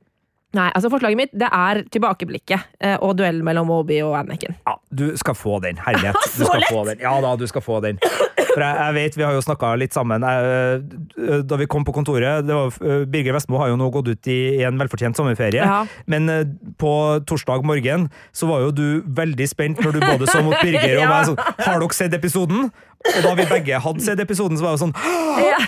Nei, 0.53 0.69
altså 0.77 0.91
Forslaget 0.93 1.17
mitt 1.17 1.31
det 1.39 1.49
er 1.49 1.81
tilbakeblikket 1.89 2.75
eh, 2.85 2.99
og 3.01 3.15
duellen 3.17 3.45
mellom 3.47 3.71
Obi 3.73 4.03
og 4.05 4.19
Anakin. 4.19 4.59
Ja, 4.67 4.75
du 4.93 5.17
skal 5.17 5.35
få 5.35 5.59
den. 5.65 5.81
Herlighet. 5.81 6.17
Du 6.39 6.45
skal 6.45 6.65
få 6.69 6.85
den. 6.85 7.01
Ja 7.01 7.15
da, 7.25 7.35
du 7.37 7.47
skal 7.49 7.65
få 7.65 7.81
den. 7.85 7.99
For 8.03 8.61
jeg, 8.61 8.77
jeg 8.77 8.95
vet, 8.97 9.17
Vi 9.17 9.25
har 9.25 9.37
jo 9.37 9.43
snakka 9.45 9.73
litt 9.81 9.97
sammen. 9.97 10.25
Jeg, 10.25 11.43
da 11.49 11.59
vi 11.61 11.69
kom 11.71 11.87
på 11.89 11.95
kontoret 11.97 12.45
det 12.47 12.57
var, 12.57 12.73
eh, 12.85 13.05
Birger 13.09 13.37
Vestmo 13.37 13.61
har 13.61 13.73
jo 13.73 13.79
nå 13.81 13.89
gått 13.95 14.11
ut 14.13 14.31
i, 14.31 14.39
i 14.61 14.63
en 14.69 14.81
velfortjent 14.81 15.17
sommerferie. 15.19 15.65
Ja. 15.65 15.83
Men 16.11 16.29
eh, 16.33 16.45
på 16.81 16.93
torsdag 17.29 17.65
morgen 17.69 18.09
så 18.37 18.49
var 18.51 18.67
jo 18.67 18.73
du 18.77 18.87
veldig 19.07 19.49
spent 19.49 19.83
når 19.83 19.97
du 19.97 20.05
både 20.05 20.29
så 20.31 20.43
mot 20.45 20.57
Birger 20.61 21.01
og 21.01 21.09
meg 21.13 21.31
sånn 21.31 21.41
Har 21.41 21.79
dere 21.81 21.97
sett 21.97 22.19
episoden? 22.19 22.69
Og 23.03 23.25
da 23.25 23.33
vi 23.35 23.47
begge 23.51 23.79
hadde 23.83 24.05
sett 24.05 24.21
episoden, 24.23 24.59
så 24.59 24.67
var 24.67 24.77
det 24.77 24.83
sånn 24.85 24.95
Ja. 25.53 25.59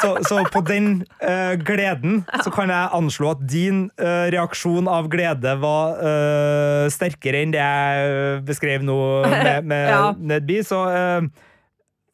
så, 0.00 0.10
så 0.26 0.42
på 0.52 0.60
den 0.66 0.90
uh, 1.22 1.54
gleden 1.60 2.24
så 2.44 2.52
kan 2.52 2.72
jeg 2.72 2.92
anslå 2.96 3.32
at 3.32 3.44
din 3.48 3.86
uh, 4.02 4.26
reaksjon 4.32 4.88
av 4.90 5.08
glede 5.12 5.54
var 5.62 5.96
uh, 6.00 6.84
sterkere 6.92 7.44
enn 7.44 7.54
det 7.54 7.62
jeg 7.62 8.10
eh, 8.10 8.40
beskrev 8.56 8.86
nå 8.86 8.96
med, 9.30 9.68
med 9.68 9.92
Ja. 9.92 10.00
Nedby. 10.16 10.62
Så 10.66 10.80
uh, 10.88 11.28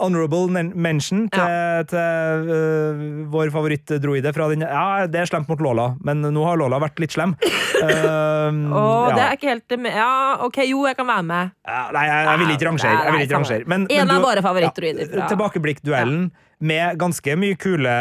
honorable 0.03 0.63
mention 0.75 1.29
til, 1.31 1.85
til 1.93 2.49
uh, 2.51 3.03
vår 3.33 3.53
favorittdroide 3.55 4.33
fra 4.35 4.49
den 4.51 4.65
Ja, 4.67 5.07
det 5.07 5.23
er 5.23 5.31
slemt 5.31 5.51
mot 5.51 5.63
Lola, 5.63 5.93
men 6.05 6.25
nå 6.27 6.47
har 6.47 6.59
Lola 6.61 6.83
vært 6.83 7.03
litt 7.03 7.15
slem. 7.15 7.37
Uh, 7.83 7.89
oh, 8.71 9.09
ja. 9.11 9.15
det 9.17 9.23
er 9.25 9.33
ikke 9.35 9.49
helt 9.49 9.73
Ja, 9.91 10.11
ok, 10.47 10.59
jo, 10.69 10.85
jeg 10.87 10.95
kan 10.95 11.09
være 11.09 11.25
med. 11.27 11.49
Ja, 11.67 11.81
Nei, 11.91 12.05
jeg, 12.07 12.27
jeg 12.29 12.39
vil 12.39 12.53
ikke 12.55 12.67
rangere. 12.69 13.01
Vil 13.17 13.25
ikke 13.25 13.35
rangere. 13.41 13.67
Men, 13.73 13.87
En 13.91 14.07
men 14.07 14.13
av 14.15 14.23
våre 14.23 14.45
favorittdroider 14.45 15.09
fra- 15.11 15.27
Tilbakeblikkduellen 15.33 16.21
med 16.63 16.99
ganske 17.01 17.35
mye 17.39 17.57
kule, 17.59 17.93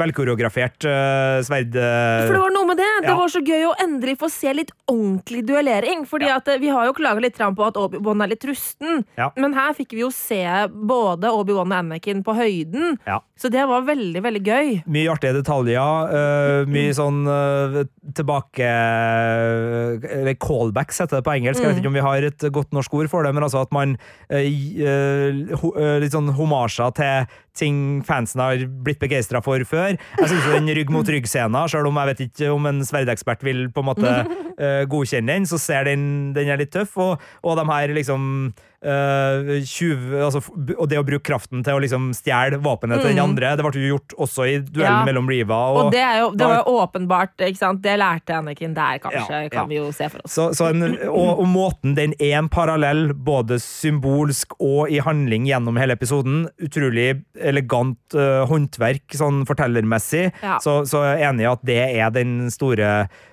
velkoreografert 0.00 0.86
uh, 0.88 1.42
sverd... 1.44 1.76
eh, 1.76 2.24
For 2.26 2.36
det 2.38 2.40
var 2.40 2.54
noe 2.54 2.68
med 2.70 2.80
det. 2.80 2.90
Det 3.04 3.16
var 3.18 3.32
så 3.32 3.42
gøy 3.44 3.66
å 3.68 3.74
endelig 3.84 4.16
få 4.22 4.30
se 4.32 4.54
litt 4.56 4.72
ordentlig 4.90 5.42
duellering. 5.48 6.06
Fordi 6.08 6.30
Ja. 6.30 6.38
at 6.40 6.48
eh, 6.48 6.60
Vi 6.62 6.70
har 6.72 6.86
jo 6.88 6.94
klaga 6.96 7.20
litt 7.20 7.36
på 7.36 7.66
at 7.66 7.76
Obi-Wan 7.76 8.22
er 8.24 8.32
litt 8.32 8.44
rusten, 8.48 9.04
Ja. 9.18 9.30
men 9.36 9.52
her 9.52 9.74
fikk 9.76 9.92
vi 9.92 10.00
jo 10.00 10.10
se 10.10 10.40
både 10.72 11.28
Obi-Wan 11.28 11.72
og 11.72 11.78
Anakin 11.82 12.22
på 12.24 12.34
høyden. 12.36 12.96
Ja. 13.06 13.20
Så 13.36 13.50
det 13.50 13.66
var 13.66 13.82
veldig, 13.82 14.22
veldig 14.22 14.42
gøy. 14.46 14.82
Mye 14.86 15.10
artige 15.10 15.34
detaljer. 15.40 15.82
Uh, 16.12 16.64
mye 16.70 16.92
sånn 16.94 17.26
eh, 17.26 17.82
tilbake 18.14 18.62
Eller 18.62 20.34
callbacks, 20.38 21.00
heter 21.02 21.18
det 21.18 21.26
på 21.26 21.34
engelsk. 21.34 21.60
Jeg 21.60 21.72
vet 21.72 21.80
ikke 21.82 21.90
om 21.90 21.98
vi 21.98 22.04
har 22.06 22.22
et 22.28 22.46
godt 22.54 22.72
norsk 22.72 22.94
ord 22.94 23.10
for 23.10 23.26
det, 23.26 23.34
men 23.34 23.42
altså 23.44 23.64
at 23.66 23.72
man 23.74 23.96
Litt 24.32 26.14
sånn 26.14 26.30
homasjer 26.36 26.94
til, 26.96 27.26
ting 27.58 28.00
fansen 28.06 28.40
har 28.42 28.64
blitt 28.84 29.00
begeistra 29.02 29.42
for 29.44 29.62
før. 29.68 29.96
Jeg 30.18 30.30
syns 30.30 30.48
den 30.54 30.72
rygg 30.76 30.92
mot 30.92 31.08
rygg-scenen, 31.08 31.68
selv 31.70 31.90
om 31.90 32.00
jeg 32.00 32.12
vet 32.12 32.24
ikke 32.26 32.52
om 32.54 32.68
en 32.70 32.82
sverdekspert 32.86 33.44
vil 33.46 33.66
på 33.72 33.84
en 33.84 33.90
måte 33.90 34.12
uh, 34.24 34.82
godkjenne 34.92 35.36
den, 35.36 35.48
så 35.48 35.60
ser 35.60 35.88
den 35.90 36.04
den 36.36 36.52
er 36.52 36.60
litt 36.60 36.72
tøff. 36.74 36.96
Og, 37.02 37.22
og 37.42 37.58
de 37.60 37.66
her 37.68 37.92
liksom 37.96 38.52
uh, 38.84 39.52
20, 39.62 40.16
altså, 40.26 40.42
Og 40.76 40.88
det 40.90 40.98
å 41.00 41.04
bruke 41.06 41.24
kraften 41.26 41.62
til 41.64 41.78
å 41.78 41.82
liksom 41.82 42.10
stjele 42.16 42.58
våpenet 42.62 43.02
til 43.02 43.12
den 43.12 43.22
andre, 43.22 43.54
det 43.58 43.64
ble 43.66 43.82
jo 43.82 43.94
gjort 43.94 44.16
også 44.26 44.46
i 44.48 44.56
duellen 44.60 45.00
Ja. 45.02 45.06
mellom 45.08 45.30
Riva 45.30 45.58
og, 45.70 45.78
Og 45.86 45.92
det, 45.94 46.02
er 46.02 46.20
jo, 46.20 46.30
det 46.36 46.48
var 46.50 46.60
jo 46.60 46.76
åpenbart, 46.82 47.34
ikke 47.48 47.60
sant? 47.60 47.82
Det 47.84 47.96
lærte 48.00 48.36
Anakin 48.38 48.74
der, 48.76 49.00
kanskje, 49.02 49.42
Ja, 49.46 49.52
kan 49.52 49.70
vi 49.70 49.78
jo 49.78 49.88
se 49.94 50.08
for 50.12 50.24
oss. 50.24 50.34
Så, 50.36 50.48
så 50.58 50.70
en, 50.72 50.82
og, 51.08 51.42
og 51.42 51.46
måten 51.50 51.96
den 51.98 52.16
er 52.18 52.38
en 52.40 52.50
parallell, 52.52 53.12
både 53.14 53.58
symbolsk 53.62 54.56
og 54.58 54.92
i 54.92 55.00
handling 55.04 55.46
gjennom 55.48 55.78
hele 55.80 55.96
episoden. 55.98 56.46
Utrolig 56.62 57.10
elegant 57.38 58.16
uh, 58.16 58.44
håndverk 58.50 59.16
sånn 59.18 59.44
fortellermessig. 59.48 60.28
Så, 60.64 60.82
så 60.88 61.04
jeg 61.06 61.20
er 61.20 61.28
enig 61.30 61.46
i 61.46 61.52
at 61.52 61.68
det 61.68 61.80
er 61.82 62.14
den 62.14 62.50
store 62.52 62.92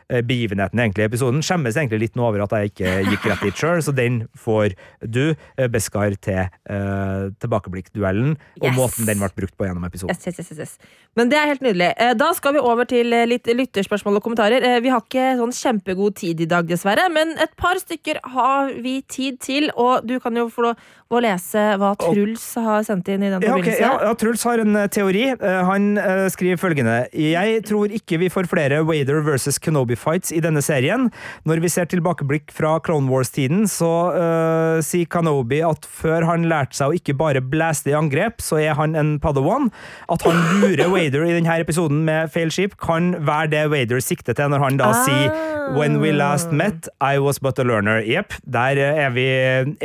begivenheten 0.09 0.79
egentlig 0.81 1.03
i 1.05 1.09
episoden. 1.09 1.41
Skjemmes 1.45 1.77
egentlig 1.77 1.99
litt 2.07 2.15
nå 2.17 2.25
over 2.25 2.41
at 2.45 2.53
jeg 2.57 2.71
ikke 2.71 2.93
gikk 3.11 3.27
rett 3.29 3.43
dit 3.45 3.59
sjøl, 3.61 3.81
så 3.85 3.93
den 3.95 4.23
får 4.37 4.73
du, 5.05 5.35
eh, 5.57 5.67
Beskar, 5.69 6.15
til 6.19 6.47
uh, 6.69 7.29
tilbakeblikkduellen 7.39 8.31
og 8.61 8.65
Yes. 8.69 8.75
måten 8.77 9.05
den 9.05 9.19
ble 9.21 9.29
brukt 9.37 9.55
på 9.57 9.67
gjennom 9.67 9.85
episoden. 9.85 10.15
Yes, 10.17 10.39
yes, 10.39 10.51
yes. 10.57 10.77
Men 11.15 11.29
det 11.29 11.37
er 11.39 11.47
helt 11.51 11.61
nydelig. 11.61 11.93
Eh, 11.97 12.13
Da 12.19 12.31
skal 12.33 12.53
vi 12.53 12.59
over 12.59 12.85
til 12.89 13.13
eh, 13.13 13.25
litt 13.29 13.45
lytterspørsmål 13.45 14.17
og 14.19 14.23
kommentarer. 14.25 14.63
Eh, 14.63 14.79
Vi 14.81 14.89
har 14.89 15.01
ikke 15.01 15.37
sånn 15.39 15.53
kjempegod 15.55 16.15
tid 16.15 16.41
i 16.41 16.45
dag, 16.49 16.65
dessverre, 16.67 17.05
men 17.13 17.35
et 17.37 17.53
par 17.57 17.75
stykker 17.79 18.19
har 18.33 18.73
vi 18.81 19.01
tid 19.01 19.39
til. 19.39 19.69
Og 19.75 20.05
du 20.07 20.19
kan 20.19 20.35
jo 20.35 20.47
få 20.49 20.61
lov 20.69 20.75
å 21.09 21.21
lese 21.21 21.57
hva 21.81 21.95
Truls 21.97 22.43
har 22.61 22.83
sendt 22.85 23.07
inn 23.09 23.23
i 23.23 23.29
den 23.31 23.41
Ja, 23.41 23.55
okay, 23.55 23.73
forbindelse. 23.73 23.79
ja, 23.81 23.93
ja, 24.09 24.13
Truls 24.13 24.43
har 24.43 24.59
en 24.59 24.75
eh, 24.75 24.87
teori. 24.87 25.23
Eh, 25.33 25.63
han 25.65 25.97
eh, 25.97 26.27
skriver 26.29 26.57
følgende 26.61 26.97
Jeg 27.13 27.63
tror 27.65 27.89
ikke 27.89 28.19
vi 28.19 28.29
får 28.29 28.47
flere 28.51 28.83
Wader 28.85 29.21
versus 29.25 29.57
Kenobi-fights 29.99 30.31
i 30.35 30.39
denne 30.41 30.61
serien. 30.63 31.09
Når 31.47 31.61
vi 31.63 31.69
ser 31.69 31.85
tilbakeblikk 31.89 32.51
fra 32.55 32.77
Clone 32.85 33.09
Wars-tiden, 33.11 33.65
så 33.69 33.89
uh, 34.13 34.79
sier 34.85 35.05
Kanobi 35.11 35.61
at 35.65 35.85
før 35.85 36.25
han 36.27 36.47
lærte 36.49 36.75
seg 36.77 36.89
å 36.93 36.95
ikke 36.97 37.15
bare 37.19 37.41
blaste 37.41 37.91
i 37.91 37.95
angrep, 37.97 38.39
så 38.41 38.59
er 38.61 38.75
han 38.79 38.95
en 38.95 39.17
padawan. 39.19 39.69
At 40.11 40.23
han 40.27 40.39
lurer 40.61 40.89
Wader 40.93 41.25
i 41.27 41.35
denne 41.37 41.59
episoden 41.61 42.03
med 42.07 42.31
feil 42.33 42.51
skip, 42.53 42.77
kan 42.81 43.13
være 43.25 43.51
det 43.53 43.65
Wader 43.73 43.99
sikter 44.03 44.33
til 44.37 44.49
når 44.53 44.59
han 44.67 44.77
da 44.79 44.89
Ah. 44.89 45.03
sier 45.05 45.55
When 45.75 45.99
we 46.01 46.09
last 46.11 46.51
met, 46.51 46.87
I 46.99 47.19
was 47.21 47.37
but 47.37 47.59
a 47.59 47.63
learner. 47.63 47.99
Jepp, 48.01 48.33
der 48.49 48.79
eh, 48.81 49.03
er 49.05 49.11
vi 49.13 49.25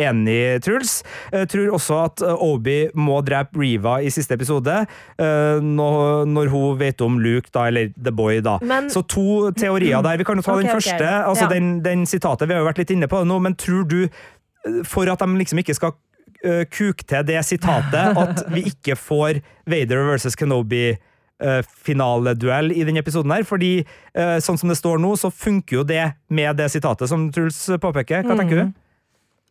enige, 0.00 0.58
Truls. 0.64 1.02
Jeg 1.32 1.48
tror 1.52 1.74
også 1.76 1.98
at 2.06 2.22
eh, 2.24 2.40
Obi 2.40 2.76
må 2.96 3.18
drepe 3.26 3.58
Riva 3.60 3.98
i 4.00 4.08
siste 4.14 4.32
episode, 4.38 4.78
eh, 5.20 5.58
når 5.60 6.48
hun 6.54 6.78
vet 6.80 7.04
om 7.04 7.18
Luke, 7.20 7.50
da, 7.52 7.66
eller 7.68 7.90
The 8.00 8.14
Boy, 8.16 8.40
da. 8.40 8.56
Men- 8.64 8.88
Så 8.90 9.02
to 9.12 9.50
teorier 9.52 10.00
der. 10.04 10.20
Vi 10.20 10.26
kan 10.28 10.40
jo 10.40 10.44
ta 10.44 10.54
okay, 10.54 10.66
den 10.66 10.76
første. 10.76 10.96
første. 10.98 11.12
Altså 11.30 11.48
Ja. 11.48 11.52
den, 11.54 11.70
den 11.84 12.06
sitatet, 12.06 12.48
vi 12.48 12.54
har 12.54 12.62
jo 12.62 12.68
vært 12.68 12.82
litt 12.82 12.92
inne 12.94 13.08
på 13.10 13.22
det 13.22 13.30
nå, 13.30 13.38
men 13.42 13.56
tror 13.58 13.88
du, 13.88 14.04
eh, 14.04 14.78
for 14.84 15.10
at 15.10 15.24
de 15.24 15.40
liksom 15.40 15.60
ikke 15.62 15.76
skal 15.76 15.96
uh, 16.44 16.62
kuke 16.68 17.04
til 17.08 17.26
det 17.26 17.40
sitatet, 17.44 18.16
at 18.24 18.44
vi 18.52 18.66
ikke 18.70 18.96
får 19.00 19.42
Vader 19.66 20.04
versus 20.10 20.36
Kenobi 20.36 20.94
eh, 20.94 21.60
finaleduell 21.88 22.72
i 22.72 22.84
denne 22.84 23.02
episoden 23.02 23.32
her, 23.32 23.44
fordi 23.48 23.84
sånn 24.14 24.60
som 24.60 24.70
det 24.70 24.78
står 24.78 25.00
nå, 25.02 25.16
så 25.18 25.32
funker 25.32 25.80
jo 25.80 25.84
det 25.84 26.12
med 26.30 26.56
det 26.56 26.70
sitatet 26.70 27.10
som 27.10 27.26
Truls 27.32 27.58
påpeker. 27.82 28.22
Hva 28.22 28.36
tenker 28.38 28.60
du? 28.62 28.72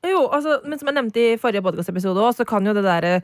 Jo, 0.03 0.27
altså, 0.35 0.59
men 0.67 0.79
som 0.79 0.89
jeg 0.89 0.97
nevnte 0.97 1.21
i 1.21 1.37
forrige 1.39 1.63
podcastepisode 1.63 2.19
også, 2.19 2.43
så 2.43 2.47
kan 2.47 2.65
jo 2.67 2.73
det 2.75 2.83
derre 2.83 3.21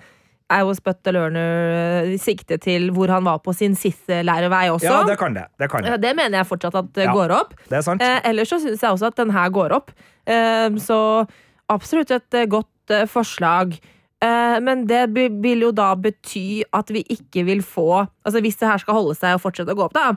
I 0.52 0.64
was 0.66 0.80
but 0.82 1.06
a 1.06 1.12
learner 1.14 2.16
sikte 2.18 2.58
til 2.58 2.90
hvor 2.96 3.08
han 3.14 3.24
var 3.28 3.38
på 3.46 3.54
sin 3.54 3.76
siste 3.78 4.24
lærevei 4.26 4.64
også. 4.74 4.88
Ja, 4.90 5.04
det 5.06 5.18
kan 5.22 5.36
det. 5.38 5.44
Det, 5.62 5.70
kan 5.70 5.84
det. 5.86 6.00
det 6.02 6.16
mener 6.18 6.40
jeg 6.40 6.48
fortsatt 6.50 6.76
at 6.76 6.90
det 6.96 7.06
Ja. 7.06 7.14
går 7.14 7.32
opp. 7.36 7.54
det 7.70 7.78
er 7.78 7.82
sant. 7.86 8.02
Eh, 8.02 8.20
ellers 8.32 8.50
så 8.50 8.58
syns 8.64 8.82
jeg 8.82 8.90
også 8.96 9.08
at 9.12 9.16
den 9.22 9.30
her 9.36 9.50
går 9.54 9.72
opp. 9.78 9.92
Eh, 10.26 10.70
så 10.82 11.28
absolutt 11.70 12.12
et 12.12 12.34
eh, 12.34 12.46
godt 12.50 12.90
eh, 12.96 13.06
forslag. 13.06 13.78
Eh, 14.22 14.58
men 14.60 14.88
det 14.90 15.04
vil 15.14 15.62
jo 15.68 15.72
da 15.72 15.94
bety 15.96 16.64
at 16.74 16.90
vi 16.92 17.06
ikke 17.08 17.46
vil 17.48 17.62
få 17.64 18.08
Altså 18.26 18.42
Hvis 18.42 18.58
det 18.60 18.68
her 18.68 18.78
skal 18.82 18.94
holde 18.98 19.16
seg 19.16 19.38
og 19.38 19.42
fortsette 19.46 19.72
å 19.72 19.78
gå 19.78 19.86
opp, 19.86 19.94
da, 19.94 20.10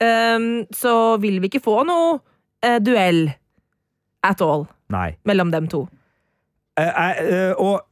eh, 0.00 0.64
så 0.74 1.20
vil 1.20 1.40
vi 1.44 1.48
ikke 1.52 1.62
få 1.62 1.84
noe 1.86 2.20
duell 2.80 3.28
at 4.24 4.40
all 4.40 4.64
Nei. 4.88 5.10
mellom 5.28 5.50
dem 5.52 5.68
to. 5.68 5.82
Eh, 6.74 6.88
jeg, 6.90 7.26
eh, 7.30 7.52
og 7.62 7.84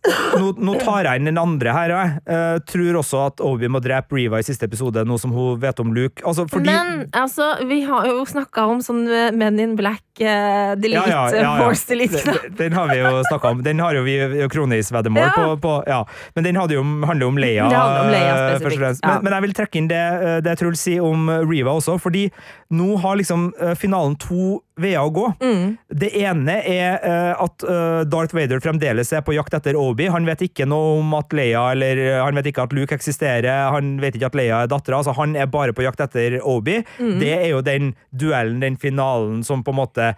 nå, 0.42 0.48
nå 0.58 0.72
tar 0.80 1.06
jeg 1.06 1.20
inn 1.20 1.28
den 1.30 1.38
andre 1.38 1.74
her. 1.74 1.92
Jeg 1.94 2.32
jeg 2.32 2.62
tror 2.66 2.98
også 2.98 3.20
at 3.28 3.42
Obi 3.44 3.68
må 3.70 3.78
drepe 3.82 4.16
Riva 4.16 4.40
i 4.42 4.46
siste 4.46 4.66
episode, 4.66 5.04
nå 5.06 5.18
som 5.22 5.32
hun 5.34 5.60
vet 5.62 5.78
om 5.82 5.92
Luke. 5.94 6.22
Altså, 6.26 6.48
fordi, 6.50 6.66
Men 6.66 7.06
altså, 7.14 7.52
vi 7.68 7.82
har 7.86 8.08
jo 8.08 8.24
snakka 8.26 8.64
om 8.72 8.82
sånn 8.84 9.04
eh, 9.06 9.30
Men 9.36 9.60
in 9.62 9.76
Black, 9.78 10.02
uh, 10.20 10.74
delete, 10.78 11.08
Ja, 11.08 11.22
ja, 11.30 11.42
ja, 11.44 11.52
force 11.62 11.86
delete. 11.88 12.22
Den, 12.26 12.56
den 12.58 12.76
har 12.76 12.90
vi 12.90 12.98
jo 12.98 13.12
snakka 13.28 13.52
om. 13.54 13.62
Den 13.62 13.82
har 13.82 13.94
jo 13.96 14.02
vi 14.06 14.16
kronisveddemål 14.52 15.22
Ja. 15.22 15.30
på, 15.36 15.46
på. 15.62 15.76
Ja. 15.86 16.00
Men 16.34 16.48
den 16.48 16.58
jo, 16.58 16.82
handler 17.06 17.26
jo 17.26 17.30
om 17.32 17.40
Leia. 17.40 17.68
Om 17.70 18.10
Leia 18.10 18.34
eh. 18.56 18.66
Men, 18.66 19.22
men 19.22 19.32
jeg 19.36 19.46
vil 19.46 19.56
trekke 19.62 19.80
inn 19.80 19.88
det, 19.92 20.02
eh, 20.02 20.40
det 20.44 20.58
Truls 20.60 20.82
sier 20.82 21.06
om 21.06 21.30
Reva 21.46 21.76
også, 21.78 21.98
fordi 22.02 22.26
nå 22.72 22.96
har 23.02 23.18
liksom 23.20 23.50
eh, 23.60 23.74
finalen 23.78 24.18
to 24.20 24.60
veier 24.80 25.04
å 25.04 25.12
gå. 25.12 25.26
Mm. 25.42 25.76
Det 26.02 26.10
ene 26.22 26.56
er 26.68 27.02
uh, 27.04 27.44
at 27.44 27.64
uh, 27.66 28.02
Darth 28.08 28.34
Vader 28.36 28.62
fremdeles 28.64 29.12
er 29.12 29.24
på 29.24 29.34
jakt 29.36 29.54
etter 29.56 29.76
Obi. 29.78 30.08
Han 30.12 30.26
vet 30.28 30.44
ikke 30.46 30.66
noe 30.68 30.98
om 31.00 31.14
at 31.18 31.34
Leia 31.36 31.64
eller 31.74 32.00
eh, 32.00 32.20
han 32.22 32.36
vet 32.38 32.50
ikke 32.50 32.66
at 32.66 32.76
Luke 32.76 32.96
eksisterer. 32.96 33.68
Han 33.74 33.96
vet 34.02 34.16
ikke 34.16 34.30
at 34.32 34.38
Leia 34.38 34.62
er 34.62 34.72
dattera. 34.72 35.02
Altså, 35.02 35.14
han 35.18 35.36
er 35.36 35.50
bare 35.52 35.76
på 35.76 35.84
jakt 35.84 36.00
etter 36.04 36.38
Obi. 36.40 36.80
Mm. 36.98 37.16
Det 37.20 37.32
er 37.36 37.48
jo 37.52 37.64
den 37.66 37.92
duellen, 38.10 38.62
den 38.64 38.78
finalen, 38.80 39.42
som 39.46 39.64
på 39.64 39.74
en 39.74 39.80
måte 39.82 40.12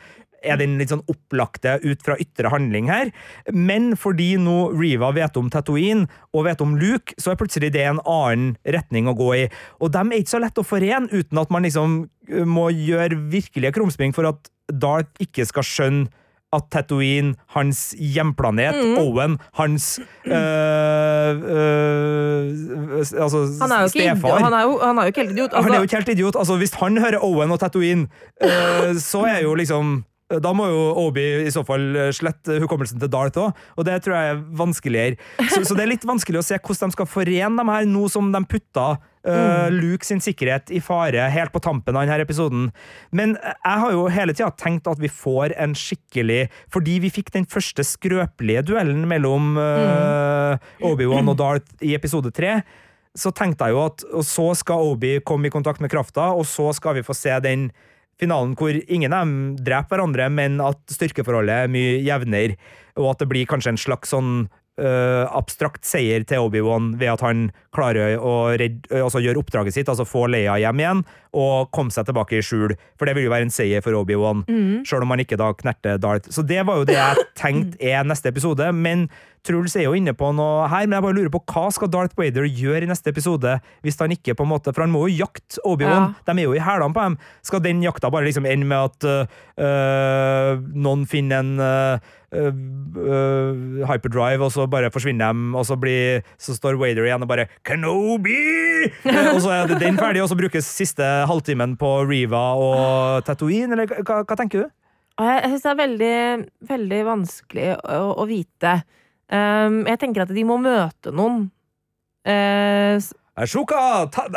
er 0.45 0.61
den 0.61 0.77
litt 0.81 0.93
sånn 0.93 1.03
opplagte 1.11 1.79
ut 1.85 2.03
fra 2.05 2.17
ytre 2.23 2.51
handling 2.53 2.89
her. 2.93 3.11
Men 3.53 3.93
fordi 4.01 4.35
nå 4.41 4.71
Riva 4.77 5.11
vet 5.17 5.37
om 5.41 5.51
Tatooine 5.53 6.07
og 6.35 6.45
vet 6.49 6.61
om 6.65 6.77
Luke, 6.81 7.17
så 7.19 7.33
er 7.33 7.41
plutselig 7.41 7.73
det 7.75 7.85
en 7.89 8.03
annen 8.05 8.57
retning 8.65 9.09
å 9.11 9.17
gå 9.19 9.31
i. 9.43 9.45
Og 9.81 9.93
dem 9.97 10.13
er 10.13 10.23
ikke 10.23 10.37
så 10.37 10.43
lett 10.45 10.61
å 10.61 10.67
forene 10.67 11.09
uten 11.13 11.41
at 11.43 11.51
man 11.55 11.65
liksom 11.67 12.03
må 12.49 12.71
gjøre 12.73 13.19
virkelige 13.33 13.75
krumspring 13.77 14.15
for 14.17 14.29
at 14.31 14.53
Darth 14.73 15.13
ikke 15.21 15.45
skal 15.49 15.67
skjønne 15.67 16.07
at 16.55 16.69
Tatooine, 16.71 17.33
hans 17.51 17.95
hjemplanet, 17.99 18.77
Mm. 18.79 18.99
Owen, 19.03 19.33
hans 19.59 19.99
øh, 20.25 21.35
øh, 21.43 23.23
altså 23.23 23.39
Han 23.61 23.73
er 23.75 23.81
jo 23.81 23.91
ikke, 23.91 24.05
stefar 24.15 24.39
han 24.45 24.53
er 24.53 24.63
jo, 24.63 24.79
han 24.83 24.99
er 24.99 25.03
jo 25.03 25.07
ikke 25.13 25.21
helt 25.25 25.33
idiot. 25.35 25.51
han 25.53 25.63
er 25.65 25.67
jo 25.67 25.73
Altså, 25.73 25.83
ikke 25.83 25.97
helt 25.97 26.09
idiot. 26.15 26.37
Altså, 26.39 26.57
hvis 26.57 26.75
han 26.75 26.99
hører 26.99 27.19
Owen 27.25 27.51
og 27.51 27.61
Tatooine, 27.61 28.07
øh, 28.43 28.95
så 29.03 29.25
er 29.25 29.43
jo 29.43 29.55
liksom 29.55 30.05
da 30.43 30.53
må 30.57 30.67
jo 30.71 30.83
Obi 31.05 31.25
i 31.45 31.53
så 31.53 31.65
fall 31.67 31.85
eh, 31.99 32.13
slette 32.15 32.59
hukommelsen 32.63 33.01
til 33.03 33.11
Darth 33.13 33.41
òg, 33.41 33.65
og 33.79 33.89
det 33.89 33.99
tror 34.05 34.17
jeg 34.17 34.35
er 34.35 34.45
vanskeligere. 34.59 35.19
Så, 35.51 35.65
så 35.69 35.77
det 35.77 35.85
er 35.85 35.93
litt 35.95 36.07
vanskelig 36.09 36.41
å 36.41 36.47
se 36.47 36.59
hvordan 36.61 36.93
de 36.93 36.97
skal 36.97 37.11
forene 37.11 37.61
dem 37.61 37.73
her, 37.73 37.89
nå 37.89 38.07
som 38.13 38.31
de 38.35 38.43
putta 38.49 38.87
eh, 39.27 39.69
Luke 39.75 40.07
sin 40.07 40.23
sikkerhet 40.25 40.73
i 40.75 40.83
fare 40.85 41.29
helt 41.35 41.55
på 41.55 41.63
tampen 41.65 41.97
av 41.97 42.07
denne 42.07 42.25
episoden. 42.25 42.71
Men 43.15 43.37
jeg 43.41 43.83
har 43.85 43.97
jo 43.97 44.07
hele 44.13 44.37
tida 44.37 44.53
tenkt 44.61 44.89
at 44.91 45.03
vi 45.03 45.11
får 45.13 45.55
en 45.61 45.75
skikkelig 45.79 46.47
Fordi 46.73 46.97
vi 47.03 47.11
fikk 47.13 47.31
den 47.35 47.47
første 47.49 47.85
skrøpelige 47.87 48.65
duellen 48.69 49.05
mellom 49.09 49.55
uh, 49.59 50.57
Obi-Wan 50.85 51.31
og 51.31 51.39
Darth 51.41 51.85
i 51.85 51.95
episode 51.97 52.33
tre 52.35 52.59
så 53.15 53.31
tenkte 53.31 53.69
jeg 53.69 53.77
jo 53.77 53.83
at 53.85 54.05
og 54.11 54.25
så 54.27 54.49
skal 54.59 54.91
Obi 54.91 55.17
komme 55.27 55.49
i 55.49 55.55
kontakt 55.55 55.83
med 55.83 55.93
krafta, 55.93 56.33
og 56.35 56.47
så 56.51 56.73
skal 56.75 56.97
vi 56.99 57.05
få 57.07 57.15
se 57.15 57.35
den 57.45 57.69
finalen 58.21 58.55
hvor 58.59 58.77
ingen 58.87 59.13
av 59.13 59.27
dem 59.27 59.55
dreper 59.65 59.97
hverandre, 59.97 60.29
men 60.33 60.61
at 60.65 60.81
styrkeforholdet 60.93 61.65
er 61.65 61.73
mye 61.73 61.99
jevnere, 62.05 62.59
og 63.01 63.15
at 63.15 63.25
det 63.25 63.31
blir 63.31 63.49
kanskje 63.51 63.75
en 63.75 63.81
slags 63.81 64.15
sånn 64.15 64.33
øh, 64.81 65.25
abstrakt 65.31 65.85
seier 65.87 66.25
til 66.29 66.47
Obi-Wan 66.47 66.95
ved 67.01 67.13
at 67.15 67.25
han 67.25 67.45
klarer 67.75 68.17
å 68.19 68.55
redde, 68.55 68.89
altså 69.03 69.23
gjøre 69.25 69.43
oppdraget 69.43 69.77
sitt, 69.77 69.91
altså 69.91 70.07
få 70.09 70.27
Leia 70.33 70.57
hjem 70.63 70.83
igjen, 70.83 71.05
og 71.35 71.71
komme 71.75 71.95
seg 71.95 72.09
tilbake 72.09 72.39
i 72.39 72.45
skjul. 72.45 72.77
For 72.99 73.09
det 73.09 73.17
vil 73.19 73.29
jo 73.29 73.35
være 73.35 73.49
en 73.49 73.55
seier 73.55 73.85
for 73.85 73.97
Obi-Wan, 73.99 74.45
selv 74.87 75.07
om 75.07 75.15
han 75.15 75.25
ikke 75.25 75.41
da 75.41 75.53
knerter 75.59 76.01
Darth. 76.03 76.31
Så 76.35 76.47
det 76.47 76.63
var 76.67 76.81
jo 76.81 76.89
det 76.89 76.99
jeg 76.99 77.29
tenkte 77.43 77.81
er 77.83 78.07
neste 78.07 78.31
episode, 78.31 78.71
men 78.75 79.09
Truls 79.45 79.75
er 79.77 79.85
jo 79.85 79.93
inne 79.97 80.15
på 80.17 80.31
noe 80.33 80.65
her, 80.73 80.87
men 80.87 80.97
jeg 80.97 81.05
bare 81.05 81.17
lurer 81.19 81.33
på 81.35 81.43
hva 81.53 81.67
skal 81.75 81.91
Darth 81.93 82.17
Vader 82.17 82.47
gjøre 82.49 82.87
i 82.87 82.89
neste 82.89 83.13
episode, 83.13 83.59
hvis 83.85 83.99
han 84.01 84.15
ikke 84.15 84.37
på 84.39 84.47
en 84.47 84.53
måte, 84.55 84.73
for 84.73 84.87
han 84.87 84.95
må 84.95 85.03
jo 85.05 85.19
jakte 85.27 85.61
Obi-Wan, 85.69 86.15
de 86.25 86.37
er 86.39 86.47
jo 86.47 86.55
i 86.57 86.63
hælene 86.65 86.97
på 86.97 87.05
dem. 87.05 87.19
Skal 87.45 87.65
den 87.65 87.83
jakta 87.85 88.09
bare 88.13 88.25
liksom 88.25 88.49
ende 88.49 88.71
med 88.71 88.89
at 88.89 89.29
uh, 89.61 90.65
noen 90.73 91.05
finner 91.11 91.45
en 91.45 91.67
øh, 92.35 93.85
hyperdrive, 93.89 94.45
og 94.45 94.53
så 94.55 94.67
bare 94.71 94.91
forsvinner 94.95 95.33
de, 95.35 95.39
og 95.59 95.65
så, 95.67 95.77
blir, 95.81 96.23
så 96.41 96.55
står 96.57 96.79
Wader 96.81 97.05
igjen 97.09 97.25
og 97.25 97.29
bare 97.31 97.47
Kenobi! 97.67 98.37
Eh, 99.07 99.31
og 99.35 99.41
så 99.45 99.51
er 99.55 99.63
den 99.81 99.99
ferdig, 100.01 100.23
og 100.25 100.31
så 100.33 100.39
brukes 100.39 100.67
siste 100.69 101.05
halvtimen 101.31 101.77
på 101.81 101.91
Riva 102.09 102.45
og 102.61 103.25
Tatooine, 103.27 103.73
eller 103.77 103.87
hva, 104.03 104.15
hva 104.23 104.37
tenker 104.39 104.59
du? 104.65 104.69
Jeg, 105.15 105.47
syns 105.53 105.63
det 105.63 105.71
er 105.71 105.79
veldig, 105.79 106.17
veldig 106.71 107.01
vanskelig 107.07 107.69
å, 107.79 107.99
å 108.19 108.25
vite. 108.27 108.73
Um, 109.31 109.85
jeg 109.89 110.01
tenker 110.03 110.25
at 110.27 110.33
de 110.35 110.43
må 110.47 110.57
møte 110.61 111.13
noen 111.15 111.47
s- 112.99 113.15
Ashoka! 113.39 113.79
Ta 114.15 114.27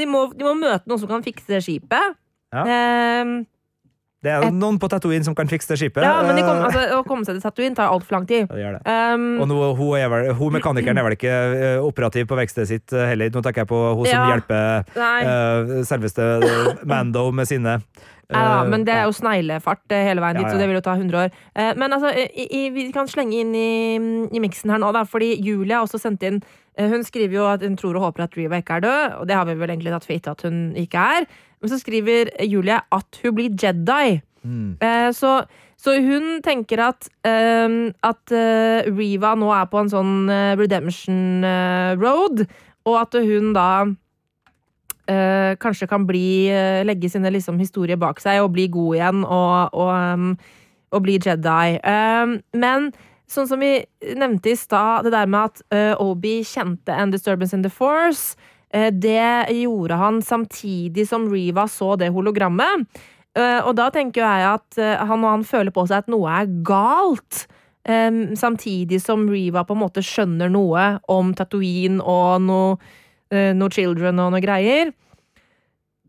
de, 0.00 0.06
må, 0.08 0.26
de 0.34 0.44
må 0.46 0.54
møte 0.58 0.88
noen 0.88 1.00
som 1.00 1.08
kan 1.10 1.22
fikse 1.24 1.60
skipet. 1.64 2.16
Ja. 2.54 2.62
Eh, 2.64 3.24
Det 4.18 4.32
er 4.34 4.48
noen 4.50 4.80
på 4.82 4.88
Tatooine 4.90 5.22
som 5.22 5.34
kan 5.38 5.46
fikse 5.46 5.70
det 5.70 5.78
skipet. 5.78 6.02
ja, 6.02 6.16
men 6.26 6.34
de 6.34 6.42
kom, 6.42 6.58
Eh, 6.58 6.64
altså, 6.66 6.98
å 6.98 7.04
komme 7.06 7.26
seg 7.26 7.36
til 7.36 7.44
Tatooine 7.44 7.78
tar 7.78 7.92
altfor 7.92 8.18
lang 8.18 8.26
tid. 8.26 8.50
ja, 8.50 8.72
det 8.74 8.82
det. 8.82 9.14
Um, 9.14 9.40
Og 9.40 9.48
nå, 9.48 9.58
hun, 9.78 9.96
er 9.98 10.08
vel, 10.10 10.32
hun 10.34 10.52
mekanikeren 10.52 10.98
er 10.98 11.06
vel 11.06 11.14
ikke 11.14 11.34
eh, 11.54 11.78
operativ 11.78 12.26
på 12.26 12.38
verkstedet 12.38 12.68
sitt 12.68 12.92
eh, 12.92 13.06
heller. 13.12 13.30
Nå 13.30 13.42
tenker 13.42 13.62
jeg 13.62 13.70
på 13.70 13.80
hun 13.94 14.06
som 14.06 14.32
hjelper 14.32 14.82
eh, 14.98 15.82
selveste 15.86 16.26
Mando 16.90 17.30
med 17.30 17.46
sine 17.46 17.78
ja, 18.28 18.60
eh, 18.60 18.68
men 18.68 18.84
det 18.84 18.92
er 18.92 19.06
jo 19.08 19.14
sneglefart 19.16 19.94
hele 19.94 20.20
veien 20.20 20.36
dit, 20.36 20.44
ja. 20.44 20.52
så 20.52 20.60
det 20.60 20.68
vil 20.68 20.76
jo 20.76 20.84
ta 20.84 20.96
100 20.98 21.20
år. 21.22 21.36
Uh, 21.56 21.72
men 21.80 21.96
altså, 21.96 22.12
i, 22.12 22.44
i, 22.44 22.62
vi 22.74 22.88
kan 22.92 23.08
slenge 23.08 23.38
inn 23.40 23.54
i, 23.56 23.70
i 24.28 24.42
miksen 24.42 24.74
her 24.74 24.82
nå, 24.82 24.90
da, 24.92 25.06
fordi 25.08 25.36
Julie 25.40 25.72
har 25.72 25.86
også 25.86 26.00
sendt 26.02 26.26
inn 26.26 26.42
Hun 26.78 27.02
skriver 27.02 27.34
jo 27.34 27.46
at 27.50 27.62
hun 27.64 27.74
tror 27.74 27.96
og 27.98 28.04
håper 28.04 28.26
at 28.26 28.36
Riva 28.38 28.60
ikke 28.60 28.76
er 28.76 28.84
død, 28.84 29.14
og 29.18 29.24
det 29.26 29.34
har 29.34 29.48
vi 29.48 29.56
vel 29.58 29.72
egentlig 29.72 29.90
tatt 29.90 30.04
for 30.06 30.14
gitt 30.14 30.28
at 30.30 30.44
hun 30.46 30.58
ikke 30.78 31.06
er. 31.18 31.24
Men 31.60 31.72
så 31.72 31.78
skriver 31.80 32.30
Julie 32.46 32.78
at 32.78 33.22
hun 33.22 33.34
blir 33.34 33.54
Jedi. 33.54 34.20
mm. 34.42 34.76
Eh, 34.80 35.10
så, 35.12 35.42
så 35.78 35.94
hun 36.02 36.40
tenker 36.42 36.82
at, 36.82 37.08
eh, 37.26 37.92
at 38.02 38.34
eh, 38.34 38.88
Riva 38.90 39.34
nå 39.38 39.50
er 39.54 39.66
på 39.70 39.82
en 39.82 39.90
sånn 39.92 40.14
eh, 40.30 40.54
redemption 40.58 41.44
eh, 41.46 41.94
road, 41.98 42.46
og 42.88 43.00
at 43.00 43.18
hun 43.18 43.52
da 43.56 43.68
eh, 45.10 45.58
kanskje 45.60 45.90
kan 45.90 46.06
bli 46.08 46.48
legge 46.88 47.10
sine 47.12 47.32
liksom, 47.34 47.58
historier 47.60 47.98
bak 48.00 48.22
seg 48.22 48.40
og 48.42 48.54
bli 48.56 48.68
god 48.72 48.96
igjen 48.96 49.26
og, 49.26 49.76
og, 49.76 49.92
um, 49.92 50.32
og 50.94 51.04
bli 51.04 51.18
Jedi. 51.20 51.78
Um, 51.84 52.38
men 52.56 52.92
sånn 53.28 53.50
som 53.50 53.60
vi 53.60 53.74
nevnte 54.16 54.54
i 54.54 54.56
stad, 54.56 55.04
det 55.04 55.12
der 55.12 55.28
med 55.28 55.50
at 55.50 55.98
Obi 56.00 56.38
kjente 56.48 56.94
en 56.96 57.12
disturbance 57.12 57.52
in 57.52 57.66
the 57.66 57.68
force, 57.68 58.38
det 58.68 59.54
gjorde 59.56 59.96
han 59.96 60.18
samtidig 60.22 61.06
som 61.08 61.24
Riva 61.32 61.64
så 61.72 61.94
det 61.96 62.10
hologrammet. 62.12 62.84
Eh, 63.38 63.60
og 63.62 63.76
da 63.78 63.88
tenker 63.94 64.24
jeg 64.24 64.46
at 64.48 64.80
eh, 64.80 65.06
han 65.08 65.22
og 65.22 65.30
han 65.36 65.46
føler 65.46 65.74
på 65.74 65.84
seg 65.88 66.02
at 66.02 66.12
noe 66.12 66.40
er 66.40 66.50
galt. 66.66 67.46
Samtidig 67.88 68.98
som 69.00 69.22
Riva 69.32 69.62
på 69.64 69.72
en 69.72 69.80
måte 69.80 70.02
skjønner 70.04 70.50
noe 70.52 70.82
om 71.08 71.30
Tatooine 71.32 72.02
og 72.04 72.42
noe, 72.44 72.74
eh, 73.32 73.54
noe 73.56 73.72
children 73.72 74.20
og 74.20 74.34
noe 74.34 74.42
greier. 74.44 74.90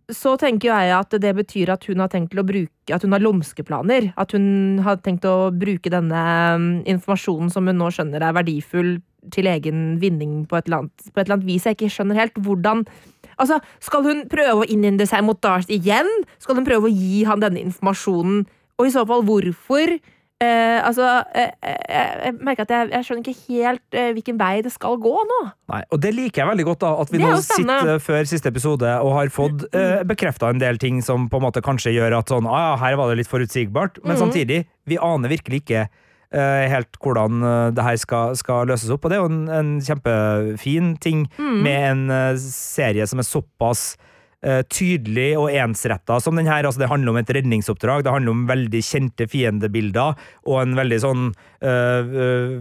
Så 0.09 0.33
tenker 0.41 0.71
jeg 0.71 0.93
at 0.95 1.13
det 1.21 1.31
betyr 1.37 1.69
at 1.75 1.83
hun 1.85 2.01
har 2.01 2.09
tenkt 2.09 2.31
til 2.33 2.41
å 2.41 2.47
bruke 2.47 2.95
At 2.95 3.03
hun 3.05 3.13
har 3.13 3.21
lumskeplaner. 3.21 4.09
At 4.17 4.33
hun 4.33 4.79
har 4.85 4.97
tenkt 5.05 5.27
å 5.29 5.51
bruke 5.53 5.91
denne 5.93 6.23
informasjonen 6.89 7.51
som 7.53 7.69
hun 7.69 7.77
nå 7.77 7.91
skjønner 7.93 8.25
er 8.25 8.35
verdifull, 8.39 8.97
til 9.35 9.49
egen 9.51 9.97
vinning 9.99 10.45
på 10.47 10.57
et 10.57 10.69
eller 10.69 10.85
annet, 10.85 11.09
på 11.11 11.19
et 11.19 11.25
eller 11.25 11.35
annet 11.37 11.49
vis. 11.49 11.65
Jeg 11.67 11.77
ikke 11.77 11.91
skjønner 11.93 12.21
helt 12.21 12.39
hvordan 12.39 12.85
Altså, 13.39 13.59
Skal 13.79 14.03
hun 14.03 14.25
prøve 14.31 14.63
å 14.63 14.67
innynde 14.67 15.05
seg 15.07 15.23
mot 15.23 15.39
Darth 15.39 15.71
igjen? 15.71 16.07
Skal 16.43 16.57
hun 16.57 16.65
prøve 16.67 16.89
å 16.89 16.91
gi 16.91 17.21
han 17.27 17.39
denne 17.39 17.61
informasjonen? 17.63 18.41
Og 18.79 18.87
i 18.87 18.91
så 18.91 19.05
fall 19.07 19.23
hvorfor? 19.27 19.95
Eh, 20.39 20.79
altså, 20.87 21.03
eh, 21.35 21.49
eh, 21.67 22.25
jeg 22.29 22.35
merker 22.39 22.63
at 22.63 22.69
jeg, 22.71 22.89
jeg 22.93 23.03
skjønner 23.07 23.25
ikke 23.27 23.41
helt 23.49 23.97
eh, 23.99 24.11
hvilken 24.15 24.37
vei 24.39 24.61
det 24.63 24.71
skal 24.71 24.95
gå 25.03 25.11
nå. 25.27 25.39
Nei, 25.73 25.81
og 25.91 25.99
det 25.99 26.13
liker 26.15 26.41
jeg 26.45 26.49
veldig 26.53 26.65
godt, 26.69 26.79
da, 26.85 26.91
at 27.03 27.11
vi 27.11 27.19
nå 27.19 27.31
sitter 27.43 27.99
før 27.99 28.23
siste 28.29 28.47
episode 28.47 28.93
og 29.03 29.11
har 29.17 29.33
fått 29.35 29.65
eh, 29.75 29.99
bekrefta 30.07 30.47
en 30.53 30.61
del 30.63 30.79
ting 30.79 31.01
som 31.03 31.27
på 31.27 31.41
en 31.41 31.43
måte 31.49 31.59
kanskje 31.65 31.91
gjør 31.97 32.15
at 32.21 32.31
sånn, 32.31 32.47
ah, 32.47 32.69
ja, 32.69 32.75
her 32.85 32.95
var 33.01 33.11
det 33.11 33.19
litt 33.19 33.31
forutsigbart, 33.31 33.99
men 34.05 34.15
Mhm. 34.15 34.21
samtidig, 34.23 34.61
vi 34.87 34.97
aner 34.97 35.27
virkelig 35.35 35.59
ikke 35.65 35.81
eh, 36.31 36.65
helt 36.71 36.95
hvordan 37.03 37.43
eh, 37.43 37.71
det 37.75 37.83
her 37.83 37.97
skal, 37.97 38.35
skal 38.39 38.67
løses 38.71 38.89
opp, 38.95 39.03
og 39.03 39.11
det 39.11 39.17
er 39.19 39.23
jo 39.25 39.31
en, 39.33 39.43
en 39.49 39.71
kjempefin 39.81 40.93
ting 41.03 41.27
Mhm. 41.35 41.63
med 41.67 41.91
en 41.91 42.09
eh, 42.11 42.35
serie 42.39 43.03
som 43.11 43.19
er 43.19 43.27
såpass 43.27 43.97
eh, 43.99 44.05
tydelig 44.71 45.33
og 45.35 45.49
ensretta 45.51 46.15
som 46.23 46.37
den 46.39 46.47
her. 46.47 46.63
Altså, 46.63 46.79
det 46.79 46.87
handler 46.91 47.11
om 47.11 47.17
et 47.19 47.31
redningsoppdrag, 47.35 48.05
det 48.05 48.13
handler 48.13 48.31
om 48.31 48.45
veldig 48.47 48.79
kjente 48.85 49.27
fiendebilder 49.27 50.15
og 50.47 50.61
en 50.61 50.77
veldig 50.77 50.99
sånn 51.03 51.25
eh, 51.59 52.13
eh, 52.23 52.53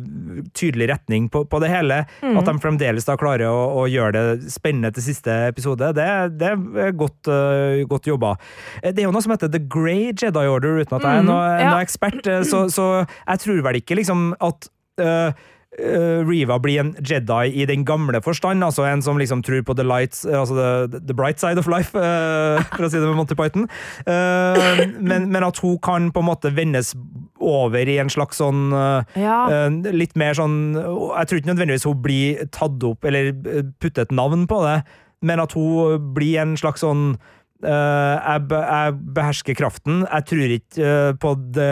tydelig 0.58 0.88
retning 0.90 1.28
på, 1.30 1.44
på 1.46 1.60
det 1.62 1.70
hele. 1.70 2.00
Mm. 2.24 2.38
At 2.40 2.50
de 2.50 2.56
fremdeles 2.64 3.06
da 3.06 3.14
klarer 3.20 3.46
å, 3.50 3.60
å 3.82 3.86
gjøre 3.90 4.14
det 4.16 4.50
spennende 4.50 4.90
til 4.96 5.06
siste 5.06 5.36
episode, 5.52 5.92
det, 5.94 6.08
det 6.40 6.50
er 6.56 6.96
godt, 6.98 7.30
eh, 7.30 7.84
godt 7.88 8.10
jobba. 8.10 8.34
Eh, 8.82 8.90
Det 8.90 9.04
er 9.04 9.06
jo 9.06 9.14
noe 9.14 9.22
som 9.22 9.36
heter 9.36 9.52
The 9.54 9.62
Grey 9.70 10.10
Jedi 10.10 10.46
Order, 10.50 10.80
uten 10.82 10.98
at 10.98 11.06
jeg 11.06 11.22
er 11.22 11.28
noen 11.28 11.62
noe, 11.62 11.84
ekspert, 11.84 12.26
eh, 12.26 12.42
så, 12.48 12.66
så 12.72 12.88
jeg 13.04 13.44
tror 13.44 13.62
vel 13.68 13.80
ikke 13.82 13.98
liksom 14.00 14.32
at 14.42 14.68
eh, 14.98 15.06
eh, 15.08 15.46
Riva 15.78 16.58
blir 16.62 16.80
en 16.82 16.94
Jedi 16.98 17.52
i 17.62 17.66
den 17.68 17.84
gamle 17.86 18.20
forstand, 18.24 18.64
altså 18.64 18.86
en 18.88 19.02
som 19.04 19.18
liksom 19.20 19.44
tror 19.46 19.62
på 19.62 19.76
the 19.78 19.86
lights, 19.86 20.24
eh, 20.26 20.38
altså 20.38 20.56
the, 20.58 21.00
the 21.06 21.14
bright 21.14 21.40
side 21.40 21.60
of 21.60 21.68
life, 21.70 21.94
uh, 21.94 22.58
for 22.74 22.86
å 22.86 22.90
si 22.90 22.98
det 22.98 23.06
med 23.06 23.18
Monty 23.18 23.36
Python. 23.38 23.68
Uh, 24.08 24.84
men, 24.98 25.28
men 25.30 25.46
at 25.46 25.60
hun 25.62 25.78
kan 25.84 26.10
på 26.14 26.24
en 26.24 26.30
måte 26.30 26.52
vendes 26.54 26.94
over 27.38 27.88
i 27.88 27.98
en 28.02 28.10
slags 28.12 28.40
sånn 28.42 28.68
uh, 28.74 29.02
Ja. 29.18 29.38
Eh, 29.50 29.92
litt 29.94 30.16
mer 30.18 30.34
sånn 30.36 30.74
Jeg 30.76 31.28
tror 31.28 31.40
ikke 31.40 31.50
nødvendigvis 31.52 31.86
hun 31.86 32.00
blir 32.02 32.48
tatt 32.54 32.82
opp 32.86 33.06
eller 33.08 33.30
puttet 33.78 34.08
et 34.08 34.14
navn 34.14 34.46
på 34.50 34.60
det, 34.64 34.78
men 35.26 35.42
at 35.42 35.54
hun 35.56 36.12
blir 36.14 36.38
en 36.42 36.56
slags 36.58 36.84
sånn 36.84 37.12
eh, 37.14 37.36
jeg, 37.66 38.42
jeg 38.54 38.92
behersker 39.16 39.56
kraften. 39.58 40.04
Jeg 40.06 40.24
tror 40.30 40.52
ikke 40.54 40.84
eh, 40.86 41.12
på 41.18 41.32
det, 41.56 41.70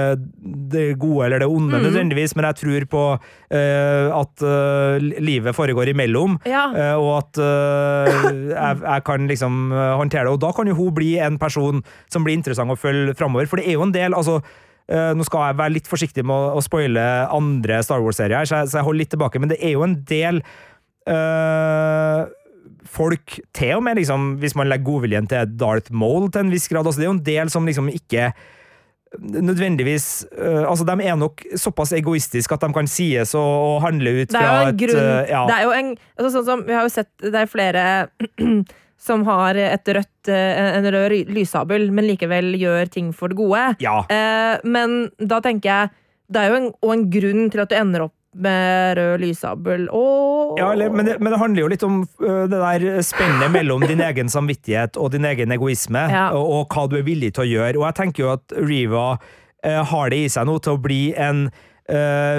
det 0.72 0.86
gode 0.98 1.26
eller 1.28 1.38
det 1.44 1.48
onde 1.48 1.78
Mhm. 1.78 1.84
nødvendigvis, 1.86 2.34
men 2.36 2.44
jeg 2.48 2.56
tror 2.62 2.86
på 2.90 3.02
eh, 3.54 4.10
at 4.18 4.42
eh, 4.42 4.98
livet 5.22 5.54
foregår 5.54 5.92
imellom. 5.94 6.38
ja. 6.46 6.64
eh, 6.74 6.94
og 6.98 7.12
at 7.20 7.38
eh, 7.38 8.28
jeg, 8.50 8.82
jeg 8.82 9.04
kan 9.06 9.26
liksom 9.30 9.72
eh, 9.72 9.94
håndtere 10.02 10.24
det. 10.26 10.32
Og 10.34 10.40
da 10.42 10.50
kan 10.52 10.66
jo 10.66 10.74
hun 10.74 10.94
bli 10.94 11.12
en 11.22 11.38
person 11.38 11.82
som 12.10 12.24
blir 12.26 12.34
interessant 12.34 12.70
å 12.70 12.76
følge 12.78 13.14
framover. 13.14 13.46
For 13.46 13.56
det 13.62 13.68
er 13.68 13.78
jo 13.78 13.82
en 13.86 13.92
del 13.94 14.14
altså, 14.14 14.40
eh, 14.88 15.12
Nå 15.14 15.22
skal 15.26 15.48
jeg 15.52 15.58
være 15.62 15.74
litt 15.78 15.86
forsiktig 15.90 16.24
med 16.26 16.34
å, 16.56 16.62
spoile 16.62 17.06
andre 17.30 17.78
Star 17.86 18.02
Wars-serier, 18.02 18.42
så, 18.46 18.62
jeg- 18.64 18.68
så 18.74 18.78
jeg 18.80 18.84
holder 18.90 18.98
litt 19.04 19.10
tilbake, 19.14 19.38
men 19.40 19.48
det 19.54 19.58
er 19.62 19.72
jo 19.78 19.82
en 19.86 20.00
del 20.06 20.42
eh, 21.06 22.26
folk, 22.90 23.38
til 23.56 23.76
og 23.78 23.82
med 23.86 24.00
liksom, 24.00 24.36
hvis 24.42 24.56
man 24.58 24.70
legger 24.70 24.88
godviljen 24.88 25.30
til 25.30 25.56
Darth 25.58 25.94
Maul 25.94 26.30
til 26.30 26.46
en 26.46 26.52
viss 26.54 26.68
grad, 26.70 26.86
altså 26.86 27.00
det 27.00 27.06
er 27.06 27.12
jo 27.12 27.18
en 27.18 27.26
del 27.26 27.52
som 27.52 27.66
liksom 27.68 27.90
ikke 27.92 28.30
nødvendigvis 29.18 30.26
uh, 30.38 30.64
Altså, 30.70 30.84
de 30.84 31.04
er 31.04 31.16
nok 31.16 31.44
såpass 31.56 31.92
egoistiske 31.96 32.54
at 32.54 32.64
de 32.64 32.72
kan 32.74 32.88
sies 32.90 33.34
og, 33.38 33.52
og 33.68 33.76
handle 33.84 34.12
ut 34.22 34.34
fra 34.34 34.68
et 34.68 34.80
grunn 34.80 34.98
uh, 34.98 35.22
ja. 35.30 35.44
Det 35.48 35.58
er 35.58 35.62
jo 35.64 35.76
en 35.76 35.92
altså, 35.94 36.32
Sånn 36.34 36.48
som 36.48 36.64
Vi 36.66 36.74
har 36.74 36.86
jo 36.86 36.92
sett 36.92 37.12
Det 37.22 37.38
er 37.40 37.50
flere 37.50 37.84
som 39.06 39.22
har 39.28 39.58
et 39.60 39.88
rødt 39.92 40.28
eh, 40.32 40.58
en 40.78 40.86
rød 40.90 41.28
lyssabel, 41.30 41.90
men 41.94 42.06
likevel 42.08 42.54
gjør 42.56 42.88
ting 42.90 43.10
for 43.14 43.30
det 43.30 43.36
gode. 43.38 43.66
ja. 43.84 43.98
Uh, 44.08 44.56
men 44.64 45.10
da 45.20 45.36
tenker 45.44 45.68
jeg 45.68 45.90
Det 46.32 46.40
er 46.40 46.48
jo 46.50 46.56
en, 46.62 46.70
og 46.80 46.94
en 46.94 47.04
grunn 47.12 47.50
til 47.52 47.62
at 47.62 47.70
du 47.70 47.76
ender 47.76 48.06
opp 48.08 48.16
med 48.42 48.96
rød 48.98 49.20
lyssabel. 49.24 49.88
og 49.92 50.58
Ja, 50.60 50.72
eller, 50.72 50.90
men, 50.90 51.06
det, 51.06 51.18
men 51.20 51.32
det 51.32 51.38
handler 51.40 51.62
jo 51.64 51.68
litt 51.72 51.82
om 51.86 52.02
det 52.20 52.50
der 52.52 52.86
spennet 53.06 53.50
mellom 53.54 53.84
din 53.88 54.00
egen 54.00 54.28
samvittighet 54.32 54.96
og 54.96 55.12
din 55.12 55.24
egen 55.24 55.52
egoisme, 55.52 56.06
Ja. 56.10 56.28
og, 56.36 56.50
og 56.60 56.74
hva 56.76 56.86
du 56.90 56.96
er 57.00 57.06
villig 57.06 57.32
til 57.36 57.44
å 57.46 57.50
gjøre. 57.50 57.76
Og 57.80 57.86
jeg 57.88 57.98
tenker 58.02 58.24
jo 58.26 58.32
at 58.36 58.52
Riva 58.56 59.06
øh, 59.16 59.82
har 59.92 60.10
det 60.12 60.18
i 60.24 60.28
seg 60.32 60.46
nå 60.48 60.58
til 60.62 60.76
å 60.76 60.82
bli 60.82 61.00
en 61.16 61.48
øh, 61.92 62.38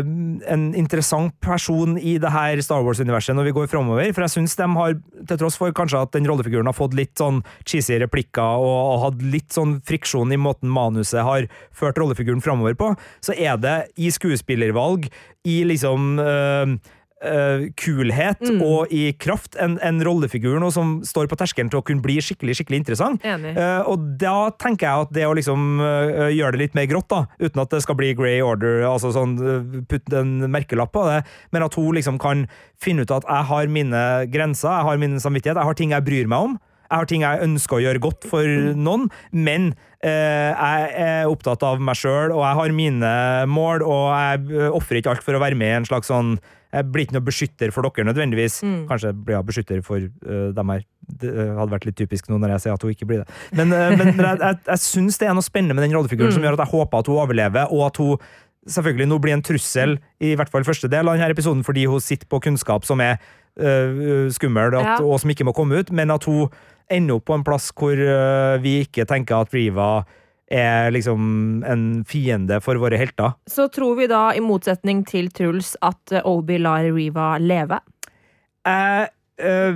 en 0.53 0.65
interessant 0.77 1.33
person 1.43 1.97
i 1.97 2.17
det 2.21 2.31
her 2.33 2.61
Star 2.65 2.83
Wars-universet 2.85 3.37
når 3.37 3.49
vi 3.49 3.55
går 3.57 3.69
framover. 3.71 4.11
For 4.13 4.25
jeg 4.25 4.35
syns 4.35 4.57
de 4.59 4.67
har, 4.77 4.97
til 5.29 5.41
tross 5.41 5.59
for 5.59 5.75
kanskje 5.75 6.03
at 6.03 6.13
den 6.15 6.27
rollefiguren 6.29 6.69
har 6.69 6.77
fått 6.77 6.97
litt 6.97 7.15
sånn 7.19 7.43
cheesy 7.63 7.99
replikker 8.03 8.61
og, 8.63 8.77
og 8.93 9.01
hatt 9.05 9.25
litt 9.35 9.55
sånn 9.55 9.79
friksjon 9.87 10.33
i 10.35 10.41
måten 10.41 10.71
manuset 10.73 11.25
har 11.25 11.49
ført 11.75 11.99
rollefiguren 12.01 12.43
framover 12.43 12.77
på, 12.77 12.93
så 13.23 13.35
er 13.37 13.57
det 13.61 13.77
i 13.97 14.11
skuespillervalg, 14.13 15.09
i 15.47 15.61
liksom 15.67 16.17
øh, 16.19 16.77
øh, 17.23 17.67
kulhet 17.79 18.41
Mm. 18.41 18.61
og 18.61 18.91
i 18.93 19.11
kraft 19.17 19.55
en, 19.59 19.77
en 19.81 20.01
rollefigur 20.05 20.59
nå 20.61 20.69
som 20.71 20.99
står 21.05 21.27
på 21.27 21.37
terskelen 21.39 21.69
til 21.71 21.79
å 21.79 21.85
kunne 21.85 22.03
bli 22.03 22.19
skikkelig 22.21 22.57
skikkelig 22.59 22.81
interessant. 22.83 23.23
Eh, 23.57 23.81
og 23.89 24.03
da 24.21 24.49
tenker 24.59 24.85
jeg 24.87 25.07
at 25.07 25.13
det 25.15 25.25
å 25.25 25.33
liksom 25.37 25.81
uh, 25.81 26.27
gjøre 26.29 26.53
det 26.55 26.61
litt 26.61 26.77
mer 26.77 26.85
grått, 26.91 27.09
da, 27.09 27.23
uten 27.41 27.61
at 27.63 27.73
det 27.73 27.81
skal 27.83 27.97
bli 27.97 28.13
Grey 28.17 28.41
Order, 28.45 28.83
altså 28.89 29.11
sånn 29.15 29.35
uh, 29.41 29.81
putte 29.89 30.21
en 30.21 30.45
merkelapp 30.51 30.93
på 30.93 31.05
det, 31.09 31.23
men 31.51 31.65
at 31.65 31.73
hun 31.77 31.95
liksom 31.97 32.19
kan 32.21 32.45
finne 32.81 33.03
ut 33.07 33.11
at 33.11 33.25
jeg 33.27 33.49
har 33.49 33.67
mine 33.73 34.03
grenser, 34.31 34.69
jeg 34.69 34.89
har 34.91 35.01
min 35.01 35.19
samvittighet, 35.19 35.57
jeg 35.57 35.71
har 35.71 35.77
ting 35.77 35.95
jeg 35.95 36.05
bryr 36.07 36.29
meg 36.29 36.51
om. 36.51 36.57
Jeg 36.87 37.01
har 37.01 37.07
ting 37.09 37.23
jeg 37.25 37.43
ønsker 37.43 37.75
å 37.75 37.83
gjøre 37.83 37.99
godt 37.99 38.27
for 38.31 38.47
noen, 38.79 39.09
men 39.35 39.73
eh, 39.99 40.53
jeg 40.53 40.85
er 41.03 41.27
opptatt 41.27 41.65
av 41.67 41.81
meg 41.83 41.97
sjøl, 41.99 42.31
og 42.31 42.45
jeg 42.45 42.59
har 42.61 42.75
mine 42.77 43.09
mål, 43.51 43.83
og 43.83 44.05
jeg 44.15 44.69
ofrer 44.71 45.01
ikke 45.01 45.17
alt 45.17 45.25
for 45.25 45.35
å 45.35 45.41
være 45.43 45.59
med 45.59 45.73
i 45.73 45.79
en 45.81 45.89
slags 45.89 46.07
sånn 46.07 46.37
Jeg 46.73 46.87
blir 46.91 47.05
ikke 47.05 47.15
noe 47.15 47.23
beskytter 47.27 47.71
for 47.71 47.87
dere 47.87 48.07
nødvendigvis. 48.09 48.59
Mm. 48.65 48.79
Kanskje 48.89 49.13
blir 49.15 49.37
jeg 49.37 49.47
beskytter 49.47 49.83
for 49.85 50.03
uh, 50.03 50.49
dem 50.57 50.73
her. 50.73 50.81
Det 51.07 51.29
eh, 51.31 51.53
hadde 51.55 51.71
vært 51.71 51.85
litt 51.87 51.95
typisk 51.95 52.27
nå 52.27 52.35
når 52.41 52.51
jeg 52.57 52.63
sier 52.65 52.73
at 52.75 52.83
hun 52.83 52.91
ikke 52.91 53.07
blir 53.07 53.21
det. 53.23 53.35
Men, 53.55 53.71
uh, 53.71 53.93
men 53.95 54.11
jeg, 54.11 54.39
jeg, 54.41 54.57
jeg 54.67 54.81
syns 54.83 55.17
det 55.21 55.29
er 55.29 55.37
noe 55.37 55.45
spennende 55.45 55.77
med 55.77 55.85
den 55.87 55.95
rollefiguren 55.95 56.33
Mm. 56.33 56.35
som 56.35 56.43
gjør 56.43 56.57
at 56.57 56.63
jeg 56.65 56.73
håper 56.73 56.99
at 56.99 57.07
hun 57.07 57.21
overlever, 57.23 57.71
og 57.71 57.85
at 57.87 57.97
hun 58.03 58.17
selvfølgelig 58.67 59.07
nå 59.07 59.17
blir 59.23 59.33
en 59.37 59.45
trussel, 59.47 59.95
i 60.19 60.33
hvert 60.35 60.51
fall 60.51 60.65
første 60.67 60.89
del 60.91 61.07
av 61.07 61.15
denne 61.15 61.31
episoden, 61.31 61.63
fordi 61.63 61.85
hun 61.87 62.03
sitter 62.03 62.27
på 62.27 62.41
kunnskap 62.43 62.83
som 62.83 62.99
er 62.99 63.15
uh, 63.61 64.27
skummel 64.35 64.75
at, 64.75 64.83
Ja. 64.83 64.97
og 64.99 65.21
som 65.23 65.31
ikke 65.31 65.47
må 65.47 65.55
komme 65.55 65.79
ut, 65.79 65.91
men 65.95 66.11
at 66.11 66.27
hun 66.27 66.49
ender 66.91 67.15
opp 67.15 67.25
på 67.31 67.35
en 67.35 67.43
plass 67.47 67.71
hvor 67.71 67.95
uh, 67.95 68.59
vi 68.63 68.81
ikke 68.83 69.07
tenker 69.07 69.39
at 69.39 69.55
Riva 69.55 70.03
er 70.47 70.91
liksom 70.95 71.63
en 71.67 72.03
fiende 72.07 72.61
for 72.63 72.75
våre 72.79 72.95
helter. 72.99 73.31
Så 73.49 73.67
tror 73.73 73.95
vi 73.99 74.07
da, 74.07 74.29
i 74.35 74.39
motsetning 74.43 75.03
til 75.07 75.27
Truls, 75.35 75.75
at 75.83 76.11
eh, 76.15 76.23
Obi 76.27 76.57
lar 76.63 76.83
Riva 76.95 77.37
leve. 77.41 77.79
Eh, 78.67 79.05
eh, 79.43 79.75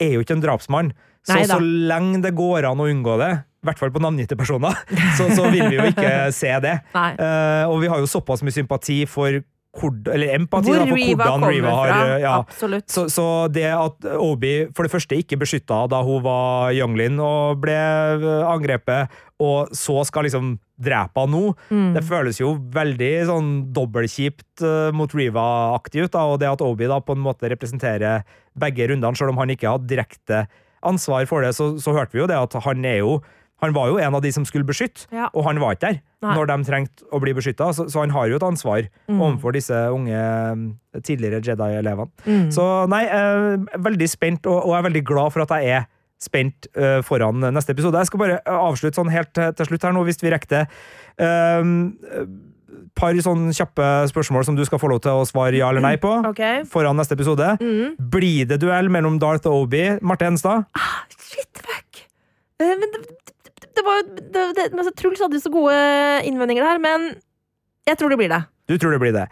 er 0.00 0.16
jo 0.16 0.24
ikke 0.24 0.38
en 0.38 0.42
drapsmann. 0.42 0.90
Så, 1.20 1.36
Neida. 1.36 1.58
så 1.58 1.60
lenge 1.60 2.22
det 2.24 2.32
går 2.38 2.64
an 2.70 2.80
å 2.80 2.88
unngå 2.88 3.18
det, 3.20 3.32
i 3.60 3.66
hvert 3.68 3.78
fall 3.78 3.90
på 3.92 4.00
navngitte 4.00 4.36
personer, 4.40 4.72
så, 5.18 5.28
så 5.36 5.50
vil 5.52 5.66
vi 5.68 5.76
jo 5.76 5.88
ikke 5.92 6.12
se 6.40 6.52
det. 6.64 6.78
Eh, 6.96 7.64
og 7.68 7.80
vi 7.82 7.90
har 7.92 8.00
jo 8.00 8.08
såpass 8.08 8.40
mye 8.46 8.56
sympati 8.56 9.02
for 9.10 9.42
hvor, 9.70 9.92
eller 10.10 10.32
empati 10.34 10.66
Hvor 10.66 10.80
da, 10.80 10.86
for 10.88 10.98
Riva 10.98 11.26
hvordan 11.28 11.44
Riva 11.46 11.70
har 11.76 11.90
fra. 11.92 11.98
eh, 12.16 12.22
ja, 12.24 12.30
Absolutt. 12.42 12.88
så, 12.90 13.04
så 13.06 13.26
det 13.54 13.68
at 13.70 14.06
Obi 14.18 14.64
for 14.74 14.82
det 14.82 14.90
første 14.90 15.14
ikke 15.14 15.38
beskytta 15.38 15.84
da 15.92 16.00
hun 16.02 16.24
var 16.24 16.72
younglin 16.74 17.20
og 17.22 17.60
ble 17.62 17.76
eh, 17.78 18.48
angrepet, 18.50 19.14
og 19.38 19.70
så 19.78 20.00
skal 20.08 20.26
liksom 20.26 20.56
drepe 20.80 21.22
henne 21.22 21.36
nå, 21.38 21.52
Mm. 21.70 21.92
det 21.94 22.02
føles 22.08 22.40
jo 22.40 22.54
veldig 22.74 23.12
sånn 23.28 23.50
dobbeltkjipt 23.76 24.64
uh, 24.64 24.88
mot 24.96 25.12
Riva-aktig 25.14 26.06
ut. 26.08 26.12
da, 26.16 26.24
Og 26.32 26.40
det 26.42 26.48
at 26.50 26.62
Obi 26.66 26.88
da 26.90 26.98
på 27.04 27.14
en 27.14 27.22
måte 27.22 27.46
representerer 27.52 28.24
begge 28.58 28.88
rundene, 28.90 29.14
selv 29.16 29.30
om 29.34 29.38
han 29.44 29.52
ikke 29.54 29.70
hadde 29.70 29.86
direkte 29.92 30.46
ansvar 30.82 31.26
for 31.30 31.44
det, 31.44 31.52
så, 31.54 31.74
så 31.78 31.92
hørte 31.94 32.16
vi 32.16 32.24
jo 32.24 32.26
det 32.30 32.38
at 32.40 32.56
han 32.64 32.84
er 32.88 33.02
jo 33.04 33.20
han 33.60 33.72
var 33.76 33.88
jo 33.92 33.98
en 34.00 34.14
av 34.16 34.22
de 34.24 34.32
som 34.32 34.44
skulle 34.48 34.64
beskytte, 34.68 35.06
Ja. 35.12 35.28
og 35.34 35.44
han 35.44 35.60
var 35.60 35.74
ikke 35.76 35.86
der 35.90 36.00
Nei. 36.22 36.34
når 36.36 36.46
de 36.50 36.56
trengte 36.68 37.04
å 37.12 37.20
bli 37.20 37.32
beskytta, 37.36 37.70
så, 37.76 37.86
så 37.92 38.00
han 38.00 38.10
har 38.16 38.28
jo 38.28 38.36
et 38.40 38.42
ansvar 38.46 38.88
Mm. 39.08 39.20
overfor 39.20 39.52
disse 39.56 39.74
unge 39.92 40.16
eh, 40.16 41.00
tidligere 41.00 41.40
Jedi-elevene. 41.44 42.10
Mm. 42.26 42.50
Så 42.52 42.66
nei, 42.88 43.04
er 43.06 43.56
veldig 43.78 44.08
spent, 44.08 44.46
og, 44.46 44.64
og 44.64 44.74
jeg 44.74 44.78
er 44.84 44.88
veldig 44.90 45.04
glad 45.04 45.32
for 45.32 45.42
at 45.46 45.54
jeg 45.60 45.74
er 45.80 45.88
spent 46.20 46.66
eh, 46.76 47.00
foran 47.00 47.40
neste 47.54 47.72
episode. 47.72 47.96
Jeg 47.96 48.10
skal 48.10 48.20
bare 48.20 48.38
eh, 48.44 48.52
avslutte 48.68 49.00
sånn 49.00 49.08
helt 49.12 49.32
til, 49.32 49.66
slutt 49.70 49.82
her 49.88 49.92
nå, 49.96 50.02
hvis 50.04 50.20
vi 50.20 50.32
rekker 50.34 50.50
det. 50.52 50.64
Um, 51.20 51.96
par 52.96 53.16
sånn 53.24 53.48
kjappe 53.56 53.86
spørsmål 54.10 54.44
som 54.46 54.56
du 54.58 54.62
skal 54.68 54.80
få 54.82 54.88
lov 54.92 55.00
til 55.04 55.16
å 55.20 55.24
svare 55.28 55.56
ja 55.58 55.68
eller 55.72 55.82
nei 55.84 55.94
på. 56.00 56.10
Okay. 56.32 56.62
Foran 56.68 56.96
neste 57.00 57.16
episode. 57.16 57.54
Mm. 57.60 57.96
Blir 58.12 58.46
det 58.50 58.60
duell 58.62 58.88
mellom 58.92 59.18
Darth 59.22 59.48
og 59.50 59.66
Obi? 59.66 59.82
Marte 60.04 60.28
Ah, 60.28 61.02
Shit, 61.16 61.48
fuck! 61.64 62.04
Uh, 62.60 62.76
men 62.76 62.92
det, 63.76 63.84
var 63.86 64.00
jo 64.00 64.04
det, 64.18 64.44
det, 64.56 64.66
men 64.76 64.90
Truls 64.98 65.22
hadde 65.22 65.38
jo 65.38 65.44
så 65.44 65.52
gode 65.52 65.78
innvendinger 66.28 66.66
der, 66.66 66.82
men 66.82 67.10
jeg 67.88 67.98
tror 68.00 68.12
det 68.12 68.20
blir 68.20 68.32
det. 68.32 68.42
Du 68.70 68.76
tror 68.78 68.94
det 68.94 69.00
blir 69.02 69.14
det. 69.14 69.26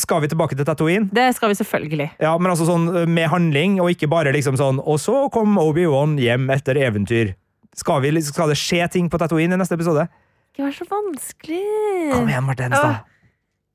Skal 0.00 0.22
vi 0.24 0.28
tilbake 0.32 0.56
til 0.56 0.64
Tatooine? 0.64 1.10
Det 1.12 1.26
skal 1.36 1.52
vi 1.52 1.58
selvfølgelig. 1.58 2.08
Ja, 2.22 2.32
men 2.40 2.52
altså 2.52 2.64
sånn 2.68 2.88
eh, 2.96 3.08
med 3.08 3.28
handling, 3.32 3.76
og 3.82 3.92
ikke 3.92 4.08
bare 4.08 4.32
liksom 4.32 4.56
sånn 4.60 4.80
Og 4.80 4.96
så 5.00 5.26
kom 5.32 5.58
Obi-Wan 5.60 6.16
hjem 6.20 6.48
etter 6.54 6.80
eventyr. 6.80 7.34
Skal, 7.76 8.00
vi, 8.04 8.12
skal 8.24 8.52
det 8.52 8.58
skje 8.60 8.86
ting 8.92 9.08
på 9.12 9.20
Tatooine 9.20 9.56
i 9.56 9.60
neste 9.60 9.76
episode? 9.76 10.06
Ikke 10.52 10.66
vær 10.66 10.76
så 10.76 10.86
vanskelig. 10.88 11.64
Kom 12.12 12.28
igjen, 12.28 12.44
Marte 12.44 12.68
Henstad. 12.68 13.04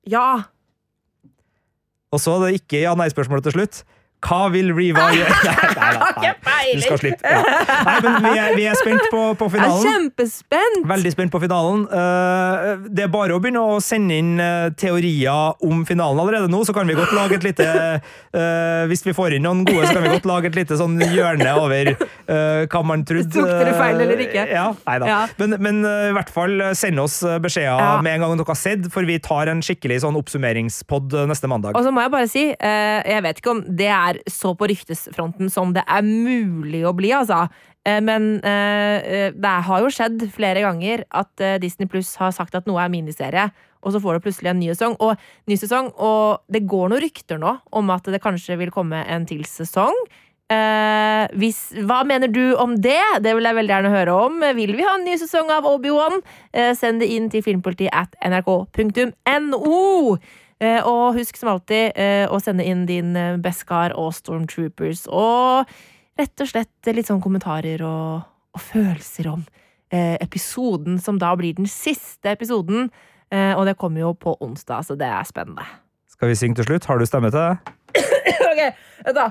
Ja. 0.10 0.28
Og 2.14 2.22
så 2.22 2.38
det 2.44 2.60
ikke 2.62 2.82
ja-nei-spørsmålet 2.84 3.50
til 3.50 3.58
slutt. 3.58 3.82
Hva 4.26 4.48
vil 4.50 4.72
Riva 4.74 5.12
gjøre? 5.14 5.36
Nei, 5.78 5.92
da. 5.94 6.08
Du 6.68 6.82
skal 6.82 6.98
slippe. 7.00 7.22
Ja. 7.22 7.42
Nei, 7.86 7.96
men 8.04 8.16
vi 8.24 8.32
er, 8.42 8.56
vi 8.58 8.64
er 8.68 8.78
spent 8.80 9.04
på, 9.14 9.22
på 9.38 9.48
Jeg 9.54 9.62
er 9.64 9.84
kjempespent! 9.84 10.88
Veldig 10.90 11.12
spent 11.14 11.32
på 11.34 11.42
finalen. 11.44 11.84
Eh, 11.86 12.72
det 12.98 13.06
er 13.06 13.12
bare 13.14 13.38
å 13.38 13.42
begynne 13.44 13.62
å 13.62 13.78
sende 13.84 14.18
inn 14.18 14.34
eh, 14.42 14.70
teorier 14.80 15.62
om 15.64 15.84
finalen 15.88 16.20
allerede 16.24 16.50
nå, 16.52 16.64
så 16.68 16.74
kan 16.76 16.90
vi 16.90 16.98
godt 16.98 17.14
lage 17.16 17.38
et 17.38 17.46
lite 17.46 17.68
eh, 17.70 18.84
Hvis 18.90 19.06
vi 19.06 19.14
får 19.16 19.38
inn 19.38 19.46
noen 19.46 19.62
gode, 19.68 19.86
så 19.88 19.94
kan 20.00 20.08
vi 20.08 20.12
godt 20.16 20.28
lage 20.28 20.50
et 20.52 20.58
lite 20.58 20.80
sånn 20.82 20.98
hjørne 21.14 21.54
over 21.62 21.94
hva 22.68 22.82
man 22.84 23.06
trodde. 23.08 23.32
Tok 23.32 23.48
dere 23.48 23.76
feil 23.78 24.02
eller 24.04 24.20
ikke? 24.26 24.42
Ja, 24.52 24.66
nei 24.90 24.98
da. 25.00 25.08
Ja. 25.08 25.20
Men, 25.40 25.56
men 25.64 25.78
i 25.88 26.12
hvert 26.18 26.32
fall 26.34 26.60
send 26.76 27.00
oss 27.00 27.22
beskjeder 27.44 27.78
Ja. 27.78 27.94
med 28.04 28.18
en 28.18 28.26
gang 28.26 28.34
dere 28.40 28.50
har 28.52 28.60
sett, 28.60 28.90
for 28.92 29.08
vi 29.08 29.16
tar 29.24 29.48
en 29.52 29.62
skikkelig 29.64 30.02
sånn 30.04 30.18
oppsummeringspod 30.20 31.16
neste 31.30 31.48
mandag. 31.52 31.78
Og 31.80 31.86
så 31.86 31.94
må 31.96 32.04
jeg 32.04 32.14
bare 32.14 32.30
si, 32.32 32.44
jeg 32.52 33.24
vet 33.24 33.40
ikke 33.40 33.54
om 33.54 33.64
det 33.80 33.88
er 33.94 34.17
så 34.30 34.54
på 34.58 34.70
ryktesfronten 34.72 35.52
som 35.54 35.74
det 35.76 35.84
er 35.88 36.06
mulig 36.06 36.84
å 36.88 36.94
bli, 36.98 37.12
altså. 37.16 37.46
Eh, 37.88 38.02
men 38.04 38.38
eh, 38.42 38.98
eh, 38.98 39.30
det 39.36 39.56
har 39.70 39.84
jo 39.84 39.94
skjedd 39.94 40.28
flere 40.34 40.66
ganger 40.66 41.06
at 41.10 41.48
Disney 41.64 41.90
Pluss 41.90 42.16
har 42.22 42.36
sagt 42.36 42.58
at 42.58 42.70
noe 42.70 42.84
er 42.84 42.94
miniserie, 42.94 43.50
og 43.86 43.94
så 43.94 44.02
får 44.04 44.18
du 44.18 44.28
plutselig 44.28 44.52
en 44.52 44.62
ny 44.62 44.72
sesong. 44.74 44.98
Og, 45.04 45.20
ny 45.48 45.58
sesong, 45.60 45.92
og 45.96 46.44
det 46.52 46.66
går 46.68 46.92
noen 46.92 47.04
rykter 47.04 47.40
nå 47.42 47.58
om 47.78 47.92
at 47.94 48.10
det 48.12 48.24
kanskje 48.24 48.58
vil 48.60 48.74
komme 48.74 49.04
en 49.06 49.28
til 49.30 49.46
sesong. 49.48 49.96
Eh, 50.48 51.26
hvis, 51.36 51.58
hva 51.84 52.06
mener 52.08 52.32
du 52.32 52.56
om 52.56 52.78
det? 52.80 53.02
Det 53.24 53.34
vil 53.36 53.48
jeg 53.50 53.58
veldig 53.58 53.74
gjerne 53.74 53.92
høre 53.92 54.18
om. 54.28 54.40
Vil 54.56 54.76
vi 54.78 54.86
ha 54.88 54.96
en 54.96 55.04
ny 55.08 55.18
sesong 55.20 55.52
av 55.52 55.68
Obi-Wan? 55.68 56.22
Eh, 56.56 56.72
send 56.78 57.04
det 57.04 57.10
inn 57.12 57.28
til 57.32 57.44
filmpolitiet 57.44 57.92
at 57.92 58.16
nrk.no. 58.24 59.82
Eh, 60.60 60.82
og 60.82 61.14
husk 61.18 61.38
som 61.38 61.52
alltid 61.52 61.94
eh, 61.94 62.26
å 62.34 62.40
sende 62.42 62.66
inn 62.66 62.88
din 62.90 63.14
eh, 63.18 63.38
Beskar 63.42 63.94
og 63.98 64.10
Stormtroopers. 64.18 65.06
Og 65.14 65.70
rett 66.18 66.44
og 66.44 66.50
slett 66.50 66.90
litt 66.90 67.10
sånn 67.10 67.22
kommentarer 67.22 67.84
og, 67.86 68.26
og 68.58 68.64
følelser 68.64 69.30
om 69.36 69.44
eh, 69.94 70.16
episoden, 70.24 70.98
som 71.02 71.20
da 71.22 71.36
blir 71.38 71.58
den 71.60 71.70
siste 71.70 72.34
episoden. 72.34 72.90
Eh, 73.30 73.54
og 73.54 73.68
det 73.70 73.78
kommer 73.78 74.02
jo 74.02 74.14
på 74.18 74.34
onsdag, 74.42 74.88
så 74.88 74.98
det 74.98 75.10
er 75.10 75.28
spennende. 75.30 75.66
Skal 76.10 76.32
vi 76.32 76.40
synge 76.40 76.58
til 76.62 76.72
slutt? 76.72 76.88
Har 76.90 76.98
du 76.98 77.06
stemme 77.06 77.30
til 77.30 77.40
det? 77.40 77.76
ok, 78.50 78.62
vent 79.06 79.20
da. 79.20 79.28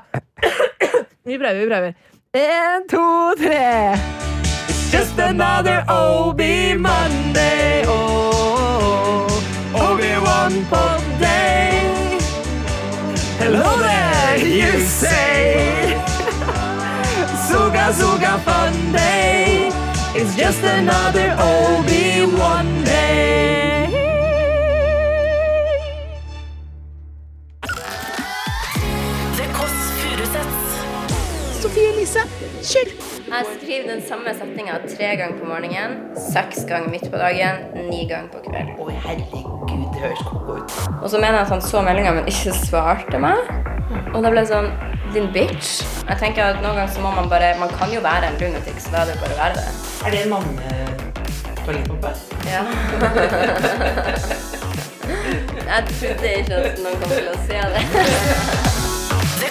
vi 1.27 1.39
prøver, 1.40 1.59
vi 1.59 1.66
prøver. 1.66 1.97
En, 2.36 2.86
to, 2.86 3.35
tre. 3.40 3.97
It's 4.69 4.93
just 4.93 5.19
another 5.19 5.82
OB 5.89 6.40
Monday. 6.78 7.82
Oh, 7.89 9.27
Obi-Wan 9.74 10.62
Pod 10.70 11.05
Day. 11.18 12.18
Hello 13.38 13.78
there, 13.78 14.38
you 14.38 14.80
say. 14.80 15.94
Suga, 17.48 17.93
suga, 17.93 18.38
fun 18.40 18.93
day. 18.93 19.70
It's 20.14 20.36
just 20.36 20.62
another 20.62 21.36
Obi-Wan 21.38 22.84
day. 22.84 23.86
The 29.36 29.47
Kåss 29.56 29.78
Furuseths. 29.98 30.66
Jeg 33.27 33.47
skriver 33.61 33.89
den 33.90 34.03
samme 34.09 34.31
setninga 34.39 34.73
tre 34.97 35.07
ganger 35.19 35.39
på 35.39 35.47
morgenen, 35.51 35.97
seks 36.32 36.61
ganger 36.69 36.90
midt 36.90 37.11
på 37.11 37.19
dagen, 37.19 37.57
ni 37.89 38.05
ganger 38.07 38.28
på 38.31 38.39
kvelden. 38.44 38.77
Å, 38.78 38.86
herregud, 39.03 39.47
det 39.66 40.03
høres 40.05 40.23
koko 40.28 40.61
ut. 40.61 40.70
Og 41.01 41.11
så 41.11 41.19
mener 41.19 41.40
jeg 41.40 41.47
at 41.48 41.53
han 41.57 41.65
så 41.66 41.82
meldinga, 41.82 42.12
men 42.15 42.31
ikke 42.31 42.55
svarte 42.55 43.19
meg. 43.24 43.51
Og 44.15 44.23
da 44.23 44.31
ble 44.31 44.40
det 44.44 44.51
sånn 44.53 44.70
Din 45.15 45.28
bitch. 45.35 45.82
Jeg 46.07 46.16
tenker 46.23 46.43
at 46.44 46.62
Noen 46.62 46.74
ganger 46.78 46.93
så 46.94 47.03
må 47.03 47.11
man 47.15 47.28
bare 47.31 47.53
Man 47.61 47.70
kan 47.78 47.93
jo 47.94 48.01
være 48.03 48.27
en 48.31 48.39
lunatic, 48.40 48.78
så 48.82 48.90
da 48.94 49.05
er 49.05 49.07
det 49.12 49.19
bare 49.23 49.35
å 49.35 49.40
være 49.43 49.55
det. 49.59 49.69
Er 50.07 50.11
det 50.15 50.20
en 50.23 50.31
manne-toalettpumpe? 50.35 52.11
Ja. 52.51 52.62
jeg 55.73 55.81
trodde 55.93 56.27
ikke 56.43 56.55
at 56.62 56.82
noen 56.82 56.97
kom 57.03 57.11
til 57.15 57.28
å 57.31 57.36
se 57.47 57.59
det. 57.74 57.82
det 59.43 59.51